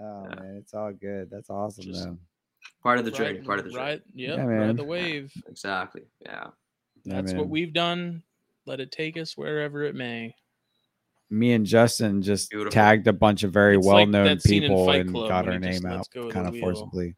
man, 0.00 0.56
it's 0.58 0.74
all 0.74 0.92
good. 0.92 1.30
That's 1.30 1.50
awesome 1.50 1.84
Just- 1.84 2.04
though. 2.04 2.18
part 2.82 2.98
of 2.98 3.04
the 3.04 3.10
Ride- 3.12 3.18
journey. 3.18 3.40
Part 3.42 3.58
of 3.60 3.64
the 3.66 3.70
journey. 3.72 3.82
ride, 3.84 4.02
yep, 4.14 4.36
Yeah, 4.38 4.44
ride 4.44 4.66
man. 4.66 4.76
the 4.76 4.84
wave. 4.84 5.32
Exactly. 5.48 6.02
Yeah. 6.20 6.48
Yeah, 7.04 7.14
That's 7.16 7.32
man. 7.32 7.40
what 7.40 7.48
we've 7.48 7.72
done. 7.72 8.22
Let 8.66 8.80
it 8.80 8.90
take 8.90 9.16
us 9.18 9.36
wherever 9.36 9.82
it 9.82 9.94
may. 9.94 10.34
me 11.30 11.52
and 11.52 11.66
Justin 11.66 12.22
just 12.22 12.50
Beautiful. 12.50 12.70
tagged 12.72 13.06
a 13.08 13.12
bunch 13.12 13.42
of 13.42 13.52
very 13.52 13.76
It's 13.76 13.86
well 13.86 14.06
known 14.06 14.24
that 14.26 14.42
scene 14.42 14.62
in 14.62 14.70
people 14.70 14.88
and 14.90 15.12
got 15.12 15.44
when 15.46 15.54
our 15.54 15.58
name 15.60 15.84
out 15.86 16.08
go 16.14 16.30
kind 16.30 16.46
of 16.46 16.52
wheel. 16.54 16.62
forcibly. 16.62 17.14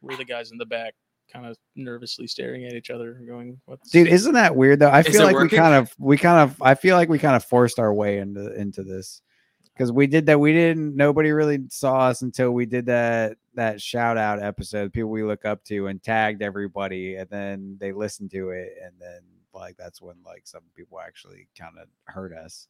We're 0.00 0.16
the 0.16 0.24
guys 0.24 0.52
in 0.52 0.58
the 0.58 0.66
back, 0.66 0.94
kind 1.32 1.46
of 1.46 1.56
nervously 1.76 2.26
staring 2.26 2.64
at 2.64 2.74
each 2.74 2.90
other, 2.90 3.20
going, 3.26 3.60
"What's 3.66 3.90
Dude, 3.90 4.08
isn't 4.08 4.34
that 4.34 4.54
weird 4.56 4.78
though? 4.80 4.88
I 4.88 5.00
Is 5.00 5.08
feel 5.08 5.24
like 5.24 5.34
working? 5.34 5.56
we 5.56 5.58
kind 5.58 5.74
of 5.74 5.94
we 5.98 6.16
kind 6.16 6.40
of 6.40 6.62
I 6.62 6.74
feel 6.74 6.96
like 6.96 7.08
we 7.08 7.18
kind 7.18 7.36
of 7.36 7.44
forced 7.44 7.78
our 7.78 7.92
way 7.92 8.18
into 8.18 8.52
into 8.54 8.82
this. 8.82 9.22
Because 9.74 9.92
we 9.92 10.08
did 10.08 10.26
that, 10.26 10.40
we 10.40 10.52
didn't. 10.52 10.96
Nobody 10.96 11.30
really 11.30 11.60
saw 11.70 12.08
us 12.08 12.22
until 12.22 12.50
we 12.50 12.66
did 12.66 12.86
that 12.86 13.36
that 13.54 13.80
shout 13.80 14.18
out 14.18 14.42
episode. 14.42 14.92
People 14.92 15.10
we 15.10 15.22
look 15.22 15.44
up 15.44 15.62
to 15.66 15.86
and 15.86 16.02
tagged 16.02 16.42
everybody, 16.42 17.14
and 17.14 17.30
then 17.30 17.76
they 17.78 17.92
listened 17.92 18.32
to 18.32 18.50
it, 18.50 18.72
and 18.84 18.92
then 19.00 19.20
like 19.54 19.76
that's 19.76 20.02
when 20.02 20.16
like 20.26 20.48
some 20.48 20.62
people 20.74 20.98
actually 20.98 21.46
kind 21.56 21.76
of 21.80 21.86
heard 22.12 22.32
us. 22.32 22.66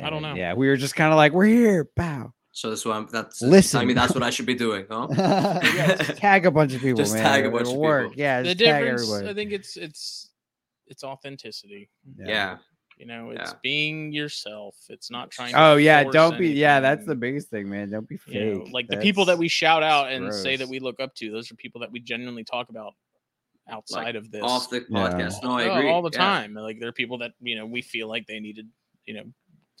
I 0.00 0.08
don't 0.08 0.22
know. 0.22 0.34
Yeah, 0.34 0.54
we 0.54 0.68
were 0.68 0.76
just 0.76 0.94
kind 0.94 1.12
of 1.12 1.16
like, 1.16 1.32
we're 1.32 1.46
here, 1.46 1.88
bow. 1.96 2.32
So 2.56 2.70
that's 2.70 2.84
what 2.84 2.94
I'm 2.96 3.08
that's 3.10 3.42
Listen. 3.42 3.80
I 3.80 3.84
mean 3.84 3.96
that's 3.96 4.14
what 4.14 4.22
I 4.22 4.30
should 4.34 4.46
be 4.46 4.54
doing, 4.54 4.86
huh? 4.88 5.08
yeah, 5.10 5.96
just 5.96 6.16
tag 6.18 6.46
a 6.46 6.52
bunch 6.52 6.72
of 6.72 6.80
people, 6.80 6.98
Just 6.98 7.12
man. 7.14 7.22
tag 7.24 7.44
a 7.44 7.48
It'll 7.48 7.58
bunch 7.58 7.68
of 7.68 7.74
work. 7.76 8.10
people. 8.10 8.20
Yeah, 8.20 8.42
the 8.42 8.54
tag 8.54 8.58
difference? 8.58 9.02
everybody. 9.02 9.28
I 9.30 9.34
think 9.34 9.50
it's 9.52 9.76
it's 9.76 10.30
it's 10.86 11.02
authenticity. 11.04 11.90
yeah. 12.16 12.58
You 12.96 13.06
know, 13.06 13.30
it's 13.30 13.50
Yeah. 13.50 13.58
being 13.60 14.12
yourself. 14.12 14.76
It's 14.88 15.10
not 15.10 15.32
trying. 15.32 15.52
to 15.52 15.60
Oh 15.60 15.76
yeah, 15.76 16.04
don't 16.04 16.38
be. 16.38 16.50
Yeah, 16.50 16.78
that's 16.78 17.04
the 17.04 17.16
biggest 17.16 17.50
thing, 17.50 17.68
man. 17.68 17.90
Don't 17.90 18.08
be 18.08 18.16
fake. 18.18 18.34
You 18.36 18.54
know, 18.54 18.66
like 18.70 18.86
the 18.86 18.98
people 18.98 19.24
that 19.24 19.36
we 19.36 19.48
shout 19.48 19.82
out 19.82 20.12
and 20.12 20.32
say 20.32 20.54
that 20.54 20.68
we 20.68 20.78
look 20.78 21.00
up 21.00 21.12
to. 21.16 21.32
Those 21.32 21.50
are 21.50 21.56
people 21.56 21.80
that 21.80 21.90
we 21.90 21.98
genuinely 21.98 22.44
talk 22.44 22.68
about 22.68 22.94
outside 23.68 24.14
of 24.14 24.30
this 24.30 24.42
Off 24.44 24.70
the 24.70 24.86
Yeah. 24.88 25.08
podcast. 25.08 25.42
No, 25.42 25.58
I 25.58 25.68
Oh, 25.70 25.74
agree. 25.78 25.90
all 25.90 26.02
the 26.02 26.10
Yeah. 26.12 26.18
time. 26.20 26.54
Like 26.54 26.78
there 26.78 26.88
are 26.88 26.92
people 26.92 27.18
that 27.18 27.32
you 27.40 27.56
know 27.56 27.66
we 27.66 27.82
feel 27.82 28.06
like 28.06 28.28
they 28.28 28.38
needed. 28.38 28.68
You 29.06 29.14
know, 29.14 29.24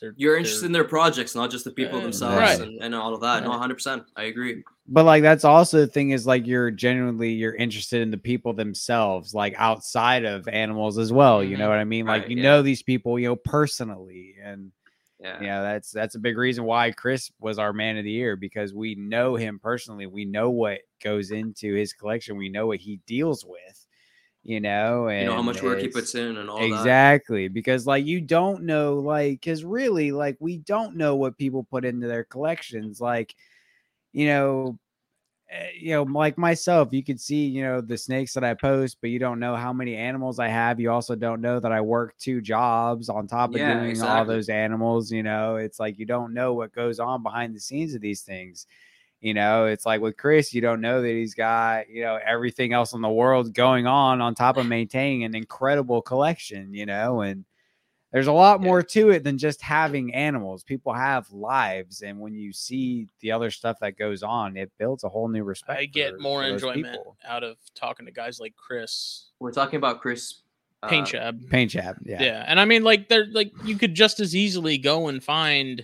they're 0.00 0.12
You're 0.16 0.32
they're- 0.32 0.38
interested 0.38 0.66
in 0.66 0.72
their 0.72 0.84
projects, 0.84 1.34
not 1.34 1.50
just 1.50 1.64
the 1.64 1.70
people 1.70 2.00
themselves 2.00 2.36
right. 2.36 2.60
and, 2.60 2.82
and 2.82 2.94
all 2.94 3.14
of 3.14 3.20
that. 3.22 3.42
No, 3.44 3.52
hundred 3.52 3.74
percent. 3.74 4.04
I 4.16 4.24
agree. 4.24 4.62
but 4.88 5.04
like 5.04 5.22
that's 5.22 5.44
also 5.44 5.78
the 5.78 5.86
thing 5.86 6.10
is 6.10 6.26
like 6.26 6.46
you're 6.46 6.70
genuinely 6.70 7.32
you're 7.32 7.54
interested 7.54 8.02
in 8.02 8.10
the 8.10 8.18
people 8.18 8.52
themselves, 8.52 9.32
like 9.34 9.54
outside 9.56 10.24
of 10.24 10.46
animals 10.48 10.98
as 10.98 11.12
well. 11.12 11.42
You 11.44 11.56
know 11.56 11.66
Mhm. 11.66 11.70
what 11.70 11.78
I 11.78 11.84
mean? 11.84 12.06
Like 12.06 12.22
Right, 12.22 12.30
you 12.30 12.36
yeah. 12.38 12.42
know 12.42 12.62
these 12.62 12.82
people, 12.82 13.18
you 13.18 13.28
know, 13.28 13.36
personally, 13.36 14.34
and 14.42 14.72
Yeah. 15.20 15.40
you 15.40 15.46
know 15.46 15.62
that's 15.62 15.90
that's 15.90 16.16
a 16.16 16.18
big 16.18 16.36
reason 16.36 16.64
why 16.64 16.90
Chris 16.90 17.30
was 17.40 17.58
our 17.58 17.72
man 17.72 17.96
of 17.96 18.04
the 18.04 18.10
year 18.10 18.36
because 18.36 18.74
we 18.74 18.94
know 18.96 19.36
him 19.36 19.58
personally. 19.58 20.06
We 20.06 20.24
know 20.24 20.50
what 20.50 20.80
goes 21.02 21.30
into 21.30 21.72
his 21.74 21.92
collection. 21.92 22.36
We 22.36 22.48
know 22.48 22.66
what 22.66 22.80
he 22.80 23.00
deals 23.06 23.44
with. 23.46 23.83
You 24.44 24.60
know, 24.60 25.08
and 25.08 25.20
you 25.20 25.26
know 25.26 25.34
how 25.34 25.42
much 25.42 25.62
work 25.62 25.80
he 25.80 25.88
puts 25.88 26.14
in 26.14 26.36
and 26.36 26.50
all 26.50 26.68
that. 26.68 26.80
exactly 26.80 27.48
because 27.48 27.86
like 27.86 28.04
you 28.06 28.20
don't 28.20 28.62
know 28.62 28.94
like 29.00 29.40
because 29.40 29.64
really 29.64 30.12
like 30.12 30.36
we 30.40 30.58
don't 30.58 30.96
know 30.96 31.16
what 31.16 31.36
people 31.36 31.64
put 31.64 31.84
into 31.84 32.06
their 32.06 32.24
collections 32.24 33.00
like 33.00 33.34
you 34.12 34.26
know 34.26 34.78
eh, 35.50 35.70
you 35.78 35.92
know 35.92 36.04
like 36.04 36.38
myself 36.38 36.88
you 36.92 37.02
could 37.04 37.20
see 37.20 37.46
you 37.46 37.62
know 37.62 37.80
the 37.80 37.96
snakes 37.98 38.34
that 38.34 38.44
i 38.44 38.54
post 38.54 38.98
but 39.00 39.10
you 39.10 39.18
don't 39.18 39.40
know 39.40 39.56
how 39.56 39.72
many 39.72 39.96
animals 39.96 40.38
i 40.38 40.48
have 40.48 40.80
you 40.80 40.90
also 40.90 41.14
don't 41.16 41.40
know 41.40 41.60
that 41.60 41.72
i 41.72 41.80
work 41.80 42.16
two 42.18 42.40
jobs 42.40 43.08
on 43.08 43.26
top 43.26 43.54
of 43.54 43.56
Yeah, 43.56 43.66
doing 43.66 44.02
all 44.02 44.24
those 44.24 44.48
animals 44.48 45.10
you 45.12 45.22
know 45.22 45.56
it's 45.56 45.80
like 45.80 45.98
you 45.98 46.06
don't 46.06 46.34
know 46.34 46.54
what 46.54 46.72
goes 46.72 47.00
on 47.00 47.22
behind 47.22 47.54
the 47.54 47.60
scenes 47.60 47.94
of 47.94 48.00
these 48.00 48.22
things 48.22 48.66
you 49.24 49.32
know, 49.32 49.64
it's 49.64 49.86
like 49.86 50.02
with 50.02 50.18
Chris, 50.18 50.52
you 50.52 50.60
don't 50.60 50.82
know 50.82 51.00
that 51.00 51.08
he's 51.08 51.32
got, 51.32 51.88
you 51.88 52.02
know, 52.02 52.18
everything 52.22 52.74
else 52.74 52.92
in 52.92 53.00
the 53.00 53.08
world 53.08 53.54
going 53.54 53.86
on 53.86 54.20
on 54.20 54.34
top 54.34 54.58
of 54.58 54.66
maintaining 54.66 55.24
an 55.24 55.34
incredible 55.34 56.02
collection, 56.02 56.74
you 56.74 56.84
know, 56.84 57.22
and 57.22 57.46
there's 58.12 58.26
a 58.26 58.32
lot 58.32 58.60
more 58.60 58.82
to 58.82 59.08
it 59.10 59.24
than 59.24 59.38
just 59.38 59.62
having 59.62 60.12
animals. 60.12 60.62
People 60.62 60.92
have 60.92 61.32
lives, 61.32 62.02
and 62.02 62.20
when 62.20 62.34
you 62.34 62.52
see 62.52 63.08
the 63.20 63.32
other 63.32 63.50
stuff 63.50 63.78
that 63.80 63.96
goes 63.96 64.22
on, 64.22 64.58
it 64.58 64.70
builds 64.78 65.04
a 65.04 65.08
whole 65.08 65.28
new 65.28 65.42
respect. 65.42 65.80
I 65.80 65.86
get 65.86 66.12
for- 66.12 66.18
more 66.20 66.42
for 66.42 66.48
enjoyment 66.48 66.98
people. 66.98 67.16
out 67.24 67.42
of 67.42 67.56
talking 67.74 68.04
to 68.04 68.12
guys 68.12 68.38
like 68.38 68.54
Chris 68.56 69.30
We're 69.40 69.52
talking 69.52 69.78
about 69.78 70.02
Chris 70.02 70.42
uh, 70.82 70.88
Paint 70.88 71.06
Chap. 71.06 71.34
Paint 71.48 71.70
Chap, 71.70 71.96
yeah. 72.04 72.22
Yeah. 72.22 72.44
and 72.46 72.60
I 72.60 72.66
mean, 72.66 72.84
like, 72.84 73.08
they're 73.08 73.26
like 73.32 73.52
you 73.64 73.78
could 73.78 73.94
just 73.94 74.20
as 74.20 74.36
easily 74.36 74.76
go 74.76 75.08
and 75.08 75.24
find 75.24 75.82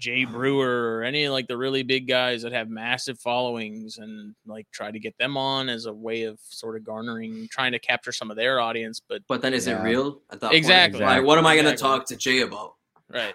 Jay 0.00 0.24
Brewer 0.24 0.96
or 0.96 1.02
any 1.04 1.24
of 1.24 1.32
like 1.32 1.46
the 1.46 1.56
really 1.56 1.82
big 1.84 2.08
guys 2.08 2.42
that 2.42 2.52
have 2.52 2.68
massive 2.68 3.20
followings 3.20 3.98
and 3.98 4.34
like 4.46 4.66
try 4.72 4.90
to 4.90 4.98
get 4.98 5.16
them 5.18 5.36
on 5.36 5.68
as 5.68 5.86
a 5.86 5.92
way 5.92 6.22
of 6.24 6.40
sort 6.48 6.74
of 6.76 6.82
garnering, 6.82 7.46
trying 7.52 7.70
to 7.70 7.78
capture 7.78 8.10
some 8.10 8.30
of 8.30 8.36
their 8.36 8.58
audience. 8.60 9.00
But 9.06 9.22
But 9.28 9.42
then 9.42 9.54
is 9.54 9.66
Yeah. 9.68 9.78
it 9.80 9.84
real 9.84 10.22
at 10.30 10.40
that 10.40 10.54
Exactly. 10.54 11.00
point? 11.00 11.10
Like, 11.18 11.24
what 11.24 11.38
am 11.38 11.46
I 11.46 11.54
gonna 11.54 11.68
Exactly. 11.70 11.98
talk 11.98 12.06
to 12.08 12.16
Jay 12.16 12.40
about? 12.40 12.74
right, 13.08 13.34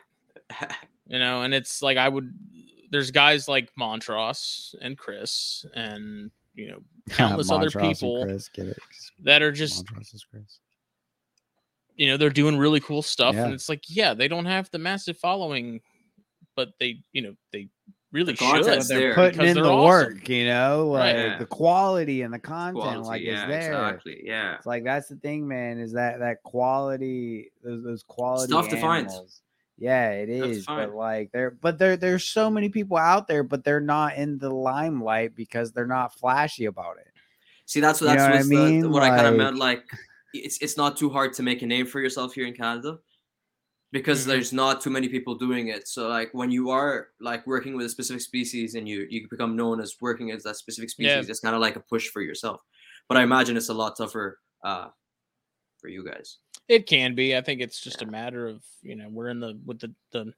you 1.07 1.19
know, 1.19 1.43
and 1.43 1.53
it's 1.53 1.81
like 1.81 1.97
I 1.97 2.09
would. 2.09 2.33
There's 2.91 3.11
guys 3.11 3.47
like 3.47 3.69
Montross 3.79 4.73
and 4.81 4.97
Chris 4.97 5.65
and 5.75 6.31
you 6.55 6.69
know 6.69 6.79
countless 7.09 7.51
other 7.51 7.69
people 7.69 8.23
Chris, 8.25 8.47
get 8.49 8.67
it? 8.67 8.77
that 9.23 9.41
are 9.41 9.51
just 9.51 9.85
Montross 9.85 10.13
is 10.15 10.23
Chris. 10.29 10.59
you 11.95 12.07
know 12.07 12.17
they're 12.17 12.29
doing 12.29 12.57
really 12.57 12.79
cool 12.79 13.01
stuff 13.01 13.35
Yeah. 13.35 13.45
and 13.45 13.53
it's 13.53 13.67
like 13.69 13.83
yeah 13.89 14.13
they 14.13 14.27
don't 14.27 14.45
have 14.45 14.69
the 14.71 14.77
massive 14.79 15.17
following 15.17 15.81
but 16.55 16.69
they 16.79 16.99
you 17.13 17.21
know 17.21 17.35
they 17.51 17.69
really 18.11 18.33
The 18.33 18.37
should 18.37 18.51
content's 18.63 18.87
They're 18.87 18.99
there. 18.99 19.13
putting 19.15 19.41
in 19.45 19.55
they're 19.55 19.63
the 19.63 19.69
awesome. 19.71 20.13
work, 20.13 20.29
you 20.29 20.45
know, 20.45 20.87
like 20.87 21.15
Right. 21.17 21.39
the 21.39 21.45
quality 21.45 22.21
and 22.21 22.33
the 22.33 22.39
content, 22.39 22.75
Quality, 22.83 22.99
like 23.07 23.21
yeah, 23.23 23.43
is 23.43 23.47
there. 23.49 23.73
exactly. 23.73 24.21
Yeah. 24.23 24.55
It's 24.55 24.65
like 24.65 24.83
that's 24.85 25.09
the 25.09 25.17
thing, 25.17 25.47
man. 25.47 25.79
Is 25.79 25.91
that 25.93 26.19
that 26.19 26.41
quality? 26.43 27.51
Those 27.63 27.83
those 27.83 28.03
quality 28.03 28.51
tough 28.53 28.69
to 28.69 28.79
find. 28.79 29.07
animals. 29.07 29.41
Yeah, 29.77 30.11
it 30.11 30.27
Tough 30.39 30.47
to 30.49 30.51
is. 30.51 30.65
But 30.65 30.93
like 30.95 31.31
there, 31.33 31.51
but 31.51 31.77
there, 31.77 31.97
there's 31.97 32.23
so 32.23 32.49
many 32.49 32.69
people 32.69 32.95
out 32.95 33.27
there, 33.27 33.43
but 33.43 33.65
they're 33.65 33.81
not 33.81 34.15
in 34.15 34.37
the 34.37 34.49
limelight 34.49 35.35
because 35.35 35.73
they're 35.73 35.85
not 35.85 36.13
flashy 36.17 36.65
about 36.65 36.97
it. 36.97 37.07
See, 37.65 37.81
that's 37.81 37.99
You 37.99 38.07
that's 38.07 38.17
know 38.19 38.23
what 38.25 38.31
I 38.33 38.37
what's 38.37 38.47
the- 38.49 38.55
mean? 38.55 38.91
what 38.91 39.03
I 39.03 39.09
kind 39.09 39.27
of 39.27 39.35
meant. 39.35 39.57
Like, 39.57 39.83
it's 40.33 40.57
it's 40.61 40.77
not 40.77 40.95
too 40.95 41.09
hard 41.09 41.33
to 41.33 41.43
make 41.43 41.61
a 41.63 41.65
name 41.65 41.85
for 41.85 41.99
yourself 41.99 42.33
here 42.33 42.45
in 42.45 42.53
Canada 42.53 42.99
because 43.91 44.23
Mhm. 44.23 44.27
there's 44.27 44.51
not 44.53 44.81
too 44.81 44.89
many 44.89 45.07
people 45.09 45.35
doing 45.35 45.67
it. 45.69 45.87
So, 45.87 46.07
like, 46.09 46.33
when 46.33 46.51
you 46.51 46.69
are 46.69 47.09
like 47.19 47.45
working 47.47 47.75
with 47.75 47.85
a 47.85 47.89
specific 47.89 48.21
species 48.21 48.75
and 48.75 48.87
you 48.89 49.07
you 49.09 49.27
become 49.29 49.55
known 49.55 49.79
as 49.81 49.95
working 50.01 50.31
as 50.31 50.43
that 50.43 50.55
specific 50.57 50.89
species, 50.89 51.25
Yeah. 51.25 51.31
it's 51.31 51.39
kind 51.39 51.55
of 51.55 51.61
like 51.61 51.75
a 51.75 51.79
push 51.81 52.09
for 52.09 52.21
yourself. 52.21 52.61
But 53.07 53.17
I 53.17 53.23
imagine 53.23 53.55
it's 53.57 53.69
a 53.69 53.73
lot 53.73 53.95
tougher 53.97 54.39
uh, 54.63 54.89
for 55.79 55.89
you 55.89 56.03
guys. 56.03 56.37
it 56.67 56.87
can 56.87 57.13
be 57.13 57.35
i 57.37 57.41
think 57.41 57.61
it's 57.61 57.79
just 57.79 58.01
a 58.01 58.07
matter 58.07 58.47
of 58.47 58.63
you 58.81 58.95
know 58.95 59.07
we're 59.07 59.29
in 59.29 59.39
the 59.39 59.53
with 59.67 59.79
the 59.79 59.93
the 60.13 60.33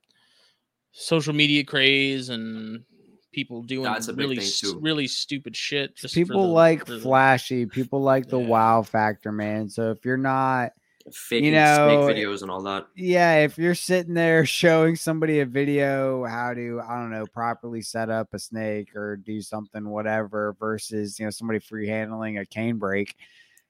social 0.92 1.34
media 1.34 1.64
craze 1.64 2.28
and 2.28 2.84
people 3.32 3.62
doing 3.64 3.84
That's 3.84 4.10
a 4.10 4.14
big 4.14 4.26
really 4.30 4.38
thing, 4.42 4.52
too. 4.74 4.80
really 4.82 5.08
stupid 5.08 5.56
shit 5.56 5.96
just 5.96 6.14
People 6.14 6.42
the- 6.48 6.54
like 6.54 6.86
for 6.86 6.94
the- 6.94 7.00
flashy. 7.00 7.66
People 7.66 8.02
like 8.02 8.28
the 8.28 8.40
Yeah. 8.40 8.48
wow 8.48 8.82
factor, 8.82 9.32
man. 9.32 9.70
So 9.70 9.92
if 9.92 10.04
you're 10.04 10.18
not, 10.18 10.72
Faking 11.12 11.54
know, 11.54 12.06
snake 12.06 12.18
videos 12.18 12.42
and 12.42 12.52
all 12.52 12.62
that. 12.64 12.88
yeah, 12.96 13.36
if 13.36 13.58
you're 13.58 13.76
sitting 13.76 14.14
there 14.14 14.46
showing 14.46 14.96
somebody 14.96 15.40
a 15.40 15.46
video 15.46 16.26
how 16.26 16.54
to, 16.54 16.82
I 16.88 16.96
don't 17.00 17.12
know, 17.12 17.26
properly 17.28 17.82
set 17.82 18.10
up 18.10 18.34
a 18.34 18.40
snake 18.40 18.96
or 18.96 19.16
do 19.16 19.42
something, 19.42 19.88
whatever, 19.88 20.56
versus 20.60 21.20
you 21.20 21.26
know 21.26 21.30
somebody 21.30 21.60
free 21.60 21.88
handling 21.88 22.38
a 22.38 22.46
canebrake, 22.46 23.12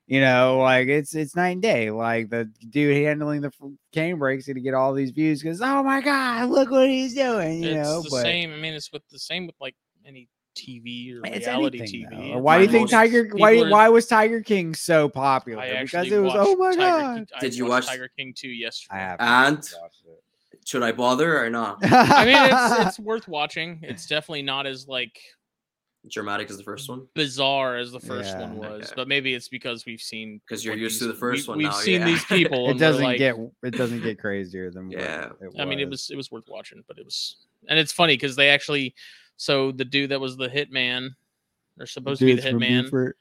you 0.08 0.22
know, 0.22 0.60
like 0.60 0.88
it's 0.88 1.14
it's 1.14 1.36
night 1.36 1.50
and 1.50 1.62
day. 1.62 1.92
Like 1.92 2.30
the 2.30 2.46
dude 2.70 2.96
handling 3.06 3.42
the 3.42 3.48
f- 3.62 3.72
canebrake's 3.94 4.48
gonna 4.48 4.62
get 4.62 4.74
all 4.74 4.94
these 4.94 5.12
views 5.12 5.42
because 5.42 5.62
oh 5.62 5.84
my 5.84 6.02
god, 6.02 6.50
look 6.50 6.72
what 6.72 6.90
he's 6.90 7.14
doing, 7.14 7.62
you 7.62 7.72
it's 7.72 7.88
know. 7.88 8.02
the 8.02 8.10
but 8.10 8.24
same 8.24 8.54
i 8.54 8.56
mean 8.56 8.74
it's 8.74 8.92
with 8.92 9.08
the 9.10 9.20
same 9.20 9.46
with 9.46 9.56
like 9.60 9.76
any 10.06 10.28
tv 10.58 11.16
or 11.18 11.26
it's 11.26 11.46
reality 11.48 11.80
anything, 11.80 12.06
tv 12.10 12.34
though. 12.34 12.40
Why 12.40 12.58
do 12.58 12.64
you 12.66 12.70
think 12.72 12.90
Tiger? 12.90 13.30
Why 13.34 13.54
people 13.54 13.68
are- 13.68 13.72
why 13.72 13.90
was 13.90 14.08
Tiger 14.08 14.42
King 14.42 14.74
so 14.74 15.08
popular? 15.10 15.64
Because 15.82 16.12
it 16.12 16.20
was 16.20 16.34
oh 16.36 16.56
my 16.56 16.72
Tiger 16.76 16.78
god. 16.80 17.16
King, 17.16 17.40
Did 17.40 17.56
you 17.58 17.66
watch- 17.68 17.86
Tiger 17.88 18.10
King 18.18 18.34
2 18.36 18.48
yesterday? 18.50 18.96
I 18.96 19.00
have 19.00 19.18
And 19.20 19.70
should 20.66 20.84
I 20.84 20.92
bother 20.92 21.42
or 21.44 21.50
not? 21.50 21.78
I 21.84 22.26
mean, 22.26 22.36
it's, 22.36 22.88
it's 22.90 23.00
worth 23.12 23.28
watching. 23.28 23.80
It's 23.84 24.06
definitely 24.08 24.42
not 24.42 24.66
as 24.68 24.88
like 24.88 25.18
Dramatic 26.10 26.50
as 26.50 26.56
the 26.58 26.64
first 26.64 26.88
one. 26.88 27.06
bizarre 27.16 27.76
as 27.76 27.92
the 27.92 28.00
first 28.00 28.30
Yeah. 28.30 28.42
one 28.42 28.56
was, 28.58 28.84
Okay. 28.86 28.94
but 28.96 29.10
maybe 29.10 29.34
it's 29.34 29.50
because 29.50 29.86
we've 29.86 30.00
seen 30.00 30.40
because 30.48 30.64
you're 30.64 30.74
what 30.74 30.80
used 30.80 31.00
to 31.00 31.08
the 31.08 31.14
first 31.14 31.48
we- 31.48 31.52
one 31.52 31.58
We've 31.58 31.68
now, 31.68 31.74
seen 31.74 32.00
yeah. 32.00 32.06
these 32.06 32.24
people. 32.38 32.70
it 32.70 32.78
doesn't 32.78 33.04
like- 33.04 33.18
get 33.18 33.36
it 33.64 33.72
doesn't 33.72 34.02
get 34.04 34.18
crazier 34.20 34.72
than 34.72 34.88
what 34.88 34.98
Yeah. 34.98 35.30
it 35.42 35.60
I 35.60 35.66
mean, 35.66 35.80
it 35.80 35.90
was 35.90 36.10
it 36.10 36.16
was 36.16 36.32
worth 36.32 36.46
watching, 36.48 36.82
but 36.88 36.98
it 36.98 37.04
was, 37.04 37.38
and 37.68 37.78
it's 37.78 37.92
funny 37.92 38.14
because 38.14 38.38
they 38.38 38.48
actually, 38.50 38.96
so 39.38 39.72
the 39.72 39.86
dude 39.86 40.12
that 40.12 40.20
was 40.20 40.36
the 40.36 40.50
hitman, 40.50 41.12
or 41.80 41.86
supposed 41.86 42.20
to 42.20 42.26
be 42.26 42.36
the 42.36 42.42
hitman. 42.42 42.84
Beaufort. 42.84 43.18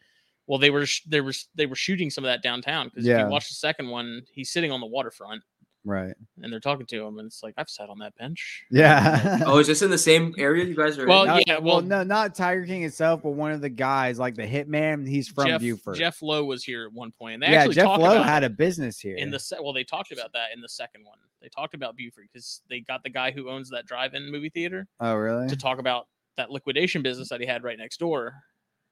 Well, 0.46 0.58
they 0.58 0.70
were 0.70 0.86
they 1.06 1.20
were 1.20 1.32
they 1.54 1.66
were 1.66 1.76
shooting 1.76 2.08
some 2.10 2.24
of 2.24 2.28
that 2.28 2.42
downtown 2.42 2.88
because 2.88 3.06
if 3.06 3.18
you 3.18 3.26
watch 3.26 3.48
the 3.48 3.54
second 3.54 3.88
one, 3.88 4.22
he's 4.32 4.50
sitting 4.50 4.70
on 4.70 4.80
the 4.80 4.86
waterfront 4.86 5.42
right? 5.86 6.14
and 6.42 6.52
they're 6.52 6.60
talking 6.60 6.86
to 6.86 7.06
him, 7.06 7.18
and 7.18 7.26
it's 7.26 7.42
like 7.42 7.54
I've 7.56 7.70
sat 7.70 7.88
on 7.88 7.98
that 8.00 8.14
bench. 8.16 8.64
Yeah. 8.70 9.40
Oh, 9.46 9.58
is 9.58 9.66
this 9.68 9.82
in 9.82 9.90
the 9.90 9.98
same 9.98 10.34
area 10.36 10.64
you 10.64 10.74
guys 10.74 10.98
are? 10.98 11.06
Well, 11.06 11.36
in? 11.36 11.44
Yeah, 11.46 11.58
well, 11.58 11.76
well- 11.76 11.82
no, 11.82 12.02
not 12.02 12.34
Tiger 12.34 12.66
King 12.66 12.82
itself, 12.82 13.22
but 13.22 13.30
one 13.30 13.52
of 13.52 13.60
the 13.60 13.70
guys, 13.70 14.18
like 14.18 14.34
the 14.34 14.46
hitman. 14.46 15.08
He's 15.08 15.28
from 15.28 15.46
Jeff, 15.46 15.60
Beaufort. 15.60 15.96
Jeff 15.96 16.20
Lowe 16.20 16.44
was 16.44 16.64
here 16.64 16.84
at 16.86 16.92
one 16.92 17.12
point, 17.12 17.34
and 17.34 17.42
they 17.42 17.48
yeah, 17.48 17.60
actually 17.60 17.76
Jeff 17.76 17.86
talk 17.86 18.00
Lowe 18.00 18.22
had 18.22 18.44
a 18.44 18.50
business 18.50 18.98
here. 18.98 19.16
in 19.16 19.30
the 19.30 19.38
se- 19.38 19.58
well 19.60 19.72
they 19.72 19.84
talked 19.84 20.12
about 20.12 20.32
that 20.32 20.48
in 20.54 20.60
the 20.60 20.68
second 20.68 21.04
one 21.04 21.18
they 21.40 21.48
talked 21.48 21.74
about 21.74 21.96
beaufort 21.96 22.24
because 22.32 22.62
they 22.68 22.80
got 22.80 23.02
the 23.02 23.10
guy 23.10 23.30
who 23.30 23.48
owns 23.48 23.70
that 23.70 23.86
drive-in 23.86 24.30
movie 24.30 24.48
theater 24.48 24.86
oh, 25.00 25.14
really? 25.14 25.48
to 25.48 25.56
talk 25.56 25.78
about 25.78 26.08
that 26.36 26.50
liquidation 26.50 27.02
business 27.02 27.28
that 27.28 27.40
he 27.40 27.46
had 27.46 27.62
right 27.62 27.78
next 27.78 27.98
door 27.98 28.34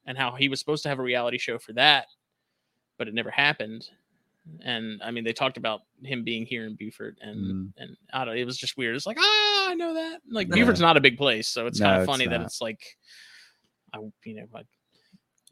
and 0.07 0.17
how 0.17 0.33
he 0.33 0.49
was 0.49 0.59
supposed 0.61 0.83
to 0.83 0.89
have 0.89 0.99
a 0.99 1.03
reality 1.03 1.39
show 1.39 1.59
for 1.59 1.73
that 1.73 2.07
but 2.99 3.09
it 3.09 3.15
never 3.15 3.31
happened 3.31 3.89
and 4.63 5.01
i 5.03 5.11
mean 5.11 5.25
they 5.25 5.33
talked 5.33 5.57
about 5.57 5.81
him 6.03 6.23
being 6.23 6.45
here 6.45 6.67
in 6.67 6.75
beaufort 6.77 7.17
and 7.23 7.37
Mm. 7.37 7.73
and 7.79 7.97
i 8.13 8.25
don't 8.25 8.37
it 8.37 8.45
was 8.45 8.59
just 8.59 8.77
weird 8.77 8.95
it's 8.95 9.07
like 9.07 9.17
ah 9.19 9.71
i 9.71 9.75
know 9.75 9.95
that 9.95 10.21
like 10.31 10.49
Yeah. 10.49 10.57
beaufort's 10.57 10.81
not 10.81 10.97
a 10.97 11.01
big 11.01 11.17
place 11.17 11.49
so 11.49 11.67
it's 11.67 11.81
No, 11.81 11.87
kind 11.87 11.97
of 11.97 12.03
it's 12.03 12.11
funny 12.13 12.27
that 12.29 12.41
it's 12.43 12.61
like 12.61 12.83
i 13.95 13.99
you 14.25 14.35
know 14.37 14.45
I, 14.55 14.59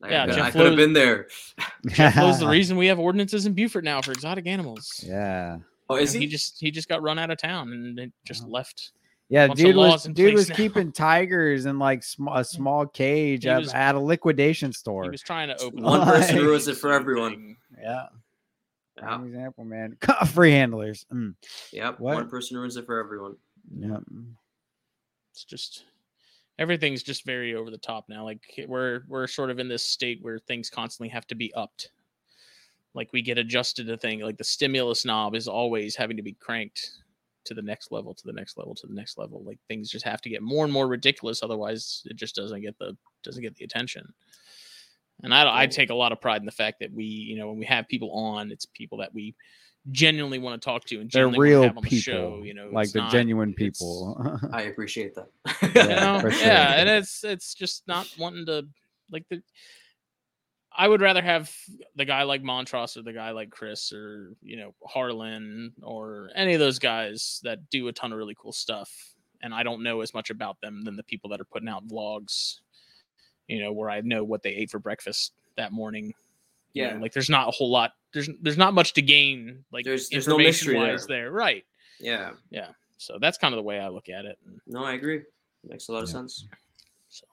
Like, 0.01 0.11
yeah, 0.11 0.23
I, 0.25 0.27
Jeff 0.27 0.39
I 0.47 0.51
could 0.51 0.67
have 0.67 0.77
been 0.77 0.93
there. 0.93 1.29
Jeff 1.87 2.17
Lowe's 2.17 2.41
the 2.41 2.49
reason 2.49 2.77
we 2.77 2.89
have 2.89 2.99
ordinances 2.99 3.47
in 3.47 3.53
beaufort 3.55 3.85
now 3.85 4.03
for 4.03 4.13
exotic 4.13 4.47
animals 4.47 5.03
yeah. 5.07 5.59
Oh, 5.89 5.97
is 5.97 6.13
he 6.13 6.21
he? 6.21 6.27
just 6.27 6.59
he 6.61 6.71
just 6.71 6.89
got 6.89 7.03
run 7.03 7.19
out 7.19 7.31
of 7.31 7.39
town 7.39 7.73
and 7.73 7.99
it 7.99 8.13
just 8.25 8.45
Oh. 8.45 8.49
left. 8.51 8.93
Yeah, 9.29 9.47
dude 9.49 9.77
was 9.77 10.05
dude 10.05 10.35
was 10.35 10.49
now. 10.51 10.55
keeping 10.57 10.93
tigers 10.93 11.65
in 11.67 11.79
like 11.79 12.03
sm- 12.03 12.29
a 12.29 12.45
small 12.57 12.87
cage 12.87 13.47
at, 13.47 13.61
was- 13.61 13.73
at 13.73 13.95
a 13.95 13.99
liquidation 14.01 14.73
store. 14.73 15.05
He 15.05 15.11
was 15.11 15.23
trying 15.23 15.49
to 15.49 15.57
open 15.63 15.83
One 15.83 16.05
person 16.05 16.37
thing, 16.37 16.45
ruins 16.47 16.67
it 16.69 16.77
for 16.77 16.93
everyone. 16.93 17.57
yeah, 17.81 18.07
Yeah. 19.03 19.17
prime 19.17 19.27
example, 19.27 19.65
man. 19.65 19.97
Free 20.27 20.53
handlers. 20.53 21.05
Mm. 21.13 21.35
Yep. 21.73 22.01
What? 22.01 22.15
One 22.15 22.29
person 22.29 22.57
ruins 22.57 22.77
it 22.77 22.87
for 22.87 22.99
everyone. 22.99 23.37
Yeah. 23.77 23.99
It's 25.33 25.45
just 25.45 25.85
everything's 26.59 27.03
just 27.03 27.25
very 27.25 27.55
over 27.55 27.71
the 27.71 27.79
top 27.79 28.09
now. 28.09 28.25
Like 28.25 28.41
we're 28.67 29.03
we're 29.09 29.27
sort 29.27 29.51
of 29.51 29.59
in 29.59 29.69
this 29.69 29.85
state 29.85 30.19
where 30.23 30.39
things 30.39 30.71
constantly 30.71 31.09
have 31.09 31.27
to 31.29 31.35
be 31.35 31.53
upped. 31.55 31.91
Like 32.95 33.13
we 33.13 33.23
get 33.23 33.39
adjusted 33.39 33.87
to 33.87 33.97
thing. 33.97 34.21
Like 34.21 34.37
the 34.37 34.45
stimulus 34.45 35.05
knob 35.05 35.35
is 35.35 35.49
always 35.49 35.97
having 35.97 36.17
to 36.17 36.23
be 36.23 36.35
cranked 36.35 36.91
to 37.45 37.55
the 37.55 37.63
next 37.63 37.91
level, 37.91 38.15
to 38.15 38.27
the 38.27 38.33
next 38.33 38.57
level, 38.57 38.75
to 38.75 38.87
the 38.87 38.95
next 38.95 39.19
level. 39.19 39.43
Like 39.45 39.59
things 39.67 39.91
just 39.91 40.05
have 40.05 40.21
to 40.23 40.29
get 40.29 40.43
more 40.43 40.65
and 40.65 40.73
more 40.73 40.87
ridiculous. 40.87 41.43
Otherwise, 41.43 42.03
it 42.05 42.17
just 42.17 42.37
doesn't 42.37 42.61
get 42.61 42.79
the 42.79 42.97
doesn't 43.23 43.43
get 43.43 43.57
the 43.57 43.65
attention. 43.65 44.13
And 45.23 45.33
I, 45.33 45.63
I 45.63 45.67
take 45.67 45.91
a 45.91 45.95
lot 45.95 46.13
of 46.13 46.21
pride 46.21 46.41
in 46.43 46.47
the 46.47 46.53
fact 46.53 46.81
that 46.81 46.93
we, 46.93 47.05
you 47.05 47.37
know, 47.37 47.49
when 47.49 47.59
we 47.59 47.65
have 47.67 47.87
people 47.89 48.11
on, 48.13 48.51
it's 48.51 48.67
people 48.67 48.99
that 48.99 49.15
we 49.15 49.35
genuinely 49.91 50.39
want 50.39 50.61
to 50.61 50.65
talk 50.65 50.85
to 50.87 51.01
and 51.01 51.11
They're 51.11 51.25
genuinely 51.27 51.39
wanna 51.39 51.61
real 51.61 51.63
have 51.69 51.77
on 51.77 51.83
the 51.83 51.89
people, 51.91 52.03
show. 52.03 52.43
You 52.45 52.55
know, 52.55 52.69
like 52.73 52.93
the 52.93 53.01
not- 53.01 53.13
genuine 53.13 53.53
people. 53.55 54.39
I 54.53 54.63
appreciate 54.71 55.15
that. 55.15 55.29
you 55.63 55.69
Yeah, 55.75 56.21
know 56.21 56.21
sure. 56.21 56.33
yeah 56.41 56.75
and 56.81 56.89
it's 56.89 57.25
it's 57.25 57.55
just 57.55 57.87
not 57.89 58.09
wanting 58.19 58.47
to 58.47 58.67
like 59.11 59.25
the 59.29 59.43
I 60.75 60.89
would 60.89 61.03
rather 61.03 61.21
have 61.21 61.55
the 61.97 62.05
guy 62.07 62.23
like 62.23 62.43
Montross 62.43 62.97
or 62.97 63.03
the 63.03 63.13
guy 63.13 63.33
like 63.33 63.51
Chris 63.51 63.93
or 63.93 64.33
you 64.41 64.57
know 64.57 64.75
Harlan 64.87 65.73
or 65.83 66.31
any 66.35 66.55
of 66.55 66.61
those 66.61 66.79
guys 66.79 67.41
that 67.43 67.69
do 67.69 67.89
a 67.89 67.93
ton 67.93 68.11
of 68.13 68.19
really 68.19 68.37
cool 68.41 68.53
stuff. 68.53 68.91
And 69.43 69.53
I 69.53 69.65
don't 69.65 69.83
know 69.83 70.01
as 70.01 70.15
much 70.15 70.31
about 70.31 70.61
them 70.63 70.83
than 70.85 70.97
the 70.97 71.03
people 71.03 71.29
that 71.31 71.41
are 71.41 71.45
putting 71.45 71.69
out 71.69 71.87
vlogs, 71.89 72.61
you 73.53 73.63
know, 73.63 73.73
where 73.73 73.91
I 73.91 74.01
know 74.01 74.25
what 74.25 74.43
they 74.43 74.51
ate 74.51 74.71
for 74.71 74.79
breakfast 74.79 75.33
that 75.57 75.73
morning. 75.73 76.15
You 76.75 76.85
know, 76.85 76.91
Yeah. 76.95 76.99
like 76.99 77.13
there's 77.13 77.29
not 77.31 77.49
a 77.49 77.51
whole 77.51 77.71
lot. 77.71 77.93
There's 78.13 78.29
there's 78.41 78.57
not 78.57 78.73
much 78.75 78.95
to 78.95 79.03
gain. 79.03 79.65
Like 79.73 79.85
There's- 79.85 80.09
there's 80.09 80.27
no 80.29 80.39
mystery 80.39 80.75
information 80.75 80.93
wise 80.95 81.07
there, 81.07 81.31
right? 81.31 81.65
Yeah. 82.01 82.33
Yeah. 82.51 82.69
So 82.99 83.19
that's 83.21 83.37
kind 83.39 83.53
of 83.55 83.59
the 83.59 83.63
way 83.63 83.79
I 83.81 83.89
look 83.89 84.09
at 84.09 84.25
it. 84.25 84.39
No, 84.67 84.85
I 84.85 84.93
agree. 84.95 85.23
Makes 85.65 85.89
a 85.89 85.93
lot 85.93 86.03
of 86.03 86.09
Yeah. 86.09 86.13
sense. 86.15 86.47
So, 87.09 87.27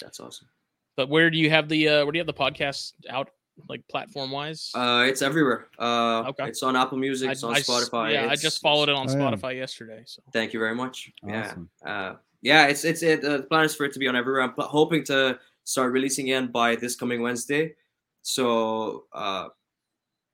That's 0.00 0.20
awesome. 0.20 0.48
but 0.96 1.08
where 1.08 1.30
do 1.30 1.38
you 1.38 1.50
have 1.50 1.68
the 1.68 1.88
uh, 1.88 2.04
where 2.04 2.12
do 2.12 2.18
you 2.18 2.20
have 2.24 2.26
the 2.26 2.32
podcast 2.34 2.92
out 3.08 3.30
like 3.68 3.86
platform 3.88 4.30
wise? 4.30 4.70
Uh, 4.74 5.04
it's 5.08 5.22
everywhere. 5.22 5.68
Uh, 5.78 6.24
Okay. 6.30 6.48
It's 6.48 6.62
on 6.62 6.74
Apple 6.76 6.98
Music. 6.98 7.30
It's 7.30 7.42
on 7.44 7.54
Spotify. 7.54 8.12
Yeah, 8.14 8.28
I 8.28 8.36
just 8.36 8.60
followed 8.60 8.88
it 8.88 8.94
on 8.94 9.08
Oh. 9.08 9.14
Spotify 9.14 9.56
yesterday. 9.56 10.02
So 10.06 10.22
Thank 10.32 10.52
you 10.52 10.58
very 10.60 10.74
much. 10.74 11.12
Awesome. 11.22 11.68
Yeah. 11.84 11.90
Uh, 11.92 12.16
yeah, 12.44 12.68
it's 12.70 12.84
it's 12.84 13.02
it. 13.02 13.24
Uh, 13.24 13.38
the 13.38 13.42
plan 13.50 13.64
is 13.64 13.74
for 13.74 13.84
it 13.86 13.92
to 13.94 13.98
be 13.98 14.06
on 14.06 14.14
everywhere. 14.14 14.42
I'm 14.42 14.52
pl- 14.54 14.68
hoping 14.68 15.02
to 15.10 15.38
start 15.64 15.90
releasing 15.92 16.26
again 16.30 16.52
by 16.52 16.76
this 16.76 16.94
coming 16.94 17.20
Wednesday. 17.22 17.74
So, 18.22 19.04
uh, 19.12 19.48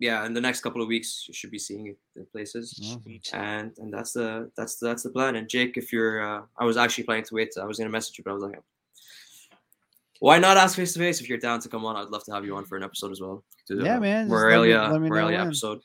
yeah, 0.00 0.26
in 0.26 0.32
the 0.34 0.40
next 0.40 0.60
couple 0.62 0.82
of 0.82 0.88
weeks, 0.88 1.24
you 1.28 1.34
should 1.34 1.50
be 1.50 1.58
seeing 1.58 1.86
it 1.86 1.98
in 2.16 2.26
places. 2.34 2.70
Sweet. 3.02 3.30
And 3.32 3.72
and 3.78 3.92
that's 3.94 4.12
the 4.12 4.50
that's 4.56 4.74
the, 4.76 4.86
that's 4.88 5.02
the 5.04 5.10
plan. 5.10 5.36
And 5.36 5.48
Jake, 5.48 5.76
if 5.76 5.92
you're, 5.92 6.18
uh, 6.22 6.42
I 6.58 6.64
was 6.64 6.76
actually 6.76 7.04
planning 7.04 7.24
to 7.30 7.34
wait. 7.34 7.50
I 7.60 7.64
was 7.64 7.78
gonna 7.78 7.90
message 7.90 8.18
you, 8.18 8.24
but 8.24 8.30
I 8.32 8.34
was 8.34 8.42
like, 8.42 8.60
why 10.20 10.38
not 10.38 10.56
ask 10.56 10.76
face 10.76 10.92
to 10.94 10.98
face 10.98 11.20
if 11.20 11.28
you're 11.28 11.38
down 11.38 11.60
to 11.60 11.68
come 11.68 11.84
on? 11.84 11.96
I'd 11.96 12.08
love 12.10 12.24
to 12.24 12.32
have 12.32 12.44
you 12.44 12.54
on 12.56 12.64
for 12.64 12.76
an 12.76 12.82
episode 12.82 13.12
as 13.12 13.20
well. 13.20 13.42
To 13.68 13.74
Yeah, 13.82 13.98
man, 13.98 14.28
just 14.28 14.32
let 14.32 14.38
me- 14.38 14.50
Morelia, 14.50 14.88
let 14.92 15.00
me 15.00 15.08
Morelia 15.08 15.40
episode. 15.46 15.80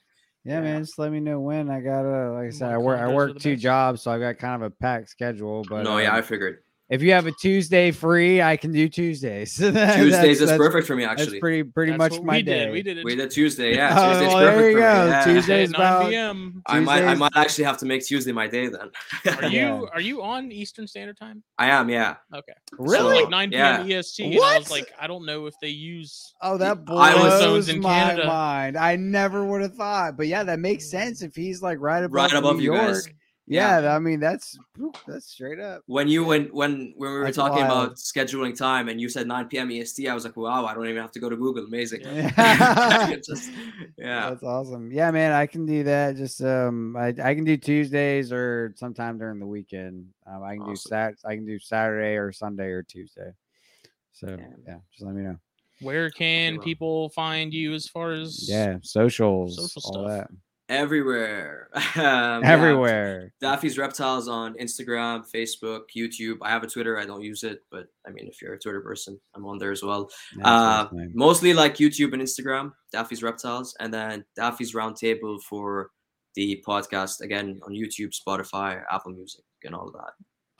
Yeah, 0.45 0.61
man. 0.61 0.83
Just 0.83 0.99
let 0.99 1.11
me 1.11 1.19
know 1.19 1.39
when. 1.39 1.71
I 1.71 1.81
gotta, 1.81 2.31
like 2.33 2.47
I 2.47 2.49
said, 2.51 2.71
I 2.71 2.77
work. 2.77 2.99
I 2.99 3.11
work 3.11 3.39
two 3.39 3.55
jobs, 3.55 4.03
so 4.03 4.11
I've 4.11 4.21
got 4.21 4.37
kind 4.37 4.61
of 4.61 4.61
a 4.61 4.69
packed 4.69 5.09
schedule. 5.09 5.65
But 5.67 5.83
no, 5.83 5.97
yeah, 5.97 6.11
um, 6.11 6.17
I 6.17 6.21
figured 6.21 6.59
if 6.89 7.01
you 7.01 7.13
have 7.13 7.25
a 7.25 7.31
Tuesday 7.31 7.89
free, 7.91 8.41
I 8.41 8.57
can 8.57 8.71
do 8.71 8.87
Tuesdays. 8.87 9.55
That's- 9.57 9.95
Tuesdays 9.95 10.39
is 10.41 10.49
that's- 10.49 10.57
perfect 10.57 10.85
for 10.85 10.95
me. 10.95 11.03
That's 11.05 11.21
Actually, 11.23 11.39
pretty 11.39 11.63
pretty 11.63 11.91
That's 11.97 12.15
much 12.15 12.21
my 12.23 12.35
we 12.37 12.41
day. 12.43 12.65
did. 12.65 12.71
We 12.73 12.81
did 12.83 12.97
it. 12.99 13.05
we 13.05 13.15
did 13.15 13.31
Tuesday. 13.31 13.75
Yeah, 13.75 13.95
Oh, 13.97 14.09
Tuesday's 14.11 14.27
well, 14.33 14.37
there 14.39 14.51
perfect 14.51 14.67
you 14.67 14.73
for 14.73 14.79
go. 14.79 15.03
me. 15.05 15.09
Yeah. 15.09 15.23
Tuesday- 15.23 15.33
Tuesday 15.33 15.65
Tuesday's 15.65 15.73
at 15.73 15.79
9 15.79 15.91
about- 15.97 16.09
p.m. 16.09 16.61
I 16.67 16.79
might, 16.79 17.03
I 17.03 17.15
might 17.15 17.31
actually 17.35 17.63
have 17.65 17.77
to 17.79 17.85
make 17.85 18.05
Tuesday 18.05 18.31
my 18.31 18.47
day 18.47 18.67
then. 18.67 18.91
Are 19.41 19.45
you 19.49 19.87
are 19.93 20.01
you 20.01 20.21
on 20.21 20.51
Eastern 20.51 20.87
Standard 20.87 21.17
Time? 21.17 21.43
I 21.57 21.67
am, 21.71 21.89
yeah. 21.89 22.15
Okay. 22.33 22.53
So 22.71 22.77
Really? 22.79 23.21
like 23.21 23.29
9 23.29 23.51
Yeah. 23.51 23.77
p.m. 23.83 23.99
EST. 23.99 24.23
And 24.25 24.33
I 24.35 24.37
was 24.59 24.69
What? 24.69 24.71
like, 24.71 24.93
I 24.99 25.07
don't 25.07 25.25
know 25.25 25.47
if 25.47 25.55
they 25.61 25.69
use. 25.69 26.33
Oh, 26.41 26.57
that 26.57 26.77
I 26.87 27.15
was- 27.15 27.23
blows 27.29 27.39
Zones 27.41 27.69
in 27.69 27.81
my 27.81 27.93
Canada. 27.99 28.27
mind. 28.27 28.77
I 28.77 28.95
never 28.95 29.43
would 29.45 29.61
have 29.61 29.73
thought, 29.75 30.17
but 30.17 30.27
yeah, 30.27 30.43
that 30.43 30.59
makes 30.59 30.89
sense 30.89 31.21
if 31.23 31.35
he's 31.35 31.61
like 31.63 31.79
right 31.79 32.03
above, 32.03 32.13
Right 32.13 32.33
above 32.33 32.57
New 32.57 32.63
you 32.63 32.73
York. 32.73 32.87
guys. 32.93 33.07
Yeah, 33.47 33.95
I 33.95 33.99
mean 33.99 34.19
that's 34.19 34.57
that's 35.07 35.27
straight 35.27 35.59
up. 35.59 35.83
When 35.85 36.07
you 36.07 36.25
when 36.25 36.45
when 36.47 36.93
when 36.97 37.11
we 37.11 37.17
were 37.17 37.25
That's 37.25 37.37
talking 37.37 37.61
wild. 37.61 37.87
about 37.89 37.97
scheduling 37.97 38.57
time 38.57 38.89
and 38.89 38.99
you 38.99 39.07
said 39.07 39.27
9 39.27 39.47
p.m. 39.49 39.69
EST, 39.71 40.07
I 40.07 40.13
was 40.15 40.23
like, 40.25 40.35
wow, 40.35 40.65
I 40.65 40.73
don't 40.73 40.87
even 40.87 41.01
have 41.01 41.11
to 41.11 41.19
go 41.19 41.29
to 41.29 41.35
Google. 41.35 41.63
Amazing. 41.65 42.01
Yeah. 42.01 43.07
Just- 43.25 43.51
yeah. 43.97 44.29
That's 44.29 44.43
awesome. 44.43 44.91
Yeah, 44.91 45.11
man, 45.11 45.31
I 45.31 45.45
can 45.45 45.65
do 45.65 45.83
that. 45.83 46.15
Just 46.15 46.41
um, 46.41 46.95
I, 46.97 47.09
I 47.23 47.35
can 47.35 47.43
do 47.43 47.55
Tuesdays 47.55 48.31
or 48.31 48.73
sometime 48.77 49.19
during 49.19 49.39
the 49.39 49.45
weekend. 49.47 50.07
Um, 50.25 50.41
I 50.43 50.55
can 50.55 50.65
do 50.65 50.71
Awesome. 50.71 50.89
sat. 50.89 51.13
I 51.23 51.35
can 51.35 51.45
do 51.45 51.59
Saturday 51.59 52.15
or 52.15 52.31
Sunday 52.31 52.69
or 52.69 52.81
Tuesday. 52.81 53.31
So 54.11 54.27
Yeah. 54.29 54.47
yeah, 54.65 54.77
just 54.91 55.05
let 55.05 55.13
me 55.13 55.21
know. 55.23 55.37
Where 55.81 56.09
can 56.09 56.59
people 56.61 57.09
find 57.09 57.53
you 57.53 57.73
as 57.73 57.87
far 57.87 58.13
as 58.13 58.47
Yeah, 58.49 58.77
socials, 58.81 59.55
Social 59.57 59.81
all 59.85 60.09
stuff. 60.09 60.27
That, 60.67 60.73
Everywhere. 60.75 61.69
Um, 61.95 62.43
yeah. 62.43 62.51
everywhere. 62.51 63.31
Daffy's 63.39 63.77
Reptiles 63.77 64.27
on 64.27 64.55
Instagram, 64.55 65.23
Facebook, 65.33 65.83
YouTube. 65.95 66.37
I 66.41 66.49
have 66.49 66.63
a 66.63 66.67
Twitter. 66.67 66.99
I 66.99 67.05
don't 67.05 67.21
use 67.21 67.43
it, 67.43 67.59
but 67.71 67.87
I 68.05 68.11
mean, 68.11 68.27
if 68.27 68.41
you're 68.41 68.53
a 68.53 68.59
Twitter 68.59 68.81
person, 68.81 69.19
I'm 69.35 69.45
on 69.45 69.57
there 69.57 69.71
as 69.71 69.81
well. 69.83 70.09
That's 70.35 70.47
Uh, 70.47 70.87
his 70.89 71.09
mostly 71.13 71.53
like 71.53 71.75
YouTube 71.75 72.13
and 72.13 72.21
Instagram, 72.21 72.71
Daffy's 72.91 73.23
Reptiles, 73.23 73.75
and 73.79 73.93
then 73.93 74.25
Daffy's 74.35 74.73
Roundtable 74.73 75.41
for 75.41 75.91
the 76.35 76.61
podcast 76.67 77.21
again 77.21 77.59
on 77.65 77.71
YouTube, 77.71 78.11
Spotify, 78.13 78.81
Apple 78.91 79.13
Music, 79.13 79.43
and 79.63 79.73
all 79.73 79.89
that. 79.91 80.13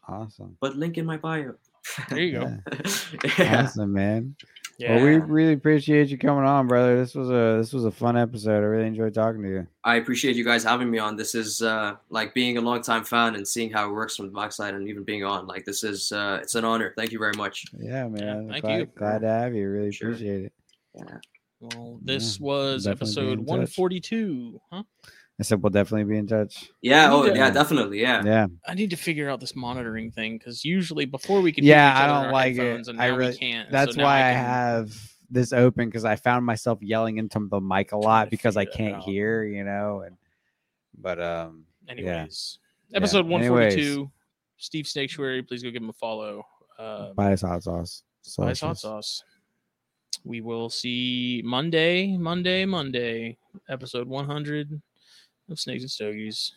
awesome. 0.07 0.55
But 0.61 0.75
link 0.77 0.97
in 0.97 1.05
my 1.05 1.17
bio. 1.17 1.55
There 2.09 2.19
you 2.19 2.39
go. 2.39 2.41
Yeah. 2.45 3.31
yeah. 3.37 3.63
Awesome, 3.65 3.93
man. 3.93 4.35
Yeah. 4.77 4.95
Well, 4.95 5.05
we 5.05 5.15
really 5.17 5.53
appreciate 5.53 6.09
you 6.09 6.17
coming 6.17 6.43
on, 6.43 6.67
brother. 6.67 6.97
This 6.97 7.15
was 7.15 7.29
a 7.29 7.57
this 7.57 7.71
was 7.71 7.85
a 7.85 7.91
fun 7.91 8.17
episode. 8.17 8.57
I 8.57 8.65
really 8.67 8.87
enjoyed 8.87 9.13
talking 9.13 9.41
to 9.43 9.49
you. 9.49 9.67
I 9.85 9.95
appreciate 9.95 10.35
you 10.35 10.43
guys 10.43 10.63
having 10.65 10.91
me 10.91 10.97
on. 10.97 11.15
This 11.15 11.33
is 11.33 11.61
uh, 11.61 11.95
like 12.09 12.33
being 12.33 12.57
a 12.57 12.61
longtime 12.61 13.05
fan 13.05 13.35
and 13.35 13.47
seeing 13.47 13.71
how 13.71 13.87
it 13.89 13.93
works 13.93 14.17
from 14.17 14.25
the 14.25 14.33
backside, 14.33 14.73
and 14.73 14.89
even 14.89 15.03
being 15.03 15.23
on. 15.23 15.47
Like 15.47 15.63
this 15.63 15.83
is 15.85 16.11
uh, 16.11 16.39
it's 16.41 16.55
an 16.55 16.65
honor. 16.65 16.93
Thank 16.97 17.13
you 17.13 17.19
very 17.19 17.33
much. 17.37 17.65
Yeah, 17.77 18.07
man. 18.09 18.49
thank 18.49 18.63
glad, 18.63 18.79
you. 18.79 18.85
glad 18.97 19.19
to 19.21 19.27
have 19.29 19.55
you. 19.55 19.69
Really 19.69 19.91
Sure. 19.93 20.09
appreciate 20.09 20.45
it. 20.45 20.53
Yeah. 20.95 21.17
well, 21.61 21.99
this 22.03 22.37
Yeah, 22.39 22.45
was 22.45 22.85
episode 22.87 23.39
142. 23.39 24.59
Huh? 24.73 24.83
I 25.39 25.43
said 25.43 25.61
we'll 25.61 25.69
definitely 25.69 26.05
be 26.05 26.17
in 26.17 26.27
touch. 26.27 26.69
Yeah. 26.81 27.11
Oh, 27.11 27.25
Yeah. 27.25 27.33
yeah. 27.33 27.49
Definitely. 27.49 27.99
Yeah. 28.01 28.23
Yeah. 28.23 28.47
I 28.65 28.73
need 28.73 28.89
to 28.91 28.95
figure 28.95 29.29
out 29.29 29.39
this 29.41 29.55
monitoring 29.55 30.11
thing 30.11 30.37
because 30.37 30.63
usually 30.63 31.05
before 31.05 31.41
we 31.41 31.51
could 31.51 31.63
Yeah, 31.65 31.91
each 31.91 31.97
I 32.01 32.05
other 32.07 32.15
in 32.17 32.23
don't 32.23 32.33
like 32.33 32.55
it. 32.55 32.87
and 32.87 33.01
I 33.01 33.07
really- 33.07 33.35
can't. 33.35 33.69
That's 33.69 33.97
now 33.97 34.03
why 34.05 34.29
I, 34.29 34.33
can- 34.33 34.45
have 34.45 35.11
this 35.29 35.51
open 35.51 35.87
because 35.89 36.05
I 36.05 36.15
found 36.15 36.45
myself 36.45 36.79
yelling 36.81 37.17
into 37.17 37.47
the 37.49 37.59
mic 37.59 37.91
a 37.91 37.97
lot 37.97 38.29
because 38.29 38.55
I 38.55 38.63
can't 38.65 39.03
hear, 39.03 39.43
you 39.43 39.63
know. 39.65 40.01
And 40.05 40.15
but 40.97 41.21
um, 41.21 41.65
Anyways, 41.89 42.59
Yeah, 42.89 42.97
episode 42.97 43.25
anyways. 43.25 43.49
142. 43.75 44.11
Steve 44.57 44.85
Snaketuary, 44.85 45.45
please 45.45 45.61
go 45.63 45.69
give 45.69 45.81
him 45.83 45.89
a 45.89 45.93
follow. 45.93 46.43
Uh, 46.79 47.11
buy 47.13 47.33
us 47.33 47.41
hot 47.41 47.61
sauce. 47.63 48.03
buy 48.37 48.49
his 48.49 48.61
hot 48.61 48.77
sauce. 48.77 49.21
We 50.23 50.39
will 50.41 50.69
see 50.69 51.41
Monday, 51.43 52.15
Monday, 52.17 52.63
Monday, 52.65 53.37
episode 53.69 54.07
100 54.07 54.81
of 55.49 55.59
Snakes 55.59 55.83
and 55.83 55.91
Stogies. 55.91 56.53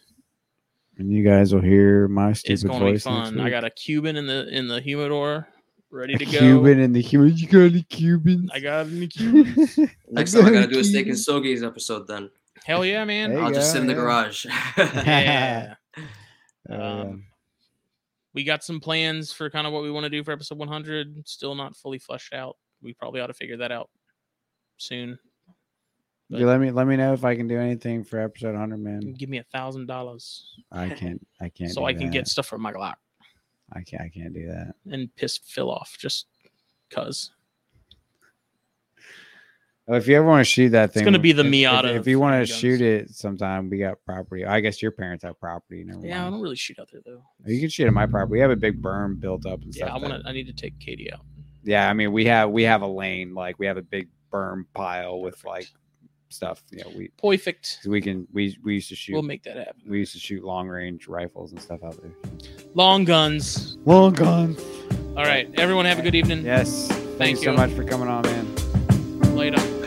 And 0.99 1.13
you 1.13 1.23
guys 1.23 1.55
will 1.55 1.61
hear 1.63 2.09
my 2.09 2.33
stupid 2.33 2.53
It's 2.55 2.63
going 2.65 2.81
to 2.81 2.85
be 2.87 2.91
voice. 2.93 3.05
next 3.07 3.17
fun. 3.31 3.41
I 3.41 3.45
week. 3.45 3.53
got 3.53 3.65
a 3.65 3.71
Cuban 3.71 4.17
in 4.17 4.27
the 4.27 4.49
in 4.49 4.67
the 4.67 4.81
humidor, 4.81 5.49
ready 5.91 6.15
a 6.15 6.19
to 6.19 6.25
go. 6.25 6.39
Cuban 6.39 6.81
in 6.81 6.93
the 6.93 7.03
Cuban. 7.03 7.37
You 7.37 7.47
got 7.47 7.59
any 7.61 7.83
Cubans? 7.85 8.51
I 8.53 8.59
got 8.61 8.87
any 8.87 9.07
Cubans. 9.09 9.79
Next 10.11 10.33
time 10.33 10.47
I 10.47 10.51
got 10.51 10.55
gotta 10.63 10.67
do 10.73 10.81
a 10.81 10.85
steak 10.85 11.07
and 11.07 11.17
Cubans. 11.17 11.23
stogies 11.23 11.63
episode. 11.63 12.07
Then 12.09 12.31
Hell 12.65 12.85
yeah, 12.85 13.05
man! 13.05 13.31
There 13.31 13.39
you 13.39 13.45
I'll 13.47 13.53
just 13.53 13.69
go, 13.73 13.75
sit 13.75 13.81
in 13.83 13.87
the 13.87 13.95
yeah. 13.95 14.01
garage. 14.01 14.47
yeah. 14.77 15.75
Yeah. 16.69 16.77
Um, 16.77 17.25
we 18.35 18.43
got 18.45 18.65
some 18.65 18.81
plans 18.81 19.33
for 19.33 19.49
kind 19.51 19.67
of 19.67 19.73
what 19.73 19.83
we 19.83 19.91
want 19.91 20.05
to 20.05 20.11
do 20.11 20.23
for 20.25 20.33
episode 20.33 20.59
100. 20.59 21.27
Still 21.29 21.55
not 21.55 21.77
fully 21.77 21.99
fleshed 21.99 22.35
out. 22.35 22.57
We 22.83 22.93
probably 22.95 23.21
ought 23.21 23.29
to 23.29 23.35
figure 23.35 23.57
that 23.59 23.73
out 23.73 23.89
soon. 24.79 25.19
You 26.29 26.47
let 26.47 26.61
me 26.61 26.71
let 26.71 26.87
me 26.87 26.97
know 26.97 27.13
if 27.15 27.25
I 27.25 27.35
can 27.37 27.49
do 27.49 27.59
anything 27.59 28.05
for 28.05 28.19
episode 28.21 28.51
100, 28.53 28.77
man. 28.79 29.15
Give 29.15 29.29
me 29.29 29.39
a 29.39 29.45
thousand 29.45 29.87
dollars 29.87 30.57
I 30.71 30.89
can't. 30.91 31.27
I 31.41 31.49
can't. 31.59 31.71
so 31.73 31.85
I 31.85 31.93
can 31.95 32.07
that. 32.07 32.13
get 32.13 32.29
stuff 32.29 32.47
for 32.47 32.59
my 32.59 32.73
Glock 32.73 32.95
I 33.73 33.83
can't. 33.83 34.03
I 34.03 34.09
can't 34.09 34.33
do 34.35 34.47
that. 34.49 34.75
and 34.91 35.15
piss 35.17 35.39
Phil 35.39 35.71
off 35.71 35.97
just 35.99 36.27
cause. 36.91 37.31
Well, 39.87 39.97
if 39.97 40.07
you 40.07 40.17
ever 40.17 40.27
want 40.27 40.41
to 40.41 40.45
shoot 40.45 40.69
that 40.71 40.93
thing, 40.93 41.01
it's 41.03 41.05
gonna 41.07 41.19
be 41.19 41.33
the 41.33 41.41
if- 41.41 41.47
if- 41.47 41.53
Miata 41.53 41.85
If, 41.95 42.01
of 42.01 42.09
you 42.09 42.21
want 42.21 42.47
to 42.47 42.53
shoot 42.53 42.83
it 42.83 43.09
sometime, 43.11 43.71
we 43.71 43.79
got 43.79 43.97
property. 44.05 44.45
I 44.45 44.61
guess 44.61 44.83
your 44.83 44.91
parents 44.91 45.25
have 45.25 45.41
property. 45.41 45.83
Never 45.85 46.07
Yeah, 46.07 46.19
I 46.19 46.23
mind. 46.25 46.35
don't 46.35 46.43
really 46.43 46.57
shoot 46.57 46.79
out 46.79 46.91
there 46.93 47.01
though. 47.05 47.23
Oh, 47.47 47.51
you 47.51 47.59
can 47.61 47.71
shoot 47.71 47.87
at 47.87 47.95
my 47.95 48.05
property. 48.05 48.33
We 48.33 48.41
have 48.41 48.51
a 48.51 48.57
big 48.57 48.83
berm 48.83 49.19
built 49.19 49.47
up 49.47 49.63
and 49.63 49.75
Yeah, 49.75 49.87
stuff. 49.87 49.97
I 50.03 50.07
want 50.07 50.23
to. 50.23 50.29
I 50.29 50.33
need 50.33 50.47
to 50.47 50.53
take 50.53 50.79
Katie 50.79 51.11
out. 51.11 51.21
Yeah, 51.65 51.89
I 51.89 51.95
mean, 51.95 52.13
we 52.13 52.27
have 52.27 52.51
we 52.51 52.65
have 52.65 52.83
a 52.83 52.87
lane. 52.87 53.33
Like 53.35 53.59
we 53.59 53.67
have 53.67 53.79
a 53.79 53.83
big 53.83 54.09
berm 54.31 54.65
pile 54.75 55.21
with 55.21 55.43
like 55.47 55.67
stuff. 56.29 56.63
You 56.71 56.85
know, 56.85 56.91
we 56.97 57.09
Perfect. 57.21 57.81
we 57.87 58.01
can 58.01 58.27
we 58.33 58.57
we 58.63 58.75
used 58.75 58.89
to 58.91 58.97
shoot. 58.97 59.13
We'll 59.13 59.23
make 59.23 59.43
that 59.45 59.57
happen. 59.57 59.83
we 59.87 59.99
used 59.99 60.13
to 60.13 60.19
shoot 60.19 60.45
long 60.45 60.69
range 60.69 61.09
rifles 61.09 61.53
and 61.53 61.61
stuff 61.61 61.83
out 61.83 62.01
there. 62.01 62.13
Long 62.75 63.05
guns. 63.05 63.77
Long 63.85 64.13
guns. 64.13 64.61
All 65.17 65.25
right, 65.25 65.51
everyone, 65.59 65.85
have 65.87 65.99
a 65.99 66.03
good 66.03 66.15
evening. 66.15 66.45
Yes. 66.45 66.89
Thank 66.89 67.19
Thanks 67.19 67.43
so 67.43 67.53
much 67.53 67.73
for 67.73 67.83
coming 67.83 68.09
on, 68.09 68.23
man. 68.23 69.35
Later. 69.35 69.78